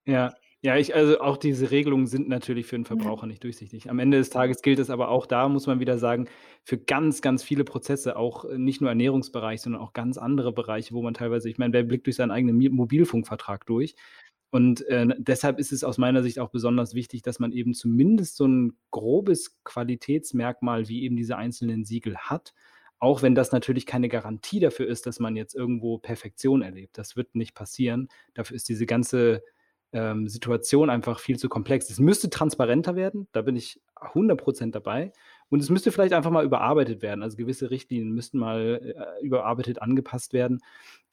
Ja, 0.05 0.33
ja, 0.65 0.77
ich, 0.77 0.95
also 0.95 1.19
auch 1.19 1.35
diese 1.35 1.71
Regelungen 1.71 2.07
sind 2.07 2.29
natürlich 2.29 2.67
für 2.67 2.77
den 2.77 2.85
Verbraucher 2.85 3.27
nicht 3.27 3.43
durchsichtig. 3.43 3.89
Am 3.89 3.99
Ende 3.99 4.17
des 4.17 4.29
Tages 4.29 4.61
gilt 4.61 4.79
es 4.79 4.89
aber 4.89 5.09
auch 5.09 5.25
da, 5.25 5.49
muss 5.49 5.67
man 5.67 5.81
wieder 5.81 5.97
sagen, 5.97 6.29
für 6.63 6.77
ganz, 6.77 7.21
ganz 7.21 7.43
viele 7.43 7.65
Prozesse, 7.65 8.15
auch 8.15 8.45
nicht 8.55 8.79
nur 8.79 8.89
Ernährungsbereich, 8.89 9.61
sondern 9.61 9.81
auch 9.81 9.91
ganz 9.91 10.17
andere 10.17 10.53
Bereiche, 10.53 10.93
wo 10.93 11.01
man 11.01 11.13
teilweise, 11.13 11.49
ich 11.49 11.57
meine, 11.57 11.73
wer 11.73 11.83
blickt 11.83 12.05
durch 12.05 12.15
seinen 12.15 12.31
eigenen 12.31 12.57
Mobilfunkvertrag 12.73 13.65
durch? 13.65 13.95
Und 14.51 14.87
äh, 14.87 15.07
deshalb 15.17 15.59
ist 15.59 15.73
es 15.73 15.83
aus 15.83 15.97
meiner 15.97 16.23
Sicht 16.23 16.39
auch 16.39 16.49
besonders 16.49 16.93
wichtig, 16.93 17.23
dass 17.23 17.39
man 17.39 17.51
eben 17.51 17.73
zumindest 17.73 18.37
so 18.37 18.45
ein 18.47 18.77
grobes 18.89 19.61
Qualitätsmerkmal 19.65 20.87
wie 20.87 21.03
eben 21.03 21.17
diese 21.17 21.35
einzelnen 21.35 21.83
Siegel 21.83 22.15
hat 22.15 22.53
auch 23.03 23.21
wenn 23.21 23.35
das 23.35 23.51
natürlich 23.51 23.85
keine 23.85 24.07
Garantie 24.07 24.61
dafür 24.61 24.87
ist, 24.87 25.05
dass 25.05 25.19
man 25.19 25.35
jetzt 25.35 25.55
irgendwo 25.55 25.97
Perfektion 25.97 26.61
erlebt. 26.61 26.97
Das 26.97 27.17
wird 27.17 27.35
nicht 27.35 27.53
passieren. 27.53 28.07
Dafür 28.33 28.55
ist 28.55 28.69
diese 28.69 28.85
ganze 28.85 29.43
ähm, 29.91 30.29
Situation 30.29 30.89
einfach 30.89 31.19
viel 31.19 31.37
zu 31.37 31.49
komplex. 31.49 31.89
Es 31.89 31.99
müsste 31.99 32.29
transparenter 32.29 32.95
werden, 32.95 33.27
da 33.33 33.41
bin 33.41 33.57
ich 33.57 33.81
100% 33.97 34.71
dabei. 34.71 35.11
Und 35.49 35.59
es 35.59 35.69
müsste 35.69 35.91
vielleicht 35.91 36.13
einfach 36.13 36.31
mal 36.31 36.45
überarbeitet 36.45 37.01
werden. 37.01 37.23
Also 37.23 37.35
gewisse 37.35 37.71
Richtlinien 37.71 38.13
müssten 38.13 38.39
mal 38.39 38.79
äh, 38.95 39.25
überarbeitet 39.25 39.81
angepasst 39.81 40.31
werden. 40.31 40.61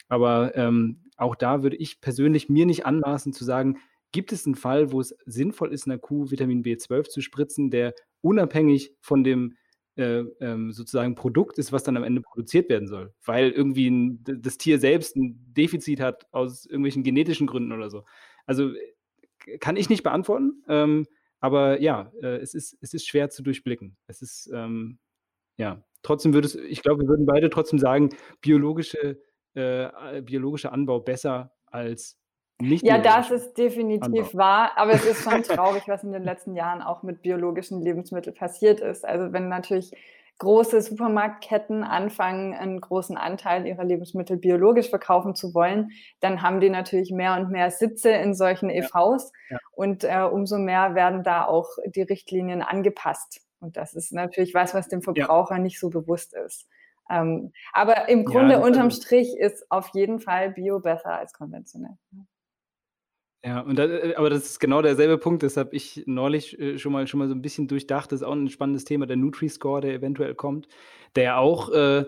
Aber 0.08 0.54
ähm, 0.54 1.00
auch 1.16 1.34
da 1.34 1.64
würde 1.64 1.74
ich 1.74 2.00
persönlich 2.00 2.48
mir 2.48 2.66
nicht 2.66 2.86
anmaßen 2.86 3.32
zu 3.32 3.44
sagen, 3.44 3.78
gibt 4.12 4.30
es 4.30 4.46
einen 4.46 4.54
Fall, 4.54 4.92
wo 4.92 5.00
es 5.00 5.16
sinnvoll 5.26 5.72
ist, 5.72 5.88
einer 5.88 5.98
Kuh 5.98 6.30
Vitamin 6.30 6.62
B12 6.62 7.08
zu 7.08 7.20
spritzen, 7.20 7.68
der 7.68 7.94
unabhängig 8.20 8.94
von 9.00 9.24
dem 9.24 9.56
äh, 10.00 10.24
ähm, 10.40 10.72
sozusagen 10.72 11.14
Produkt 11.14 11.58
ist, 11.58 11.72
was 11.72 11.84
dann 11.84 11.96
am 11.96 12.04
Ende 12.04 12.20
produziert 12.20 12.68
werden 12.68 12.88
soll, 12.88 13.12
weil 13.24 13.50
irgendwie 13.50 13.88
ein, 13.88 14.24
das 14.24 14.58
Tier 14.58 14.78
selbst 14.78 15.16
ein 15.16 15.52
Defizit 15.52 16.00
hat 16.00 16.26
aus 16.32 16.66
irgendwelchen 16.66 17.02
genetischen 17.02 17.46
Gründen 17.46 17.72
oder 17.72 17.90
so. 17.90 18.04
Also 18.46 18.72
kann 19.60 19.76
ich 19.76 19.88
nicht 19.88 20.02
beantworten, 20.02 20.62
ähm, 20.68 21.06
aber 21.40 21.80
ja, 21.80 22.12
äh, 22.22 22.36
es, 22.36 22.54
ist, 22.54 22.76
es 22.80 22.94
ist 22.94 23.06
schwer 23.06 23.30
zu 23.30 23.42
durchblicken. 23.42 23.96
Es 24.06 24.22
ist, 24.22 24.50
ähm, 24.52 24.98
ja, 25.56 25.84
trotzdem 26.02 26.34
würde 26.34 26.46
es, 26.46 26.54
ich 26.54 26.82
glaube, 26.82 27.02
wir 27.02 27.08
würden 27.08 27.26
beide 27.26 27.50
trotzdem 27.50 27.78
sagen, 27.78 28.10
biologische, 28.40 29.22
äh, 29.54 30.22
biologischer 30.22 30.72
Anbau 30.72 31.00
besser 31.00 31.52
als 31.66 32.19
nicht 32.60 32.84
ja, 32.84 32.98
das 32.98 33.30
ist 33.30 33.54
definitiv 33.54 34.04
Anbau. 34.04 34.38
wahr, 34.38 34.72
aber 34.76 34.92
es 34.92 35.04
ist 35.04 35.22
schon 35.22 35.42
traurig, 35.42 35.84
was 35.86 36.04
in 36.04 36.12
den 36.12 36.24
letzten 36.24 36.54
Jahren 36.54 36.82
auch 36.82 37.02
mit 37.02 37.22
biologischen 37.22 37.80
Lebensmitteln 37.80 38.36
passiert 38.36 38.80
ist. 38.80 39.04
Also 39.04 39.32
wenn 39.32 39.48
natürlich 39.48 39.92
große 40.40 40.80
Supermarktketten 40.80 41.84
anfangen, 41.84 42.54
einen 42.54 42.80
großen 42.80 43.16
Anteil 43.16 43.66
ihrer 43.66 43.84
Lebensmittel 43.84 44.38
biologisch 44.38 44.88
verkaufen 44.88 45.34
zu 45.34 45.54
wollen, 45.54 45.90
dann 46.20 46.42
haben 46.42 46.60
die 46.60 46.70
natürlich 46.70 47.12
mehr 47.12 47.36
und 47.36 47.50
mehr 47.50 47.70
Sitze 47.70 48.10
in 48.10 48.34
solchen 48.34 48.70
EVs 48.70 49.32
ja, 49.50 49.56
ja. 49.56 49.58
und 49.72 50.02
äh, 50.04 50.22
umso 50.22 50.58
mehr 50.58 50.94
werden 50.94 51.22
da 51.22 51.44
auch 51.44 51.68
die 51.94 52.02
Richtlinien 52.02 52.62
angepasst. 52.62 53.42
Und 53.60 53.76
das 53.76 53.94
ist 53.94 54.12
natürlich 54.12 54.54
was, 54.54 54.74
was 54.74 54.88
dem 54.88 55.02
Verbraucher 55.02 55.56
ja. 55.56 55.60
nicht 55.60 55.78
so 55.78 55.90
bewusst 55.90 56.34
ist. 56.34 56.66
Ähm, 57.10 57.52
aber 57.72 58.08
im 58.08 58.24
Grunde 58.24 58.60
unterm 58.60 58.90
Strich 58.90 59.36
ist 59.36 59.70
auf 59.70 59.88
jeden 59.94 60.20
Fall 60.20 60.50
Bio 60.50 60.80
besser 60.80 61.18
als 61.18 61.32
konventionell. 61.32 61.98
Ja, 63.44 63.60
und 63.60 63.76
da, 63.78 63.84
äh, 63.86 64.14
aber 64.16 64.28
das 64.28 64.44
ist 64.44 64.60
genau 64.60 64.82
derselbe 64.82 65.16
Punkt, 65.16 65.42
das 65.42 65.56
habe 65.56 65.74
ich 65.74 66.02
neulich 66.06 66.58
äh, 66.58 66.78
schon 66.78 66.92
mal 66.92 67.06
schon 67.06 67.18
mal 67.18 67.28
so 67.28 67.34
ein 67.34 67.40
bisschen 67.42 67.68
durchdacht. 67.68 68.12
Das 68.12 68.20
ist 68.20 68.26
auch 68.26 68.32
ein 68.34 68.50
spannendes 68.50 68.84
Thema, 68.84 69.06
der 69.06 69.16
Nutri-Score, 69.16 69.80
der 69.80 69.94
eventuell 69.94 70.34
kommt, 70.34 70.68
der 71.16 71.38
auch 71.38 71.70
äh, 71.70 72.04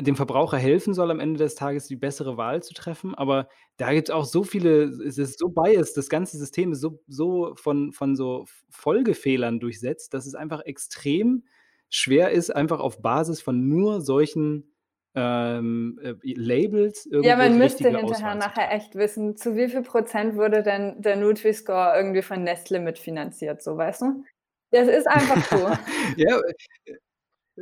dem 0.00 0.14
Verbraucher 0.14 0.56
helfen 0.58 0.94
soll, 0.94 1.10
am 1.10 1.18
Ende 1.18 1.38
des 1.38 1.56
Tages 1.56 1.88
die 1.88 1.96
bessere 1.96 2.36
Wahl 2.36 2.62
zu 2.62 2.74
treffen. 2.74 3.14
Aber 3.16 3.48
da 3.76 3.92
gibt 3.92 4.08
es 4.08 4.14
auch 4.14 4.24
so 4.24 4.44
viele, 4.44 4.84
es 4.84 5.18
ist 5.18 5.38
so 5.40 5.48
biased, 5.48 5.96
das 5.96 6.08
ganze 6.08 6.38
System 6.38 6.70
ist 6.72 6.80
so, 6.80 7.00
so 7.08 7.54
von, 7.56 7.92
von 7.92 8.14
so 8.14 8.46
Folgefehlern 8.70 9.58
durchsetzt, 9.58 10.14
dass 10.14 10.26
es 10.26 10.36
einfach 10.36 10.60
extrem 10.60 11.42
schwer 11.90 12.30
ist, 12.30 12.54
einfach 12.54 12.78
auf 12.78 13.02
Basis 13.02 13.40
von 13.40 13.68
nur 13.68 14.00
solchen 14.00 14.70
ähm, 15.14 15.98
äh, 16.02 16.14
Labels 16.22 17.08
Ja, 17.10 17.36
man 17.36 17.58
müsste 17.58 17.90
hinterher 17.90 18.34
nachher 18.34 18.72
echt 18.72 18.94
wissen, 18.94 19.36
zu 19.36 19.56
wie 19.56 19.68
viel 19.68 19.82
Prozent 19.82 20.36
wurde 20.36 20.62
denn 20.62 21.00
der 21.00 21.16
Nutri-Score 21.16 21.94
irgendwie 21.96 22.22
von 22.22 22.42
Nestle 22.42 22.80
mitfinanziert, 22.80 23.62
so 23.62 23.76
weißt 23.76 24.02
du? 24.02 24.24
Das 24.70 24.86
ist 24.86 25.06
einfach 25.06 25.44
so. 25.46 25.56
ja, 26.16 26.40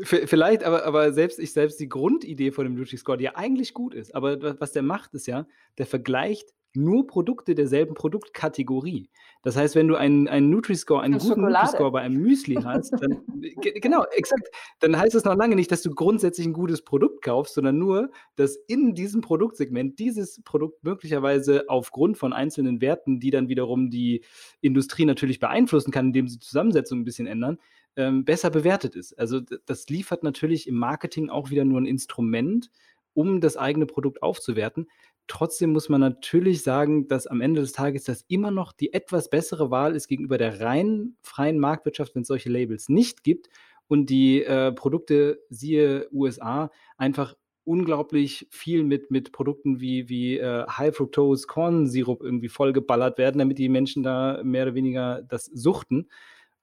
Vielleicht, 0.03 0.63
aber, 0.63 0.85
aber 0.85 1.13
selbst 1.13 1.39
ich 1.39 1.55
selbst 1.55 1.81
die 1.81 1.89
Grundidee 1.89 2.53
von 2.53 2.65
dem 2.65 2.75
Nutri-Score, 2.75 3.17
die 3.17 3.25
ja 3.25 3.37
eigentlich 3.37 3.73
gut 3.73 3.95
ist, 3.95 4.15
aber 4.15 4.61
was 4.61 4.73
der 4.73 4.83
macht, 4.83 5.15
ist 5.15 5.27
ja, 5.27 5.47
der 5.79 5.87
vergleicht 5.87 6.53
nur 6.77 7.07
Produkte 7.07 7.55
derselben 7.55 7.95
Produktkategorie. 7.95 9.09
Das 9.43 9.57
heißt, 9.57 9.74
wenn 9.74 9.89
du 9.89 9.97
einen, 9.97 10.29
einen 10.29 10.51
Nutri-Score, 10.51 11.03
einen 11.03 11.18
guten 11.18 11.43
Nutri-Score 11.43 11.93
bei 11.93 12.01
einem 12.01 12.20
Müsli 12.20 12.57
hast, 12.57 12.93
dann, 12.93 13.22
genau, 13.61 14.05
exakt, 14.12 14.49
dann 14.81 14.99
heißt 14.99 15.14
es 15.14 15.24
noch 15.24 15.37
lange 15.37 15.57
nicht, 15.57 15.70
dass 15.70 15.83
du 15.83 15.95
grundsätzlich 15.95 16.47
ein 16.47 16.53
gutes 16.53 16.83
Produkt 16.83 17.22
kaufst, 17.22 17.55
sondern 17.55 17.79
nur, 17.79 18.11
dass 18.35 18.57
in 18.66 18.95
diesem 18.95 19.20
Produktsegment 19.20 19.99
dieses 19.99 20.43
Produkt 20.43 20.83
möglicherweise 20.85 21.64
aufgrund 21.68 22.18
von 22.18 22.33
einzelnen 22.33 22.81
Werten, 22.81 23.20
die 23.20 23.31
dann 23.31 23.49
wiederum 23.49 23.91
die 23.91 24.24
Industrie 24.61 25.05
natürlich 25.05 25.39
beeinflussen 25.39 25.91
kann, 25.91 26.07
indem 26.07 26.29
sie 26.29 26.39
Zusammensetzung 26.39 27.01
ein 27.01 27.05
bisschen 27.05 27.27
ändern, 27.27 27.59
ähm, 27.97 28.24
besser 28.24 28.51
bewertet 28.51 28.95
ist. 28.95 29.18
Also 29.18 29.41
das 29.41 29.89
liefert 29.89 30.22
natürlich 30.22 30.68
im 30.68 30.77
Marketing 30.77 31.31
auch 31.31 31.51
wieder 31.51 31.64
nur 31.64 31.81
ein 31.81 31.87
Instrument, 31.87 32.70
um 33.14 33.41
das 33.41 33.57
eigene 33.57 33.87
Produkt 33.87 34.22
aufzuwerten. 34.22 34.89
Trotzdem 35.29 35.72
muss 35.72 35.89
man 35.89 36.01
natürlich 36.01 36.62
sagen, 36.62 37.09
dass 37.09 37.27
am 37.27 37.41
Ende 37.41 37.61
des 37.61 37.72
Tages 37.72 38.05
das 38.05 38.24
immer 38.29 38.51
noch 38.51 38.72
die 38.72 38.93
etwas 38.93 39.29
bessere 39.29 39.70
Wahl 39.70 39.97
ist 39.97 40.09
gegenüber 40.09 40.39
der 40.39 40.61
rein 40.61 41.16
freien 41.22 41.59
Marktwirtschaft, 41.59 42.14
wenn 42.14 42.22
es 42.22 42.29
solche 42.29 42.51
Labels 42.51 42.89
nicht 42.89 43.24
gibt 43.24 43.49
und 43.89 44.11
die 44.11 44.43
äh, 44.43 44.72
Produkte, 44.72 45.41
siehe 45.49 46.09
USA, 46.12 46.70
einfach 46.97 47.35
unglaublich 47.64 48.47
viel 48.51 48.85
mit, 48.85 49.11
mit 49.11 49.33
Produkten 49.33 49.81
wie, 49.81 50.09
wie 50.09 50.39
äh, 50.39 50.66
High 50.68 50.95
Fructose 50.97 51.47
Corn 51.49 51.87
Sirup 51.87 52.22
irgendwie 52.22 52.49
vollgeballert 52.49 53.18
werden, 53.18 53.39
damit 53.39 53.59
die 53.59 53.68
Menschen 53.68 54.05
da 54.05 54.41
mehr 54.45 54.62
oder 54.64 54.74
weniger 54.74 55.22
das 55.22 55.47
suchten. 55.47 56.09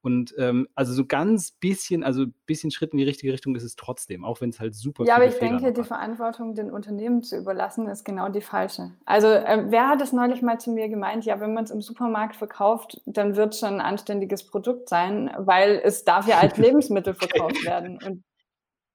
Und 0.04 0.34
ähm, 0.36 0.68
also 0.74 0.92
so 0.92 1.06
ganz 1.06 1.52
bisschen, 1.52 2.04
also 2.04 2.26
bisschen 2.44 2.70
Schritt 2.70 2.92
in 2.92 2.98
die 2.98 3.04
richtige 3.04 3.32
Richtung 3.32 3.56
ist 3.56 3.62
es 3.62 3.74
trotzdem, 3.74 4.22
auch 4.22 4.42
wenn 4.42 4.50
es 4.50 4.60
halt 4.60 4.74
super 4.74 5.06
Ja, 5.06 5.16
aber 5.16 5.26
ich 5.26 5.32
Fehler 5.32 5.58
denke, 5.58 5.72
die 5.72 5.82
Verantwortung 5.82 6.54
den 6.54 6.70
Unternehmen 6.70 7.22
zu 7.22 7.38
überlassen, 7.38 7.88
ist 7.88 8.04
genau 8.04 8.28
die 8.28 8.42
falsche. 8.42 8.90
Also 9.06 9.28
äh, 9.28 9.64
wer 9.68 9.88
hat 9.88 10.02
es 10.02 10.12
neulich 10.12 10.42
mal 10.42 10.60
zu 10.60 10.72
mir 10.72 10.90
gemeint, 10.90 11.24
ja, 11.24 11.40
wenn 11.40 11.54
man 11.54 11.64
es 11.64 11.70
im 11.70 11.80
Supermarkt 11.80 12.36
verkauft, 12.36 13.00
dann 13.06 13.34
wird 13.34 13.54
es 13.54 13.60
schon 13.60 13.76
ein 13.76 13.80
anständiges 13.80 14.46
Produkt 14.46 14.90
sein, 14.90 15.30
weil 15.38 15.80
es 15.82 16.04
darf 16.04 16.28
ja 16.28 16.38
als 16.38 16.56
Lebensmittel 16.58 17.14
verkauft 17.14 17.64
werden. 17.64 17.98
Und 18.06 18.24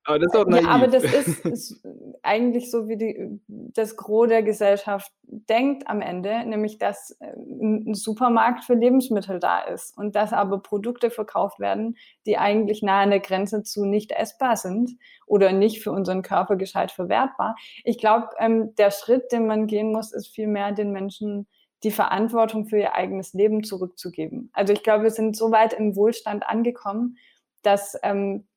aber 0.03 0.19
das 0.19 0.33
ist 0.33 0.39
auch 0.39 0.47
naiv. 0.47 0.63
Ja, 0.63 0.69
aber 0.71 0.87
das 0.87 1.03
ist, 1.03 1.45
ist 1.45 1.87
eigentlich 2.23 2.71
so, 2.71 2.87
wie 2.87 2.97
die, 2.97 3.39
das 3.47 3.95
Gros 3.95 4.27
der 4.27 4.43
Gesellschaft 4.43 5.11
denkt 5.23 5.87
am 5.87 6.01
Ende, 6.01 6.45
nämlich 6.45 6.77
dass 6.77 7.11
äh, 7.19 7.33
ein 7.35 7.93
Supermarkt 7.93 8.63
für 8.63 8.73
Lebensmittel 8.73 9.39
da 9.39 9.61
ist 9.61 9.97
und 9.97 10.15
dass 10.15 10.33
aber 10.33 10.61
Produkte 10.61 11.11
verkauft 11.11 11.59
werden, 11.59 11.97
die 12.25 12.37
eigentlich 12.37 12.81
nahe 12.81 13.03
an 13.03 13.11
der 13.11 13.19
Grenze 13.19 13.63
zu 13.63 13.85
nicht 13.85 14.11
essbar 14.11 14.55
sind 14.55 14.91
oder 15.27 15.51
nicht 15.51 15.81
für 15.83 15.91
unseren 15.91 16.21
Körper 16.21 16.55
gescheit 16.55 16.91
verwertbar. 16.91 17.55
Ich 17.83 17.97
glaube, 17.97 18.29
ähm, 18.39 18.75
der 18.75 18.91
Schritt, 18.91 19.31
den 19.31 19.47
man 19.47 19.67
gehen 19.67 19.91
muss, 19.91 20.11
ist 20.13 20.27
vielmehr 20.27 20.71
den 20.71 20.91
Menschen 20.91 21.47
die 21.83 21.91
Verantwortung 21.91 22.65
für 22.65 22.77
ihr 22.77 22.95
eigenes 22.95 23.33
Leben 23.33 23.63
zurückzugeben. 23.63 24.49
Also 24.53 24.73
ich 24.73 24.83
glaube, 24.83 25.03
wir 25.03 25.11
sind 25.11 25.37
so 25.37 25.51
weit 25.51 25.73
im 25.73 25.95
Wohlstand 25.95 26.45
angekommen, 26.45 27.17
dass 27.61 27.97
ähm, 28.03 28.48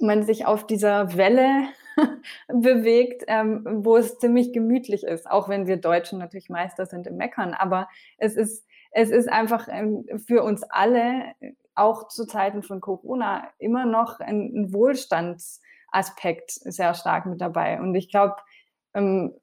man 0.00 0.22
sich 0.24 0.46
auf 0.46 0.66
dieser 0.66 1.16
Welle 1.16 1.68
bewegt, 2.48 3.24
ähm, 3.28 3.64
wo 3.84 3.96
es 3.96 4.18
ziemlich 4.18 4.52
gemütlich 4.52 5.04
ist, 5.04 5.30
auch 5.30 5.48
wenn 5.48 5.66
wir 5.66 5.76
Deutschen 5.76 6.18
natürlich 6.18 6.48
Meister 6.48 6.86
sind 6.86 7.06
im 7.06 7.16
Meckern. 7.16 7.54
Aber 7.54 7.88
es 8.18 8.36
ist, 8.36 8.66
es 8.92 9.10
ist 9.10 9.28
einfach 9.28 9.68
ähm, 9.70 10.06
für 10.26 10.42
uns 10.42 10.62
alle, 10.64 11.34
auch 11.74 12.08
zu 12.08 12.26
Zeiten 12.26 12.62
von 12.62 12.80
Corona, 12.80 13.48
immer 13.58 13.86
noch 13.86 14.20
ein, 14.20 14.52
ein 14.54 14.72
Wohlstandsaspekt 14.72 16.50
sehr 16.50 16.94
stark 16.94 17.26
mit 17.26 17.40
dabei. 17.40 17.80
Und 17.80 17.94
ich 17.94 18.10
glaube, 18.10 18.36
ähm, 18.94 19.34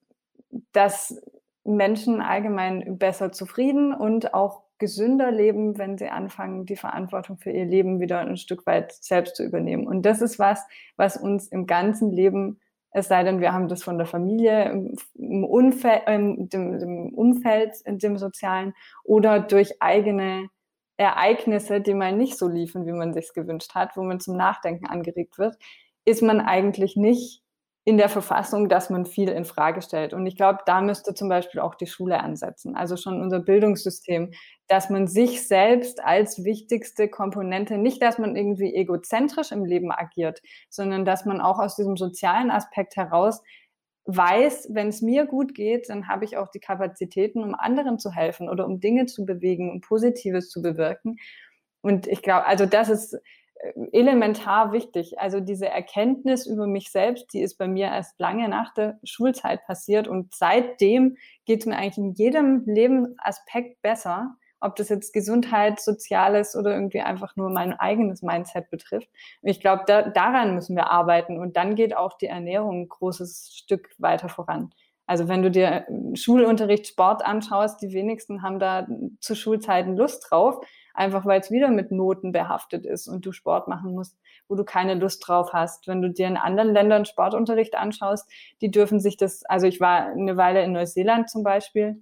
dass 0.72 1.20
Menschen 1.64 2.22
allgemein 2.22 2.98
besser 2.98 3.32
zufrieden 3.32 3.94
und 3.94 4.34
auch 4.34 4.64
gesünder 4.80 5.32
leben, 5.32 5.78
wenn 5.78 5.98
sie 5.98 6.10
anfangen, 6.10 6.66
die 6.66 6.76
Verantwortung 6.76 7.38
für 7.38 7.52
ihr 7.52 7.66
Leben 7.66 8.00
wieder 8.00 8.20
ein 8.20 8.38
Stück 8.38 8.66
weit 8.66 8.92
selbst 8.92 9.36
zu 9.36 9.44
übernehmen. 9.44 9.88
Und 9.88 10.04
das 10.04 10.22
ist 10.22 10.40
was, 10.40 10.66
was 10.96 11.18
uns 11.18 11.48
im 11.48 11.66
ganzen 11.66 12.12
Leben, 12.12 12.60
es 12.92 13.08
sei 13.08 13.24
denn, 13.24 13.42
wir 13.42 13.54
haben 13.54 13.68
das 13.68 13.84
von 13.84 13.98
der 13.98 14.08
Familie, 14.08 14.96
im, 15.16 15.44
Umfeld, 15.44 16.04
im, 16.08 16.50
dem, 16.50 17.14
Umfeld, 17.14 17.74
in 17.86 18.00
dem 18.00 18.18
Sozialen 18.18 18.74
oder 19.04 19.40
durch 19.40 19.82
eigene 19.82 20.50
Ereignisse, 20.98 21.80
die 21.80 21.94
mal 21.94 22.16
nicht 22.16 22.38
so 22.38 22.48
liefen, 22.48 22.86
wie 22.86 22.92
man 22.92 23.14
sich 23.14 23.34
gewünscht 23.34 23.76
hat, 23.76 23.96
wo 23.98 24.04
man 24.04 24.20
zum 24.20 24.36
Nachdenken 24.36 24.88
angeregt 24.88 25.38
wird, 25.38 25.56
ist 26.06 26.24
man 26.24 26.42
eigentlich 26.42 26.96
nicht 26.96 27.44
in 27.88 27.96
der 27.96 28.10
Verfassung, 28.10 28.68
dass 28.68 28.90
man 28.90 29.06
viel 29.06 29.30
in 29.30 29.46
Frage 29.46 29.82
stellt. 29.82 30.14
Und 30.14 30.26
ich 30.26 30.36
glaube, 30.36 30.60
da 30.66 30.82
müsste 30.82 31.14
zum 31.14 31.30
Beispiel 31.30 31.62
auch 31.62 31.74
die 31.74 31.88
Schule 31.88 32.20
ansetzen, 32.20 32.76
also 32.76 32.98
schon 32.98 33.22
unser 33.22 33.40
Bildungssystem, 33.40 34.34
dass 34.68 34.90
man 34.90 35.08
sich 35.08 35.48
selbst 35.48 36.04
als 36.04 36.44
wichtigste 36.44 37.08
Komponente, 37.08 37.78
nicht, 37.78 38.02
dass 38.02 38.18
man 38.18 38.36
irgendwie 38.36 38.76
egozentrisch 38.76 39.54
im 39.54 39.64
Leben 39.64 39.90
agiert, 39.90 40.42
sondern 40.70 41.06
dass 41.06 41.24
man 41.24 41.40
auch 41.40 41.60
aus 41.60 41.78
diesem 41.78 41.96
sozialen 41.96 42.52
Aspekt 42.52 42.98
heraus 42.98 43.42
weiß, 44.04 44.68
wenn 44.74 44.90
es 44.90 45.02
mir 45.02 45.26
gut 45.26 45.56
geht, 45.56 45.88
dann 45.88 46.10
habe 46.10 46.26
ich 46.26 46.36
auch 46.36 46.50
die 46.50 46.60
Kapazitäten, 46.60 47.42
um 47.42 47.56
anderen 47.56 48.00
zu 48.00 48.12
helfen 48.12 48.50
oder 48.50 48.66
um 48.66 48.82
Dinge 48.82 49.06
zu 49.06 49.26
bewegen, 49.26 49.72
um 49.72 49.80
Positives 49.80 50.50
zu 50.50 50.62
bewirken. 50.62 51.16
Und 51.80 52.06
ich 52.06 52.22
glaube, 52.22 52.48
also 52.48 52.66
das 52.66 52.90
ist 52.90 53.18
elementar 53.92 54.72
wichtig. 54.72 55.20
Also 55.20 55.40
diese 55.40 55.68
Erkenntnis 55.68 56.46
über 56.46 56.68
mich 56.68 56.92
selbst, 56.92 57.34
die 57.34 57.42
ist 57.42 57.58
bei 57.58 57.68
mir 57.68 57.88
erst 57.88 58.20
lange 58.20 58.48
nach 58.50 58.74
der 58.74 59.00
Schulzeit 59.04 59.66
passiert 59.66 60.08
und 60.08 60.34
seitdem 60.34 61.18
geht 61.46 61.62
es 61.62 61.66
mir 61.66 61.78
eigentlich 61.78 61.98
in 61.98 62.14
jedem 62.14 62.64
Lebensaspekt 62.66 63.82
besser, 63.82 64.36
ob 64.60 64.76
das 64.76 64.90
jetzt 64.90 65.14
Gesundheit, 65.14 65.80
Soziales 65.80 66.56
oder 66.56 66.74
irgendwie 66.74 67.02
einfach 67.02 67.36
nur 67.36 67.50
mein 67.50 67.74
eigenes 67.74 68.22
Mindset 68.22 68.70
betrifft. 68.70 69.10
Ich 69.44 69.60
glaube, 69.60 69.84
da, 69.86 70.10
daran 70.10 70.56
müssen 70.56 70.76
wir 70.76 70.90
arbeiten 70.90 71.40
und 71.40 71.58
dann 71.58 71.76
geht 71.76 71.96
auch 71.96 72.18
die 72.18 72.28
Ernährung 72.28 72.82
ein 72.82 72.90
großes 72.90 73.52
Stück 73.54 73.90
weiter 73.98 74.30
voran. 74.30 74.72
Also 75.06 75.30
wenn 75.30 75.42
du 75.42 75.50
dir 75.50 75.86
Schulunterricht, 76.16 76.88
Sport 76.88 77.26
anschaust, 77.26 77.82
die 77.82 77.94
wenigsten 77.94 78.42
haben 78.42 78.60
da 78.60 78.88
zu 79.22 79.36
Schulzeiten 79.36 79.96
Lust 79.96 80.28
drauf 80.30 80.60
einfach 80.98 81.26
weil 81.26 81.40
es 81.40 81.52
wieder 81.52 81.70
mit 81.70 81.92
Noten 81.92 82.32
behaftet 82.32 82.86
ist 82.86 83.08
und 83.08 83.26
du 83.26 83.32
Sport 83.32 83.68
machen 83.68 83.94
musst, 83.94 84.18
wo 84.48 84.56
du 84.56 84.64
keine 84.64 84.96
Lust 84.96 85.28
drauf 85.28 85.54
hast. 85.54 85.88
Wenn 85.88 86.02
du 86.02 86.10
dir 86.10 86.28
in 86.28 86.38
anderen 86.38 86.74
Ländern 86.74 87.06
Sportunterricht 87.06 87.76
anschaust, 87.76 88.30
die 88.62 88.72
dürfen 88.72 89.00
sich 89.00 89.16
das, 89.16 89.44
also 89.46 89.68
ich 89.68 89.80
war 89.80 90.08
eine 90.08 90.38
Weile 90.38 90.64
in 90.64 90.72
Neuseeland 90.72 91.30
zum 91.30 91.44
Beispiel. 91.44 92.02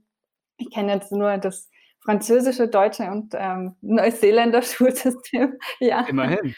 Ich 0.57 0.71
kenne 0.71 0.93
jetzt 0.93 1.11
nur 1.11 1.37
das 1.37 1.69
französische, 1.99 2.67
deutsche 2.69 3.03
und 3.03 3.33
ähm, 3.35 3.75
Neuseeländer 3.81 4.61
Schulsystem. 4.63 5.57
Ja. 5.79 6.05
Immerhin. 6.07 6.55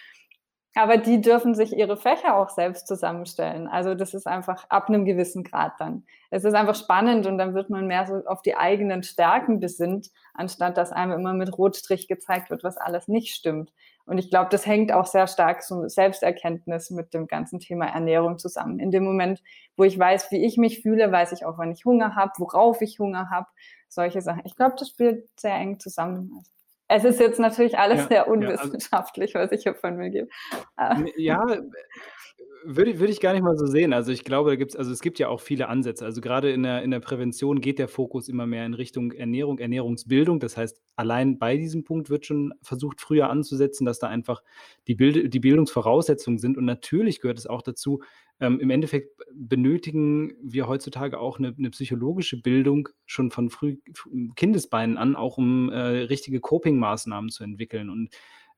Aber 0.77 0.97
die 0.97 1.21
dürfen 1.21 1.55
sich 1.55 1.75
ihre 1.75 1.97
Fächer 1.97 2.35
auch 2.35 2.49
selbst 2.49 2.85
zusammenstellen. 2.85 3.67
Also 3.67 3.95
das 3.95 4.13
ist 4.13 4.27
einfach 4.27 4.69
ab 4.69 4.89
einem 4.89 5.05
gewissen 5.05 5.43
Grad 5.43 5.73
dann. 5.79 6.03
Es 6.29 6.43
ist 6.43 6.53
einfach 6.53 6.75
spannend 6.75 7.25
und 7.25 7.39
dann 7.39 7.55
wird 7.55 7.71
man 7.71 7.87
mehr 7.87 8.05
so 8.05 8.23
auf 8.27 8.43
die 8.43 8.55
eigenen 8.55 9.01
Stärken 9.01 9.59
besinnt, 9.59 10.11
anstatt 10.35 10.77
dass 10.77 10.91
einem 10.91 11.13
immer 11.13 11.33
mit 11.33 11.57
Rotstrich 11.57 12.07
gezeigt 12.07 12.51
wird, 12.51 12.63
was 12.63 12.77
alles 12.77 13.07
nicht 13.07 13.33
stimmt. 13.33 13.73
Und 14.05 14.19
ich 14.19 14.29
glaube, 14.29 14.49
das 14.51 14.67
hängt 14.67 14.91
auch 14.91 15.07
sehr 15.07 15.25
stark 15.25 15.63
so 15.63 15.87
Selbsterkenntnis 15.87 16.91
mit 16.91 17.11
dem 17.11 17.25
ganzen 17.25 17.59
Thema 17.59 17.87
Ernährung 17.87 18.37
zusammen. 18.37 18.79
In 18.79 18.91
dem 18.91 19.03
Moment, 19.03 19.41
wo 19.77 19.83
ich 19.83 19.97
weiß, 19.97 20.29
wie 20.29 20.45
ich 20.45 20.57
mich 20.57 20.83
fühle, 20.83 21.11
weiß 21.11 21.31
ich 21.31 21.43
auch, 21.43 21.57
wann 21.57 21.71
ich 21.71 21.85
Hunger 21.85 22.15
habe, 22.15 22.33
worauf 22.37 22.83
ich 22.83 22.99
Hunger 22.99 23.31
habe, 23.31 23.47
solche 23.89 24.21
Sachen. 24.21 24.43
Ich 24.45 24.55
glaube, 24.55 24.75
das 24.77 24.89
spielt 24.89 25.27
sehr 25.39 25.55
eng 25.55 25.79
zusammen. 25.79 26.43
Es 26.89 27.03
ist 27.03 27.19
jetzt 27.19 27.39
natürlich 27.39 27.77
alles 27.77 28.01
ja, 28.01 28.07
sehr 28.07 28.27
unwissenschaftlich, 28.29 29.33
ja, 29.33 29.41
also, 29.41 29.51
was 29.51 29.57
ich 29.57 29.63
hier 29.63 29.75
von 29.75 29.97
mir 29.97 30.09
gebe. 30.09 30.29
Ja, 31.17 31.45
würde, 32.63 32.99
würde 32.99 33.11
ich 33.11 33.19
gar 33.19 33.33
nicht 33.33 33.43
mal 33.43 33.57
so 33.57 33.65
sehen. 33.65 33.93
Also 33.93 34.11
ich 34.11 34.23
glaube, 34.23 34.51
da 34.51 34.55
gibt's, 34.55 34.75
also 34.75 34.91
es 34.91 35.01
gibt 35.01 35.19
ja 35.19 35.29
auch 35.29 35.41
viele 35.41 35.67
Ansätze. 35.69 36.05
Also 36.05 36.21
gerade 36.21 36.51
in 36.51 36.63
der, 36.63 36.83
in 36.83 36.91
der 36.91 36.99
Prävention 36.99 37.61
geht 37.61 37.79
der 37.79 37.87
Fokus 37.87 38.29
immer 38.29 38.45
mehr 38.45 38.65
in 38.65 38.73
Richtung 38.73 39.11
Ernährung, 39.11 39.59
Ernährungsbildung. 39.59 40.39
Das 40.39 40.57
heißt, 40.57 40.81
allein 40.95 41.37
bei 41.39 41.57
diesem 41.57 41.83
Punkt 41.83 42.09
wird 42.09 42.25
schon 42.25 42.53
versucht, 42.61 43.01
früher 43.01 43.29
anzusetzen, 43.29 43.85
dass 43.85 43.99
da 43.99 44.07
einfach 44.07 44.41
die, 44.87 44.95
Bild 44.95 45.33
die 45.33 45.39
Bildungsvoraussetzungen 45.39 46.39
sind. 46.39 46.57
Und 46.57 46.65
natürlich 46.65 47.21
gehört 47.21 47.39
es 47.39 47.47
auch 47.47 47.61
dazu, 47.61 48.01
ähm, 48.39 48.59
im 48.59 48.69
Endeffekt 48.69 49.19
benötigen 49.33 50.33
wir 50.41 50.67
heutzutage 50.67 51.19
auch 51.19 51.39
eine, 51.39 51.55
eine, 51.57 51.69
psychologische 51.71 52.39
Bildung 52.41 52.89
schon 53.05 53.31
von 53.31 53.49
früh 53.49 53.77
Kindesbeinen 54.35 54.97
an, 54.97 55.15
auch 55.15 55.37
um 55.37 55.69
äh, 55.69 55.77
richtige 55.77 56.39
Coping-Maßnahmen 56.39 57.29
zu 57.29 57.43
entwickeln. 57.43 57.89
Und 57.89 58.09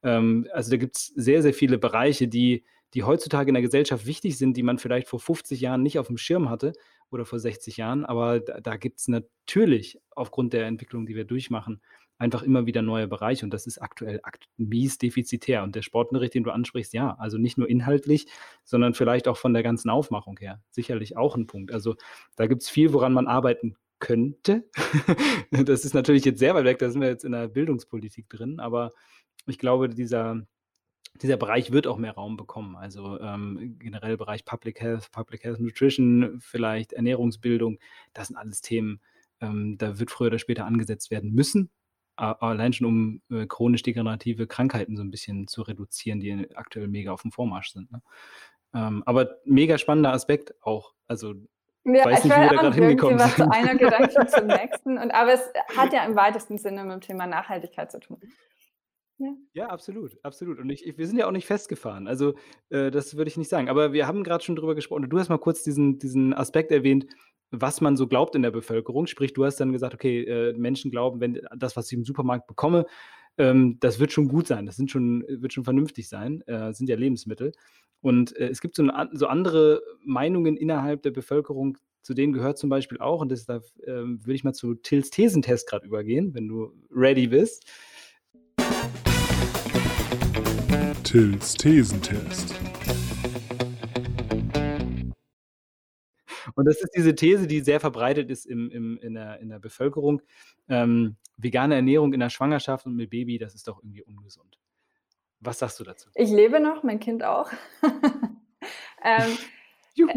ähm, 0.03 0.47
also 0.53 0.71
da 0.71 0.77
gibt 0.77 0.97
es 0.97 1.07
sehr, 1.15 1.41
sehr 1.41 1.53
viele 1.53 1.77
Bereiche, 1.77 2.27
die 2.27 2.63
die 2.93 3.03
heutzutage 3.03 3.49
in 3.49 3.53
der 3.53 3.63
Gesellschaft 3.63 4.05
wichtig 4.05 4.37
sind, 4.37 4.57
die 4.57 4.63
man 4.63 4.79
vielleicht 4.79 5.07
vor 5.07 5.19
50 5.19 5.61
Jahren 5.61 5.83
nicht 5.83 5.99
auf 5.99 6.07
dem 6.07 6.17
Schirm 6.17 6.49
hatte 6.49 6.73
oder 7.11 7.25
vor 7.25 7.39
60 7.39 7.77
Jahren. 7.77 8.05
Aber 8.05 8.39
da, 8.39 8.59
da 8.59 8.77
gibt 8.77 8.99
es 8.99 9.07
natürlich 9.07 9.99
aufgrund 10.11 10.53
der 10.53 10.65
Entwicklung, 10.65 11.05
die 11.05 11.15
wir 11.15 11.25
durchmachen, 11.25 11.81
einfach 12.17 12.43
immer 12.43 12.65
wieder 12.65 12.81
neue 12.81 13.07
Bereiche 13.07 13.45
und 13.45 13.53
das 13.53 13.65
ist 13.65 13.81
aktuell 13.81 14.19
mies 14.57 14.97
defizitär. 14.97 15.63
Und 15.63 15.75
der 15.75 15.81
Sportunterricht, 15.81 16.33
den 16.33 16.43
du 16.43 16.51
ansprichst, 16.51 16.93
ja, 16.93 17.15
also 17.17 17.37
nicht 17.37 17.57
nur 17.57 17.69
inhaltlich, 17.69 18.27
sondern 18.63 18.93
vielleicht 18.93 19.27
auch 19.27 19.37
von 19.37 19.53
der 19.53 19.63
ganzen 19.63 19.89
Aufmachung 19.89 20.37
her. 20.37 20.61
Sicherlich 20.69 21.15
auch 21.15 21.35
ein 21.35 21.47
Punkt. 21.47 21.71
Also 21.71 21.95
da 22.35 22.47
gibt 22.47 22.63
es 22.63 22.69
viel, 22.69 22.93
woran 22.93 23.13
man 23.13 23.27
arbeiten 23.27 23.77
könnte. 23.99 24.69
das 25.51 25.85
ist 25.85 25.93
natürlich 25.93 26.25
jetzt 26.25 26.39
sehr 26.39 26.55
weit 26.55 26.65
weg, 26.65 26.79
da 26.79 26.89
sind 26.89 27.01
wir 27.01 27.09
jetzt 27.09 27.25
in 27.25 27.31
der 27.31 27.47
Bildungspolitik 27.47 28.29
drin, 28.29 28.59
aber 28.59 28.91
ich 29.45 29.57
glaube, 29.57 29.89
dieser, 29.89 30.45
dieser 31.21 31.37
Bereich 31.37 31.71
wird 31.71 31.87
auch 31.87 31.97
mehr 31.97 32.13
Raum 32.13 32.37
bekommen. 32.37 32.75
Also 32.75 33.19
ähm, 33.19 33.77
generell 33.79 34.17
Bereich 34.17 34.45
Public 34.45 34.79
Health, 34.81 35.11
Public 35.11 35.43
Health 35.43 35.59
Nutrition, 35.59 36.39
vielleicht 36.39 36.93
Ernährungsbildung, 36.93 37.79
das 38.13 38.27
sind 38.27 38.37
alles 38.37 38.61
Themen, 38.61 39.01
ähm, 39.41 39.77
da 39.77 39.99
wird 39.99 40.11
früher 40.11 40.27
oder 40.27 40.39
später 40.39 40.65
angesetzt 40.65 41.11
werden 41.11 41.33
müssen. 41.33 41.69
Allein 42.15 42.73
schon 42.73 42.87
um 42.87 43.21
äh, 43.31 43.45
chronisch 43.45 43.81
degenerative 43.81 44.45
Krankheiten 44.45 44.97
so 44.97 45.03
ein 45.03 45.11
bisschen 45.11 45.47
zu 45.47 45.61
reduzieren, 45.61 46.19
die 46.19 46.49
aktuell 46.53 46.89
mega 46.89 47.13
auf 47.13 47.21
dem 47.21 47.31
Vormarsch 47.31 47.71
sind. 47.71 47.89
Ne? 47.93 48.01
Ähm, 48.73 49.03
aber 49.05 49.37
mega 49.45 49.77
spannender 49.77 50.11
Aspekt 50.11 50.53
auch. 50.61 50.93
Also 51.07 51.35
ja, 51.85 52.05
weiß 52.05 52.25
nicht, 52.25 52.35
wie 52.35 52.41
wir 52.41 52.49
da 52.49 52.55
gerade 52.55 52.75
hingekommen 52.75 53.19
sind. 53.19 53.35
zu 53.35 53.49
einer 53.49 53.75
Gedanke 53.75 54.27
zum 54.27 54.47
nächsten. 54.47 54.97
Und, 54.97 55.11
aber 55.11 55.33
es 55.33 55.49
hat 55.77 55.93
ja 55.93 56.05
im 56.05 56.15
weitesten 56.17 56.57
Sinne 56.57 56.83
mit 56.83 56.93
dem 56.93 57.01
Thema 57.01 57.25
Nachhaltigkeit 57.25 57.89
zu 57.89 58.01
tun. 58.01 58.19
Ja. 59.19 59.35
ja, 59.53 59.67
absolut, 59.67 60.17
absolut. 60.23 60.59
Und 60.59 60.69
ich, 60.69 60.87
ich, 60.87 60.97
wir 60.97 61.05
sind 61.05 61.17
ja 61.17 61.27
auch 61.27 61.33
nicht 61.33 61.45
festgefahren. 61.45 62.07
Also, 62.07 62.35
äh, 62.69 62.89
das 62.89 63.17
würde 63.17 63.29
ich 63.29 63.35
nicht 63.35 63.49
sagen. 63.49 63.67
Aber 63.67 63.91
wir 63.91 64.07
haben 64.07 64.23
gerade 64.23 64.43
schon 64.43 64.55
drüber 64.55 64.75
gesprochen. 64.75 65.09
Du 65.09 65.19
hast 65.19 65.27
mal 65.27 65.37
kurz 65.37 65.61
diesen, 65.61 65.99
diesen 65.99 66.33
Aspekt 66.33 66.71
erwähnt, 66.71 67.05
was 67.51 67.81
man 67.81 67.97
so 67.97 68.07
glaubt 68.07 68.35
in 68.35 68.43
der 68.43 68.51
Bevölkerung. 68.51 69.07
Sprich, 69.07 69.33
du 69.33 69.43
hast 69.43 69.57
dann 69.57 69.73
gesagt, 69.73 69.93
okay, 69.93 70.23
äh, 70.23 70.53
Menschen 70.53 70.89
glauben, 70.89 71.19
wenn 71.19 71.41
das, 71.57 71.75
was 71.75 71.91
ich 71.91 71.97
im 71.97 72.05
Supermarkt 72.05 72.47
bekomme, 72.47 72.85
ähm, 73.37 73.77
das 73.81 73.99
wird 73.99 74.11
schon 74.11 74.27
gut 74.29 74.47
sein, 74.47 74.65
das 74.65 74.75
sind 74.75 74.91
schon, 74.91 75.25
wird 75.27 75.53
schon 75.53 75.63
vernünftig 75.63 76.07
sein, 76.07 76.41
äh, 76.47 76.73
sind 76.73 76.89
ja 76.89 76.95
Lebensmittel. 76.95 77.51
Und 78.01 78.35
äh, 78.37 78.47
es 78.47 78.61
gibt 78.61 78.75
so, 78.75 78.83
eine, 78.83 79.09
so, 79.13 79.27
andere 79.27 79.81
Meinungen 80.03 80.55
innerhalb 80.55 81.01
der 81.03 81.11
Bevölkerung, 81.11 81.77
zu 82.01 82.13
denen 82.13 82.33
gehört 82.33 82.57
zum 82.57 82.69
Beispiel 82.69 82.99
auch, 82.99 83.21
und 83.21 83.29
deshalb 83.31 83.63
ähm, 83.85 84.19
würde 84.21 84.35
ich 84.35 84.43
mal 84.43 84.53
zu 84.53 84.75
Tills 84.75 85.09
Thesentest 85.09 85.67
gerade 85.67 85.85
übergehen, 85.85 86.33
wenn 86.33 86.47
du 86.47 86.71
ready 86.91 87.27
bist. 87.27 87.69
Tills 91.09 91.55
Thesentest. 91.55 92.53
Und 96.53 96.65
das 96.65 96.79
ist 96.81 96.91
diese 96.95 97.15
These, 97.15 97.47
die 97.47 97.61
sehr 97.61 97.79
verbreitet 97.79 98.29
ist 98.29 98.45
im, 98.45 98.69
im, 98.69 98.99
in, 98.99 99.15
der, 99.15 99.39
in 99.39 99.49
der 99.49 99.57
Bevölkerung. 99.57 100.21
Ähm, 100.67 101.15
vegane 101.35 101.73
Ernährung 101.73 102.13
in 102.13 102.19
der 102.19 102.29
Schwangerschaft 102.29 102.85
und 102.85 102.95
mit 102.95 103.09
Baby, 103.09 103.39
das 103.39 103.55
ist 103.55 103.67
doch 103.67 103.81
irgendwie 103.81 104.03
ungesund. 104.03 104.59
Was 105.39 105.57
sagst 105.57 105.79
du 105.79 105.83
dazu? 105.83 106.11
Ich 106.13 106.29
lebe 106.29 106.59
noch, 106.59 106.83
mein 106.83 106.99
Kind 106.99 107.23
auch. 107.23 107.49
ähm, 109.03 109.35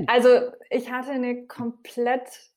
also 0.09 0.29
ich 0.69 0.91
hatte 0.91 1.13
eine 1.13 1.47
komplett 1.47 2.52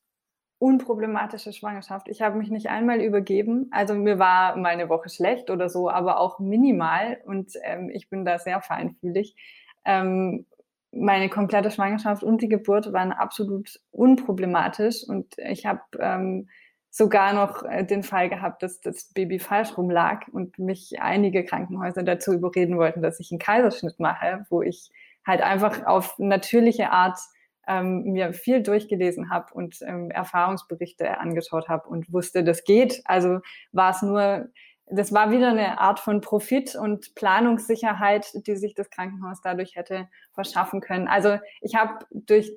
unproblematische 0.58 1.54
Schwangerschaft. 1.54 2.08
Ich 2.08 2.22
habe 2.22 2.38
mich 2.38 2.50
nicht 2.50 2.70
einmal 2.70 3.02
übergeben. 3.02 3.68
Also 3.72 3.94
mir 3.94 4.20
war 4.20 4.56
mal 4.56 4.70
eine 4.70 4.90
Woche 4.90 5.10
schlecht 5.10 5.50
oder 5.50 5.70
so, 5.70 5.90
aber 5.90 6.20
auch 6.20 6.40
minimal. 6.40 7.20
Und 7.26 7.54
ähm, 7.64 7.90
ich 7.90 8.10
bin 8.10 8.26
da 8.26 8.40
sehr 8.40 8.62
feinfühlig. 8.62 9.36
Ähm, 9.84 10.46
meine 10.92 11.30
komplette 11.30 11.72
Schwangerschaft 11.72 12.24
und 12.24 12.42
die 12.42 12.48
Geburt 12.48 12.94
waren 12.94 13.12
absolut 13.12 13.82
unproblematisch. 13.92 15.04
Und 15.08 15.38
ich 15.38 15.66
habe 15.66 15.82
ähm, 16.00 16.48
sogar 16.90 17.34
noch 17.34 17.64
äh, 17.64 17.84
den 17.84 18.04
Fall 18.04 18.30
gehabt, 18.30 18.64
dass 18.64 18.80
das 18.80 19.12
Baby 19.14 19.40
falsch 19.40 19.78
rumlag 19.78 20.30
und 20.32 20.58
mich 20.58 21.02
einige 21.02 21.44
Krankenhäuser 21.44 22.04
dazu 22.04 22.32
überreden 22.32 22.78
wollten, 22.78 23.02
dass 23.02 23.20
ich 23.20 23.32
einen 23.32 23.40
Kaiserschnitt 23.40 24.00
mache, 24.00 24.46
wo 24.50 24.62
ich 24.62 24.90
halt 25.28 25.42
einfach 25.42 25.86
auf 25.86 26.18
natürliche 26.18 26.92
Art 26.92 27.20
ähm, 27.68 28.04
mir 28.04 28.34
viel 28.34 28.62
durchgelesen 28.62 29.30
habe 29.30 29.54
und 29.54 29.78
ähm, 29.82 30.12
Erfahrungsberichte 30.12 31.20
angeschaut 31.20 31.68
habe 31.68 31.88
und 31.90 32.12
wusste, 32.12 32.44
das 32.44 32.64
geht. 32.64 33.02
Also 33.06 33.40
war 33.72 33.92
es 33.92 34.02
nur, 34.02 34.50
das 34.88 35.14
war 35.14 35.32
wieder 35.32 35.50
eine 35.50 35.80
Art 35.80 36.00
von 36.00 36.22
Profit 36.22 36.76
und 36.76 37.16
Planungssicherheit, 37.16 38.28
die 38.48 38.56
sich 38.56 38.76
das 38.76 38.90
Krankenhaus 38.90 39.42
dadurch 39.42 39.76
hätte 39.76 40.08
verschaffen 40.34 40.82
können. 40.82 41.08
Also 41.08 41.40
ich 41.62 41.76
habe 41.76 42.06
durch 42.12 42.52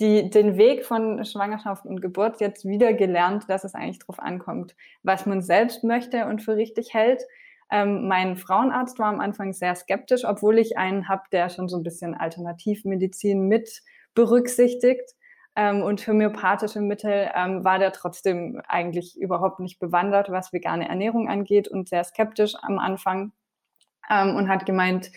die, 0.00 0.30
den 0.30 0.56
Weg 0.56 0.84
von 0.84 1.24
Schwangerschaft 1.24 1.86
und 1.86 2.00
Geburt 2.00 2.40
jetzt 2.40 2.64
wieder 2.64 2.92
gelernt, 2.94 3.44
dass 3.48 3.64
es 3.64 3.74
eigentlich 3.74 4.00
darauf 4.00 4.18
ankommt, 4.18 4.74
was 5.02 5.26
man 5.26 5.40
selbst 5.40 5.84
möchte 5.84 6.26
und 6.26 6.42
für 6.42 6.56
richtig 6.56 6.92
hält. 6.92 7.22
Ähm, 7.70 8.08
mein 8.08 8.36
Frauenarzt 8.36 8.98
war 8.98 9.08
am 9.08 9.20
Anfang 9.20 9.52
sehr 9.52 9.74
skeptisch, 9.74 10.24
obwohl 10.24 10.58
ich 10.58 10.76
einen 10.76 11.08
habe, 11.08 11.22
der 11.32 11.48
schon 11.48 11.68
so 11.68 11.76
ein 11.76 11.82
bisschen 11.82 12.14
Alternativmedizin 12.14 13.46
mit 13.46 13.82
berücksichtigt. 14.14 15.14
Ähm, 15.56 15.82
und 15.82 16.06
homöopathische 16.06 16.80
Mittel 16.80 17.30
ähm, 17.34 17.64
war 17.64 17.78
der 17.78 17.92
trotzdem 17.92 18.60
eigentlich 18.66 19.16
überhaupt 19.16 19.60
nicht 19.60 19.78
bewandert, 19.78 20.30
was 20.30 20.52
vegane 20.52 20.88
Ernährung 20.88 21.28
angeht 21.28 21.68
und 21.68 21.88
sehr 21.88 22.02
skeptisch 22.02 22.54
am 22.60 22.80
Anfang 22.80 23.32
ähm, 24.10 24.34
und 24.34 24.48
hat 24.48 24.66
gemeint, 24.66 25.12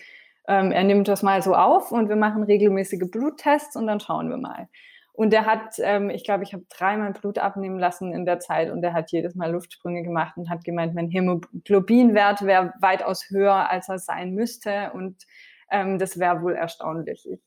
ähm, 0.46 0.70
er 0.70 0.84
nimmt 0.84 1.08
das 1.08 1.22
mal 1.22 1.42
so 1.42 1.54
auf 1.54 1.92
und 1.92 2.08
wir 2.08 2.16
machen 2.16 2.44
regelmäßige 2.44 3.10
Bluttests 3.10 3.76
und 3.76 3.86
dann 3.86 4.00
schauen 4.00 4.30
wir 4.30 4.38
mal. 4.38 4.68
Und 5.12 5.34
er 5.34 5.46
hat, 5.46 5.74
ähm, 5.80 6.10
ich 6.10 6.22
glaube, 6.22 6.44
ich 6.44 6.52
habe 6.52 6.64
dreimal 6.68 7.12
Blut 7.12 7.38
abnehmen 7.38 7.78
lassen 7.78 8.14
in 8.14 8.24
der 8.24 8.38
Zeit 8.38 8.70
und 8.70 8.84
er 8.84 8.92
hat 8.92 9.10
jedes 9.10 9.34
Mal 9.34 9.50
Luftsprünge 9.50 10.04
gemacht 10.04 10.36
und 10.36 10.48
hat 10.48 10.62
gemeint, 10.62 10.94
mein 10.94 11.10
Hämoglobinwert 11.10 12.42
wäre 12.42 12.72
weitaus 12.80 13.28
höher, 13.28 13.68
als 13.68 13.88
er 13.88 13.98
sein 13.98 14.34
müsste 14.34 14.92
und 14.94 15.24
ähm, 15.70 15.98
das 15.98 16.20
wäre 16.20 16.40
wohl 16.42 16.54
erstaunlich. 16.54 17.28
Ich, 17.28 17.40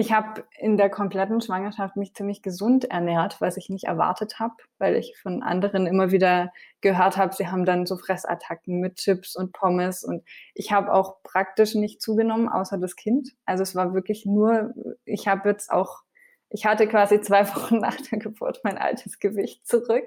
ich 0.00 0.12
habe 0.12 0.44
in 0.58 0.78
der 0.78 0.88
kompletten 0.88 1.42
Schwangerschaft 1.42 1.94
mich 1.96 2.14
ziemlich 2.14 2.40
gesund 2.40 2.86
ernährt, 2.86 3.38
was 3.40 3.58
ich 3.58 3.68
nicht 3.68 3.84
erwartet 3.84 4.40
habe, 4.40 4.54
weil 4.78 4.96
ich 4.96 5.18
von 5.20 5.42
anderen 5.42 5.86
immer 5.86 6.10
wieder 6.10 6.52
gehört 6.80 7.18
habe, 7.18 7.34
sie 7.34 7.48
haben 7.48 7.66
dann 7.66 7.84
so 7.84 7.98
Fressattacken 7.98 8.80
mit 8.80 8.96
Chips 8.96 9.36
und 9.36 9.52
Pommes 9.52 10.02
und 10.02 10.24
ich 10.54 10.72
habe 10.72 10.92
auch 10.94 11.22
praktisch 11.22 11.74
nicht 11.74 12.00
zugenommen, 12.00 12.48
außer 12.48 12.78
das 12.78 12.96
Kind. 12.96 13.32
Also 13.44 13.62
es 13.62 13.74
war 13.74 13.92
wirklich 13.92 14.24
nur, 14.24 14.72
ich 15.04 15.28
habe 15.28 15.50
jetzt 15.50 15.70
auch, 15.70 16.00
ich 16.48 16.64
hatte 16.64 16.88
quasi 16.88 17.20
zwei 17.20 17.46
Wochen 17.54 17.78
nach 17.78 17.96
der 17.96 18.18
Geburt 18.18 18.60
mein 18.64 18.78
altes 18.78 19.18
Gewicht 19.18 19.66
zurück. 19.66 20.06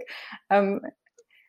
Ähm, 0.50 0.82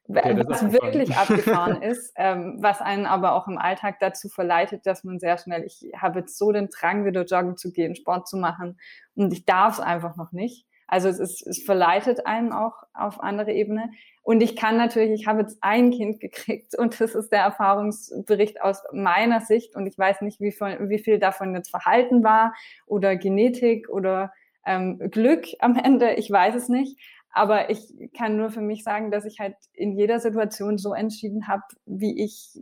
was 0.07 0.73
wirklich 0.73 1.17
abgefahren 1.17 1.81
ist, 1.83 2.13
ähm, 2.17 2.57
was 2.59 2.81
einen 2.81 3.07
aber 3.07 3.35
auch 3.35 3.49
im 3.49 3.59
Alltag 3.59 3.99
dazu 4.01 4.29
verleitet, 4.29 4.87
dass 4.87 5.05
man 5.05 5.19
sehr 5.19 5.39
schnell, 5.39 5.65
ich 5.65 5.93
habe 5.97 6.21
jetzt 6.21 6.37
so 6.39 6.53
den 6.53 6.69
Drang, 6.69 7.05
wieder 7.05 7.25
joggen 7.25 7.57
zu 7.57 7.73
gehen, 7.73 7.95
Sport 7.95 8.29
zu 8.29 8.37
machen 8.37 8.79
und 9.15 9.33
ich 9.33 9.47
darf 9.47 9.75
es 9.75 9.81
einfach 9.81 10.17
noch 10.17 10.33
nicht. 10.33 10.67
Also 10.87 11.09
es, 11.09 11.19
ist, 11.19 11.47
es 11.47 11.63
verleitet 11.63 12.27
einen 12.27 12.53
auch 12.53 12.75
auf 12.93 13.21
andere 13.21 13.53
Ebene. 13.53 13.91
Und 14.23 14.43
ich 14.43 14.55
kann 14.55 14.77
natürlich, 14.77 15.21
ich 15.21 15.27
habe 15.27 15.41
jetzt 15.41 15.59
ein 15.61 15.91
Kind 15.91 16.21
gekriegt 16.21 16.79
und 16.79 17.01
das 17.01 17.15
ist 17.15 17.31
der 17.31 17.41
Erfahrungsbericht 17.41 18.63
aus 18.63 18.83
meiner 18.93 19.41
Sicht 19.41 19.77
und 19.77 19.87
ich 19.87 19.99
weiß 19.99 20.21
nicht, 20.21 20.41
wie, 20.41 20.53
von, 20.53 20.89
wie 20.89 20.99
viel 20.99 21.19
davon 21.19 21.55
jetzt 21.55 21.71
Verhalten 21.71 22.23
war 22.23 22.55
oder 22.87 23.17
Genetik 23.17 23.89
oder 23.89 24.33
ähm, 24.67 24.99
Glück 25.11 25.47
am 25.59 25.77
Ende, 25.77 26.15
ich 26.15 26.31
weiß 26.31 26.55
es 26.55 26.69
nicht. 26.69 26.99
Aber 27.35 27.69
ich 27.69 27.93
kann 28.17 28.37
nur 28.37 28.51
für 28.51 28.61
mich 28.61 28.85
sagen, 28.85 29.11
dass 29.11 29.25
ich 29.25 29.41
halt 29.41 29.57
in 29.73 29.99
jeder 29.99 30.21
Situation 30.21 30.79
so 30.79 30.95
entschieden 30.95 31.49
habe, 31.49 31.65
wie 31.85 32.25
ich 32.25 32.61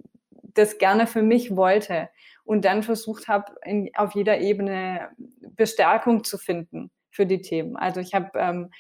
das 0.54 0.78
gerne 0.78 1.06
für 1.06 1.22
mich 1.22 1.54
wollte. 1.54 2.08
Und 2.44 2.64
dann 2.64 2.82
versucht 2.82 3.28
habe, 3.28 3.54
auf 3.94 4.14
jeder 4.14 4.40
Ebene 4.40 5.10
Bestärkung 5.56 6.24
zu 6.24 6.38
finden 6.38 6.90
für 7.10 7.26
die 7.26 7.42
Themen. 7.42 7.76
Also 7.76 8.00
ich 8.00 8.14
habe 8.14 8.30
ähm, 8.34 8.70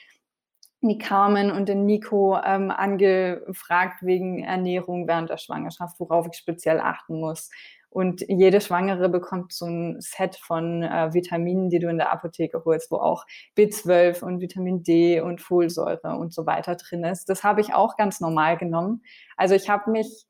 die 0.80 0.98
Carmen 0.98 1.52
und 1.52 1.68
den 1.68 1.84
Nico 1.84 2.38
ähm, 2.42 2.70
angefragt 2.70 4.02
wegen 4.02 4.42
Ernährung 4.42 5.06
während 5.06 5.30
der 5.30 5.36
Schwangerschaft, 5.36 6.00
worauf 6.00 6.26
ich 6.26 6.38
speziell 6.38 6.80
achten 6.80 7.20
muss. 7.20 7.50
Und 7.92 8.24
jede 8.26 8.62
Schwangere 8.62 9.10
bekommt 9.10 9.52
so 9.52 9.66
ein 9.66 10.00
Set 10.00 10.36
von 10.36 10.82
äh, 10.82 11.12
Vitaminen, 11.12 11.68
die 11.68 11.78
du 11.78 11.90
in 11.90 11.98
der 11.98 12.10
Apotheke 12.10 12.64
holst, 12.64 12.90
wo 12.90 12.96
auch 12.96 13.26
B12 13.54 14.24
und 14.24 14.40
Vitamin 14.40 14.82
D 14.82 15.20
und 15.20 15.42
Folsäure 15.42 16.16
und 16.16 16.32
so 16.32 16.46
weiter 16.46 16.76
drin 16.76 17.04
ist. 17.04 17.28
Das 17.28 17.44
habe 17.44 17.60
ich 17.60 17.74
auch 17.74 17.98
ganz 17.98 18.18
normal 18.18 18.56
genommen. 18.56 19.02
Also 19.36 19.54
ich 19.54 19.68
habe 19.68 19.90
mich 19.90 20.24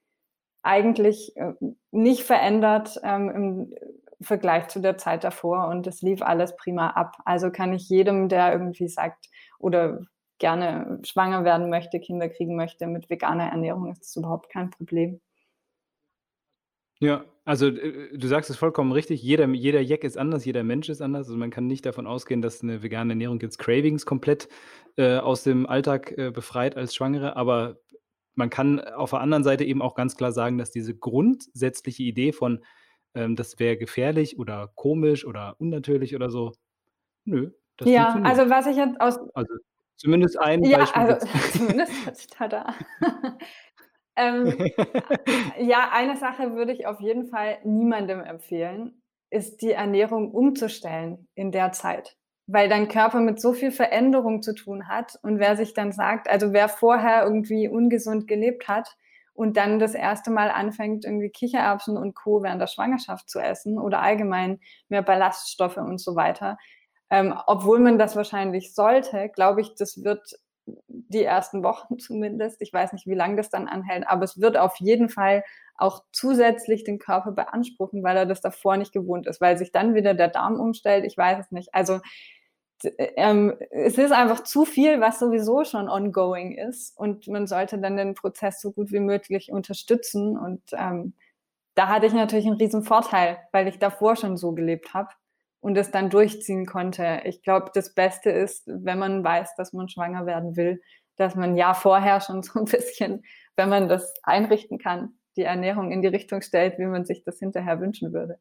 eigentlich 0.62 1.36
äh, 1.36 1.52
nicht 1.92 2.24
verändert 2.24 3.00
ähm, 3.04 3.30
im 3.30 3.74
Vergleich 4.20 4.66
zu 4.66 4.80
der 4.80 4.98
Zeit 4.98 5.22
davor 5.22 5.68
und 5.68 5.86
es 5.86 6.02
lief 6.02 6.20
alles 6.20 6.56
prima 6.56 6.90
ab. 6.90 7.16
Also 7.24 7.52
kann 7.52 7.72
ich 7.72 7.88
jedem, 7.88 8.28
der 8.28 8.52
irgendwie 8.52 8.88
sagt 8.88 9.28
oder 9.60 10.00
gerne 10.38 10.98
schwanger 11.04 11.44
werden 11.44 11.70
möchte, 11.70 12.00
Kinder 12.00 12.28
kriegen 12.28 12.56
möchte, 12.56 12.88
mit 12.88 13.08
veganer 13.08 13.50
Ernährung 13.50 13.92
ist 13.92 14.02
das 14.02 14.16
überhaupt 14.16 14.50
kein 14.50 14.70
Problem. 14.70 15.20
Ja, 17.02 17.24
also 17.44 17.66
äh, 17.66 18.16
du 18.16 18.28
sagst 18.28 18.48
es 18.48 18.56
vollkommen 18.56 18.92
richtig. 18.92 19.20
Jeder, 19.22 19.48
jeder 19.48 19.80
Jack 19.80 20.04
ist 20.04 20.16
anders, 20.16 20.44
jeder 20.44 20.62
Mensch 20.62 20.88
ist 20.88 21.02
anders. 21.02 21.26
Also 21.26 21.36
man 21.36 21.50
kann 21.50 21.66
nicht 21.66 21.84
davon 21.84 22.06
ausgehen, 22.06 22.42
dass 22.42 22.62
eine 22.62 22.84
vegane 22.84 23.14
Ernährung 23.14 23.40
jetzt 23.40 23.58
Cravings 23.58 24.06
komplett 24.06 24.48
äh, 24.96 25.16
aus 25.16 25.42
dem 25.42 25.66
Alltag 25.66 26.16
äh, 26.16 26.30
befreit 26.30 26.76
als 26.76 26.94
Schwangere. 26.94 27.34
Aber 27.34 27.80
man 28.36 28.50
kann 28.50 28.78
auf 28.78 29.10
der 29.10 29.20
anderen 29.20 29.42
Seite 29.42 29.64
eben 29.64 29.82
auch 29.82 29.96
ganz 29.96 30.16
klar 30.16 30.30
sagen, 30.30 30.58
dass 30.58 30.70
diese 30.70 30.94
grundsätzliche 30.94 32.04
Idee 32.04 32.30
von, 32.30 32.64
ähm, 33.14 33.34
das 33.34 33.58
wäre 33.58 33.76
gefährlich 33.76 34.38
oder 34.38 34.70
komisch 34.76 35.26
oder 35.26 35.56
unnatürlich 35.58 36.14
oder 36.14 36.30
so, 36.30 36.52
nö, 37.24 37.50
das 37.78 37.90
Ja, 37.90 38.12
also 38.22 38.48
was 38.48 38.66
ich 38.68 38.76
jetzt 38.76 39.00
aus 39.00 39.18
Also 39.34 39.54
zumindest 39.96 40.38
ein 40.38 40.62
Ja, 40.62 40.78
Beispiel 40.78 41.02
also 41.02 41.26
zumindest 41.52 41.92
da. 42.48 42.74
Ähm, 44.16 44.54
ja, 45.58 45.90
eine 45.92 46.16
Sache 46.16 46.54
würde 46.54 46.72
ich 46.72 46.86
auf 46.86 47.00
jeden 47.00 47.26
Fall 47.26 47.58
niemandem 47.64 48.20
empfehlen, 48.20 49.02
ist 49.30 49.62
die 49.62 49.72
Ernährung 49.72 50.30
umzustellen 50.32 51.28
in 51.34 51.52
der 51.52 51.72
Zeit 51.72 52.16
weil 52.46 52.68
dein 52.68 52.88
Körper 52.88 53.20
mit 53.20 53.40
so 53.40 53.52
viel 53.52 53.70
Veränderung 53.70 54.42
zu 54.42 54.54
tun 54.54 54.88
hat. 54.88 55.18
Und 55.22 55.38
wer 55.38 55.56
sich 55.56 55.74
dann 55.74 55.92
sagt, 55.92 56.28
also 56.28 56.52
wer 56.52 56.68
vorher 56.68 57.24
irgendwie 57.24 57.68
ungesund 57.68 58.26
gelebt 58.26 58.68
hat 58.68 58.96
und 59.34 59.56
dann 59.56 59.78
das 59.78 59.94
erste 59.94 60.30
Mal 60.30 60.50
anfängt, 60.50 61.04
irgendwie 61.04 61.30
Kichererbsen 61.30 61.96
und 61.96 62.14
Co. 62.14 62.42
während 62.42 62.60
der 62.60 62.66
Schwangerschaft 62.66 63.30
zu 63.30 63.38
essen 63.38 63.78
oder 63.78 64.02
allgemein 64.02 64.60
mehr 64.88 65.02
Ballaststoffe 65.02 65.78
und 65.78 66.00
so 66.00 66.16
weiter, 66.16 66.58
ähm, 67.10 67.34
obwohl 67.46 67.78
man 67.78 67.98
das 67.98 68.16
wahrscheinlich 68.16 68.74
sollte, 68.74 69.30
glaube 69.34 69.60
ich, 69.60 69.74
das 69.76 70.02
wird 70.02 70.22
die 70.66 71.24
ersten 71.24 71.62
Wochen 71.62 71.98
zumindest, 71.98 72.60
ich 72.62 72.72
weiß 72.72 72.92
nicht, 72.92 73.06
wie 73.06 73.14
lange 73.14 73.36
das 73.36 73.50
dann 73.50 73.68
anhält, 73.68 74.06
aber 74.06 74.24
es 74.24 74.40
wird 74.40 74.56
auf 74.56 74.76
jeden 74.76 75.08
Fall 75.08 75.44
auch 75.76 76.04
zusätzlich 76.12 76.84
den 76.84 76.98
Körper 76.98 77.32
beanspruchen, 77.32 78.02
weil 78.02 78.16
er 78.16 78.26
das 78.26 78.40
davor 78.40 78.76
nicht 78.76 78.92
gewohnt 78.92 79.26
ist, 79.26 79.40
weil 79.40 79.56
sich 79.58 79.72
dann 79.72 79.94
wieder 79.94 80.14
der 80.14 80.28
Darm 80.28 80.60
umstellt. 80.60 81.04
Ich 81.04 81.16
weiß 81.16 81.38
es 81.40 81.50
nicht. 81.50 81.74
Also 81.74 82.00
ähm, 82.98 83.54
es 83.70 83.98
ist 83.98 84.12
einfach 84.12 84.42
zu 84.42 84.64
viel, 84.64 85.00
was 85.00 85.18
sowieso 85.18 85.64
schon 85.64 85.88
ongoing 85.88 86.52
ist 86.52 86.96
und 86.98 87.28
man 87.28 87.46
sollte 87.46 87.78
dann 87.78 87.96
den 87.96 88.14
Prozess 88.14 88.60
so 88.60 88.72
gut 88.72 88.92
wie 88.92 89.00
möglich 89.00 89.52
unterstützen 89.52 90.36
und 90.36 90.62
ähm, 90.72 91.14
da 91.74 91.88
hatte 91.88 92.06
ich 92.06 92.12
natürlich 92.12 92.46
einen 92.46 92.56
riesen 92.56 92.82
Vorteil, 92.82 93.38
weil 93.52 93.68
ich 93.68 93.78
davor 93.78 94.16
schon 94.16 94.36
so 94.36 94.52
gelebt 94.52 94.94
habe 94.94 95.08
und 95.62 95.78
es 95.78 95.92
dann 95.92 96.10
durchziehen 96.10 96.66
konnte. 96.66 97.22
Ich 97.24 97.42
glaube, 97.42 97.70
das 97.72 97.94
Beste 97.94 98.30
ist, 98.30 98.64
wenn 98.66 98.98
man 98.98 99.22
weiß, 99.22 99.54
dass 99.56 99.72
man 99.72 99.88
schwanger 99.88 100.26
werden 100.26 100.56
will, 100.56 100.82
dass 101.16 101.36
man 101.36 101.56
ja 101.56 101.72
vorher 101.72 102.20
schon 102.20 102.42
so 102.42 102.58
ein 102.58 102.64
bisschen, 102.66 103.24
wenn 103.56 103.68
man 103.68 103.88
das 103.88 104.12
einrichten 104.24 104.78
kann, 104.78 105.14
die 105.36 105.42
Ernährung 105.42 105.92
in 105.92 106.02
die 106.02 106.08
Richtung 106.08 106.42
stellt, 106.42 106.78
wie 106.78 106.86
man 106.86 107.04
sich 107.04 107.22
das 107.22 107.38
hinterher 107.38 107.80
wünschen 107.80 108.12
würde. 108.12 108.38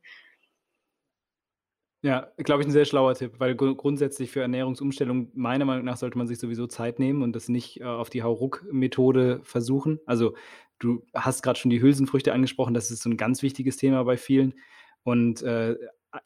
Ja, 2.04 2.32
glaube 2.38 2.64
ich, 2.64 2.68
ein 2.68 2.72
sehr 2.72 2.86
schlauer 2.86 3.14
Tipp, 3.14 3.36
weil 3.38 3.54
grundsätzlich 3.56 4.32
für 4.32 4.42
Ernährungsumstellung 4.42 5.30
meiner 5.36 5.66
Meinung 5.66 5.86
nach 5.86 5.98
sollte 5.98 6.18
man 6.18 6.28
sich 6.28 6.40
sowieso 6.40 6.66
Zeit 6.66 6.98
nehmen 6.98 7.22
und 7.22 7.36
das 7.36 7.50
nicht 7.50 7.82
äh, 7.82 7.84
auf 7.84 8.10
die 8.10 8.24
Hauruck-Methode 8.24 9.42
versuchen. 9.44 10.00
Also 10.08 10.36
du 10.80 11.06
hast 11.14 11.44
gerade 11.44 11.60
schon 11.60 11.70
die 11.70 11.84
Hülsenfrüchte 11.84 12.34
angesprochen, 12.34 12.74
das 12.74 12.90
ist 12.90 13.04
so 13.04 13.12
ein 13.12 13.18
ganz 13.18 13.44
wichtiges 13.44 13.78
Thema 13.78 14.04
bei 14.04 14.18
vielen. 14.18 14.56
Und 15.04 15.44
äh, 15.44 15.76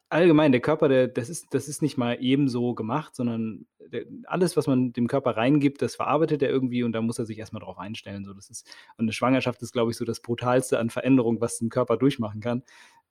allgemein, 0.10 0.52
der 0.52 0.62
Körper, 0.62 0.88
der, 0.88 1.08
das, 1.08 1.30
ist, 1.30 1.54
das 1.54 1.68
ist 1.68 1.82
nicht 1.82 1.98
mal 1.98 2.18
ebenso 2.20 2.74
gemacht, 2.74 3.16
sondern 3.16 3.68
der, 3.80 4.06
alles, 4.26 4.58
was 4.58 4.68
man 4.68 4.94
dem 4.94 5.08
Körper 5.08 5.38
reingibt, 5.38 5.82
das 5.82 5.96
verarbeitet 5.96 6.42
er 6.42 6.50
irgendwie 6.50 6.84
und 6.84 6.92
da 6.94 7.02
muss 7.02 7.20
er 7.20 7.26
sich 7.26 7.38
erstmal 7.38 7.62
drauf 7.62 7.78
einstellen. 7.78 8.26
So, 8.26 8.34
das 8.34 8.50
ist, 8.50 8.68
und 8.98 9.06
eine 9.06 9.14
Schwangerschaft 9.14 9.62
ist, 9.62 9.74
glaube 9.74 9.92
ich, 9.92 9.98
so 9.98 10.06
das 10.06 10.22
Brutalste 10.22 10.80
an 10.80 10.90
Veränderung, 10.90 11.40
was 11.42 11.62
ein 11.62 11.70
Körper 11.70 11.98
durchmachen 11.98 12.42
kann. 12.42 12.64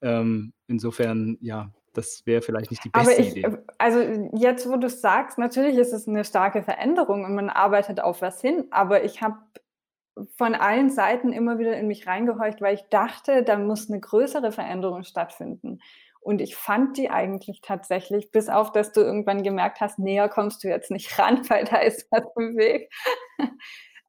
Ähm, 0.02 0.52
insofern, 0.66 1.38
ja, 1.40 1.70
das 1.92 2.22
wäre 2.26 2.42
vielleicht 2.42 2.72
nicht 2.72 2.84
die 2.84 2.88
beste 2.88 3.12
Aber 3.12 3.20
ich, 3.20 3.36
Idee. 3.36 3.56
Also 3.78 4.00
jetzt, 4.32 4.68
wo 4.68 4.76
du 4.76 4.88
es 4.88 5.00
sagst, 5.00 5.38
natürlich 5.38 5.76
ist 5.76 5.92
es 5.92 6.08
eine 6.08 6.24
starke 6.24 6.62
Veränderung 6.62 7.24
und 7.24 7.34
man 7.34 7.50
arbeitet 7.50 8.00
auf 8.00 8.20
was 8.20 8.40
hin, 8.40 8.66
aber 8.70 9.04
ich 9.04 9.22
habe 9.22 9.36
von 10.36 10.54
allen 10.54 10.90
Seiten 10.90 11.32
immer 11.32 11.58
wieder 11.58 11.76
in 11.76 11.88
mich 11.88 12.06
reingehorcht, 12.06 12.60
weil 12.60 12.74
ich 12.74 12.84
dachte, 12.90 13.42
da 13.42 13.56
muss 13.58 13.90
eine 13.90 14.00
größere 14.00 14.52
Veränderung 14.52 15.02
stattfinden. 15.02 15.80
Und 16.24 16.40
ich 16.40 16.56
fand 16.56 16.96
die 16.96 17.10
eigentlich 17.10 17.60
tatsächlich, 17.60 18.30
bis 18.30 18.48
auf, 18.48 18.72
dass 18.72 18.92
du 18.92 19.02
irgendwann 19.02 19.42
gemerkt 19.42 19.82
hast, 19.82 19.98
näher 19.98 20.30
kommst 20.30 20.64
du 20.64 20.68
jetzt 20.68 20.90
nicht 20.90 21.18
ran, 21.18 21.48
weil 21.50 21.64
da 21.64 21.76
ist 21.76 22.08
was 22.10 22.24
im 22.36 22.56
Weg. 22.56 22.90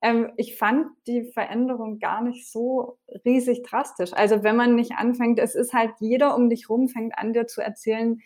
ähm, 0.01 0.31
ich 0.37 0.57
fand 0.57 0.87
die 1.07 1.29
Veränderung 1.33 1.99
gar 1.99 2.21
nicht 2.21 2.49
so 2.49 2.97
riesig 3.25 3.63
drastisch. 3.63 4.13
Also 4.13 4.43
wenn 4.43 4.55
man 4.55 4.75
nicht 4.75 4.93
anfängt, 4.93 5.39
es 5.39 5.55
ist 5.55 5.73
halt 5.73 5.91
jeder 5.99 6.35
um 6.35 6.49
dich 6.49 6.69
rum 6.69 6.87
fängt 6.87 7.17
an 7.19 7.33
dir 7.33 7.47
zu 7.47 7.61
erzählen 7.61 8.21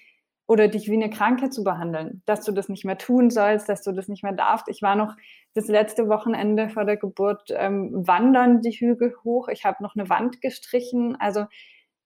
oder 0.45 0.67
dich 0.67 0.87
wie 0.87 0.93
eine 0.93 1.09
Kranke 1.09 1.49
zu 1.49 1.63
behandeln, 1.63 2.21
dass 2.27 2.45
du 2.45 2.51
das 2.51 2.69
nicht 2.69 2.85
mehr 2.85 2.97
tun 2.99 3.31
sollst, 3.31 3.69
dass 3.69 3.81
du 3.81 3.91
das 3.91 4.07
nicht 4.07 4.23
mehr 4.23 4.33
darfst. 4.33 4.67
Ich 4.67 4.83
war 4.83 4.95
noch 4.95 5.15
das 5.55 5.67
letzte 5.67 6.07
Wochenende 6.09 6.69
vor 6.69 6.85
der 6.85 6.97
Geburt 6.97 7.49
ähm, 7.55 7.91
wandern 8.05 8.61
die 8.61 8.71
Hügel 8.71 9.15
hoch. 9.23 9.47
Ich 9.47 9.65
habe 9.65 9.81
noch 9.81 9.95
eine 9.95 10.09
Wand 10.09 10.41
gestrichen. 10.41 11.15
Also 11.19 11.45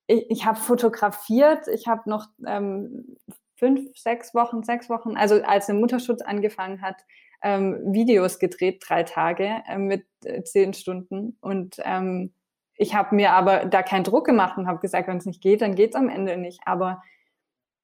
ich, 0.08 0.30
ich 0.30 0.46
habe 0.46 0.60
fotografiert, 0.60 1.68
ich 1.68 1.88
habe 1.88 2.10
noch 2.10 2.28
ähm, 2.46 3.18
fünf, 3.56 3.98
sechs 3.98 4.34
Wochen, 4.34 4.64
sechs 4.64 4.90
Wochen, 4.90 5.16
also 5.16 5.42
als 5.44 5.68
der 5.68 5.76
Mutterschutz 5.76 6.22
angefangen 6.22 6.82
hat, 6.82 6.98
ähm, 7.42 7.80
Videos 7.94 8.40
gedreht, 8.40 8.84
drei 8.88 9.04
Tage 9.04 9.62
äh, 9.68 9.78
mit 9.78 10.06
äh, 10.24 10.44
zehn 10.44 10.74
Stunden. 10.74 11.38
Und 11.42 11.76
ähm, 11.84 12.34
ich 12.76 12.96
habe 12.96 13.16
mir 13.16 13.32
aber 13.32 13.66
da 13.66 13.84
keinen 13.84 14.04
Druck 14.04 14.26
gemacht 14.26 14.58
und 14.58 14.68
habe 14.68 14.80
gesagt, 14.80 15.08
wenn 15.08 15.18
es 15.18 15.26
nicht 15.26 15.42
geht, 15.42 15.62
dann 15.62 15.76
geht 15.76 15.92
es 15.92 15.96
am 15.96 16.10
Ende 16.10 16.38
nicht. 16.38 16.62
Aber 16.66 17.02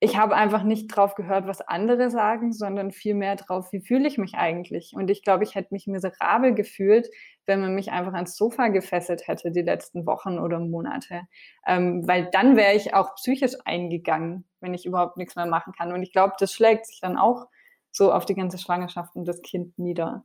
ich 0.02 0.18
habe 0.18 0.36
einfach 0.36 0.64
nicht 0.64 0.88
drauf 0.88 1.16
gehört, 1.16 1.46
was 1.46 1.60
andere 1.62 2.10
sagen, 2.10 2.54
sondern 2.54 2.92
vielmehr 2.92 3.36
drauf, 3.36 3.74
wie 3.74 3.82
fühle 3.82 4.08
ich 4.08 4.18
mich 4.18 4.36
eigentlich. 4.36 4.94
Und 4.96 5.10
ich 5.10 5.24
glaube, 5.24 5.44
ich 5.44 5.56
hätte 5.56 5.74
mich 5.74 5.88
miserabel 5.88 6.54
gefühlt, 6.54 7.10
wenn 7.46 7.60
man 7.60 7.76
mich 7.76 7.92
einfach 7.92 8.14
ans 8.14 8.38
Sofa 8.38 8.70
gefesselt 8.70 9.28
hätte 9.28 9.52
die 9.52 9.62
letzten 9.62 10.06
Wochen 10.06 10.40
oder 10.40 10.60
Monate. 10.60 11.24
Ähm, 11.68 12.08
weil 12.08 12.30
dann 12.32 12.56
wäre 12.56 12.76
ich 12.76 12.94
auch 12.94 13.16
psychisch 13.16 13.56
eingegangen, 13.66 14.46
wenn 14.62 14.74
ich 14.74 14.86
überhaupt 14.86 15.18
nichts 15.18 15.36
mehr 15.36 15.48
machen 15.48 15.74
kann. 15.74 15.92
Und 15.92 16.02
ich 16.02 16.14
glaube, 16.14 16.34
das 16.40 16.54
schlägt 16.54 16.86
sich 16.86 17.02
dann 17.02 17.18
auch 17.18 17.48
so 17.92 18.14
auf 18.14 18.26
die 18.26 18.36
ganze 18.36 18.58
Schwangerschaft 18.58 19.16
und 19.16 19.26
das 19.26 19.42
Kind 19.42 19.78
nieder. 19.78 20.24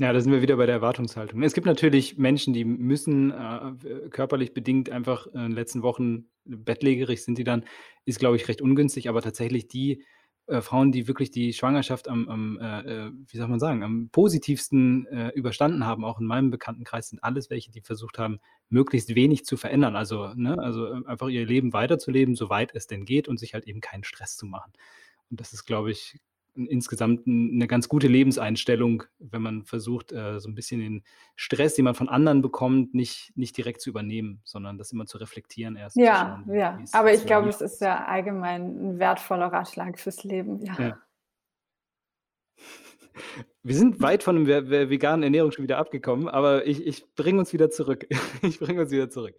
Ja, 0.00 0.12
da 0.12 0.20
sind 0.20 0.30
wir 0.30 0.42
wieder 0.42 0.56
bei 0.56 0.66
der 0.66 0.76
Erwartungshaltung. 0.76 1.42
Es 1.42 1.54
gibt 1.54 1.66
natürlich 1.66 2.18
Menschen, 2.18 2.54
die 2.54 2.64
müssen 2.64 3.32
äh, 3.32 4.08
körperlich 4.10 4.54
bedingt 4.54 4.90
einfach 4.90 5.26
in 5.26 5.40
den 5.40 5.52
letzten 5.52 5.82
Wochen 5.82 6.28
bettlägerig 6.44 7.24
sind 7.24 7.36
die 7.36 7.44
dann, 7.44 7.64
ist, 8.04 8.20
glaube 8.20 8.36
ich, 8.36 8.46
recht 8.46 8.62
ungünstig, 8.62 9.08
aber 9.08 9.22
tatsächlich 9.22 9.66
die 9.66 10.04
äh, 10.46 10.60
Frauen, 10.60 10.92
die 10.92 11.08
wirklich 11.08 11.32
die 11.32 11.52
Schwangerschaft 11.52 12.08
am, 12.08 12.28
am 12.28 12.58
äh, 12.60 13.08
äh 13.08 13.12
wie 13.26 13.36
soll 13.36 13.48
man 13.48 13.58
sagen, 13.58 13.82
am 13.82 14.08
positivsten 14.10 15.06
äh, 15.08 15.28
überstanden 15.30 15.84
haben, 15.84 16.04
auch 16.04 16.20
in 16.20 16.26
meinem 16.26 16.50
Bekanntenkreis, 16.50 17.08
sind 17.08 17.22
alles 17.24 17.50
welche, 17.50 17.72
die 17.72 17.82
versucht 17.82 18.18
haben, 18.18 18.38
möglichst 18.68 19.14
wenig 19.16 19.44
zu 19.44 19.56
verändern. 19.56 19.96
Also, 19.96 20.32
ne, 20.34 20.58
also 20.58 20.86
äh, 20.86 21.06
einfach 21.06 21.28
ihr 21.28 21.44
Leben 21.44 21.72
weiterzuleben, 21.72 22.36
soweit 22.36 22.74
es 22.74 22.86
denn 22.86 23.04
geht 23.04 23.28
und 23.28 23.38
sich 23.38 23.52
halt 23.52 23.66
eben 23.66 23.80
keinen 23.80 24.04
Stress 24.04 24.36
zu 24.36 24.46
machen. 24.46 24.72
Und 25.28 25.40
das 25.40 25.52
ist, 25.52 25.64
glaube 25.64 25.90
ich, 25.90 26.20
insgesamt 26.66 27.26
eine 27.26 27.66
ganz 27.66 27.88
gute 27.88 28.08
Lebenseinstellung, 28.08 29.04
wenn 29.18 29.42
man 29.42 29.64
versucht, 29.64 30.12
äh, 30.12 30.40
so 30.40 30.48
ein 30.48 30.54
bisschen 30.54 30.80
den 30.80 31.04
Stress, 31.36 31.74
den 31.74 31.84
man 31.84 31.94
von 31.94 32.08
anderen 32.08 32.42
bekommt, 32.42 32.94
nicht, 32.94 33.32
nicht 33.36 33.56
direkt 33.56 33.80
zu 33.80 33.90
übernehmen, 33.90 34.40
sondern 34.44 34.78
das 34.78 34.92
immer 34.92 35.06
zu 35.06 35.18
reflektieren 35.18 35.76
erst. 35.76 35.96
Ja, 35.96 36.42
schauen, 36.44 36.56
ja. 36.56 36.78
Aber 36.92 37.12
ich 37.12 37.24
glaube, 37.26 37.48
es 37.48 37.60
ist 37.60 37.80
ja 37.80 38.04
allgemein 38.04 38.62
ein 38.62 38.98
wertvoller 38.98 39.46
Ratschlag 39.46 39.98
fürs 39.98 40.24
Leben. 40.24 40.64
Ja. 40.64 40.76
ja. 40.78 40.98
Wir 43.62 43.74
sind 43.74 44.00
weit 44.00 44.22
von 44.22 44.44
der 44.44 44.88
veganen 44.88 45.22
Ernährung 45.22 45.52
schon 45.52 45.64
wieder 45.64 45.78
abgekommen, 45.78 46.28
aber 46.28 46.66
ich, 46.66 46.86
ich 46.86 47.04
bringe 47.14 47.40
uns 47.40 47.52
wieder 47.52 47.70
zurück. 47.70 48.06
ich 48.42 48.58
bringe 48.58 48.82
uns 48.82 48.90
wieder 48.90 49.10
zurück. 49.10 49.34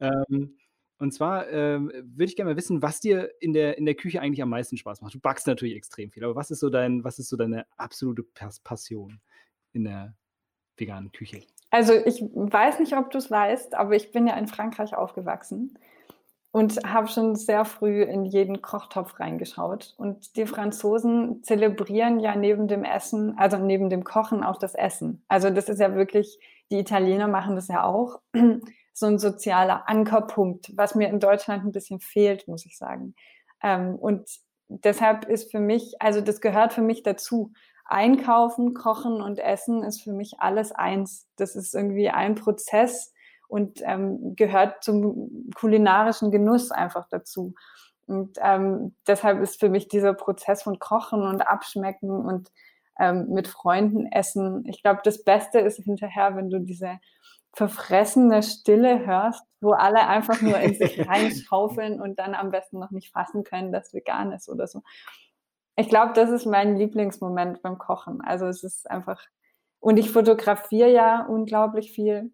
Ähm, 0.00 0.56
Und 1.00 1.12
zwar 1.12 1.48
ähm, 1.48 1.90
würde 1.94 2.24
ich 2.26 2.36
gerne 2.36 2.50
mal 2.50 2.56
wissen, 2.58 2.82
was 2.82 3.00
dir 3.00 3.30
in 3.40 3.54
der, 3.54 3.78
in 3.78 3.86
der 3.86 3.94
Küche 3.94 4.20
eigentlich 4.20 4.42
am 4.42 4.50
meisten 4.50 4.76
Spaß 4.76 5.00
macht. 5.00 5.14
Du 5.14 5.18
backst 5.18 5.46
natürlich 5.46 5.74
extrem 5.74 6.10
viel, 6.10 6.22
aber 6.22 6.36
was 6.36 6.50
ist 6.50 6.60
so 6.60 6.68
dein, 6.68 7.02
was 7.02 7.18
ist 7.18 7.30
so 7.30 7.38
deine 7.38 7.64
absolute 7.78 8.22
Passion 8.62 9.18
in 9.72 9.84
der 9.84 10.14
veganen 10.76 11.10
Küche? 11.10 11.40
Also 11.70 11.94
ich 11.94 12.20
weiß 12.20 12.80
nicht, 12.80 12.94
ob 12.96 13.10
du 13.10 13.16
es 13.16 13.30
weißt, 13.30 13.74
aber 13.74 13.96
ich 13.96 14.12
bin 14.12 14.26
ja 14.26 14.36
in 14.36 14.46
Frankreich 14.46 14.94
aufgewachsen 14.94 15.78
und 16.52 16.76
habe 16.84 17.08
schon 17.08 17.34
sehr 17.34 17.64
früh 17.64 18.02
in 18.02 18.26
jeden 18.26 18.60
Kochtopf 18.60 19.18
reingeschaut. 19.20 19.94
Und 19.96 20.36
die 20.36 20.44
Franzosen 20.44 21.42
zelebrieren 21.42 22.20
ja 22.20 22.36
neben 22.36 22.68
dem 22.68 22.84
Essen, 22.84 23.38
also 23.38 23.56
neben 23.56 23.88
dem 23.88 24.04
Kochen 24.04 24.44
auch 24.44 24.58
das 24.58 24.74
Essen. 24.74 25.22
Also 25.28 25.48
das 25.48 25.70
ist 25.70 25.80
ja 25.80 25.94
wirklich, 25.94 26.38
die 26.70 26.78
Italiener 26.78 27.26
machen 27.26 27.54
das 27.54 27.68
ja 27.68 27.84
auch, 27.84 28.20
so 28.92 29.06
ein 29.06 29.18
sozialer 29.18 29.88
Ankerpunkt, 29.88 30.72
was 30.76 30.94
mir 30.94 31.08
in 31.08 31.20
Deutschland 31.20 31.64
ein 31.64 31.72
bisschen 31.72 32.00
fehlt, 32.00 32.48
muss 32.48 32.66
ich 32.66 32.76
sagen. 32.76 33.14
Ähm, 33.62 33.96
und 33.96 34.28
deshalb 34.68 35.24
ist 35.26 35.50
für 35.50 35.60
mich, 35.60 35.94
also 36.00 36.20
das 36.20 36.40
gehört 36.40 36.72
für 36.72 36.82
mich 36.82 37.02
dazu. 37.02 37.52
Einkaufen, 37.84 38.74
Kochen 38.74 39.20
und 39.20 39.38
Essen 39.40 39.82
ist 39.82 40.02
für 40.02 40.12
mich 40.12 40.38
alles 40.38 40.72
eins. 40.72 41.26
Das 41.36 41.56
ist 41.56 41.74
irgendwie 41.74 42.08
ein 42.10 42.36
Prozess, 42.36 43.12
und 43.50 43.80
ähm, 43.82 44.36
gehört 44.36 44.82
zum 44.84 45.50
kulinarischen 45.54 46.30
Genuss 46.30 46.70
einfach 46.70 47.08
dazu. 47.10 47.54
Und 48.06 48.38
ähm, 48.40 48.94
deshalb 49.06 49.40
ist 49.40 49.58
für 49.58 49.68
mich 49.68 49.88
dieser 49.88 50.14
Prozess 50.14 50.62
von 50.62 50.78
Kochen 50.78 51.22
und 51.22 51.42
Abschmecken 51.42 52.10
und 52.10 52.50
ähm, 52.98 53.28
mit 53.28 53.48
Freunden 53.48 54.06
essen, 54.06 54.64
ich 54.66 54.82
glaube, 54.82 55.00
das 55.02 55.24
Beste 55.24 55.58
ist 55.58 55.82
hinterher, 55.82 56.36
wenn 56.36 56.48
du 56.48 56.60
diese 56.60 57.00
verfressene 57.52 58.42
Stille 58.42 59.04
hörst, 59.06 59.42
wo 59.60 59.72
alle 59.72 60.06
einfach 60.06 60.40
nur 60.40 60.58
in 60.58 60.74
sich 60.74 61.06
reinschaufeln 61.06 62.00
und 62.00 62.18
dann 62.18 62.34
am 62.34 62.50
besten 62.50 62.78
noch 62.78 62.90
nicht 62.90 63.12
fassen 63.12 63.44
können, 63.44 63.72
dass 63.72 63.92
vegan 63.92 64.32
ist 64.32 64.48
oder 64.48 64.66
so. 64.66 64.82
Ich 65.76 65.88
glaube, 65.88 66.12
das 66.14 66.30
ist 66.30 66.46
mein 66.46 66.76
Lieblingsmoment 66.76 67.62
beim 67.62 67.78
Kochen. 67.78 68.20
Also 68.20 68.46
es 68.46 68.62
ist 68.62 68.90
einfach, 68.90 69.22
und 69.80 69.96
ich 69.96 70.10
fotografiere 70.10 70.90
ja 70.90 71.24
unglaublich 71.26 71.92
viel. 71.92 72.32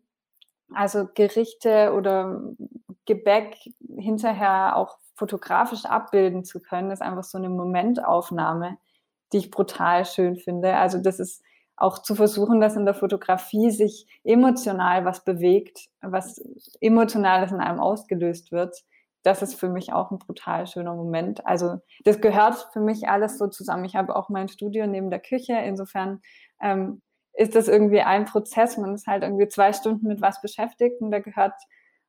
Also 0.75 1.09
Gerichte 1.15 1.93
oder 1.95 2.43
Gebäck 3.05 3.57
hinterher 3.97 4.77
auch 4.77 4.99
fotografisch 5.15 5.85
abbilden 5.85 6.45
zu 6.45 6.61
können, 6.61 6.91
ist 6.91 7.03
einfach 7.03 7.25
so 7.25 7.39
eine 7.39 7.49
Momentaufnahme, 7.49 8.79
die 9.33 9.39
ich 9.39 9.51
brutal 9.51 10.05
schön 10.05 10.37
finde. 10.37 10.75
Also 10.77 10.99
das 10.99 11.21
ist 11.21 11.43
auch 11.77 11.99
zu 11.99 12.15
versuchen, 12.15 12.61
dass 12.61 12.77
in 12.77 12.87
der 12.87 12.95
Fotografie 12.95 13.71
sich 13.71 14.07
emotional 14.25 15.05
was 15.05 15.25
bewegt, 15.25 15.89
was 16.01 16.43
emotionales 16.81 17.53
in 17.53 17.61
einem 17.61 17.81
ausgelöst 17.81 18.51
wird. 18.51 18.83
Das 19.23 19.43
ist 19.43 19.55
für 19.55 19.69
mich 19.69 19.93
auch 19.93 20.11
ein 20.11 20.19
brutal 20.19 20.67
schöner 20.67 20.95
Moment. 20.95 21.47
Also 21.47 21.81
das 22.05 22.21
gehört 22.21 22.69
für 22.73 22.81
mich 22.81 23.09
alles 23.09 23.39
so 23.39 23.49
zusammen. 23.49 23.85
Ich 23.85 23.97
habe 23.97 24.17
auch 24.17 24.29
mein 24.29 24.49
Studio 24.49 24.87
neben 24.87 25.11
der 25.11 25.21
Küche. 25.21 25.55
Insofern 25.55 26.21
ähm, 26.63 27.03
ist 27.35 27.55
das 27.55 27.69
irgendwie 27.69 28.01
ein 28.01 28.25
Prozess. 28.25 28.79
Man 28.79 28.95
ist 28.95 29.07
halt 29.07 29.23
irgendwie 29.23 29.49
zwei 29.49 29.73
Stunden 29.73 30.07
mit 30.07 30.23
was 30.23 30.41
beschäftigt 30.41 31.01
und 31.01 31.11
da 31.11 31.19
gehört 31.19 31.55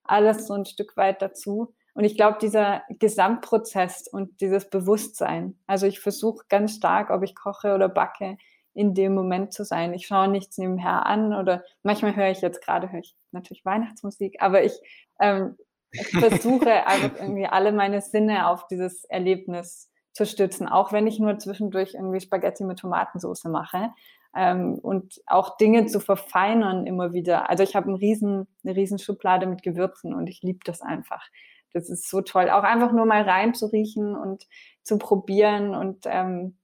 alles 0.03 0.47
so 0.47 0.53
ein 0.53 0.65
Stück 0.65 0.95
weit 0.95 1.22
dazu. 1.22 1.74
Und 1.93 2.03
ich 2.03 2.15
glaube, 2.15 2.38
dieser 2.39 2.84
Gesamtprozess 2.89 4.07
und 4.07 4.39
dieses 4.39 4.70
Bewusstsein, 4.70 5.59
also 5.65 5.88
ich 5.88 5.99
versuche 5.99 6.45
ganz 6.47 6.76
stark, 6.76 7.09
ob 7.09 7.24
ich 7.24 7.36
koche 7.36 7.74
oder 7.74 7.89
backe, 7.89 8.38
in 8.78 8.93
dem 8.93 9.15
Moment 9.15 9.53
zu 9.53 9.65
sein. 9.65 9.93
Ich 9.95 10.05
schaue 10.05 10.28
nichts 10.28 10.59
nebenher 10.59 11.07
an 11.07 11.34
oder 11.34 11.63
manchmal 11.82 12.15
höre 12.15 12.30
ich 12.30 12.41
jetzt 12.41 12.63
gerade, 12.63 12.91
höre 12.91 12.99
ich 12.99 13.15
natürlich 13.32 13.65
Weihnachtsmusik, 13.65 14.38
aber 14.39 14.63
ich, 14.63 14.80
ähm, 15.19 15.57
ich 15.91 16.07
versuche 16.19 16.86
einfach 16.86 17.19
irgendwie 17.19 17.47
alle 17.47 17.71
meine 17.71 18.01
Sinne 18.01 18.47
auf 18.47 18.67
dieses 18.67 19.03
Erlebnis 19.05 19.89
zu 20.13 20.28
stützen, 20.28 20.67
auch 20.67 20.91
wenn 20.91 21.07
ich 21.07 21.19
nur 21.19 21.39
zwischendurch 21.39 21.95
irgendwie 21.95 22.19
Spaghetti 22.19 22.63
mit 22.63 22.78
Tomatensauce 22.78 23.45
mache 23.45 23.89
ähm, 24.36 24.75
und 24.75 25.21
auch 25.25 25.57
Dinge 25.57 25.88
zu 25.88 25.99
verfeinern 25.99 26.86
immer 26.86 27.13
wieder. 27.13 27.49
Also 27.49 27.63
ich 27.63 27.75
habe 27.75 27.88
einen 27.88 27.95
riesen, 27.95 28.47
eine 28.63 28.75
riesen 28.75 28.99
Schublade 28.99 29.47
mit 29.47 29.63
Gewürzen 29.63 30.13
und 30.13 30.30
ich 30.30 30.43
liebe 30.43 30.59
das 30.63 30.84
einfach. 30.84 31.25
Das 31.73 31.89
ist 31.89 32.09
so 32.09 32.21
toll. 32.21 32.51
Auch 32.51 32.63
einfach 32.63 32.91
nur 32.91 33.07
mal 33.07 33.23
reinzuriechen 33.23 34.15
und 34.15 34.47
zu 34.84 34.99
probieren 34.99 35.73
und 35.73 36.05
ähm, 36.05 36.57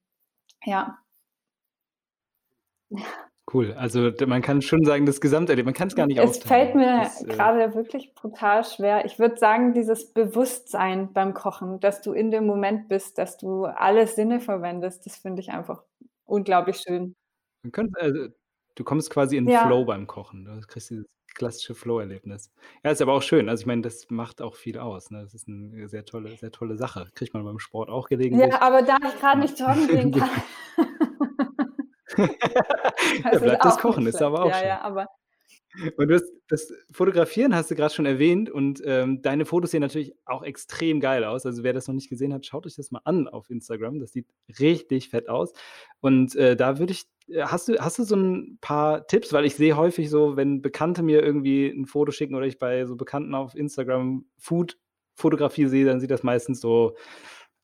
ja. 0.63 0.99
Cool. 3.51 3.73
Also 3.73 4.09
man 4.25 4.41
kann 4.41 4.61
schon 4.61 4.83
sagen, 4.85 5.05
das 5.05 5.19
Gesamterlebnis, 5.19 5.65
man 5.65 5.73
kann 5.73 5.89
es 5.89 5.95
gar 5.95 6.07
nicht 6.07 6.17
Es 6.17 6.39
fällt 6.39 6.75
mir 6.75 7.01
das, 7.03 7.23
äh, 7.23 7.27
gerade 7.27 7.75
wirklich 7.75 8.13
brutal 8.15 8.63
schwer. 8.63 9.05
Ich 9.05 9.19
würde 9.19 9.37
sagen, 9.37 9.73
dieses 9.73 10.13
Bewusstsein 10.13 11.11
beim 11.11 11.33
Kochen, 11.33 11.79
dass 11.79 12.01
du 12.01 12.13
in 12.13 12.31
dem 12.31 12.45
Moment 12.45 12.87
bist, 12.87 13.17
dass 13.17 13.37
du 13.37 13.65
alle 13.65 14.07
Sinne 14.07 14.39
verwendest, 14.39 15.05
das 15.05 15.17
finde 15.17 15.41
ich 15.41 15.49
einfach 15.51 15.83
unglaublich 16.25 16.77
schön. 16.77 17.15
Man 17.63 17.71
könnte, 17.73 17.99
also, 17.99 18.27
du 18.75 18.83
kommst 18.83 19.09
quasi 19.09 19.37
in 19.37 19.47
Ja. 19.47 19.67
Flow 19.67 19.85
beim 19.85 20.07
Kochen. 20.07 20.45
Du 20.45 20.65
kriegst 20.65 20.89
dieses 20.89 21.05
klassische 21.35 21.75
Flow-Erlebnis. 21.75 22.51
Ja, 22.83 22.91
ist 22.91 23.01
aber 23.01 23.13
auch 23.13 23.21
schön. 23.21 23.49
Also 23.49 23.61
ich 23.61 23.65
meine, 23.65 23.81
das 23.81 24.09
macht 24.09 24.41
auch 24.41 24.55
viel 24.55 24.77
aus. 24.77 25.11
Ne? 25.11 25.21
Das 25.23 25.33
ist 25.33 25.47
eine 25.47 25.87
sehr 25.87 26.05
tolle, 26.05 26.37
sehr 26.37 26.51
tolle 26.51 26.77
Sache. 26.77 27.07
Kriegt 27.15 27.33
man 27.33 27.43
beim 27.43 27.59
Sport 27.59 27.89
auch 27.89 28.07
gelegentlich. 28.07 28.51
Ja, 28.51 28.61
aber 28.61 28.83
da 28.83 28.97
ich 29.03 29.19
gerade 29.19 29.39
nicht 29.39 29.59
joggen 29.59 29.87
gehen 29.87 30.11
kann. 30.11 30.29
Ja, 33.23 33.39
bleibt 33.39 33.65
das 33.65 33.77
Kochen, 33.77 34.07
ist 34.07 34.21
aber 34.21 34.43
auch 34.43 34.49
Ja, 34.49 34.55
schön. 34.59 34.67
ja, 34.67 34.81
aber 34.81 35.07
und 35.97 36.07
du 36.07 36.15
hast 36.15 36.31
das 36.47 36.71
Fotografieren 36.91 37.55
hast 37.55 37.71
du 37.71 37.75
gerade 37.75 37.93
schon 37.93 38.05
erwähnt 38.05 38.49
und, 38.49 38.81
ähm, 38.85 39.21
deine 39.21 39.45
Fotos 39.45 39.71
sehen 39.71 39.81
natürlich 39.81 40.13
auch 40.25 40.43
extrem 40.43 40.99
geil 40.99 41.23
aus. 41.23 41.45
Also, 41.45 41.63
wer 41.63 41.73
das 41.73 41.87
noch 41.87 41.95
nicht 41.95 42.09
gesehen 42.09 42.33
hat, 42.33 42.45
schaut 42.45 42.65
euch 42.67 42.75
das 42.75 42.91
mal 42.91 43.01
an 43.05 43.27
auf 43.27 43.49
Instagram. 43.49 43.99
Das 43.99 44.11
sieht 44.11 44.27
richtig 44.59 45.09
fett 45.09 45.29
aus. 45.29 45.51
Und, 45.99 46.35
äh, 46.35 46.55
da 46.55 46.77
würde 46.79 46.93
ich 46.93 47.05
äh, 47.27 47.41
hast 47.43 47.67
du 47.69 47.77
hast 47.79 47.97
du 47.99 48.03
so 48.03 48.15
ein 48.15 48.57
paar 48.61 49.07
Tipps? 49.07 49.33
Weil 49.33 49.45
ich 49.45 49.55
sehe 49.55 49.75
häufig 49.75 50.09
so, 50.09 50.35
wenn 50.37 50.61
Bekannte 50.61 51.01
mir 51.01 51.23
irgendwie 51.23 51.67
ein 51.69 51.85
Foto 51.85 52.11
schicken 52.11 52.35
oder 52.35 52.45
ich 52.45 52.59
bei 52.59 52.85
so 52.85 52.95
Bekannten 52.95 53.33
auf 53.33 53.55
Instagram 53.55 54.25
Food-Fotografie 54.37 55.67
sehe, 55.67 55.85
dann 55.85 55.99
sieht 55.99 56.11
das 56.11 56.23
meistens 56.23 56.61
so, 56.61 56.95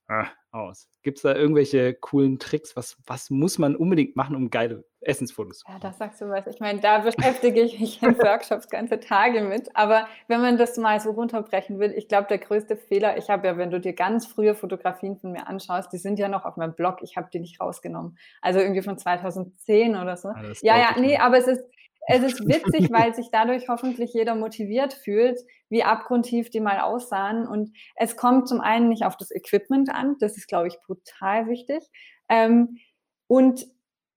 äh, 0.10 0.26
aus. 0.52 0.90
Gibt 1.04 1.20
es 1.20 1.22
da 1.24 1.36
irgendwelche 1.36 1.94
coolen 1.94 2.40
Tricks? 2.40 2.76
Was 2.76 2.98
was 3.06 3.30
muss 3.30 3.58
man 3.58 3.76
unbedingt 3.76 4.16
machen, 4.16 4.36
um 4.36 4.50
geile 4.50 4.84
Essensfotos. 5.02 5.64
Ja, 5.68 5.80
das 5.80 5.98
sagst 5.98 6.20
du 6.20 6.30
was. 6.30 6.46
Ich 6.48 6.60
meine, 6.60 6.80
da 6.80 7.00
beschäftige 7.00 7.62
ich 7.62 7.80
mich 7.80 8.04
in 8.04 8.18
Workshops 8.20 8.70
ganze 8.70 9.00
Tage 9.00 9.42
mit. 9.42 9.74
Aber 9.76 10.08
wenn 10.28 10.42
man 10.42 10.58
das 10.58 10.78
mal 10.78 11.00
so 11.00 11.12
runterbrechen 11.12 11.80
will, 11.80 11.94
ich 11.96 12.08
glaube, 12.08 12.28
der 12.28 12.40
größte 12.40 12.76
Fehler, 12.76 13.18
ich 13.18 13.30
habe 13.30 13.48
ja, 13.48 13.58
wenn 13.58 13.72
du 13.72 13.80
dir 13.80 13.94
ganz 13.94 14.28
frühe 14.28 14.56
Fotografien 14.56 15.18
von 15.18 15.32
mir 15.32 15.48
anschaust, 15.48 15.92
die 15.94 15.98
sind 15.98 16.20
ja 16.20 16.28
noch 16.28 16.46
auf 16.46 16.58
meinem 16.58 16.74
Blog, 16.74 16.98
ich 17.02 17.16
habe 17.16 17.30
die 17.32 17.40
nicht 17.40 17.62
rausgenommen. 17.62 18.18
Also 18.42 18.60
irgendwie 18.60 18.82
von 18.82 18.98
2010 18.98 19.96
oder 19.96 20.18
so. 20.18 20.30
Ah, 20.30 20.44
ja, 20.62 20.78
ja, 20.78 20.96
nee, 21.00 21.18
aber 21.18 21.38
es 21.38 21.48
ist, 21.48 21.64
es 22.12 22.24
ist 22.24 22.48
witzig, 22.48 22.92
weil 22.92 23.14
sich 23.14 23.30
dadurch 23.32 23.70
hoffentlich 23.70 24.14
jeder 24.14 24.34
motiviert 24.34 24.94
fühlt, 24.94 25.40
wie 25.70 25.84
abgrundtief 25.84 26.50
die 26.50 26.60
mal 26.60 26.80
aussahen. 26.80 27.48
Und 27.48 27.72
es 27.96 28.18
kommt 28.18 28.48
zum 28.48 28.62
einen 28.62 28.90
nicht 28.90 29.06
auf 29.06 29.16
das 29.16 29.30
Equipment 29.30 29.90
an, 29.90 30.16
das 30.20 30.36
ist, 30.36 30.48
glaube 30.48 30.68
ich, 30.68 30.80
brutal 30.82 31.48
wichtig. 31.48 31.84
Ähm, 32.28 32.80
und 33.28 33.68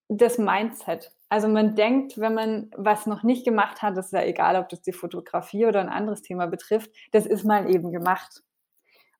das 0.09 0.39
Mindset. 0.39 1.11
Also 1.29 1.47
man 1.47 1.75
denkt, 1.75 2.19
wenn 2.19 2.33
man 2.33 2.71
was 2.75 3.05
noch 3.05 3.21
nicht 3.21 3.45
gemacht 3.45 3.83
hat, 3.83 3.95
ist 3.97 4.11
ja 4.11 4.23
egal, 4.23 4.55
ob 4.55 4.69
das 4.69 4.81
die 4.81 4.91
Fotografie 4.91 5.67
oder 5.67 5.79
ein 5.79 5.89
anderes 5.89 6.23
Thema 6.23 6.47
betrifft, 6.47 6.91
das 7.11 7.27
ist 7.27 7.43
mal 7.43 7.69
eben 7.69 7.91
gemacht. 7.91 8.41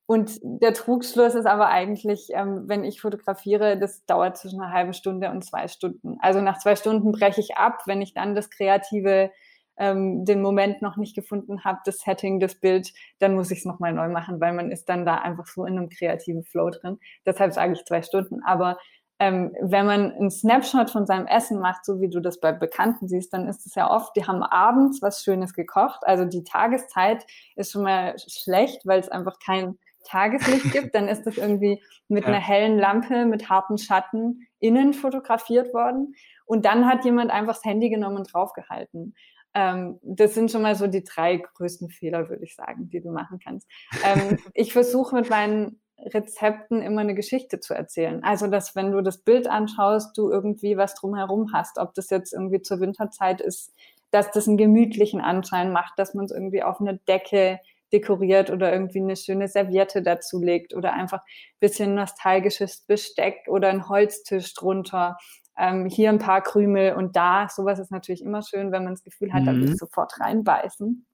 Und 0.05 0.39
der 0.43 0.73
Trugschluss 0.73 1.33
ist 1.33 1.45
aber 1.45 1.69
eigentlich, 1.69 2.27
ähm, 2.33 2.63
wenn 2.67 2.83
ich 2.83 2.99
fotografiere, 2.99 3.77
das 3.79 4.05
dauert 4.05 4.37
zwischen 4.37 4.61
einer 4.61 4.73
halben 4.73 4.93
Stunde 4.93 5.29
und 5.31 5.45
zwei 5.45 5.67
Stunden. 5.67 6.17
Also 6.19 6.41
nach 6.41 6.59
zwei 6.59 6.75
Stunden 6.75 7.11
breche 7.13 7.39
ich 7.39 7.55
ab, 7.55 7.83
wenn 7.85 8.01
ich 8.01 8.13
dann 8.13 8.35
das 8.35 8.49
kreative, 8.49 9.31
ähm, 9.77 10.25
den 10.25 10.41
Moment 10.41 10.81
noch 10.81 10.97
nicht 10.97 11.15
gefunden 11.15 11.63
habe, 11.63 11.79
das 11.85 11.99
Setting, 11.99 12.39
das 12.39 12.55
Bild, 12.55 12.91
dann 13.19 13.33
muss 13.35 13.49
ich 13.49 13.59
es 13.59 13.65
nochmal 13.65 13.93
neu 13.93 14.09
machen, 14.09 14.41
weil 14.41 14.53
man 14.53 14.71
ist 14.71 14.89
dann 14.89 15.05
da 15.05 15.15
einfach 15.15 15.47
so 15.47 15.65
in 15.65 15.77
einem 15.77 15.89
kreativen 15.89 16.43
Flow 16.43 16.69
drin. 16.69 16.99
Deshalb 17.25 17.53
sage 17.53 17.73
ich 17.73 17.85
zwei 17.85 18.01
Stunden. 18.01 18.43
Aber 18.43 18.77
ähm, 19.19 19.55
wenn 19.61 19.85
man 19.85 20.11
einen 20.11 20.31
Snapshot 20.31 20.89
von 20.89 21.05
seinem 21.05 21.27
Essen 21.27 21.59
macht, 21.59 21.85
so 21.85 22.01
wie 22.01 22.09
du 22.09 22.19
das 22.19 22.41
bei 22.41 22.51
Bekannten 22.51 23.07
siehst, 23.07 23.31
dann 23.31 23.47
ist 23.47 23.65
es 23.65 23.73
ja 23.75 23.89
oft, 23.89 24.15
die 24.17 24.25
haben 24.25 24.43
abends 24.43 25.01
was 25.01 25.23
Schönes 25.23 25.53
gekocht. 25.53 26.01
Also 26.03 26.25
die 26.25 26.43
Tageszeit 26.43 27.25
ist 27.55 27.71
schon 27.71 27.83
mal 27.83 28.15
schlecht, 28.17 28.85
weil 28.85 28.99
es 28.99 29.09
einfach 29.09 29.39
kein 29.39 29.77
Tageslicht 30.03 30.71
gibt. 30.71 30.95
Dann 30.95 31.07
ist 31.07 31.23
das 31.23 31.37
irgendwie 31.37 31.81
mit 32.07 32.23
ja. 32.23 32.29
einer 32.29 32.39
hellen 32.39 32.77
Lampe, 32.77 33.25
mit 33.25 33.49
harten 33.49 33.77
Schatten 33.77 34.47
innen 34.59 34.93
fotografiert 34.93 35.73
worden. 35.73 36.15
Und 36.45 36.65
dann 36.65 36.87
hat 36.87 37.05
jemand 37.05 37.31
einfach 37.31 37.55
das 37.55 37.65
Handy 37.65 37.89
genommen 37.89 38.17
und 38.17 38.33
draufgehalten. 38.33 39.15
Ähm, 39.53 39.99
das 40.01 40.33
sind 40.33 40.51
schon 40.51 40.63
mal 40.63 40.75
so 40.75 40.87
die 40.87 41.03
drei 41.03 41.37
größten 41.37 41.89
Fehler, 41.89 42.29
würde 42.29 42.43
ich 42.43 42.55
sagen, 42.55 42.89
die 42.89 43.01
du 43.01 43.11
machen 43.11 43.39
kannst. 43.43 43.67
Ähm, 44.03 44.37
ich 44.53 44.73
versuche 44.73 45.15
mit 45.15 45.29
meinen 45.29 45.79
Rezepten 45.97 46.81
immer 46.81 47.01
eine 47.01 47.15
Geschichte 47.15 47.59
zu 47.59 47.73
erzählen. 47.73 48.23
Also, 48.23 48.47
dass 48.47 48.75
wenn 48.75 48.91
du 48.91 49.01
das 49.01 49.19
Bild 49.19 49.47
anschaust, 49.47 50.17
du 50.17 50.29
irgendwie 50.29 50.75
was 50.75 50.95
drumherum 50.95 51.53
hast, 51.53 51.77
ob 51.77 51.93
das 51.93 52.09
jetzt 52.09 52.33
irgendwie 52.33 52.61
zur 52.61 52.79
Winterzeit 52.79 53.41
ist, 53.41 53.73
dass 54.11 54.31
das 54.31 54.47
einen 54.47 54.57
gemütlichen 54.57 55.21
Anschein 55.21 55.71
macht, 55.71 55.93
dass 55.97 56.13
man 56.13 56.25
es 56.25 56.31
irgendwie 56.31 56.63
auf 56.63 56.79
eine 56.79 56.97
Decke 57.07 57.59
dekoriert 57.93 58.49
oder 58.49 58.73
irgendwie 58.73 58.99
eine 58.99 59.15
schöne 59.15 59.47
Serviette 59.47 60.01
dazulegt 60.01 60.73
oder 60.73 60.93
einfach 60.93 61.19
ein 61.19 61.59
bisschen 61.59 61.95
nostalgisches 61.95 62.81
Besteck 62.81 63.37
oder 63.47 63.69
ein 63.69 63.87
Holztisch 63.87 64.53
drunter. 64.55 65.17
Ähm, 65.57 65.87
hier 65.87 66.09
ein 66.09 66.19
paar 66.19 66.41
Krümel 66.41 66.95
und 66.95 67.15
da. 67.15 67.47
Sowas 67.49 67.79
ist 67.79 67.91
natürlich 67.91 68.23
immer 68.23 68.41
schön, 68.41 68.71
wenn 68.71 68.83
man 68.83 68.93
das 68.93 69.03
Gefühl 69.03 69.31
hat, 69.31 69.43
mhm. 69.43 69.45
da 69.45 69.53
will 69.53 69.71
ich 69.71 69.77
sofort 69.77 70.19
reinbeißen. 70.19 71.05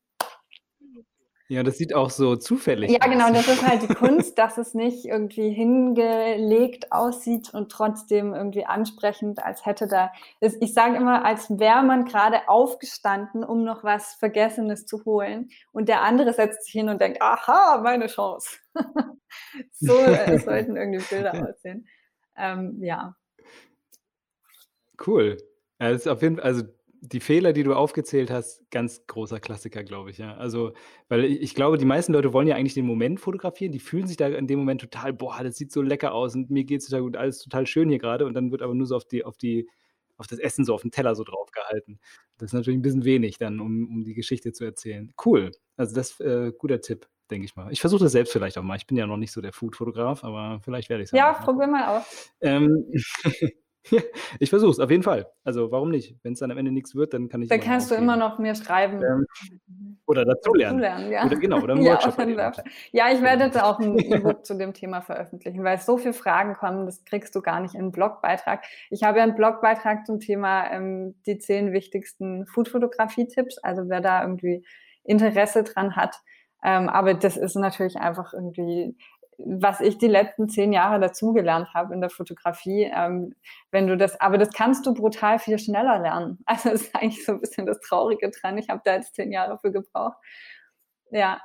Ja, 1.52 1.64
das 1.64 1.80
sieht 1.80 1.95
auch 1.95 2.12
so 2.12 2.36
zufällig 2.36 2.91
ja, 2.91 3.00
aus. 3.00 3.06
Ja, 3.08 3.12
genau, 3.12 3.34
das 3.34 3.47
ist 3.47 3.68
halt 3.68 3.82
die 3.82 3.88
Kunst, 3.95 4.38
dass 4.38 4.60
es 4.60 4.76
nicht 4.76 5.06
irgendwie 5.06 5.50
hingelegt 5.50 6.91
aussieht 6.91 7.52
und 7.56 7.72
trotzdem 7.72 8.36
irgendwie 8.36 8.66
ansprechend, 8.66 9.43
als 9.43 9.66
hätte 9.66 9.88
da, 9.88 10.12
ich 10.39 10.76
sage 10.76 10.95
immer, 10.95 11.26
als 11.26 11.50
wäre 11.50 11.82
man 11.82 12.06
gerade 12.06 12.47
aufgestanden, 12.47 13.43
um 13.43 13.64
noch 13.64 13.84
was 13.84 14.14
Vergessenes 14.14 14.86
zu 14.86 15.06
holen 15.06 15.50
und 15.72 15.89
der 15.89 16.04
andere 16.04 16.34
setzt 16.34 16.66
sich 16.66 16.74
hin 16.74 16.88
und 16.88 17.02
denkt, 17.02 17.20
aha, 17.20 17.82
meine 17.84 18.06
Chance. 18.06 18.60
so 19.74 19.97
äh, 19.97 20.38
sollten 20.38 20.78
irgendwie 20.78 21.04
Bilder 21.10 21.34
aussehen. 21.50 21.88
Ähm, 22.38 22.78
ja. 22.84 23.16
Cool. 25.04 25.38
Ist 25.80 26.08
auf 26.08 26.22
jeden 26.22 26.36
Fall, 26.36 26.45
also 26.45 26.64
die 27.02 27.20
Fehler, 27.20 27.54
die 27.54 27.64
du 27.64 27.74
aufgezählt 27.74 28.30
hast, 28.30 28.70
ganz 28.72 29.06
großer 29.08 29.39
Klassiker, 29.39 29.84
glaube 29.84 30.12
ich, 30.12 30.18
ja. 30.18 30.36
Also, 30.36 30.74
weil 31.08 31.24
ich, 31.26 31.56
glaube, 31.56 31.78
die 31.78 31.86
meisten 31.86 32.14
Leute 32.14 32.34
wollen 32.34 32.47
ja 32.47 32.56
eigentlich 32.56 32.74
den 32.74 32.86
Moment 32.86 33.20
fotografieren, 33.20 33.72
die 33.72 33.80
fühlen 33.80 34.08
sich 34.08 34.18
da 34.18 34.28
in 34.28 34.47
dem 34.47 34.60
Moment 34.60 34.82
total, 34.82 35.14
boah, 35.14 35.39
das 35.43 35.56
sieht 35.56 35.72
so 35.72 35.82
lecker 35.82 36.14
aus 36.14 36.36
und 36.36 36.50
mir 36.50 36.64
geht 36.66 36.82
es 36.82 36.88
total 36.88 37.02
gut, 37.02 37.18
alles 37.18 37.39
total 37.39 37.66
schön 37.68 37.89
hier 37.89 38.00
gerade 38.00 38.26
und 38.26 38.34
dann 38.34 38.52
wird 38.52 38.62
aber 38.62 38.76
nur 38.76 38.88
so 38.88 38.95
auf 38.95 39.06
die, 39.06 39.24
auf 39.24 39.38
die, 39.38 39.68
auf 40.18 40.28
das 40.28 40.39
Essen 40.39 40.66
so 40.66 40.74
auf 40.74 40.82
den 40.82 40.91
Teller 40.91 41.16
so 41.16 41.24
drauf 41.24 41.52
gehalten. 41.52 42.00
Das 42.38 42.47
ist 42.47 42.54
natürlich 42.54 42.78
ein 42.78 42.84
bisschen 42.84 43.06
wenig 43.06 43.38
dann, 43.38 43.60
um, 43.60 43.88
um 43.89 44.04
die 44.04 44.14
Geschichte 44.14 44.52
zu 44.52 44.66
erzählen. 44.66 45.14
Cool. 45.26 45.52
Also 45.78 45.95
das 45.95 46.12
ist 46.12 46.22
äh, 46.22 46.52
guter 46.58 46.82
Tipp, 46.82 47.08
denke 47.32 47.45
ich 47.45 47.56
mal. 47.56 47.72
Ich 47.72 47.80
versuche 47.80 48.04
das 48.04 48.12
selbst 48.12 48.34
vielleicht 48.34 48.58
auch 48.58 48.64
mal. 48.64 48.76
Ich 48.76 48.88
bin 48.88 48.97
ja 48.97 49.08
noch 49.08 49.18
nicht 49.18 49.32
so 49.32 49.39
der 49.39 49.54
Food-Fotograf, 49.54 50.26
aber 50.26 50.60
vielleicht 50.64 50.89
werde 50.89 51.04
ich 51.04 51.08
es 51.08 51.12
Ja, 51.14 51.32
probier 51.32 51.68
mal 51.68 51.97
aus. 51.97 52.34
Ähm, 52.41 52.91
ich 54.40 54.50
versuche 54.50 54.72
es, 54.72 54.80
auf 54.80 54.90
jeden 54.90 55.04
Fall. 55.04 55.28
Also 55.44 55.72
warum 55.72 55.90
nicht? 55.90 56.16
Wenn 56.24 56.34
es 56.34 56.40
dann 56.40 56.52
am 56.52 56.58
Ende 56.58 56.72
nichts 56.72 56.96
wird, 56.96 57.14
dann 57.14 57.30
kann 57.30 57.42
ich. 57.42 57.50
Dann 57.50 57.60
kannst 57.60 57.92
du 57.92 57.96
immer 57.96 58.16
noch 58.16 58.40
mir 58.40 58.56
schreiben. 58.56 59.02
Ähm, 59.04 59.26
oder 60.06 60.26
dazu 60.26 60.56
ja. 60.56 60.74
Oder 60.74 61.36
genau, 61.36 61.62
oder 61.62 61.74
einen 61.76 61.84
ja, 61.84 61.94
Workshop. 61.94 62.66
Ja, 62.92 63.12
ich 63.12 63.22
werde 63.22 63.46
jetzt 63.46 63.62
auch 63.62 63.80
ein 63.80 63.98
E-Book 64.00 64.46
zu 64.46 64.58
dem 64.58 64.74
Thema 64.74 65.02
veröffentlichen, 65.02 65.64
weil 65.64 65.80
so 65.80 65.98
viele 65.98 66.14
Fragen 66.14 66.56
kommen, 66.56 66.86
das 66.86 67.06
kriegst 67.06 67.36
du 67.36 67.42
gar 67.42 67.60
nicht 67.60 67.76
in 67.76 67.82
einen 67.82 67.92
Blogbeitrag. 67.92 68.64
Ich 68.90 69.04
habe 69.04 69.20
ja 69.20 69.24
einen 69.24 69.36
Blogbeitrag 69.36 70.06
zum 70.06 70.20
Thema 70.20 70.72
ähm, 70.72 71.16
die 71.26 71.38
zehn 71.38 71.74
wichtigsten 71.74 72.46
Food-Fotografie-Tipps. 72.48 73.60
Also 73.60 73.84
wer 73.88 74.02
da 74.02 74.24
irgendwie 74.24 74.66
Interesse 75.04 75.64
dran 75.64 75.96
hat. 75.96 76.16
Ähm, 76.64 76.90
aber 76.90 77.14
das 77.14 77.38
ist 77.38 77.56
natürlich 77.56 77.98
einfach 77.98 78.34
irgendwie 78.34 78.96
was 79.46 79.80
ich 79.80 79.98
die 79.98 80.08
letzten 80.08 80.50
zehn 80.50 80.74
Jahre 80.74 81.00
dazugelernt 81.00 81.74
habe 81.74 81.94
in 81.94 82.02
der 82.02 82.10
Fotografie. 82.10 82.92
Ähm, 82.94 83.36
wenn 83.72 83.88
du 83.88 83.98
das, 83.98 84.20
aber 84.20 84.38
das 84.38 84.52
kannst 84.52 84.86
du 84.86 84.94
brutal 84.94 85.40
viel 85.40 85.60
schneller 85.60 86.00
lernen. 86.00 86.40
Also 86.46 86.70
das 86.70 86.82
ist 86.82 86.96
eigentlich 86.96 87.26
so 87.26 87.34
ein 87.34 87.42
bisschen 87.42 87.66
das 87.66 87.80
Traurige 87.80 88.30
dran. 88.30 88.58
Ich 88.58 88.70
habe 88.70 88.82
da 88.84 88.96
jetzt 88.96 89.16
zehn 89.16 89.32
Jahre 89.32 89.58
für 89.60 89.72
gebraucht. 89.72 90.18
Ja. 91.12 91.40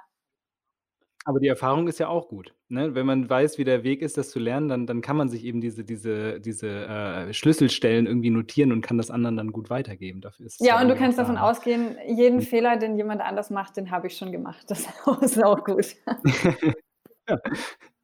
Aber 1.26 1.40
die 1.40 1.48
Erfahrung 1.48 1.88
ist 1.88 1.98
ja 1.98 2.08
auch 2.08 2.28
gut. 2.28 2.54
Ne? 2.68 2.94
Wenn 2.94 3.06
man 3.06 3.30
weiß, 3.30 3.56
wie 3.56 3.64
der 3.64 3.82
Weg 3.82 4.02
ist, 4.02 4.18
das 4.18 4.30
zu 4.30 4.38
lernen, 4.38 4.68
dann, 4.68 4.86
dann 4.86 5.00
kann 5.00 5.16
man 5.16 5.28
sich 5.28 5.44
eben 5.44 5.60
diese, 5.60 5.84
diese, 5.84 6.40
diese 6.40 6.68
äh, 6.68 7.32
Schlüsselstellen 7.32 8.06
irgendwie 8.06 8.30
notieren 8.30 8.72
und 8.72 8.82
kann 8.82 8.98
das 8.98 9.10
anderen 9.10 9.36
dann 9.36 9.52
gut 9.52 9.70
weitergeben. 9.70 10.20
Dafür 10.20 10.46
ist 10.46 10.60
ja, 10.60 10.80
und 10.82 10.88
du 10.88 10.96
kannst 10.96 11.18
davon 11.18 11.38
ausgehen, 11.38 11.96
jeden 12.06 12.38
mhm. 12.38 12.42
Fehler, 12.42 12.76
den 12.76 12.96
jemand 12.96 13.22
anders 13.22 13.50
macht, 13.50 13.76
den 13.76 13.90
habe 13.90 14.08
ich 14.08 14.16
schon 14.16 14.32
gemacht. 14.32 14.64
Das 14.68 14.86
ist 15.22 15.42
auch 15.42 15.64
gut. 15.64 15.94
Ja, 17.28 17.38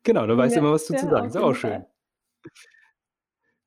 genau, 0.02 0.26
da 0.26 0.36
weißt 0.36 0.56
du 0.56 0.60
immer, 0.60 0.72
was 0.72 0.86
du 0.86 0.96
zu 0.96 1.08
sagen. 1.08 1.28
Ist 1.28 1.36
auch 1.36 1.54
schön. 1.54 1.84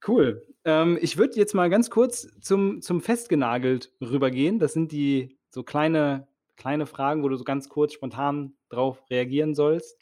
Cool. 0.05 0.45
Ähm, 0.65 0.97
ich 1.01 1.17
würde 1.17 1.35
jetzt 1.35 1.53
mal 1.53 1.69
ganz 1.69 1.89
kurz 1.89 2.27
zum, 2.41 2.81
zum 2.81 3.01
Festgenagelt 3.01 3.93
rübergehen. 4.01 4.59
Das 4.59 4.73
sind 4.73 4.91
die 4.91 5.37
so 5.49 5.63
kleine, 5.63 6.27
kleine 6.57 6.85
Fragen, 6.85 7.23
wo 7.23 7.29
du 7.29 7.37
so 7.37 7.43
ganz 7.43 7.69
kurz 7.69 7.93
spontan 7.93 8.53
drauf 8.69 9.03
reagieren 9.09 9.55
sollst. 9.55 9.97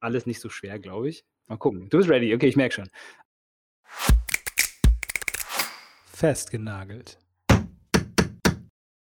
Alles 0.00 0.26
nicht 0.26 0.40
so 0.40 0.48
schwer, 0.48 0.78
glaube 0.78 1.08
ich. 1.08 1.24
Mal 1.46 1.56
gucken. 1.56 1.88
Du 1.88 1.98
bist 1.98 2.08
ready. 2.08 2.34
Okay, 2.34 2.48
ich 2.48 2.56
merke 2.56 2.74
schon. 2.74 2.90
Festgenagelt. 6.06 7.18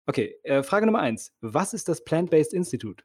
Okay, 0.07 0.37
äh, 0.45 0.63
Frage 0.63 0.87
Nummer 0.87 1.01
eins. 1.01 1.33
Was 1.41 1.75
ist 1.75 1.89
das 1.89 2.05
Plant-Based 2.05 2.53
Institute? 2.53 3.05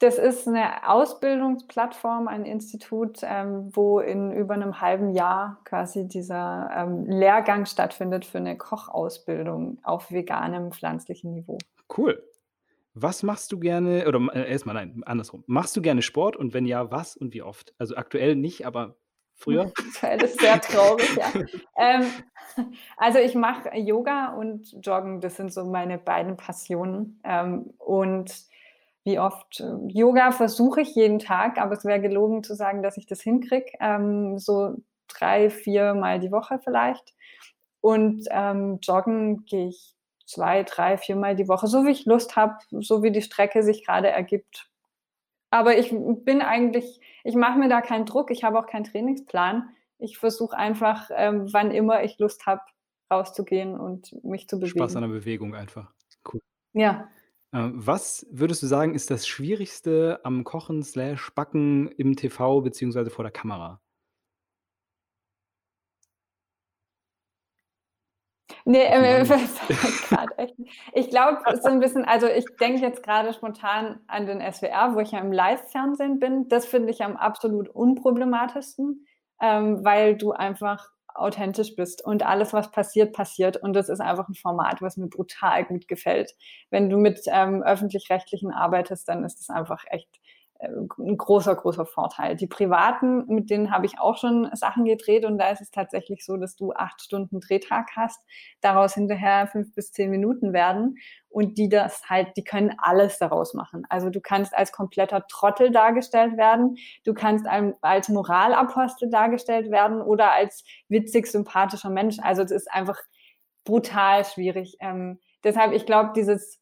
Das 0.00 0.16
ist 0.16 0.46
eine 0.46 0.88
Ausbildungsplattform, 0.88 2.28
ein 2.28 2.44
Institut, 2.44 3.18
ähm, 3.22 3.70
wo 3.74 3.98
in 3.98 4.32
über 4.32 4.54
einem 4.54 4.80
halben 4.80 5.10
Jahr 5.10 5.60
quasi 5.64 6.06
dieser 6.06 6.70
ähm, 6.72 7.04
Lehrgang 7.06 7.66
stattfindet 7.66 8.24
für 8.24 8.38
eine 8.38 8.56
Kochausbildung 8.56 9.78
auf 9.82 10.12
veganem, 10.12 10.70
pflanzlichen 10.70 11.32
Niveau. 11.32 11.58
Cool. 11.96 12.22
Was 12.94 13.24
machst 13.24 13.50
du 13.50 13.58
gerne, 13.58 14.06
oder 14.06 14.20
äh, 14.34 14.50
erstmal 14.50 14.74
nein, 14.74 15.02
andersrum. 15.04 15.42
Machst 15.46 15.76
du 15.76 15.82
gerne 15.82 16.02
Sport 16.02 16.36
und 16.36 16.54
wenn 16.54 16.66
ja, 16.66 16.90
was 16.92 17.16
und 17.16 17.34
wie 17.34 17.42
oft? 17.42 17.74
Also 17.78 17.96
aktuell 17.96 18.36
nicht, 18.36 18.66
aber 18.66 18.96
früher? 19.34 19.72
Aktuell 19.76 20.22
ist 20.22 20.40
sehr 20.40 20.60
traurig, 20.60 21.16
ja. 21.16 21.32
ähm, 21.76 22.06
also 22.96 23.18
ich 23.18 23.34
mache 23.34 23.76
Yoga 23.76 24.34
und 24.34 24.76
Joggen, 24.84 25.20
das 25.20 25.36
sind 25.36 25.52
so 25.52 25.64
meine 25.64 25.98
beiden 25.98 26.36
Passionen. 26.36 27.20
Ähm, 27.24 27.72
und 27.78 28.47
wie 29.08 29.18
oft. 29.18 29.60
Äh, 29.60 29.74
Yoga 29.88 30.30
versuche 30.30 30.82
ich 30.82 30.94
jeden 30.94 31.18
Tag, 31.18 31.58
aber 31.58 31.72
es 31.72 31.84
wäre 31.84 32.00
gelogen 32.00 32.44
zu 32.44 32.54
sagen, 32.54 32.82
dass 32.82 32.98
ich 32.98 33.06
das 33.06 33.22
hinkriege. 33.22 33.72
Ähm, 33.80 34.38
so 34.38 34.76
drei, 35.08 35.48
vier 35.48 35.94
Mal 35.94 36.20
die 36.20 36.30
Woche 36.30 36.60
vielleicht. 36.62 37.14
Und 37.80 38.26
ähm, 38.30 38.78
joggen 38.82 39.44
gehe 39.46 39.68
ich 39.68 39.94
zwei, 40.26 40.62
drei, 40.62 40.98
vier 40.98 41.16
Mal 41.16 41.34
die 41.36 41.48
Woche, 41.48 41.66
so 41.66 41.86
wie 41.86 41.90
ich 41.90 42.04
Lust 42.04 42.36
habe, 42.36 42.58
so 42.70 43.02
wie 43.02 43.10
die 43.10 43.22
Strecke 43.22 43.62
sich 43.62 43.86
gerade 43.86 44.08
ergibt. 44.08 44.68
Aber 45.50 45.78
ich 45.78 45.90
bin 45.90 46.42
eigentlich, 46.42 47.00
ich 47.24 47.34
mache 47.34 47.58
mir 47.58 47.70
da 47.70 47.80
keinen 47.80 48.04
Druck, 48.04 48.30
ich 48.30 48.44
habe 48.44 48.58
auch 48.58 48.66
keinen 48.66 48.84
Trainingsplan. 48.84 49.70
Ich 49.98 50.18
versuche 50.18 50.56
einfach, 50.56 51.10
ähm, 51.14 51.48
wann 51.52 51.70
immer 51.70 52.04
ich 52.04 52.18
Lust 52.18 52.44
habe, 52.44 52.60
rauszugehen 53.10 53.74
und 53.78 54.22
mich 54.22 54.48
zu 54.48 54.58
bewegen. 54.58 54.78
Spaß 54.78 54.96
an 54.96 55.02
der 55.02 55.08
Bewegung 55.08 55.54
einfach. 55.54 55.90
Cool. 56.30 56.42
Ja. 56.74 57.08
Äh, 57.52 57.70
was 57.72 58.26
würdest 58.30 58.62
du 58.62 58.66
sagen, 58.66 58.94
ist 58.94 59.10
das 59.10 59.26
Schwierigste 59.26 60.20
am 60.24 60.44
Kochen 60.44 60.82
slash 60.82 61.30
Backen 61.34 61.88
im 61.88 62.16
TV 62.16 62.60
beziehungsweise 62.60 63.10
vor 63.10 63.24
der 63.24 63.32
Kamera? 63.32 63.80
Nee, 68.64 68.82
äh, 68.84 69.20
echt. 70.36 70.54
Ich 70.92 71.10
glaube, 71.10 71.38
so 71.62 71.68
ein 71.68 71.80
bisschen, 71.80 72.04
also 72.04 72.26
ich 72.26 72.44
denke 72.60 72.82
jetzt 72.82 73.02
gerade 73.02 73.32
spontan 73.32 74.00
an 74.08 74.26
den 74.26 74.40
SWR, 74.40 74.94
wo 74.94 75.00
ich 75.00 75.12
ja 75.12 75.20
im 75.20 75.32
Live-Fernsehen 75.32 76.18
bin. 76.18 76.48
Das 76.48 76.66
finde 76.66 76.90
ich 76.90 77.02
am 77.02 77.16
absolut 77.16 77.68
unproblematischsten, 77.68 79.06
ähm, 79.40 79.84
weil 79.84 80.16
du 80.16 80.32
einfach 80.32 80.90
authentisch 81.20 81.76
bist 81.76 82.04
und 82.04 82.24
alles, 82.24 82.52
was 82.52 82.70
passiert, 82.70 83.12
passiert. 83.12 83.56
Und 83.56 83.74
das 83.74 83.88
ist 83.88 84.00
einfach 84.00 84.28
ein 84.28 84.34
Format, 84.34 84.82
was 84.82 84.96
mir 84.96 85.08
brutal 85.08 85.64
gut 85.64 85.88
gefällt. 85.88 86.34
Wenn 86.70 86.90
du 86.90 86.96
mit 86.96 87.20
ähm, 87.26 87.62
öffentlich-rechtlichen 87.62 88.52
arbeitest, 88.52 89.08
dann 89.08 89.24
ist 89.24 89.38
das 89.40 89.50
einfach 89.50 89.84
echt 89.90 90.08
ein 90.60 91.16
großer, 91.16 91.54
großer 91.54 91.86
Vorteil. 91.86 92.34
Die 92.34 92.48
privaten, 92.48 93.26
mit 93.26 93.48
denen 93.48 93.70
habe 93.70 93.86
ich 93.86 94.00
auch 94.00 94.16
schon 94.16 94.48
Sachen 94.54 94.84
gedreht 94.84 95.24
und 95.24 95.38
da 95.38 95.50
ist 95.50 95.60
es 95.60 95.70
tatsächlich 95.70 96.24
so, 96.24 96.36
dass 96.36 96.56
du 96.56 96.72
acht 96.72 97.00
Stunden 97.00 97.40
Drehtag 97.40 97.90
hast, 97.94 98.20
daraus 98.60 98.94
hinterher 98.94 99.46
fünf 99.46 99.72
bis 99.74 99.92
zehn 99.92 100.10
Minuten 100.10 100.52
werden 100.52 100.96
und 101.28 101.58
die 101.58 101.68
das 101.68 102.08
halt, 102.10 102.36
die 102.36 102.42
können 102.42 102.74
alles 102.78 103.18
daraus 103.18 103.54
machen. 103.54 103.84
Also 103.88 104.10
du 104.10 104.20
kannst 104.20 104.52
als 104.56 104.72
kompletter 104.72 105.26
Trottel 105.28 105.70
dargestellt 105.70 106.36
werden, 106.36 106.76
du 107.04 107.14
kannst 107.14 107.46
als 107.80 108.08
Moralapostel 108.08 109.10
dargestellt 109.10 109.70
werden 109.70 110.00
oder 110.00 110.32
als 110.32 110.64
witzig, 110.88 111.28
sympathischer 111.28 111.90
Mensch. 111.90 112.16
Also 112.20 112.42
es 112.42 112.50
ist 112.50 112.70
einfach 112.72 112.98
brutal 113.64 114.24
schwierig. 114.24 114.76
Ähm, 114.80 115.20
deshalb, 115.44 115.72
ich 115.72 115.86
glaube, 115.86 116.10
dieses 116.16 116.58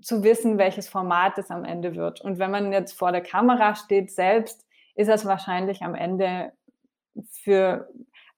zu 0.00 0.22
wissen, 0.22 0.58
welches 0.58 0.88
Format 0.88 1.38
es 1.38 1.50
am 1.50 1.64
Ende 1.64 1.94
wird. 1.94 2.20
Und 2.20 2.38
wenn 2.38 2.50
man 2.50 2.72
jetzt 2.72 2.98
vor 2.98 3.12
der 3.12 3.22
Kamera 3.22 3.74
steht 3.74 4.10
selbst, 4.10 4.66
ist 4.94 5.08
das 5.08 5.24
wahrscheinlich 5.24 5.82
am 5.82 5.94
Ende 5.94 6.52
für, 7.30 7.88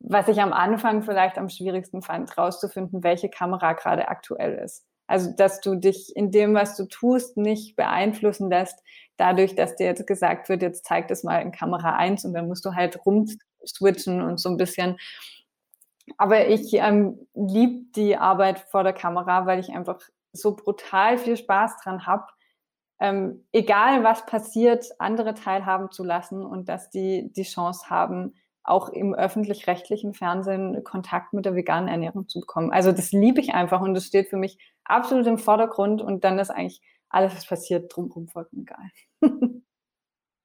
was 0.01 0.29
ich 0.29 0.41
am 0.41 0.53
Anfang 0.53 1.03
vielleicht 1.03 1.39
am 1.39 1.49
schwierigsten 1.49 2.03
fand, 2.03 2.37
rauszufinden, 2.37 3.03
welche 3.03 3.29
Kamera 3.29 3.73
gerade 3.73 4.09
aktuell 4.09 4.55
ist. 4.59 4.85
Also, 5.07 5.33
dass 5.35 5.61
du 5.61 5.75
dich 5.75 6.15
in 6.15 6.31
dem, 6.31 6.55
was 6.55 6.77
du 6.77 6.85
tust, 6.85 7.37
nicht 7.37 7.77
beeinflussen 7.77 8.51
lässt, 8.51 8.79
dadurch, 9.17 9.55
dass 9.55 9.75
dir 9.75 9.87
jetzt 9.87 10.07
gesagt 10.07 10.49
wird, 10.49 10.63
jetzt 10.63 10.85
zeigt 10.85 11.11
es 11.11 11.25
mal 11.25 11.41
in 11.41 11.51
Kamera 11.51 11.97
1 11.97 12.25
und 12.27 12.35
dann 12.35 12.47
musst 12.47 12.65
du 12.65 12.75
halt 12.75 13.05
rumswitchen 13.07 14.21
und 14.21 14.39
so 14.39 14.51
ein 14.51 14.59
bisschen. 14.59 14.99
Aber 16.19 16.47
ich 16.49 16.75
ähm, 16.75 17.27
liebe 17.35 17.87
die 17.97 18.17
Arbeit 18.17 18.59
vor 18.59 18.85
der 18.85 18.93
Kamera, 18.93 19.47
weil 19.47 19.61
ich 19.61 19.71
einfach 19.71 20.01
so 20.33 20.55
brutal 20.57 21.19
viel 21.19 21.37
Spaß 21.37 21.79
dran 21.83 22.07
habe, 22.07 22.27
ähm, 23.01 23.47
egal 23.53 24.03
was 24.03 24.27
passiert, 24.27 24.87
andere 24.99 25.35
teilhaben 25.35 25.91
zu 25.91 26.03
lassen 26.05 26.45
und 26.45 26.69
dass 26.69 26.91
die 26.91 27.33
die 27.33 27.45
Chance 27.45 27.89
haben, 27.89 28.35
auch 28.65 28.91
im 28.91 29.15
öffentlich-rechtlichen 29.15 30.15
Fernsehen 30.15 30.83
Kontakt 30.85 31.33
mit 31.33 31.47
der 31.47 31.55
veganen 31.55 31.89
Ernährung 31.89 32.29
zu 32.29 32.41
bekommen. 32.41 32.71
Also 32.71 32.93
das 32.93 33.13
liebe 33.13 33.41
ich 33.41 33.55
einfach 33.55 33.81
und 33.81 33.95
das 33.95 34.05
steht 34.05 34.29
für 34.29 34.37
mich 34.37 34.59
absolut 34.85 35.27
im 35.27 35.39
Vordergrund 35.39 36.03
und 36.03 36.25
dann 36.25 36.39
ist 36.39 36.51
eigentlich 36.51 36.83
alles, 37.09 37.35
was 37.35 37.47
passiert, 37.47 37.95
drumherum 37.95 38.29
vollkommen 38.29 38.63
egal. 38.63 38.91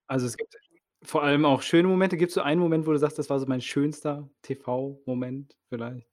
also 0.08 0.28
es 0.28 0.38
gibt 0.38 0.56
vor 1.04 1.24
allem 1.24 1.44
auch 1.44 1.62
schöne 1.62 1.88
Momente. 1.88 2.16
Gibt 2.16 2.30
es 2.30 2.36
so 2.36 2.42
einen 2.42 2.62
Moment, 2.62 2.88
wo 2.88 2.92
du 2.92 2.98
sagst, 2.98 3.20
das 3.20 3.30
war 3.30 3.40
so 3.40 3.46
mein 3.46 3.62
schönster 3.62 4.30
TV-Moment 4.42 5.58
vielleicht? 5.68 6.13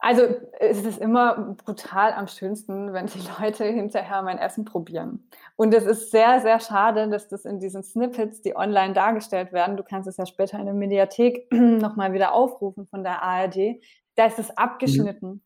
Also 0.00 0.22
es 0.60 0.84
ist 0.84 0.98
immer 0.98 1.56
brutal 1.64 2.12
am 2.12 2.28
schönsten, 2.28 2.92
wenn 2.92 3.06
die 3.06 3.18
Leute 3.40 3.64
hinterher 3.64 4.22
mein 4.22 4.38
Essen 4.38 4.64
probieren. 4.64 5.28
Und 5.56 5.74
es 5.74 5.84
ist 5.84 6.10
sehr, 6.10 6.40
sehr 6.40 6.60
schade, 6.60 7.08
dass 7.08 7.28
das 7.28 7.44
in 7.44 7.58
diesen 7.58 7.82
Snippets, 7.82 8.40
die 8.40 8.56
online 8.56 8.94
dargestellt 8.94 9.52
werden, 9.52 9.76
du 9.76 9.82
kannst 9.82 10.08
es 10.08 10.16
ja 10.16 10.26
später 10.26 10.58
in 10.58 10.66
der 10.66 10.74
Mediathek 10.74 11.48
nochmal 11.52 12.12
wieder 12.12 12.32
aufrufen 12.32 12.86
von 12.86 13.02
der 13.02 13.22
ARD, 13.22 13.80
da 14.14 14.26
ist 14.26 14.38
es 14.38 14.56
abgeschnitten. 14.56 15.28
Mhm. 15.28 15.42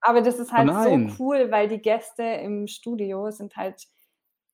Aber 0.00 0.20
das 0.20 0.38
ist 0.38 0.52
halt 0.52 0.68
oh 0.68 0.82
so 0.82 1.14
cool, 1.18 1.50
weil 1.50 1.68
die 1.68 1.78
Gäste 1.78 2.24
im 2.24 2.66
Studio 2.66 3.30
sind 3.30 3.56
halt 3.56 3.86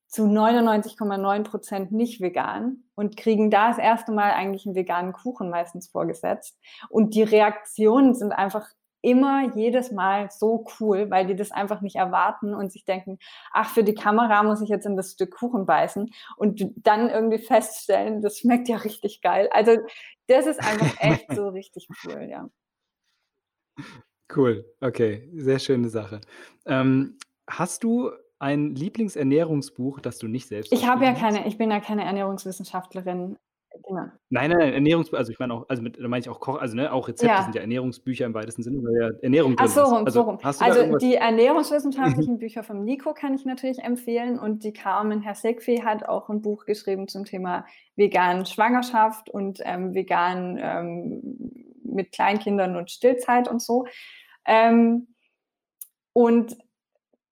zu 0.07 0.23
99,9 0.23 1.43
Prozent 1.43 1.91
nicht 1.91 2.21
vegan 2.21 2.83
und 2.95 3.17
kriegen 3.17 3.51
da 3.51 3.69
das 3.69 3.77
erste 3.77 4.11
Mal 4.11 4.31
eigentlich 4.31 4.65
einen 4.65 4.75
veganen 4.75 5.13
Kuchen 5.13 5.49
meistens 5.51 5.89
vorgesetzt. 5.89 6.59
Und 6.89 7.13
die 7.13 7.23
Reaktionen 7.23 8.15
sind 8.15 8.31
einfach 8.31 8.67
immer 9.01 9.55
jedes 9.55 9.91
Mal 9.91 10.29
so 10.31 10.65
cool, 10.79 11.09
weil 11.09 11.25
die 11.25 11.35
das 11.35 11.51
einfach 11.51 11.81
nicht 11.81 11.95
erwarten 11.95 12.53
und 12.53 12.71
sich 12.71 12.85
denken, 12.85 13.17
ach, 13.51 13.69
für 13.69 13.83
die 13.83 13.93
Kamera 13.93 14.43
muss 14.43 14.61
ich 14.61 14.69
jetzt 14.69 14.85
in 14.85 14.97
das 14.97 15.11
Stück 15.11 15.31
Kuchen 15.31 15.65
beißen 15.65 16.11
und 16.37 16.71
dann 16.77 17.09
irgendwie 17.09 17.39
feststellen, 17.39 18.21
das 18.21 18.39
schmeckt 18.39 18.67
ja 18.67 18.77
richtig 18.77 19.21
geil. 19.21 19.49
Also 19.51 19.77
das 20.27 20.45
ist 20.45 20.59
einfach 20.59 20.93
echt 20.99 21.33
so 21.33 21.49
richtig 21.49 21.87
cool, 22.03 22.27
ja. 22.29 22.49
Cool, 24.35 24.65
okay, 24.81 25.29
sehr 25.33 25.59
schöne 25.59 25.89
Sache. 25.89 26.21
Ähm, 26.65 27.17
hast 27.47 27.83
du 27.83 28.11
ein 28.37 28.75
Lieblingsernährungsbuch, 28.75 29.99
das 29.99 30.17
du 30.17 30.27
nicht 30.27 30.47
selbst 30.47 30.71
Ich 30.71 30.87
habe 30.87 31.03
ja 31.03 31.13
keine, 31.13 31.47
ich 31.47 31.57
bin 31.57 31.71
ja 31.71 31.79
keine 31.79 32.05
Ernährungswissenschaftlerin. 32.05 33.37
Genau. 33.87 34.01
Nein, 34.29 34.49
nein, 34.49 34.57
nein, 34.57 34.73
Ernährungs 34.73 35.13
also 35.13 35.31
ich 35.31 35.39
meine 35.39 35.53
auch, 35.53 35.69
also 35.69 35.81
mit, 35.81 35.99
da 35.99 36.07
meine 36.07 36.21
ich 36.21 36.29
auch 36.29 36.39
Koch, 36.39 36.59
also 36.59 36.75
ne, 36.75 36.91
auch 36.91 37.07
Rezepte 37.07 37.33
Ja. 37.33 37.43
sind 37.43 37.55
ja 37.55 37.61
Ernährungsbücher 37.61 38.25
im 38.25 38.33
weitesten 38.33 38.63
Sinne, 38.63 38.79
weil 38.83 39.01
ja 39.01 39.09
Ernährung 39.21 39.53
Ach 39.57 39.65
drin 39.65 39.73
so 39.73 39.81
ist. 39.81 39.87
rum, 39.87 39.97
so 39.97 40.05
Also 40.05 40.21
rum. 40.21 40.37
du 40.37 40.43
da 40.43 40.65
Also 40.65 40.97
die 40.97 41.15
ernährungswissenschaftlichen 41.15 42.39
Bücher 42.39 42.63
vom 42.63 42.83
Nico 42.83 43.13
kann 43.13 43.33
ich 43.35 43.45
natürlich 43.45 43.79
empfehlen 43.79 44.39
und 44.39 44.63
die 44.63 44.73
Carmen 44.73 45.21
Hersekvi 45.21 45.77
hat 45.85 46.07
auch 46.07 46.29
ein 46.29 46.41
Buch 46.41 46.65
geschrieben 46.65 47.07
zum 47.07 47.25
Thema 47.25 47.65
vegan 47.95 48.45
Schwangerschaft 48.45 49.29
und 49.29 49.59
ähm, 49.63 49.93
vegan 49.93 50.57
ähm, 50.59 51.21
mit 51.83 52.11
Kleinkindern 52.11 52.75
und 52.75 52.89
Stillzeit 52.91 53.47
und 53.47 53.61
so. 53.61 53.85
Ähm, 54.45 55.07
und 56.13 56.57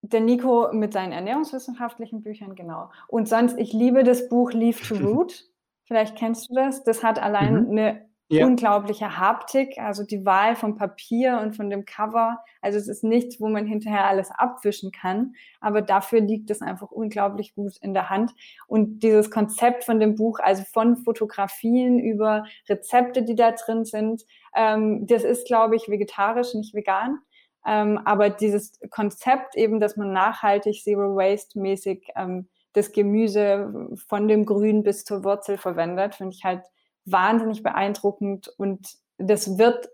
der 0.02 0.20
Nico 0.20 0.72
mit 0.72 0.92
seinen 0.92 1.12
ernährungswissenschaftlichen 1.12 2.22
Büchern, 2.22 2.54
genau. 2.54 2.90
Und 3.08 3.28
sonst, 3.28 3.58
ich 3.58 3.72
liebe 3.72 4.04
das 4.04 4.28
Buch 4.28 4.52
Leave 4.52 4.80
to 4.80 4.94
Root. 5.04 5.44
Vielleicht 5.88 6.16
kennst 6.16 6.50
du 6.50 6.54
das. 6.54 6.84
Das 6.84 7.02
hat 7.02 7.18
allein 7.20 7.64
Mhm. 7.64 7.70
eine 7.70 8.08
Ja. 8.30 8.44
unglaubliche 8.44 9.18
Haptik, 9.18 9.78
also 9.78 10.04
die 10.04 10.26
Wahl 10.26 10.54
vom 10.54 10.76
Papier 10.76 11.40
und 11.42 11.56
von 11.56 11.70
dem 11.70 11.86
Cover. 11.86 12.38
Also 12.60 12.76
es 12.78 12.86
ist 12.86 13.02
nichts, 13.02 13.40
wo 13.40 13.48
man 13.48 13.66
hinterher 13.66 14.06
alles 14.06 14.30
abwischen 14.30 14.92
kann, 14.92 15.32
aber 15.60 15.80
dafür 15.80 16.20
liegt 16.20 16.50
es 16.50 16.60
einfach 16.60 16.90
unglaublich 16.90 17.54
gut 17.54 17.78
in 17.80 17.94
der 17.94 18.10
Hand. 18.10 18.32
Und 18.66 19.02
dieses 19.02 19.30
Konzept 19.30 19.84
von 19.84 19.98
dem 19.98 20.14
Buch, 20.14 20.40
also 20.40 20.62
von 20.70 20.98
Fotografien 20.98 21.98
über 21.98 22.44
Rezepte, 22.68 23.22
die 23.22 23.34
da 23.34 23.52
drin 23.52 23.86
sind, 23.86 24.24
ähm, 24.54 25.06
das 25.06 25.24
ist, 25.24 25.46
glaube 25.46 25.76
ich, 25.76 25.88
vegetarisch, 25.88 26.52
nicht 26.52 26.74
vegan. 26.74 27.20
Ähm, 27.66 27.98
aber 28.04 28.28
dieses 28.30 28.78
Konzept 28.90 29.56
eben, 29.56 29.80
dass 29.80 29.96
man 29.96 30.12
nachhaltig 30.12 30.82
Zero 30.84 31.16
Waste 31.16 31.58
mäßig 31.58 32.08
ähm, 32.14 32.48
das 32.72 32.92
Gemüse 32.92 33.88
von 34.06 34.28
dem 34.28 34.46
Grün 34.46 34.82
bis 34.82 35.04
zur 35.04 35.24
Wurzel 35.24 35.58
verwendet, 35.58 36.14
finde 36.14 36.34
ich 36.34 36.44
halt 36.44 36.62
wahnsinnig 37.04 37.62
beeindruckend 37.62 38.48
und 38.56 38.96
das 39.16 39.58
wird 39.58 39.88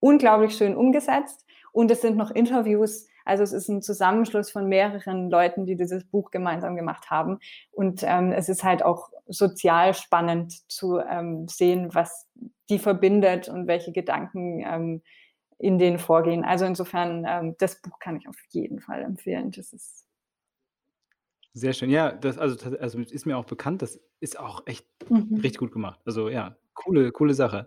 unglaublich 0.00 0.56
schön 0.56 0.76
umgesetzt 0.76 1.44
und 1.72 1.90
es 1.90 2.00
sind 2.00 2.16
noch 2.16 2.30
Interviews, 2.30 3.06
also 3.24 3.42
es 3.42 3.52
ist 3.52 3.68
ein 3.68 3.82
Zusammenschluss 3.82 4.50
von 4.50 4.68
mehreren 4.68 5.30
Leuten, 5.30 5.66
die 5.66 5.76
dieses 5.76 6.04
Buch 6.04 6.30
gemeinsam 6.30 6.76
gemacht 6.76 7.10
haben 7.10 7.38
und 7.70 8.02
ähm, 8.04 8.32
es 8.32 8.48
ist 8.48 8.64
halt 8.64 8.84
auch 8.84 9.10
sozial 9.26 9.94
spannend 9.94 10.68
zu 10.70 10.98
ähm, 10.98 11.48
sehen, 11.48 11.94
was 11.94 12.28
die 12.68 12.78
verbindet 12.78 13.48
und 13.48 13.66
welche 13.66 13.92
Gedanken 13.92 14.60
ähm, 14.64 15.02
in 15.58 15.78
denen 15.78 15.98
vorgehen. 15.98 16.44
Also 16.44 16.64
insofern, 16.64 17.24
ähm, 17.26 17.54
das 17.58 17.80
Buch 17.80 17.98
kann 18.00 18.16
ich 18.16 18.28
auf 18.28 18.36
jeden 18.50 18.80
Fall 18.80 19.02
empfehlen. 19.02 19.52
Das 19.52 19.72
ist 19.72 20.06
Sehr 21.54 21.74
schön. 21.74 21.90
Ja, 21.90 22.12
das 22.12 22.38
also 22.38 22.56
also 22.78 22.98
ist 23.00 23.26
mir 23.26 23.36
auch 23.36 23.44
bekannt, 23.44 23.82
das 23.82 24.00
ist 24.20 24.38
auch 24.38 24.66
echt 24.66 24.86
Mhm. 25.10 25.42
richtig 25.42 25.58
gut 25.58 25.72
gemacht. 25.72 26.00
Also 26.06 26.28
ja, 26.30 26.56
coole 26.74 27.12
coole 27.12 27.34
Sache. 27.34 27.66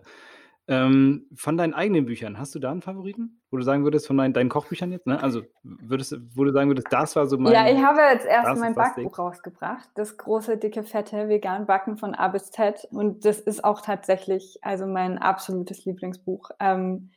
Ähm, 0.68 1.28
von 1.36 1.56
deinen 1.56 1.74
eigenen 1.74 2.06
Büchern, 2.06 2.38
hast 2.38 2.54
du 2.56 2.58
da 2.58 2.72
einen 2.72 2.82
Favoriten? 2.82 3.40
Wo 3.50 3.56
du 3.58 3.62
sagen 3.62 3.84
würdest 3.84 4.06
von 4.08 4.16
deinen 4.18 4.34
deinen 4.34 4.48
Kochbüchern 4.48 4.90
jetzt, 4.90 5.06
ne? 5.06 5.22
Also 5.22 5.42
würdest 5.62 6.16
wo 6.34 6.42
du 6.44 6.52
sagen 6.52 6.68
würdest, 6.70 6.92
das 6.92 7.14
war 7.14 7.26
so 7.28 7.38
Ja, 7.44 7.68
ich 7.68 7.78
mein 7.78 7.82
habe 7.82 8.00
jetzt 8.00 8.26
erst 8.26 8.56
mein? 8.56 8.74
Backbuch 8.74 9.18
rausgebracht, 9.18 9.88
das 9.94 10.16
große, 10.16 10.56
dicke, 10.56 10.82
fette 10.82 11.28
vegan 11.28 11.66
Backen 11.66 11.96
von 11.96 12.14
A 12.14 12.28
bis 12.28 12.50
Z 12.50 12.86
und 12.90 13.24
das 13.24 13.38
ist 13.40 13.62
auch 13.64 13.80
tatsächlich, 13.82 14.58
also 14.62 14.86
mein 14.86 15.18
absolutes 15.18 15.84
Lieblingsbuch, 15.84 16.50
ähm, 16.58 17.12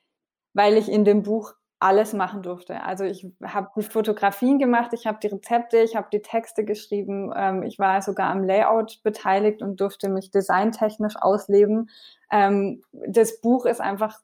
weil 0.53 0.77
ich 0.77 0.89
in 0.89 1.05
dem 1.05 1.23
Buch 1.23 1.53
alles 1.79 2.13
machen 2.13 2.41
durfte. 2.41 2.83
Also 2.83 3.05
ich 3.05 3.25
habe 3.41 3.69
die 3.75 3.83
Fotografien 3.83 4.59
gemacht, 4.59 4.91
ich 4.93 5.07
habe 5.07 5.19
die 5.23 5.27
Rezepte, 5.27 5.77
ich 5.77 5.95
habe 5.95 6.07
die 6.11 6.21
Texte 6.21 6.65
geschrieben, 6.65 7.31
ähm, 7.35 7.63
ich 7.63 7.79
war 7.79 8.01
sogar 8.01 8.29
am 8.29 8.43
Layout 8.43 9.01
beteiligt 9.03 9.61
und 9.61 9.79
durfte 9.79 10.09
mich 10.09 10.29
designtechnisch 10.29 11.15
ausleben. 11.15 11.89
Ähm, 12.31 12.83
das 12.91 13.39
Buch 13.39 13.65
ist 13.65 13.79
einfach 13.79 14.19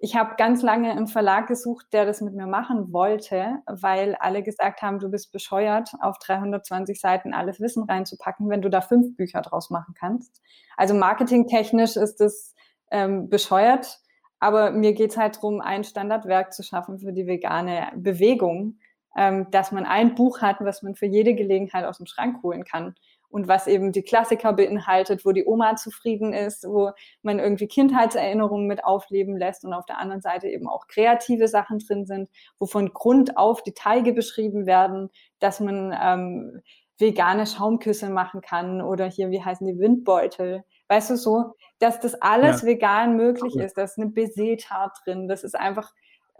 ich 0.00 0.14
habe 0.14 0.36
ganz 0.36 0.62
lange 0.62 0.92
einen 0.92 1.08
Verlag 1.08 1.48
gesucht, 1.48 1.86
der 1.92 2.06
das 2.06 2.20
mit 2.20 2.32
mir 2.32 2.46
machen 2.46 2.92
wollte, 2.92 3.58
weil 3.66 4.14
alle 4.14 4.44
gesagt 4.44 4.80
haben, 4.80 5.00
du 5.00 5.10
bist 5.10 5.32
bescheuert, 5.32 5.90
auf 6.00 6.18
320 6.18 7.00
Seiten 7.00 7.34
alles 7.34 7.60
Wissen 7.60 7.82
reinzupacken, 7.82 8.48
wenn 8.48 8.62
du 8.62 8.70
da 8.70 8.80
fünf 8.80 9.16
Bücher 9.16 9.42
draus 9.42 9.70
machen 9.70 9.94
kannst. 9.98 10.40
Also 10.76 10.94
marketingtechnisch 10.94 11.96
ist 11.96 12.20
das 12.20 12.54
ähm, 12.92 13.28
bescheuert, 13.28 13.98
aber 14.40 14.70
mir 14.70 14.92
geht's 14.92 15.16
halt 15.16 15.36
darum, 15.36 15.60
ein 15.60 15.84
Standardwerk 15.84 16.52
zu 16.52 16.62
schaffen 16.62 16.98
für 16.98 17.12
die 17.12 17.26
vegane 17.26 17.88
Bewegung, 17.96 18.78
ähm, 19.16 19.50
dass 19.50 19.72
man 19.72 19.84
ein 19.84 20.14
Buch 20.14 20.40
hat, 20.40 20.58
was 20.60 20.82
man 20.82 20.94
für 20.94 21.06
jede 21.06 21.34
Gelegenheit 21.34 21.84
aus 21.84 21.98
dem 21.98 22.06
Schrank 22.06 22.42
holen 22.42 22.64
kann 22.64 22.94
und 23.30 23.48
was 23.48 23.66
eben 23.66 23.92
die 23.92 24.02
Klassiker 24.02 24.52
beinhaltet, 24.52 25.24
wo 25.24 25.32
die 25.32 25.44
Oma 25.44 25.76
zufrieden 25.76 26.32
ist, 26.32 26.64
wo 26.64 26.92
man 27.22 27.38
irgendwie 27.38 27.66
Kindheitserinnerungen 27.66 28.66
mit 28.66 28.84
aufleben 28.84 29.36
lässt 29.36 29.64
und 29.64 29.72
auf 29.72 29.86
der 29.86 29.98
anderen 29.98 30.22
Seite 30.22 30.48
eben 30.48 30.68
auch 30.68 30.86
kreative 30.86 31.48
Sachen 31.48 31.78
drin 31.78 32.06
sind, 32.06 32.30
wo 32.58 32.66
von 32.66 32.92
Grund 32.92 33.36
auf 33.36 33.62
die 33.62 33.74
Teige 33.74 34.12
beschrieben 34.12 34.66
werden, 34.66 35.10
dass 35.40 35.60
man 35.60 35.94
ähm, 36.00 36.62
vegane 36.98 37.46
Schaumküsse 37.46 38.10
machen 38.10 38.40
kann 38.40 38.80
oder 38.80 39.06
hier, 39.06 39.30
wie 39.30 39.42
heißen 39.42 39.66
die, 39.66 39.78
Windbeutel. 39.78 40.64
Weißt 40.88 41.10
du 41.10 41.16
so, 41.16 41.54
dass 41.78 42.00
das 42.00 42.14
alles 42.22 42.62
Ja. 42.62 42.66
vegan 42.68 43.16
möglich 43.16 43.56
ist. 43.58 43.76
Da 43.78 43.82
ist 43.84 43.98
eine 43.98 44.08
Baiser 44.10 44.56
drin, 45.04 45.28
das 45.28 45.44
ist 45.44 45.54
einfach 45.56 45.92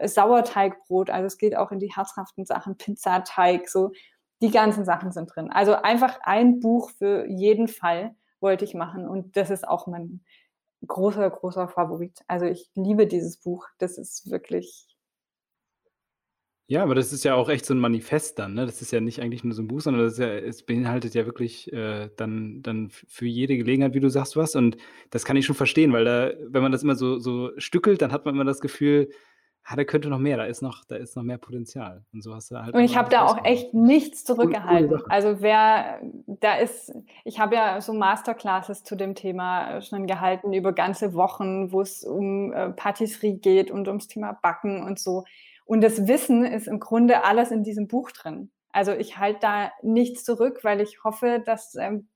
Sauerteigbrot, 0.03 1.09
also 1.09 1.25
es 1.27 1.37
geht 1.37 1.55
auch 1.57 1.71
in 1.71 1.79
die 1.79 1.93
herzhaften 1.93 2.45
Sachen, 2.45 2.77
Pizzateig, 2.77 3.69
so 3.69 3.91
die 4.41 4.51
ganzen 4.51 4.85
Sachen 4.85 5.11
sind 5.11 5.35
drin. 5.35 5.51
Also 5.51 5.75
einfach 5.75 6.19
ein 6.23 6.59
Buch 6.61 6.91
für 6.91 7.25
jeden 7.27 7.67
Fall 7.67 8.15
wollte 8.39 8.63
ich 8.65 8.73
machen 8.73 9.07
und 9.07 9.35
das 9.35 9.49
ist 9.49 9.67
auch 9.67 9.87
mein 9.87 10.23
großer, 10.87 11.29
großer 11.29 11.67
Favorit. 11.67 12.19
Also 12.27 12.45
ich 12.45 12.69
liebe 12.75 13.07
dieses 13.07 13.37
Buch. 13.37 13.67
Das 13.79 13.97
ist 13.97 14.29
wirklich 14.31 14.88
Ja, 16.71 16.83
aber 16.83 16.93
das 16.93 17.11
ist 17.11 17.23
ja 17.23 17.33
auch 17.33 17.49
echt 17.49 17.65
so 17.65 17.73
'n 17.73 17.79
Manifest 17.79 18.37
dann, 18.37 18.53
ne? 18.53 18.63
Das 18.67 18.79
ist 18.79 18.91
ja 18.91 19.01
nicht 19.01 19.23
eigentlich 19.23 19.43
nur 19.43 19.55
so 19.55 19.63
'n 19.63 19.67
Buch, 19.67 19.81
sondern 19.81 20.03
das 20.03 20.13
ist 20.13 20.19
ja 20.19 20.27
es 20.27 20.61
beinhaltet 20.61 21.15
ja 21.15 21.25
wirklich, 21.25 21.73
äh, 21.73 22.11
dann 22.15 22.61
dann 22.61 22.91
für 22.91 23.25
jede 23.25 23.57
Gelegenheit, 23.57 23.95
wie 23.95 23.99
du 23.99 24.07
sagst, 24.09 24.37
was. 24.37 24.55
Und 24.55 24.77
das 25.09 25.25
kann 25.25 25.35
ich 25.35 25.47
schon 25.47 25.55
verstehen, 25.55 25.91
weil 25.93 26.05
da 26.05 26.31
wenn 26.47 26.61
man 26.61 26.71
das 26.71 26.83
immer 26.83 26.93
so 26.95 27.17
so 27.17 27.49
stückelt, 27.57 28.03
dann 28.03 28.11
hat 28.11 28.23
man 28.25 28.35
immer 28.35 28.45
das 28.45 28.59
Gefühl, 28.61 29.09
ah, 29.63 29.75
da 29.75 29.83
könnte 29.83 30.09
noch 30.09 30.19
mehr, 30.19 30.37
da 30.37 30.45
ist 30.45 30.61
noch 30.61 30.85
da 30.85 30.95
ist 30.97 31.15
noch 31.15 31.23
mehr 31.23 31.39
Potenzial. 31.39 32.05
Und 32.13 32.21
so 32.23 32.35
hast 32.35 32.51
du 32.51 32.57
halt 32.61 32.75
Und 32.75 32.83
ich 32.83 32.95
habe 32.95 33.09
da 33.09 33.25
auch 33.25 33.43
echt 33.45 33.73
nichts 33.73 34.23
zurückgehalten. 34.23 35.03
Also 35.07 35.41
wer 35.41 35.99
da 36.27 36.55
ist 36.55 36.93
ich 37.25 37.39
habe 37.39 37.55
ja 37.55 37.81
so 37.81 37.93
Masterclasses 37.93 38.83
zu 38.83 38.95
dem 38.95 39.15
Thema 39.15 39.77
äh, 39.77 39.81
schon 39.81 40.05
gehalten 40.05 40.53
über 40.53 40.71
ganze 40.73 41.15
Wochen, 41.15 41.71
wo's 41.71 42.03
um, 42.03 42.53
äh, 42.53 42.69
Patisserie 42.71 43.37
geht 43.37 43.71
und 43.71 43.87
ums 43.87 44.07
Thema 44.07 44.33
Backen 44.33 44.83
und 44.83 44.99
so. 44.99 45.23
Und 45.69 45.81
das 45.81 46.07
Wissen 46.07 46.43
ist 46.43 46.67
im 46.67 46.79
Grunde 46.79 47.23
alles 47.23 47.51
in 47.51 47.61
diesem 47.63 47.87
Buch 47.87 48.09
drin. 48.09 48.49
Also 48.71 48.91
ich 48.91 49.19
halte 49.19 49.41
da 49.41 49.71
nichts 49.83 50.23
zurück, 50.23 50.61
weil 50.63 50.81
ich 50.81 51.03
hoffe, 51.03 51.43
dass 51.45 51.75
ähm, 51.75 52.09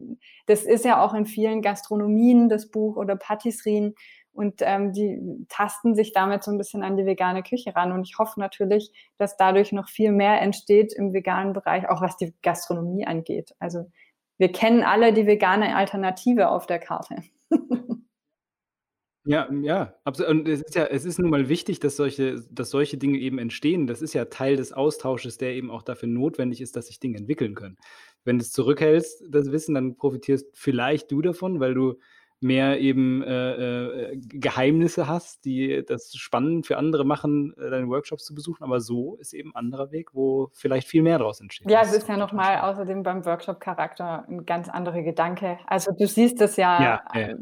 das 0.48 0.64
ist 0.64 0.84
ja 0.86 1.04
auch 1.06 1.14
in 1.14 1.28
vielen 1.28 1.62
Gastronomien 1.62 2.50
das 2.50 2.72
Buch 2.72 2.98
oder 2.98 3.16
Patisserien 3.16 3.94
und 4.32 4.62
ähm, 4.62 4.92
die 4.92 5.46
tasten 5.50 5.94
sich 5.94 6.14
damit 6.14 6.44
so 6.44 6.50
ein 6.50 6.58
bisschen 6.58 6.82
an 6.82 6.98
die 6.98 7.06
vegane 7.06 7.44
Küche 7.44 7.76
ran. 7.76 7.92
Und 7.92 8.08
ich 8.08 8.18
hoffe 8.18 8.40
natürlich, 8.40 8.92
dass 9.20 9.38
dadurch 9.38 9.72
noch 9.72 9.88
viel 9.88 10.12
mehr 10.12 10.42
entsteht 10.42 10.92
im 10.92 11.14
veganen 11.14 11.54
Bereich, 11.54 11.88
auch 11.88 12.02
was 12.02 12.18
die 12.18 12.34
Gastronomie 12.42 13.06
angeht. 13.06 13.54
Also 13.60 13.86
wir 14.40 14.52
kennen 14.52 14.82
alle 14.82 15.14
die 15.14 15.28
vegane 15.28 15.76
Alternative 15.76 16.50
auf 16.50 16.66
der 16.66 16.80
Karte. 16.80 17.18
Ja, 19.26 19.48
ja, 19.62 19.96
absolut. 20.04 20.32
Und 20.32 20.48
es 20.50 20.62
ist 20.62 20.76
ja 20.76 20.84
es 20.86 21.06
ist 21.06 21.18
nun 21.18 21.30
mal 21.30 21.48
wichtig, 21.48 21.80
dass 21.80 21.96
solche 21.96 22.42
dass 22.52 22.70
solche 22.72 22.98
Dinge 22.98 23.18
eben 23.20 23.40
entstehen. 23.40 23.88
Das 23.88 24.02
ist 24.02 24.14
ja 24.14 24.26
Teil 24.26 24.58
des 24.58 24.74
Austausches, 24.74 25.38
der 25.38 25.54
eben 25.54 25.72
auch 25.72 25.82
dafür 25.82 26.10
notwendig 26.10 26.60
ist, 26.60 26.76
dass 26.76 26.88
sich 26.88 27.00
Dinge 27.00 27.18
entwickeln 27.20 27.56
können. 27.56 27.78
Wenn 28.26 28.38
du 28.38 28.44
es 28.44 28.52
zurückhältst, 28.52 29.24
das 29.30 29.50
Wissen, 29.52 29.76
dann 29.76 29.96
profitierst 29.96 30.48
vielleicht 30.54 31.10
du 31.12 31.22
davon, 31.22 31.62
weil 31.62 31.74
du 31.74 32.00
mehr 32.44 32.80
eben 32.80 33.24
äh, 33.24 34.12
äh, 34.12 34.18
Geheimnisse 34.18 35.08
hast, 35.08 35.46
die 35.46 35.84
das 35.88 36.14
spannend 36.16 36.68
für 36.68 36.78
andere 36.78 37.06
machen, 37.06 37.54
äh, 37.58 37.70
deine 37.70 37.88
Workshops 37.88 38.26
zu 38.26 38.36
besuchen. 38.36 38.64
Aber 38.64 38.80
so 38.80 39.16
ist 39.16 39.34
eben 39.34 39.52
ein 39.52 39.56
anderer 39.56 39.92
Weg, 39.92 40.14
wo 40.14 40.50
vielleicht 40.54 40.88
viel 40.88 41.02
mehr 41.02 41.18
daraus 41.18 41.42
entsteht. 41.42 41.70
Ja, 41.70 41.82
es 41.82 41.94
ist 41.94 42.08
ja 42.08 42.18
nochmal 42.18 42.60
außerdem 42.60 43.04
beim 43.04 43.26
Workshop-Charakter 43.26 44.26
ein 44.28 44.46
ganz 44.46 44.70
anderer 44.70 45.02
Gedanke. 45.02 45.58
Also 45.66 45.92
du 45.92 46.06
siehst 46.06 46.42
das 46.42 46.58
ja, 46.58 46.82
ja, 46.82 47.04
ja. 47.14 47.22
Äh, 47.22 47.36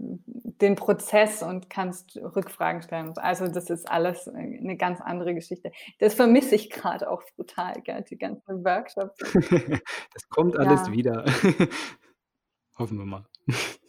den 0.61 0.75
Prozess 0.75 1.41
und 1.41 1.69
kannst 1.69 2.17
Rückfragen 2.17 2.81
stellen. 2.83 3.13
Also 3.17 3.47
das 3.47 3.69
ist 3.69 3.89
alles 3.89 4.27
eine 4.27 4.77
ganz 4.77 5.01
andere 5.01 5.33
Geschichte. 5.33 5.71
Das 5.99 6.13
vermisse 6.13 6.55
ich 6.55 6.69
gerade 6.69 7.09
auch 7.09 7.23
brutal, 7.35 7.73
gell? 7.83 8.05
die 8.09 8.17
ganzen 8.17 8.63
Workshops. 8.63 9.17
das 10.13 10.29
kommt 10.29 10.57
alles 10.57 10.87
ja. 10.87 10.93
wieder. 10.93 11.25
Hoffen 12.77 12.97
wir 12.97 13.05
mal. 13.05 13.25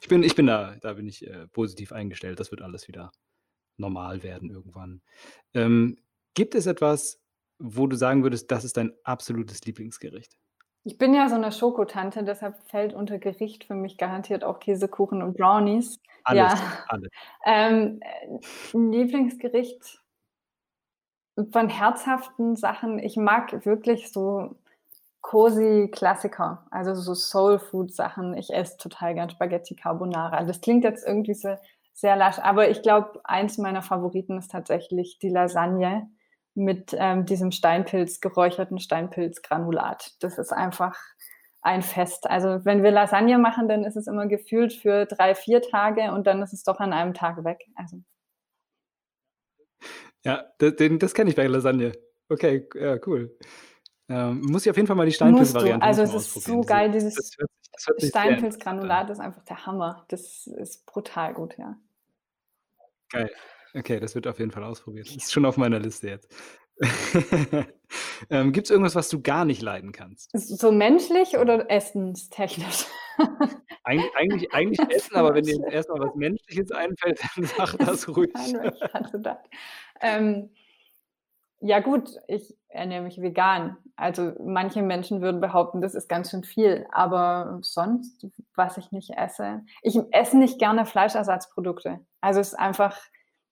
Ich 0.00 0.08
bin, 0.08 0.22
ich 0.22 0.34
bin 0.34 0.46
da, 0.46 0.76
da 0.80 0.94
bin 0.94 1.06
ich 1.06 1.26
äh, 1.26 1.46
positiv 1.48 1.92
eingestellt. 1.92 2.40
Das 2.40 2.50
wird 2.50 2.62
alles 2.62 2.88
wieder 2.88 3.12
normal 3.76 4.22
werden 4.22 4.50
irgendwann. 4.50 5.02
Ähm, 5.54 5.96
gibt 6.34 6.54
es 6.54 6.66
etwas, 6.66 7.20
wo 7.58 7.86
du 7.86 7.96
sagen 7.96 8.22
würdest, 8.22 8.50
das 8.50 8.64
ist 8.64 8.76
dein 8.76 8.92
absolutes 9.04 9.64
Lieblingsgericht? 9.64 10.36
Ich 10.84 10.96
bin 10.96 11.12
ja 11.12 11.28
so 11.28 11.34
eine 11.34 11.52
Schokotante, 11.52 12.24
deshalb 12.24 12.58
fällt 12.68 12.94
unter 12.94 13.18
Gericht 13.18 13.64
für 13.64 13.74
mich 13.74 13.98
garantiert 13.98 14.44
auch 14.44 14.60
Käsekuchen 14.60 15.22
und 15.22 15.36
Brownies. 15.36 15.98
Alles, 16.24 16.52
ja. 16.52 16.84
alles. 16.88 17.10
Ähm, 17.44 18.00
ein 18.74 18.92
Lieblingsgericht 18.92 20.02
von 21.52 21.68
herzhaften 21.68 22.56
Sachen. 22.56 22.98
Ich 22.98 23.16
mag 23.16 23.64
wirklich 23.64 24.10
so 24.10 24.56
cozy 25.30 25.88
Klassiker, 25.92 26.66
also 26.72 26.92
so 26.92 27.14
Soul 27.14 27.60
Food 27.60 27.94
Sachen. 27.94 28.36
Ich 28.36 28.52
esse 28.52 28.78
total 28.78 29.14
gern 29.14 29.30
Spaghetti 29.30 29.76
Carbonara. 29.76 30.42
Das 30.42 30.60
klingt 30.60 30.82
jetzt 30.82 31.06
irgendwie 31.06 31.34
so 31.34 31.56
sehr 31.92 32.16
lasch, 32.16 32.40
aber 32.40 32.68
ich 32.68 32.82
glaube, 32.82 33.20
eins 33.22 33.56
meiner 33.56 33.80
Favoriten 33.80 34.38
ist 34.38 34.50
tatsächlich 34.50 35.20
die 35.20 35.28
Lasagne 35.28 36.10
mit 36.54 36.96
ähm, 36.98 37.26
diesem 37.26 37.52
Steinpilz, 37.52 38.20
geräucherten 38.20 38.80
Steinpilzgranulat. 38.80 40.16
Das 40.18 40.36
ist 40.36 40.52
einfach 40.52 40.98
ein 41.62 41.82
Fest. 41.82 42.28
Also 42.28 42.64
wenn 42.64 42.82
wir 42.82 42.90
Lasagne 42.90 43.38
machen, 43.38 43.68
dann 43.68 43.84
ist 43.84 43.96
es 43.96 44.08
immer 44.08 44.26
gefühlt 44.26 44.72
für 44.72 45.06
drei, 45.06 45.36
vier 45.36 45.62
Tage 45.62 46.10
und 46.10 46.26
dann 46.26 46.42
ist 46.42 46.52
es 46.52 46.64
doch 46.64 46.80
an 46.80 46.92
einem 46.92 47.14
Tag 47.14 47.44
weg. 47.44 47.68
Also. 47.76 48.02
Ja, 50.24 50.46
das, 50.58 50.72
das 50.76 51.14
kenne 51.14 51.30
ich 51.30 51.36
bei 51.36 51.46
Lasagne. 51.46 51.92
Okay, 52.28 52.66
ja, 52.74 52.98
cool. 53.06 53.38
Ähm, 54.10 54.40
muss 54.42 54.66
ich 54.66 54.70
auf 54.70 54.76
jeden 54.76 54.88
Fall 54.88 54.96
mal 54.96 55.06
die 55.06 55.12
Steinpilz-Variante 55.12 55.86
Also 55.86 56.02
es 56.02 56.14
ist 56.14 56.42
so 56.44 56.62
geil, 56.62 56.90
dieses 56.90 57.36
Steinpilz-Granulat 57.98 59.08
ist 59.10 59.20
einfach 59.20 59.44
der 59.44 59.66
Hammer. 59.66 60.04
Das 60.08 60.48
ist 60.48 60.84
brutal 60.84 61.32
gut, 61.32 61.56
ja. 61.56 61.76
Geil. 63.10 63.30
Okay, 63.72 64.00
das 64.00 64.16
wird 64.16 64.26
auf 64.26 64.40
jeden 64.40 64.50
Fall 64.50 64.64
ausprobiert. 64.64 65.06
Das 65.06 65.16
ist 65.16 65.32
schon 65.32 65.44
auf 65.44 65.56
meiner 65.56 65.78
Liste 65.78 66.08
jetzt. 66.08 66.28
ähm, 68.30 68.52
Gibt 68.52 68.66
es 68.66 68.70
irgendwas, 68.70 68.96
was 68.96 69.08
du 69.10 69.22
gar 69.22 69.44
nicht 69.44 69.62
leiden 69.62 69.92
kannst? 69.92 70.30
So 70.32 70.72
menschlich 70.72 71.36
oder 71.38 71.70
essenstechnisch? 71.70 72.86
Eig 73.84 74.00
eigentlich, 74.16 74.52
eigentlich 74.52 74.80
essen, 74.90 75.14
aber 75.14 75.34
wenn 75.34 75.44
dir 75.44 75.62
erstmal 75.70 76.00
was 76.00 76.14
Menschliches 76.16 76.72
einfällt, 76.72 77.20
dann 77.36 77.44
sag 77.44 77.76
das 77.78 78.08
ruhig. 78.08 78.32
ähm, 80.00 80.50
ja 81.60 81.80
gut, 81.80 82.10
ich 82.26 82.56
ernähre 82.68 83.02
mich 83.02 83.20
vegan. 83.20 83.76
Also 83.96 84.32
manche 84.42 84.82
Menschen 84.82 85.20
würden 85.20 85.40
behaupten, 85.40 85.80
das 85.80 85.94
ist 85.94 86.08
ganz 86.08 86.30
schön 86.30 86.42
viel, 86.42 86.86
aber 86.90 87.58
sonst, 87.62 88.26
was 88.54 88.78
ich 88.78 88.92
nicht 88.92 89.10
esse. 89.10 89.62
Ich 89.82 89.98
esse 90.12 90.38
nicht 90.38 90.58
gerne 90.58 90.86
Fleischersatzprodukte. 90.86 92.00
Also 92.20 92.40
es 92.40 92.48
ist 92.48 92.58
einfach, 92.58 92.98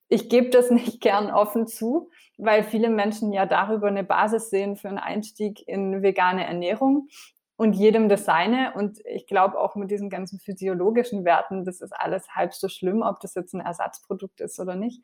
ich 0.08 0.30
gebe 0.30 0.48
das 0.50 0.70
nicht 0.70 1.00
gern 1.00 1.30
offen 1.30 1.66
zu, 1.66 2.10
weil 2.38 2.62
viele 2.62 2.88
Menschen 2.88 3.32
ja 3.32 3.44
darüber 3.44 3.88
eine 3.88 4.04
Basis 4.04 4.48
sehen 4.48 4.76
für 4.76 4.88
einen 4.88 4.98
Einstieg 4.98 5.66
in 5.68 6.02
vegane 6.02 6.46
Ernährung 6.46 7.08
und 7.56 7.74
jedem 7.74 8.08
das 8.08 8.24
seine. 8.24 8.72
Und 8.74 9.00
ich 9.04 9.26
glaube 9.26 9.60
auch 9.60 9.74
mit 9.74 9.90
diesen 9.90 10.08
ganzen 10.08 10.38
physiologischen 10.38 11.24
Werten, 11.26 11.64
das 11.64 11.82
ist 11.82 11.92
alles 11.92 12.28
halb 12.30 12.54
so 12.54 12.68
schlimm, 12.68 13.02
ob 13.02 13.20
das 13.20 13.34
jetzt 13.34 13.52
ein 13.52 13.60
Ersatzprodukt 13.60 14.40
ist 14.40 14.58
oder 14.60 14.76
nicht. 14.76 15.02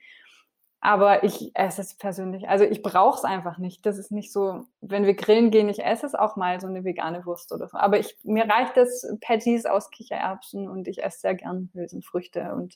Aber 0.85 1.25
ich 1.25 1.51
esse 1.55 1.81
es 1.81 1.95
persönlich. 1.97 2.47
Also 2.47 2.67
ich 2.67 2.83
brauche 2.83 3.17
es 3.17 3.25
einfach 3.25 3.57
nicht. 3.57 3.87
Das 3.87 3.97
ist 3.97 4.13
nicht 4.13 4.31
so, 4.31 4.67
wenn 4.83 5.07
wir 5.07 5.15
grillen 5.15 5.51
gehen, 5.51 5.71
ich 5.71 5.83
esse 5.83 6.05
es 6.05 6.15
auch 6.15 6.37
mal 6.37 6.61
so 6.61 6.67
eine 6.67 6.85
vegane 6.85 7.25
Wurst 7.25 7.53
oder 7.53 7.69
so. 7.69 7.79
Aber 7.79 7.99
ich, 7.99 8.19
mir 8.23 8.47
reicht 8.47 8.77
das 8.77 9.09
Patties 9.23 9.65
aus 9.65 9.91
Kichererbsen 9.91 10.69
und 10.69 10.87
ich 10.87 11.03
esse 11.03 11.21
sehr 11.21 11.37
gern 11.37 11.71
Hülsenfrüchte 11.73 12.53
und 12.53 12.75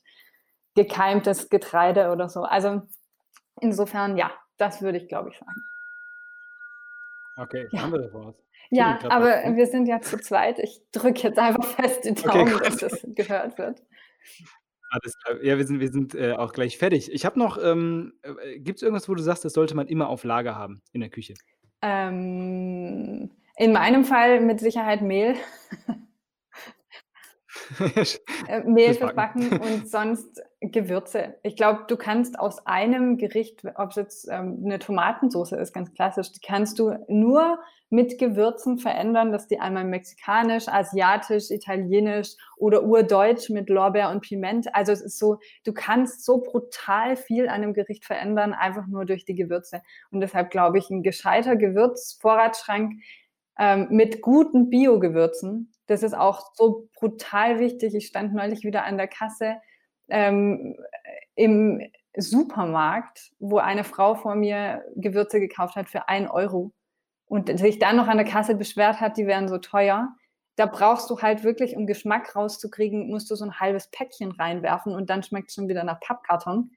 gekeimtes 0.75 1.51
Getreide 1.51 2.11
oder 2.11 2.31
so. 2.31 2.45
Also 2.45 2.81
insofern, 3.61 4.17
ja, 4.17 4.31
das 4.57 4.81
würde 4.81 4.97
ich, 4.97 5.09
glaube 5.09 5.29
ich, 5.29 5.39
sagen. 5.39 5.63
Okay, 7.37 7.69
ja. 7.73 7.83
haben 7.83 7.93
wir 7.93 7.99
das 7.99 8.15
was? 8.15 8.35
Ja, 8.71 8.99
aber 9.11 9.43
was, 9.45 9.55
wir 9.55 9.67
sind 9.67 9.87
ja 9.87 10.01
zu 10.01 10.17
zweit. 10.17 10.59
Ich 10.61 10.81
drücke 10.93 11.29
jetzt 11.29 11.39
einfach 11.39 11.65
fest 11.65 12.07
die 12.07 12.15
Daumen, 12.15 12.55
okay, 12.55 12.65
dass 12.65 12.77
das 12.79 13.07
gehört 13.15 13.59
wird. 13.59 13.83
Alles 14.91 15.19
klar. 15.19 15.43
Ja, 15.43 15.59
wir 15.59 15.67
sind, 15.67 15.81
wir 15.81 15.93
sind 15.93 16.15
äh, 16.15 16.33
auch 16.33 16.53
gleich 16.53 16.79
fertig. 16.79 17.13
Ich 17.13 17.25
habe 17.27 17.39
noch, 17.39 17.59
ähm, 17.63 18.15
äh, 18.23 18.59
gibt 18.59 18.79
es 18.79 18.83
irgendwas, 18.83 19.09
wo 19.09 19.15
du 19.15 19.23
sagst, 19.23 19.45
das 19.45 19.53
sollte 19.53 19.75
man 19.75 19.87
immer 19.87 20.09
auf 20.09 20.25
Lager 20.25 20.57
haben 20.57 20.83
in 20.93 21.01
der 21.01 21.11
Küche? 21.11 21.35
Ähm, 21.83 23.31
in 23.57 23.73
meinem 23.73 24.05
Fall 24.05 24.41
mit 24.41 24.61
Sicherheit 24.61 25.03
Mehl. 25.03 25.35
Äh, 28.49 28.63
Mehl 28.65 28.95
fürs 28.95 29.15
Backen 29.15 29.59
und 29.59 29.89
sonst 29.91 30.41
Gewürze. 30.61 31.35
Ich 31.43 31.57
glaube, 31.57 31.85
du 31.87 31.97
kannst 31.97 32.39
aus 32.39 32.67
einem 32.67 33.19
Gericht, 33.19 33.63
ob 33.75 33.91
es 33.91 33.97
jetzt 33.97 34.29
ähm, 34.31 34.63
eine 34.65 34.79
Tomatensauce 34.79 35.53
ist, 35.53 35.75
ganz 35.75 35.93
klassisch, 35.93 36.33
die 36.33 36.41
kannst 36.41 36.79
du 36.79 36.95
nur 37.09 37.59
mit 37.91 38.19
Gewürzen 38.19 38.79
verändern, 38.79 39.33
dass 39.33 39.47
die 39.47 39.61
einmal 39.61 39.85
mexikanisch, 39.85 40.69
asiatisch, 40.69 41.51
italienisch 41.51 42.35
oder 42.59 42.83
urdeutsch 42.83 43.49
mit 43.49 43.71
Lorbeer 43.71 44.11
und 44.11 44.21
Piment. 44.21 44.75
Also 44.75 44.93
es 44.93 45.01
ist 45.01 45.19
so, 45.19 45.39
du 45.65 45.73
kannst 45.73 46.25
so 46.25 46.39
brutal 46.39 47.17
viel 47.17 47.49
an 47.49 47.63
einem 47.63 47.75
Gericht 47.75 48.05
verändern, 48.05 48.53
einfach 48.53 48.87
nur 48.87 49.07
durch 49.07 49.25
die 49.25 49.35
Gewürze. 49.35 49.83
Und 50.11 50.21
deshalb 50.21 50.51
glaube 50.51 50.79
ich, 50.79 50.91
ein 50.91 51.03
gescheiter 51.03 51.57
Gewürzvorratsschrank 51.57 53.01
ähm, 53.59 53.89
mit 53.91 54.21
guten 54.21 54.69
Bio-Gewürzen. 54.69 55.73
Das 55.87 56.03
ist 56.03 56.15
auch 56.15 56.55
so 56.55 56.89
brutal 56.95 57.59
wichtig. 57.59 57.95
Ich 57.95 58.07
stand 58.07 58.35
neulich 58.35 58.65
wieder 58.65 58.85
an 58.85 58.99
der 58.99 59.09
Kasse 59.09 59.57
ähm, 60.09 60.77
im 61.35 61.81
Supermarkt, 62.17 63.31
wo 63.39 63.59
eine 63.59 63.85
Frau 63.85 64.15
vor 64.15 64.35
mir 64.35 64.85
Gewürze 64.97 65.41
gekauft 65.41 65.77
hat 65.77 65.89
für 65.89 66.09
ein 66.09 66.29
Euro 66.29 66.73
und 67.29 67.59
sich 67.59 67.79
dann 67.79 67.97
noch 67.97 68.09
an 68.09 68.17
der 68.17 68.27
Kasse 68.27 68.55
beschwert 68.55 69.01
hat, 69.01 69.17
die 69.17 69.27
wären 69.27 69.49
so 69.49 69.59
teuer. 69.59 70.15
Da 70.57 70.67
brauchst 70.67 71.09
du 71.11 71.21
halt 71.21 71.45
wirklich, 71.45 71.77
um 71.77 71.87
Geschmack 71.87 72.35
rauszukriegen, 72.35 73.09
musst 73.09 73.31
du 73.31 73.37
so 73.37 73.45
ein 73.45 73.61
halbes 73.61 73.89
Päckchen 73.89 74.33
reinwerfen 74.33 74.95
und 74.95 75.09
dann 75.11 75.23
schmeckt 75.23 75.51
es 75.51 75.55
schon 75.55 75.69
wieder 75.69 75.85
nach 75.85 76.01
Pappkarton. 76.01 76.71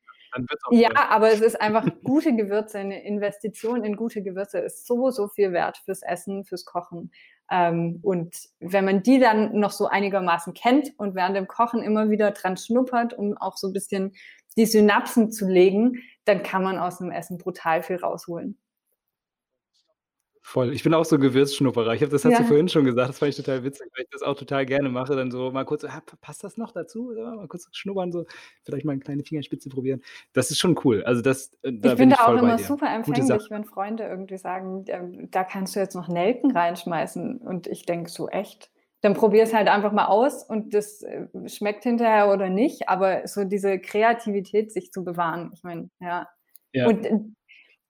ja, 0.71 0.91
aber 1.09 1.31
es 1.31 1.41
ist 1.41 1.55
einfach 1.61 1.87
gute 2.03 2.35
Gewürze, 2.35 2.79
eine 2.79 3.03
Investition 3.03 3.83
in 3.83 3.95
gute 3.95 4.21
Gewürze 4.21 4.59
ist 4.59 4.85
so, 4.85 5.09
so 5.09 5.27
viel 5.27 5.51
wert 5.51 5.77
fürs 5.83 6.03
Essen, 6.03 6.45
fürs 6.45 6.65
Kochen. 6.65 7.11
Ähm, 7.49 7.99
und 8.01 8.35
wenn 8.59 8.85
man 8.85 9.03
die 9.03 9.19
dann 9.19 9.59
noch 9.59 9.71
so 9.71 9.87
einigermaßen 9.87 10.53
kennt 10.53 10.93
und 10.97 11.15
während 11.15 11.35
dem 11.35 11.47
Kochen 11.47 11.81
immer 11.81 12.09
wieder 12.09 12.31
dran 12.31 12.55
schnuppert, 12.55 13.13
um 13.13 13.37
auch 13.37 13.57
so 13.57 13.67
ein 13.67 13.73
bisschen 13.73 14.13
die 14.57 14.65
Synapsen 14.65 15.31
zu 15.31 15.47
legen, 15.47 15.97
dann 16.25 16.43
kann 16.43 16.63
man 16.63 16.77
aus 16.77 16.99
dem 16.99 17.11
Essen 17.11 17.37
brutal 17.37 17.83
viel 17.83 17.97
rausholen. 17.97 18.57
Voll. 20.43 20.73
Ich 20.73 20.83
bin 20.83 20.93
auch 20.95 21.05
so 21.05 21.19
Gewürzschnupperer. 21.19 21.93
Ich 21.93 22.01
habe 22.01 22.11
das 22.11 22.25
hast 22.25 22.39
du 22.39 22.43
vorhin 22.43 22.67
schon 22.67 22.83
gesagt, 22.83 23.09
das 23.09 23.19
fand 23.19 23.29
ich 23.29 23.35
total 23.37 23.63
witzig, 23.63 23.87
weil 23.95 24.03
ich 24.05 24.09
das 24.09 24.23
auch 24.23 24.35
total 24.35 24.65
gerne 24.65 24.89
mache, 24.89 25.15
dann 25.15 25.29
so 25.29 25.51
mal 25.51 25.65
kurz: 25.65 25.83
„Ah, 25.83 26.01
passt 26.19 26.43
das 26.43 26.57
noch 26.57 26.71
dazu?“ 26.71 27.11
Mal 27.15 27.47
kurz 27.47 27.67
schnuppern 27.73 28.11
so, 28.11 28.25
vielleicht 28.63 28.85
mal 28.85 28.93
'ne 28.95 28.99
kleine 29.01 29.23
Fingerspitze 29.23 29.69
probieren. 29.69 30.01
Das 30.33 30.49
ist 30.49 30.57
schon 30.59 30.77
cool. 30.83 31.03
Also, 31.03 31.21
das 31.21 31.51
äh, 31.61 31.71
da 31.73 31.93
Ich 31.93 31.95
bin 31.95 32.09
bin 32.09 32.09
da 32.09 32.15
ich 32.15 32.25
auch 32.27 32.35
immer 32.35 32.59
super 32.59 32.93
empfänglich, 32.93 33.47
wenn 33.49 33.65
Freunde 33.65 34.03
irgendwie 34.03 34.37
sagen, 34.37 34.83
ähm, 34.87 35.29
da 35.31 35.43
kannst 35.43 35.75
du 35.75 35.79
jetzt 35.79 35.95
noch 35.95 36.07
Nelken 36.07 36.51
reinschmeißen 36.51 37.37
und 37.39 37.65
ich 37.65 37.85
denke 37.87 38.09
so: 38.11 38.27
„Echt?“ 38.29 38.71
Dann 39.01 39.15
probier 39.15 39.43
es 39.43 39.53
halt 39.53 39.67
einfach 39.67 39.91
mal 39.91 40.05
aus 40.05 40.43
und 40.43 40.75
das, 40.75 41.01
äh, 41.01 41.25
schmeckt 41.47 41.83
hinterher 41.83 42.31
oder 42.31 42.49
nicht, 42.49 42.87
aber 42.87 43.27
so 43.27 43.43
diese 43.45 43.79
Kreativität 43.79 44.71
sich 44.71 44.91
zu 44.91 45.03
bewahren, 45.03 45.51
ich 45.55 45.63
meine, 45.63 45.89
ja. 45.99 46.27
Ja. 46.73 46.89
Und, 46.89 47.05
äh, 47.05 47.19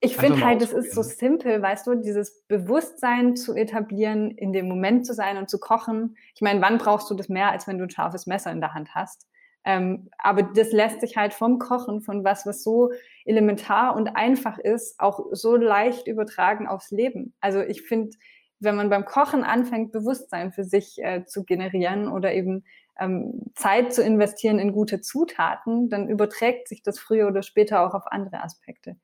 ich 0.02 0.18
finde 0.18 0.42
halt, 0.44 0.62
es 0.64 0.74
ist 0.74 0.94
so 0.96 1.04
simpel, 1.04 1.62
weißt 1.62 1.88
du, 1.88 1.96
dieses 1.96 2.42
Bewusstsein 2.48 3.36
zu 3.36 3.54
etablieren, 3.56 4.32
in 4.32 4.52
dem 4.54 4.68
Moment 4.68 5.06
zu 5.06 5.14
sein 5.14 5.38
und 5.38 5.50
zu 5.50 5.60
kochen. 5.60 6.18
Ich 6.36 6.42
meine, 6.42 6.62
wann 6.62 6.80
brauchst 6.80 7.10
du 7.12 7.14
das 7.16 7.30
mehr, 7.30 7.52
als 7.52 7.68
wenn 7.68 7.78
du 7.78 7.86
'n 7.86 7.90
scharfes 7.92 8.26
Messer 8.28 8.52
in 8.52 8.62
der 8.62 8.74
Hand 8.74 8.96
hast? 8.96 9.28
Ähm, 9.64 10.10
aber 10.18 10.42
das 10.44 10.72
lässt 10.72 11.02
sich 11.02 11.18
halt 11.18 11.34
vom 11.36 11.60
Kochen, 11.60 12.02
von 12.02 12.24
was, 12.24 12.48
was 12.48 12.64
so 12.64 12.92
elementar 13.26 13.96
und 13.96 14.16
einfach 14.16 14.58
ist, 14.58 15.00
auch 15.00 15.20
so 15.34 15.56
leicht 15.56 16.08
übertragen 16.08 16.68
aufs 16.68 16.90
Leben. 16.92 17.36
Also, 17.42 17.62
ich 17.62 17.84
finde, 17.84 18.10
wenn 18.60 18.76
man 18.76 18.90
beim 18.90 19.06
Kochen 19.06 19.44
anfängt, 19.44 19.92
Bewusstsein 19.92 20.52
für 20.52 20.64
sich, 20.64 20.98
äh, 21.04 21.26
zu 21.26 21.44
generieren 21.46 22.08
oder 22.08 22.34
eben, 22.34 22.64
ähm, 23.00 23.52
Zeit 23.56 23.94
zu 23.94 24.04
investieren 24.04 24.58
in 24.60 24.72
gute 24.74 25.02
Zutaten, 25.02 25.90
dann 25.90 26.10
überträgt 26.10 26.68
sich 26.68 26.82
das 26.84 27.00
früher 27.00 27.28
oder 27.28 27.44
später 27.44 27.82
auch 27.86 27.94
auf 27.94 28.08
andere 28.12 28.44
Aspekte. 28.44 28.96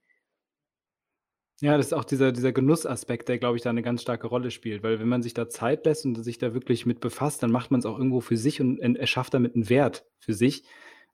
Ja, 1.62 1.76
das 1.76 1.88
ist 1.88 1.94
auch 1.94 2.04
dieser 2.06 2.32
dieser 2.32 2.52
Genussaspekt, 2.52 3.28
der, 3.30 3.40
glaube 3.40 3.58
ich, 3.58 3.64
da 3.64 3.74
'ne 3.74 3.82
ganz 3.82 4.04
starke 4.04 4.28
Rolle 4.28 4.52
spielt, 4.52 4.84
weil 4.84 5.00
wenn 5.00 5.08
man 5.08 5.24
sich 5.24 5.34
da 5.34 5.50
Zeit 5.50 5.86
lässt 5.88 6.06
und 6.06 6.24
sich 6.24 6.38
da 6.38 6.54
wirklich 6.54 6.86
mit 6.86 7.00
befasst, 7.00 7.42
dann 7.42 7.50
macht 7.52 7.72
man's 7.72 7.88
auch 7.88 7.98
irgendwo 7.98 8.22
für 8.22 8.38
sich 8.38 8.62
und 8.62 8.78
erschafft 8.80 9.34
damit 9.34 9.56
'n 9.56 9.68
Wert 9.68 10.06
für 10.20 10.36
sich. 10.36 10.64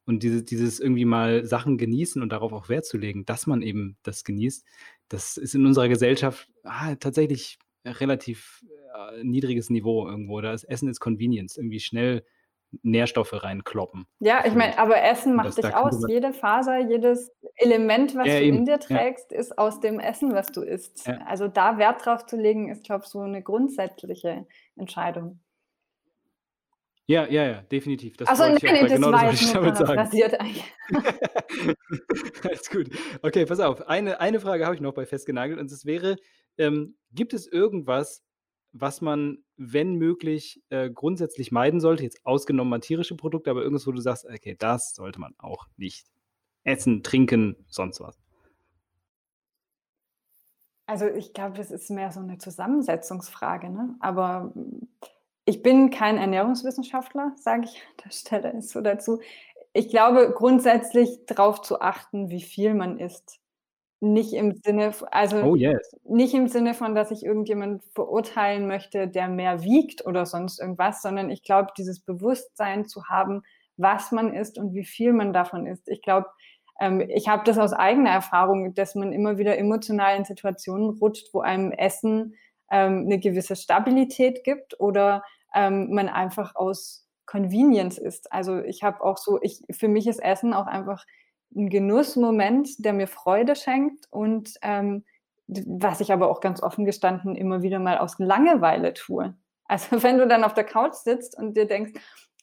Und 0.06 0.22
diese 0.22 0.44
dieses 0.44 0.82
irgendwie 0.82 1.06
mal 1.06 1.46
Sachen 1.46 1.78
genießen 1.78 2.22
und 2.22 2.28
darauf 2.34 2.52
auch 2.52 2.68
Wert 2.68 2.86
zu 2.86 2.98
legen, 2.98 3.24
dass 3.26 3.48
man 3.48 3.62
eben 3.62 3.96
das 4.04 4.26
genießt, 4.26 4.66
das 5.08 5.38
ist 5.38 5.56
in 5.56 5.66
unserer 5.66 5.88
Gesellschaft, 5.88 6.50
ah, 6.64 6.94
tatsächlich 6.96 7.58
relativ, 7.86 8.66
äh, 9.14 9.24
niedriges 9.24 9.70
Niveau 9.70 10.06
irgendwo. 10.10 10.42
Da 10.42 10.54
ist 10.54 10.66
Essen 10.66 10.90
ist 10.90 11.00
Convenience, 11.00 11.56
irgendwie 11.56 11.80
schnell 11.80 12.26
Nährstoffe 12.82 13.34
reinkloppen, 13.44 14.08
Ja, 14.22 14.46
ich 14.46 14.54
meine, 14.56 14.78
aber 14.78 15.02
Essen 15.04 15.36
macht 15.36 15.58
das 15.58 15.58
dich 15.58 15.74
aus. 15.74 16.02
man 16.02 16.08
Jede 16.08 16.34
Faser, 16.34 16.78
jedes 16.78 17.30
Element, 17.56 18.16
was 18.16 18.26
Ja, 18.26 18.40
du 18.40 18.46
in 18.46 18.64
eben. 18.64 18.66
dir 18.66 18.80
Ja. 18.90 19.04
trägst, 19.04 19.32
ist 19.34 19.58
aus 19.58 19.80
dem 19.82 20.00
Essen, 20.00 20.34
was 20.34 20.52
du 20.52 20.62
isst. 20.62 21.04
Ja. 21.06 21.24
Also, 21.26 21.48
da 21.48 21.78
Wert 21.78 22.06
drauf 22.06 22.26
zu 22.26 22.38
legen, 22.38 22.70
ist, 22.70 22.84
glaube 22.86 23.04
ich, 23.04 23.10
so 23.10 23.22
'ne 23.26 23.42
grundsätzliche 23.42 24.46
Entscheidung. 24.78 25.44
Ja, 27.10 27.28
ja, 27.30 27.44
ja, 27.46 27.62
definitiv. 27.64 28.16
Das 28.16 28.30
Ach 28.30 28.38
so, 28.38 28.44
wollte 28.44 28.54
nein, 28.54 28.58
ich 28.58 28.64
ne, 28.64 28.72
sagen. 28.80 28.88
das 28.88 28.94
Genau 28.94 29.12
das 29.12 29.22
war 29.22 29.26
wollte 29.26 29.44
jetzt 29.44 29.44
nur 29.44 29.60
paraphrasiert 29.60 30.40
eigentlich. 30.40 30.74
Alles 32.44 32.70
gut. 32.70 32.90
Okay, 33.22 33.46
pass 33.46 33.60
auf. 33.60 33.88
Eine 33.88 34.20
eine 34.20 34.40
Frage 34.40 34.66
habe 34.66 34.76
ich 34.76 34.82
noch 34.82 34.94
bei 34.94 35.06
festgenagelt 35.06 35.60
und 35.60 35.72
das 35.72 35.86
wäre, 35.86 36.18
ähm, 36.58 36.98
gibt 37.12 37.34
es 37.34 37.48
irgendwas, 37.48 38.24
was 38.74 39.02
man, 39.02 39.40
wenn 39.58 39.96
möglich, 39.96 40.62
äh, 40.70 40.90
grundsätzlich 40.92 41.52
meiden 41.52 41.80
sollte, 41.82 42.04
jetzt 42.04 42.26
ausgenommen 42.26 42.70
mal 42.72 42.80
tierische 42.80 43.16
Produkte, 43.18 43.52
aber 43.52 43.62
irgendwas, 43.64 43.88
wo 43.88 43.92
du 43.94 44.02
sagst: 44.02 44.26
„Okay, 44.26 44.56
das 44.60 44.96
sollte 44.96 45.20
man 45.22 45.36
auch 45.40 45.68
nicht 45.78 46.08
essen, 46.66 47.04
trinken, 47.04 47.58
sonst 47.70 48.02
was?“ 48.02 48.18
Also, 50.90 51.08
ich 51.08 51.34
glaube, 51.34 51.56
das 51.58 51.72
ist 51.72 51.90
mehr 51.90 52.12
so 52.12 52.20
'ne 52.22 52.38
Zusammensetzungsfrage, 52.38 53.70
ne? 53.70 53.96
Aber, 54.00 54.52
hm, 54.54 54.88
ich 55.46 55.62
bin 55.62 55.90
kein 55.92 56.18
Ernährungswissenschaftler, 56.18 57.34
sage 57.38 57.66
ich 57.66 57.76
an 57.82 57.94
der 58.06 58.12
Stelle 58.12 58.62
so 58.62 58.82
dazu. 58.82 59.20
Ich 59.74 59.90
glaube, 59.90 60.34
grundsätzlich 60.36 61.26
drauf 61.26 61.62
zu 61.62 61.82
achten, 61.82 62.30
wie 62.30 62.42
viel 62.42 62.74
man 62.76 63.00
isst. 63.00 63.40
Nicht 64.04 64.34
im 64.34 64.54
Sinne 64.58 64.92
also, 65.12 65.38
Oh, 65.42 65.56
yes. 65.56 65.94
nicht 66.04 66.34
im 66.34 66.50
Sinne 66.50 66.74
von, 66.74 66.94
dass 66.94 67.10
ich 67.10 67.24
irgendjemand 67.24 67.86
verurteilen 67.96 68.68
möchte, 68.68 69.08
der 69.08 69.30
mehr 69.30 69.64
wiegt 69.64 70.06
oder 70.06 70.26
sonst 70.26 70.60
irgendwas, 70.60 71.02
sondern 71.02 71.30
ich 71.30 71.42
glaube, 71.42 71.70
dieses 71.78 72.02
Bewusstsein 72.02 72.84
zu 72.86 73.06
haben, 73.06 73.44
was 73.78 74.12
man 74.12 74.34
isst 74.34 74.58
und 74.58 74.74
wie 74.74 74.84
viel 74.84 75.14
man 75.14 75.32
davon 75.32 75.66
isst. 75.68 75.88
Ich 75.88 76.02
glaube, 76.02 76.28
ähm, 76.82 77.00
ich 77.00 77.30
habe 77.30 77.44
das 77.46 77.58
aus 77.58 77.72
eigener 77.72 78.10
Erfahrung, 78.10 78.74
dass 78.74 78.94
man 78.94 79.14
immer 79.14 79.38
wieder 79.38 79.58
emotional 79.58 80.18
in 80.18 80.26
Situationen 80.26 80.90
rutscht, 81.00 81.30
wo 81.34 81.40
einem 81.40 81.72
Essen, 81.72 82.36
ähm, 82.72 83.06
'ne 83.06 83.20
gewisse 83.20 83.56
Stabilität 83.56 84.44
gibt 84.44 84.78
oder, 84.82 85.24
ähm, 85.56 85.94
man 85.94 86.10
einfach 86.10 86.56
aus 86.56 87.08
Convenience 87.26 87.98
isst. 87.98 88.34
Also, 88.34 88.60
ich 88.60 88.84
habe 88.84 89.02
auch 89.02 89.18
so 89.18 89.40
ich 89.42 89.62
für 89.72 89.88
mich 89.88 90.08
ist 90.08 90.20
Essen 90.22 90.54
auch 90.54 90.68
einfach 90.68 91.06
'n 91.56 91.70
Genussmoment, 91.70 92.84
der 92.86 92.94
mir 92.94 93.08
Freude 93.08 93.56
schenkt 93.56 94.06
und, 94.12 94.54
ähm, 94.62 95.04
was 95.48 96.00
ich 96.02 96.12
aber 96.14 96.30
auch 96.30 96.40
ganz 96.42 96.64
offen 96.64 96.86
gestanden 96.86 97.36
immer 97.36 97.62
wieder 97.64 97.80
mal 97.80 97.98
aus 98.00 98.18
Langeweile 98.20 98.94
tue. 98.94 99.36
Also, 99.66 100.04
wenn 100.04 100.18
du 100.20 100.28
dann 100.28 100.44
auf 100.44 100.54
der 100.54 100.66
Couch 100.66 100.94
sitzt 100.96 101.38
und 101.38 101.56
dir 101.58 101.66
denkst 101.66 101.94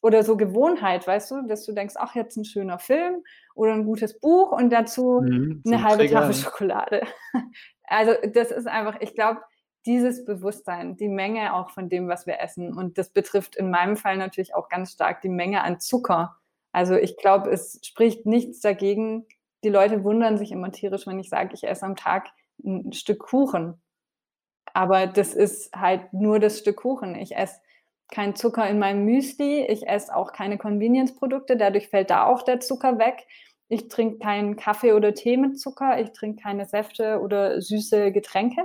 oder 0.02 0.22
so 0.24 0.36
Gewohnheit, 0.38 1.06
weißt 1.06 1.30
du, 1.32 1.42
dass 1.46 1.64
du 1.66 1.72
denkst: 1.72 1.94
„Ach, 1.98 2.14
jetzt 2.16 2.36
'n 2.38 2.44
schöner 2.46 2.78
Film 2.78 3.22
oder 3.54 3.74
'n 3.74 3.84
gutes 3.84 4.18
Buch 4.20 4.52
und 4.52 4.70
dazu 4.70 5.24
Mhm, 5.24 5.62
'ne 5.64 5.82
'n 5.82 5.84
halbe 5.84 6.06
Trigger, 6.06 6.32
Tafel? 6.32 6.34
Schokolade.“ 6.34 7.02
Also, 7.84 8.14
das 8.34 8.50
ist 8.52 8.68
einfach 8.68 8.96
ich 9.00 9.14
glaube, 9.14 9.42
dieses 9.86 10.24
Bewusstsein, 10.24 10.96
die 10.96 11.08
Menge 11.08 11.54
auch 11.54 11.70
von 11.70 11.88
dem, 11.90 12.08
was 12.08 12.26
wir 12.26 12.40
essen 12.40 12.74
und 12.76 12.98
das 12.98 13.10
betrifft 13.10 13.56
in 13.56 13.70
meinem 13.70 13.96
Fall 13.96 14.16
natürlich 14.16 14.54
auch 14.54 14.68
ganz 14.70 14.92
stark 14.92 15.20
die 15.22 15.28
Menge 15.30 15.62
an 15.62 15.80
Zucker. 15.80 16.39
Also, 16.74 16.94
ich 16.96 17.16
glaube, 17.16 17.50
es 17.50 17.80
spricht 17.84 18.26
nichts 18.26 18.60
dagegen 18.60 19.26
die 19.62 19.68
Leute 19.68 20.04
wundern 20.04 20.38
sich 20.38 20.52
immer 20.52 20.72
tierisch, 20.72 21.06
wenn 21.06 21.18
ich 21.20 21.28
sage, 21.28 21.50
ich 21.52 21.64
esse 21.64 21.84
am 21.84 21.94
Tag 21.94 22.28
'n 22.64 22.92
Stück 22.94 23.18
Kuchen. 23.20 23.74
Aber 24.74 25.06
das 25.06 25.34
ist 25.34 25.72
halt 25.76 26.12
nur 26.12 26.38
das 26.40 26.58
Stück 26.60 26.76
Kuchen. 26.78 27.14
Ich 27.16 27.36
esse 27.36 27.60
keinen 28.12 28.36
Zucker 28.36 28.68
in 28.68 28.78
meinem 28.78 29.04
Müsli, 29.04 29.66
ich 29.66 29.88
esse 29.88 30.14
auch 30.16 30.32
keine 30.32 30.58
Convenience-Produkte, 30.58 31.56
dadurch 31.56 31.88
fällt 31.88 32.10
da 32.10 32.26
auch 32.26 32.42
der 32.42 32.60
Zucker 32.60 32.98
weg. 32.98 33.26
Ich 33.68 33.88
trinke 33.88 34.18
keinen 34.18 34.56
Kaffee 34.56 34.92
oder 34.94 35.14
Tee 35.14 35.36
mit 35.36 35.60
Zucker, 35.60 36.00
ich 36.00 36.12
trinke 36.12 36.42
keine 36.42 36.66
Säfte 36.66 37.20
oder 37.20 37.60
süße 37.62 38.12
Getränke. 38.12 38.62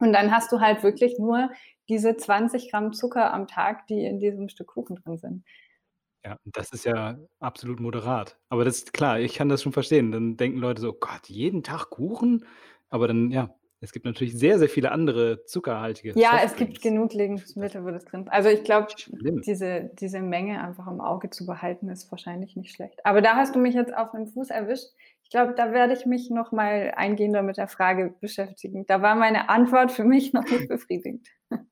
Und 0.00 0.12
dann 0.12 0.32
hast 0.32 0.52
du 0.52 0.60
halt 0.60 0.82
wirklich 0.84 1.18
nur 1.18 1.50
diese 1.88 2.16
20 2.16 2.70
Gramm 2.70 2.92
Zucker 2.94 3.32
am 3.34 3.48
Tag, 3.48 3.86
die 3.88 4.04
in 4.04 4.20
diesem 4.20 4.48
Stück 4.48 4.68
Kuchen 4.68 4.96
drin 4.96 5.18
sind. 5.18 5.44
Ja, 6.24 6.36
das 6.44 6.70
ist 6.72 6.84
ja 6.84 7.18
absolut 7.40 7.80
moderat. 7.80 8.38
Aber 8.48 8.64
das 8.64 8.76
ist 8.78 8.92
klar, 8.92 9.18
ich 9.18 9.34
kann 9.34 9.48
das 9.48 9.62
schon 9.62 9.72
verstehen. 9.72 10.12
Dann 10.12 10.36
denken 10.36 10.58
Leute 10.58 10.80
so: 10.80 10.92
„Gott, 10.92 11.28
jeden 11.28 11.62
Tag 11.64 11.90
Kuchen?“ 11.90 12.44
Aber 12.90 13.08
dann 13.08 13.30
ja, 13.32 13.54
es 13.80 13.90
gibt 13.92 14.04
natürlich 14.06 14.34
sehr, 14.38 14.58
sehr 14.60 14.68
viele 14.68 14.92
andere 14.92 15.44
zuckerhaltige 15.46 16.14
Ja, 16.14 16.40
es 16.44 16.56
gibt 16.56 16.82
genug 16.82 17.14
Lebensmittel, 17.14 17.84
wo 17.84 17.90
das 17.90 18.04
drin 18.04 18.28
also, 18.28 18.50
ich 18.50 18.64
glaube, 18.64 18.92
diese 19.46 19.90
diese 19.94 20.20
Menge 20.20 20.62
einfach 20.62 20.86
im 20.86 21.00
Auge 21.00 21.30
zu 21.30 21.46
behalten, 21.46 21.88
ist 21.88 22.10
wahrscheinlich 22.12 22.54
nicht 22.54 22.74
schlecht. 22.74 23.00
Aber 23.06 23.22
da 23.22 23.34
hast 23.36 23.54
du 23.54 23.58
mich 23.58 23.74
jetzt 23.74 23.94
auf 23.96 24.12
'nem 24.12 24.26
Fuß 24.26 24.50
erwischt. 24.50 24.88
Ich 25.22 25.30
glaube, 25.30 25.54
da 25.54 25.72
werde 25.72 25.94
ich 25.94 26.04
mich 26.04 26.28
noch 26.30 26.52
mal 26.52 26.92
eingehender 26.96 27.42
mit 27.42 27.56
der 27.56 27.66
Frage 27.68 28.14
beschäftigen. 28.20 28.84
Da 28.86 29.00
war 29.00 29.14
meine 29.16 29.48
Antwort 29.48 29.90
für 29.90 30.04
mich 30.04 30.32
noch 30.34 30.50
nicht 30.50 30.68
befriedigend. 30.68 31.26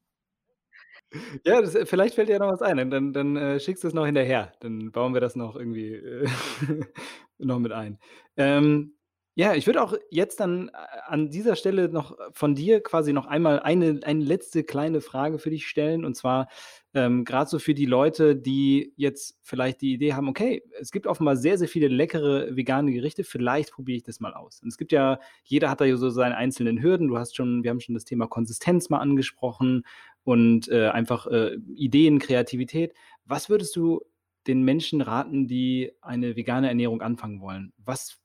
Ja, 1.45 1.61
das 1.61 1.77
vielleicht 1.89 2.15
fällt 2.15 2.29
dir 2.29 2.35
ja 2.35 2.39
noch 2.39 2.53
was 2.53 2.63
ein, 2.63 2.77
dann 2.77 2.91
dann 2.91 3.13
dann, 3.13 3.37
äh, 3.37 3.61
schickst 3.61 3.83
du's 3.85 3.95
noch 3.95 4.07
hinterher. 4.07 4.53
Dann 4.61 4.93
bauen 4.93 5.13
wir 5.15 5.21
das 5.21 5.37
noch 5.37 5.57
irgendwie, 5.57 5.95
äh, 5.95 6.27
noch 7.39 7.59
mit 7.59 7.73
ein. 7.73 7.99
Ähm, 8.37 8.95
ja, 9.37 9.55
ich 9.55 9.67
würde 9.67 9.83
auch 9.83 9.95
jetzt 10.11 10.41
dann 10.41 10.71
a 10.73 10.85
an 11.07 11.31
dieser 11.31 11.57
Stelle 11.57 11.89
noch 11.89 12.17
von 12.33 12.55
dir 12.55 12.81
quasi 12.83 13.13
noch 13.13 13.27
einmal 13.27 13.61
eine 13.61 14.01
eine 14.05 14.23
letzte 14.25 14.65
kleine 14.65 15.01
Frage 15.01 15.39
für 15.39 15.51
dich 15.51 15.67
stellen. 15.67 16.05
Und 16.05 16.15
zwar, 16.17 16.49
ähm, 16.95 17.25
grad 17.25 17.49
so 17.49 17.59
für 17.59 17.73
die 17.75 17.87
Leute, 17.87 18.35
die 18.37 18.93
jetzt 18.97 19.39
vielleicht 19.43 19.81
die 19.81 19.93
Idee 19.95 20.15
haben: 20.15 20.29
„Okay, 20.29 20.63
es 20.81 20.91
gibt 20.91 21.07
offenbar 21.07 21.37
sehr, 21.37 21.59
sehr 21.59 21.69
viele 21.69 21.89
leckere 21.89 22.55
vegane 22.57 22.93
Gerichte, 22.93 23.25
vielleicht 23.25 23.73
probiere 23.73 23.97
ich 23.99 24.03
das 24.03 24.21
mal 24.21 24.35
aus.“ 24.35 24.61
Und 24.63 24.69
es 24.69 24.77
gibt 24.79 24.93
ja 24.93 25.19
jeder 25.45 25.71
hat 25.71 25.81
da 25.81 25.97
so 25.97 26.11
seine 26.11 26.37
einzelnen 26.37 26.83
Hürden. 26.83 27.09
Du 27.09 27.17
hast 27.19 27.37
schon 27.37 27.63
wir 27.63 27.71
haben 27.71 27.81
schon 27.81 27.95
das 27.95 28.05
Thema 28.05 28.27
Konsistenz 28.27 28.91
mal 28.91 28.99
angesprochen 28.99 29.85
und, 30.25 30.69
äh, 30.69 30.89
einfach, 30.89 31.27
äh, 31.27 31.57
Ideen, 31.75 32.19
Kreativität. 32.19 32.95
Was 33.25 33.49
würdest 33.49 33.77
du 33.77 34.01
den 34.47 34.63
Menschen 34.63 35.01
raten, 35.01 35.47
die 35.49 35.93
eine 36.01 36.37
vegane 36.37 36.69
Ernährung 36.69 37.03
anfangen 37.03 37.41
wollen? 37.41 37.73
Was 37.79 38.19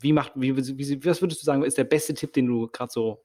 wie 0.00 0.12
macht 0.12 0.32
wie 0.36 0.56
wie 0.56 1.04
was 1.04 1.22
würdest 1.22 1.40
du 1.42 1.44
sagen, 1.46 1.62
ist 1.62 1.78
der 1.78 1.84
beste 1.84 2.14
Tipp, 2.14 2.32
den 2.32 2.46
du 2.46 2.68
grad 2.68 2.92
so 2.92 3.24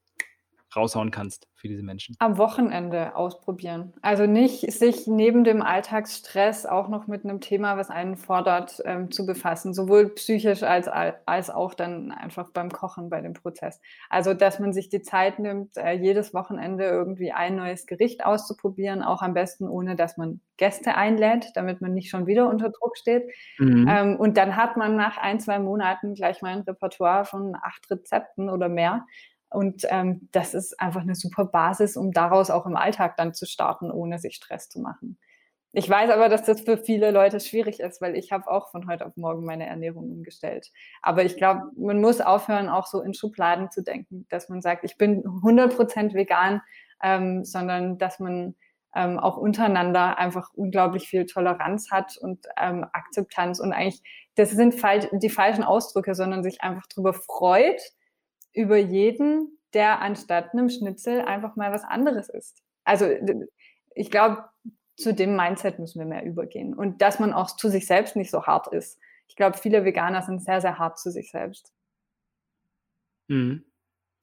raushauen 0.76 1.12
kannst 1.12 1.48
für 1.56 1.68
diese 1.68 1.84
Menschen? 1.84 2.16
Am 2.20 2.38
Wochenende 2.38 3.16
ausprobieren. 3.16 3.94
Also 4.02 4.26
nicht 4.26 4.72
sich 4.72 5.08
neben 5.08 5.44
dem 5.44 5.62
Alltagsstress 5.62 6.66
auch 6.66 6.88
noch 6.88 7.08
mit 7.08 7.24
einem 7.24 7.42
Thema, 7.42 7.78
was 7.78 7.90
einen 7.90 8.18
fordert, 8.18 8.82
ähm, 8.86 9.12
zu 9.12 9.26
befassen, 9.26 9.74
sowohl 9.74 10.10
psychisch 10.10 10.64
als, 10.64 10.88
als 10.88 11.50
auch 11.50 11.74
dann 11.74 12.12
einfach 12.12 12.52
beim 12.52 12.72
Kochen 12.72 13.10
bei 13.10 13.22
dem 13.22 13.34
Prozess. 13.34 13.82
Also 14.10 14.34
dass 14.34 14.60
man 14.60 14.74
sich 14.74 14.90
die 14.90 15.02
Zeit 15.02 15.40
nimmt, 15.40 15.78
äh, 15.78 15.94
jedes 15.94 16.34
Wochenende 16.34 16.86
irgendwie 16.86 17.32
ein 17.32 17.56
neues 17.56 17.86
Gericht 17.86 18.26
auszuprobieren, 18.26 19.04
auch 19.04 19.22
am 19.22 19.34
besten 19.34 19.68
ohne, 19.68 19.96
dass 19.96 20.18
man 20.18 20.42
Gäste 20.58 20.96
einlädt, 20.96 21.52
damit 21.56 21.82
man 21.82 21.94
nicht 21.94 22.10
schon 22.10 22.28
wieder 22.28 22.48
unter 22.50 22.70
Druck 22.70 22.98
steht. 22.98 23.24
Mhm. 23.58 23.88
Ähm, 23.90 24.16
und 24.18 24.38
dann 24.38 24.56
hat 24.56 24.78
man 24.78 24.96
nach 24.96 25.18
ein, 25.18 25.40
zwei 25.40 25.58
Monaten 25.58 26.14
gleich 26.14 26.42
mal 26.42 26.52
ein 26.52 26.62
Repertoire 26.62 27.26
von 27.26 27.56
acht 27.62 27.90
Rezepten 27.90 28.50
oder 28.50 28.70
mehr 28.70 29.06
und 29.50 29.86
ähm, 29.90 30.30
das 30.32 30.54
ist 30.54 30.80
einfach 30.80 31.02
eine 31.02 31.16
super 31.16 31.46
Basis, 31.46 31.98
um 31.98 32.12
daraus 32.12 32.50
auch 32.50 32.66
im 32.66 32.76
Alltag 32.76 33.18
dann 33.18 33.34
zu 33.34 33.46
starten, 33.46 33.92
ohne 33.92 34.20
sich 34.20 34.36
Stress 34.36 34.70
zu 34.70 34.80
machen. 34.80 35.18
Ich 35.72 35.88
weiß 35.88 36.10
aber, 36.10 36.30
dass 36.30 36.44
das 36.44 36.62
für 36.62 36.78
viele 36.78 37.12
Leute 37.12 37.40
schwierig 37.40 37.80
ist, 37.80 38.02
weil 38.02 38.16
ich 38.16 38.32
habe 38.32 38.50
auch 38.50 38.72
von 38.72 38.88
heute 38.88 39.06
auf 39.06 39.16
morgen 39.18 39.46
meine 39.46 39.68
Ernährung 39.68 40.12
umgestellt. 40.12 40.72
Aber 41.04 41.24
ich 41.24 41.38
glaube, 41.38 41.62
man 41.78 42.02
muss 42.02 42.22
aufhören, 42.22 42.70
auch 42.70 42.88
so 42.88 43.02
in 43.02 43.14
Schubladen 43.14 43.70
zu 43.70 43.84
denken, 43.84 44.26
dass 44.30 44.50
man 44.50 44.62
sagt, 44.62 44.84
ich 44.84 44.98
bin 44.98 45.24
100% 45.24 46.16
vegan, 46.16 46.62
ähm, 47.04 47.46
sondern 47.46 48.00
dass 48.00 48.20
man 48.20 48.56
ähm, 48.96 49.20
auch 49.20 49.38
untereinander 49.38 50.18
einfach 50.18 50.50
unglaublich 50.56 51.08
viel 51.08 51.28
Toleranz 51.28 51.92
hat 51.92 52.18
und 52.18 52.48
ähm, 52.60 52.86
Akzeptanz. 52.92 53.60
Und 53.60 53.72
eigentlich, 53.72 54.02
das 54.36 54.50
sind 54.50 54.74
die 55.22 55.30
falschen 55.30 55.64
Ausdrücke, 55.64 56.16
sondern 56.16 56.42
sich 56.42 56.62
einfach 56.62 56.88
darüber 56.88 57.14
freut, 57.14 57.80
über 58.54 58.78
jeden, 58.78 59.58
der 59.74 60.02
anstatt 60.02 60.54
einem 60.54 60.70
Schnitzel 60.70 61.22
einfach 61.22 61.56
mal 61.56 61.72
was 61.72 61.84
anderes 61.84 62.30
isst. 62.30 62.64
Also 62.84 63.08
ich 63.96 64.12
glaube, 64.12 64.44
zu 64.98 65.14
dem 65.14 65.36
Mindset 65.36 65.80
müssen 65.80 66.00
wir 66.00 66.06
mehr 66.06 66.26
übergehen 66.26 66.74
und 66.74 67.02
dass 67.02 67.20
man 67.20 67.34
auch 67.34 67.56
zu 67.56 67.70
sich 67.70 67.86
selbst 67.86 68.16
nicht 68.16 68.32
so 68.32 68.44
hart 68.44 68.68
ist. 68.68 69.00
Ich 69.28 69.36
glaube, 69.36 69.58
viele 69.58 69.86
Veganer 69.86 70.22
sind 70.24 70.44
sehr, 70.44 70.60
sehr 70.60 70.78
hart 70.78 71.00
zu 71.00 71.12
sich 71.12 71.32
selbst. 71.32 71.72
Mhm. 73.28 73.64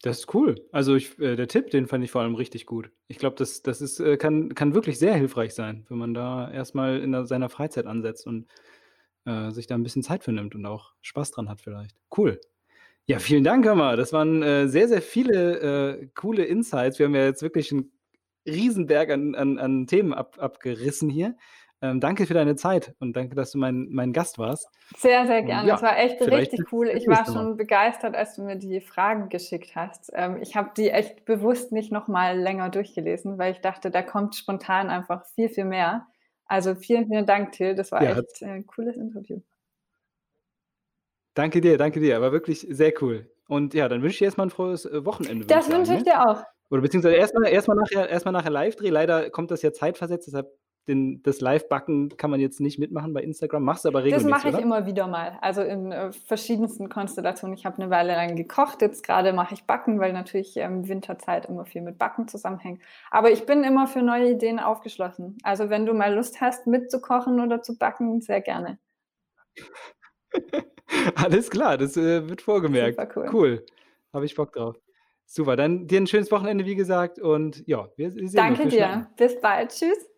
Das 0.02 0.18
ist 0.18 0.34
cool. 0.34 0.56
Also 0.72 0.94
ich, 0.94 1.18
äh, 1.18 1.36
der 1.36 1.48
Tipp, 1.48 1.70
den 1.70 1.86
fand 1.86 2.04
ich 2.04 2.10
vor 2.10 2.20
allem 2.20 2.34
richtig 2.34 2.66
gut. 2.66 2.90
Ich 3.08 3.18
glaube, 3.18 3.36
das, 3.36 3.62
das 3.62 3.80
ist, 3.80 3.98
äh, 3.98 4.18
kann, 4.18 4.54
kann 4.54 4.74
wirklich 4.74 4.98
sehr 4.98 5.14
hilfreich 5.14 5.54
sein, 5.54 5.86
wenn 5.88 5.98
man 5.98 6.12
da 6.12 6.50
erstmal 6.50 7.00
in 7.00 7.12
der, 7.12 7.24
seiner 7.24 7.48
Freizeit 7.48 7.86
ansetzt 7.86 8.26
und 8.26 8.46
äh, 9.24 9.50
sich 9.52 9.66
da 9.66 9.74
ein 9.74 9.82
bisschen 9.82 10.02
Zeit 10.02 10.22
für 10.22 10.32
nimmt 10.32 10.54
und 10.54 10.66
auch 10.66 10.92
Spaß 11.00 11.30
dran 11.30 11.48
hat 11.48 11.62
vielleicht. 11.62 11.96
Cool. 12.16 12.40
Ja, 13.08 13.20
vielen 13.20 13.44
Dank, 13.44 13.64
mal. 13.64 13.96
Das 13.96 14.12
waren 14.12 14.42
äh, 14.42 14.66
sehr, 14.66 14.88
sehr 14.88 15.00
viele 15.00 16.00
äh, 16.00 16.08
coole 16.14 16.44
Insights. 16.44 16.98
Wir 16.98 17.06
haben 17.06 17.14
ja 17.14 17.24
jetzt 17.24 17.40
wirklich 17.40 17.70
einen 17.70 17.92
Riesenberg 18.44 19.10
an, 19.10 19.36
an, 19.36 19.58
an 19.58 19.86
Themen 19.86 20.12
ab, 20.12 20.36
abgerissen 20.40 21.08
hier. 21.08 21.36
Ähm, 21.82 22.00
danke 22.00 22.26
für 22.26 22.34
deine 22.34 22.56
Zeit 22.56 22.94
und 22.98 23.16
danke, 23.16 23.36
dass 23.36 23.52
du 23.52 23.58
mein, 23.58 23.88
mein 23.90 24.12
Gast 24.12 24.38
warst. 24.38 24.68
Sehr, 24.96 25.26
sehr 25.26 25.42
gerne. 25.42 25.68
Ja, 25.68 25.74
das 25.74 25.82
war 25.82 25.98
echt 25.98 26.20
richtig 26.20 26.72
cool. 26.72 26.88
Ich 26.88 27.06
war 27.06 27.26
schon 27.26 27.56
begeistert, 27.56 28.16
als 28.16 28.34
du 28.34 28.42
mir 28.42 28.56
die 28.56 28.80
Fragen 28.80 29.28
geschickt 29.28 29.76
hast. 29.76 30.10
Ähm, 30.14 30.38
ich 30.40 30.56
habe 30.56 30.70
die 30.76 30.90
echt 30.90 31.26
bewusst 31.26 31.72
nicht 31.72 31.92
nochmal 31.92 32.38
länger 32.38 32.70
durchgelesen, 32.70 33.38
weil 33.38 33.52
ich 33.52 33.60
dachte, 33.60 33.90
da 33.90 34.02
kommt 34.02 34.34
spontan 34.34 34.88
einfach 34.88 35.26
viel, 35.34 35.48
viel 35.48 35.66
mehr. 35.66 36.06
Also 36.46 36.74
vielen, 36.74 37.06
vielen 37.08 37.26
Dank, 37.26 37.52
Till. 37.52 37.74
Das 37.74 37.92
war 37.92 38.02
ja, 38.02 38.18
echt 38.18 38.42
ein 38.42 38.66
cooles 38.66 38.96
Interview. 38.96 39.40
Danke 41.36 41.60
dir, 41.60 41.76
danke 41.76 42.00
dir. 42.00 42.20
War 42.20 42.32
wirklich 42.32 42.66
sehr 42.68 42.92
cool. 43.02 43.30
Und 43.46 43.74
ja, 43.74 43.88
dann 43.88 44.02
wünsche 44.02 44.14
ich 44.14 44.18
dir 44.18 44.24
erstmal 44.24 44.46
ein 44.46 44.50
frohes 44.50 44.86
äh, 44.86 45.04
Wochenende. 45.04 45.46
Das 45.46 45.70
wünsche 45.70 45.92
ich 45.92 45.98
ne? 45.98 46.04
dir 46.04 46.28
auch. 46.28 46.42
Oder 46.70 46.80
beziehungsweise 46.80 47.14
erstmal 47.14 47.48
erst 47.48 47.68
nachher, 47.68 48.08
erst 48.08 48.26
nachher 48.26 48.50
Live-Dreh. 48.50 48.88
Leider 48.88 49.30
kommt 49.30 49.50
das 49.50 49.62
ja 49.62 49.72
zeitversetzt, 49.72 50.26
deshalb 50.26 50.48
den, 50.88 51.22
das 51.22 51.40
Live-Backen 51.40 52.16
kann 52.16 52.30
man 52.30 52.40
jetzt 52.40 52.60
nicht 52.60 52.78
mitmachen 52.78 53.12
bei 53.12 53.22
Instagram. 53.22 53.64
Machst 53.64 53.84
du 53.84 53.88
aber 53.88 54.04
regelmäßig, 54.04 54.30
Das 54.30 54.38
mache 54.38 54.48
ich 54.48 54.54
oder? 54.54 54.62
immer 54.62 54.86
wieder 54.86 55.06
mal. 55.08 55.36
Also 55.42 55.60
in 55.60 55.92
äh, 55.92 56.12
verschiedensten 56.12 56.88
Konstellationen. 56.88 57.56
Ich 57.56 57.66
habe 57.66 57.82
eine 57.82 57.90
Weile 57.90 58.14
lang 58.14 58.34
gekocht. 58.34 58.80
Jetzt 58.80 59.04
gerade 59.04 59.32
mache 59.32 59.54
ich 59.54 59.64
Backen, 59.64 60.00
weil 60.00 60.12
natürlich 60.12 60.56
ähm, 60.56 60.88
Winterzeit 60.88 61.46
immer 61.46 61.66
viel 61.66 61.82
mit 61.82 61.98
Backen 61.98 62.28
zusammenhängt. 62.28 62.80
Aber 63.10 63.30
ich 63.30 63.44
bin 63.46 63.62
immer 63.62 63.86
für 63.86 64.02
neue 64.02 64.30
Ideen 64.30 64.58
aufgeschlossen. 64.58 65.36
Also 65.42 65.68
wenn 65.68 65.86
du 65.86 65.92
mal 65.92 66.14
Lust 66.14 66.40
hast, 66.40 66.66
mitzukochen 66.66 67.40
oder 67.40 67.62
zu 67.62 67.76
backen, 67.76 68.20
sehr 68.22 68.40
gerne. 68.40 68.78
Alles 71.14 71.50
klar, 71.50 71.78
das 71.78 71.96
äh, 71.96 72.28
wird 72.28 72.42
vorgemerkt. 72.42 72.98
Super 72.98 73.12
cool. 73.16 73.30
Cool. 73.32 73.66
Habe 74.12 74.24
ich 74.24 74.34
Bock 74.34 74.52
drauf. 74.52 74.76
Super, 75.26 75.56
dann 75.56 75.86
dir 75.86 76.00
ein 76.00 76.06
schönes 76.06 76.30
Wochenende, 76.30 76.64
wie 76.64 76.76
gesagt. 76.76 77.18
Und 77.18 77.66
ja, 77.66 77.88
wir, 77.96 78.14
wir 78.14 78.28
sehen 78.28 78.36
Danke 78.36 78.62
uns. 78.62 78.74
Danke 78.74 78.76
dir. 78.76 79.10
Bis 79.16 79.40
bald. 79.40 79.70
Tschüss. 79.70 80.08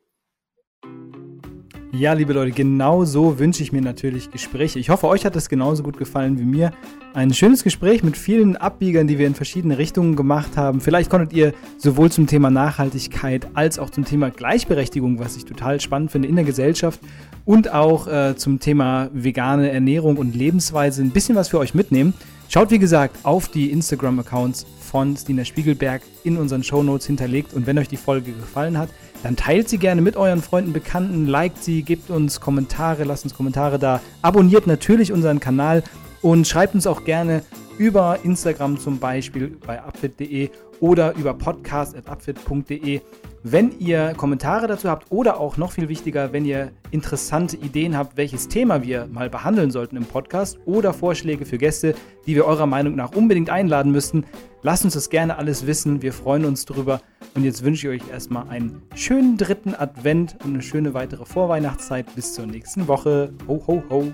Ja, 1.91 2.13
liebe 2.13 2.35
Leute, 2.35 2.53
genau 2.53 3.07
so 3.07 3.39
wünsche 3.39 3.63
ich 3.63 3.73
mir 3.73 3.81
natürlich 3.81 4.31
Gespräche. 4.31 4.79
Ich 4.79 4.91
hoffe, 4.91 5.09
euch 5.09 5.25
hat 5.25 5.35
es 5.37 5.49
genauso 5.49 5.83
gut 5.83 5.97
gefallen 5.97 6.39
wie 6.39 6.45
mir. 6.45 6.71
Ein 7.15 7.33
schönes 7.33 7.65
Gespräch 7.65 8.03
mit 8.03 8.15
vielen 8.19 8.57
Abbiegern, 8.59 9.07
die 9.07 9.19
wir 9.19 9.27
in 9.27 9.35
verschiedene 9.35 9.79
Richtungen 9.79 10.15
gemacht 10.15 10.59
haben. 10.59 10.83
Vielleicht 10.83 11.09
konntet 11.09 11.33
ihr 11.33 11.55
sowohl 11.79 12.13
zum 12.13 12.27
Thema 12.27 12.51
Nachhaltigkeit 12.51 13.49
als 13.55 13.79
auch 13.79 13.89
zum 13.89 14.05
Thema 14.05 14.31
Gleichberechtigung, 14.31 15.19
was 15.19 15.39
ich 15.39 15.47
total 15.47 15.81
spannend 15.81 16.11
finde 16.11 16.29
in 16.29 16.37
der 16.37 16.45
Gesellschaft, 16.45 17.01
und 17.47 17.73
auch 17.73 18.07
äh, 18.07 18.37
zum 18.37 18.61
Thema 18.61 19.09
vegane 19.15 19.71
Ernährung 19.71 20.19
und 20.19 20.37
Lebensweise 20.37 21.01
ein 21.01 21.11
bisschen 21.11 21.37
was 21.37 21.49
für 21.49 21.59
euch 21.59 21.75
mitnehmen. 21.75 22.13
Schaut 22.51 22.71
wie 22.71 22.79
gesagt 22.79 23.17
auf 23.25 23.49
die 23.49 23.71
Instagram-Accounts 23.71 24.67
von 24.81 25.17
Stina 25.17 25.47
Spiegelberg 25.47 26.03
in 26.25 26.37
unseren 26.37 26.63
Show 26.63 26.83
Notes 26.83 27.07
hinterlegt. 27.07 27.55
Und 27.55 27.67
wenn 27.67 27.79
euch 27.79 27.89
die 27.89 27.97
Folge 27.97 28.33
gefallen 28.33 28.77
hat, 28.77 28.91
dann 29.23 29.37
teilt 29.37 29.69
sie 29.69 29.79
gerne 29.79 30.01
mit 30.01 30.17
euren 30.17 30.43
Freunden, 30.43 30.73
Bekannten, 30.73 31.27
liked 31.27 31.63
sie, 31.63 31.83
gebt 31.83 32.11
uns 32.11 32.41
Kommentare, 32.41 33.05
lasst 33.05 33.25
uns 33.25 33.35
Kommentare 33.35 33.79
da, 33.79 34.01
abonniert 34.23 34.67
natürlich 34.67 35.13
unseren 35.13 35.41
Kanal 35.41 35.83
und 36.23 36.47
schreibt 36.47 36.75
uns 36.75 36.87
auch 36.87 37.05
gerne 37.05 37.43
über 37.79 38.19
Instagram 38.23 38.79
zum 38.79 38.99
Beispiel 38.99 39.57
bei 39.67 39.81
upfit.de 39.83 40.51
oder 40.81 41.15
über 41.17 41.35
podcast.upfit.de, 41.35 43.01
wenn 43.43 43.79
ihr 43.79 44.15
Kommentare 44.17 44.67
dazu 44.67 44.89
habt 44.89 45.11
oder 45.11 45.39
auch 45.41 45.57
noch 45.57 45.73
viel 45.73 45.89
wichtiger, 45.89 46.33
wenn 46.33 46.45
ihr 46.45 46.73
interessante 46.91 47.57
Ideen 47.57 47.97
habt, 47.97 48.17
welches 48.17 48.49
Thema 48.49 48.83
wir 48.83 49.07
mal 49.07 49.31
behandeln 49.31 49.71
sollten 49.71 49.97
im 49.97 50.05
Podcast 50.05 50.59
oder 50.65 50.93
Vorschläge 50.93 51.47
für 51.47 51.59
Gäste, 51.59 51.95
die 52.27 52.35
wir 52.35 52.45
eurer 52.45 52.67
Meinung 52.67 52.97
nach 52.97 53.15
unbedingt 53.15 53.51
einladen 53.51 53.93
müssten, 53.93 54.25
lasst 54.63 54.85
uns 54.85 54.95
das 54.95 55.11
gerne 55.11 55.39
alles 55.39 55.67
wissen. 55.67 56.03
Wir 56.03 56.13
freuen 56.13 56.45
uns 56.45 56.65
drüber. 56.65 57.01
Und 57.35 57.45
jetzt 57.45 57.63
wünsche 57.63 57.93
ich 57.93 58.03
euch 58.03 58.11
erstmal 58.11 58.49
einen 58.49 58.83
schönen 58.95 59.37
dritten 59.37 59.75
Advent 59.75 60.37
und 60.45 60.55
eine 60.55 60.63
schöne 60.63 60.95
weitere 60.95 61.25
Vorweihnachtszeit. 61.25 62.15
Bis 62.15 62.35
zur 62.35 62.47
nächsten 62.47 62.89
Woche. 62.89 63.33
Ho, 63.47 63.63
ho, 63.67 63.83
ho. 63.91 64.13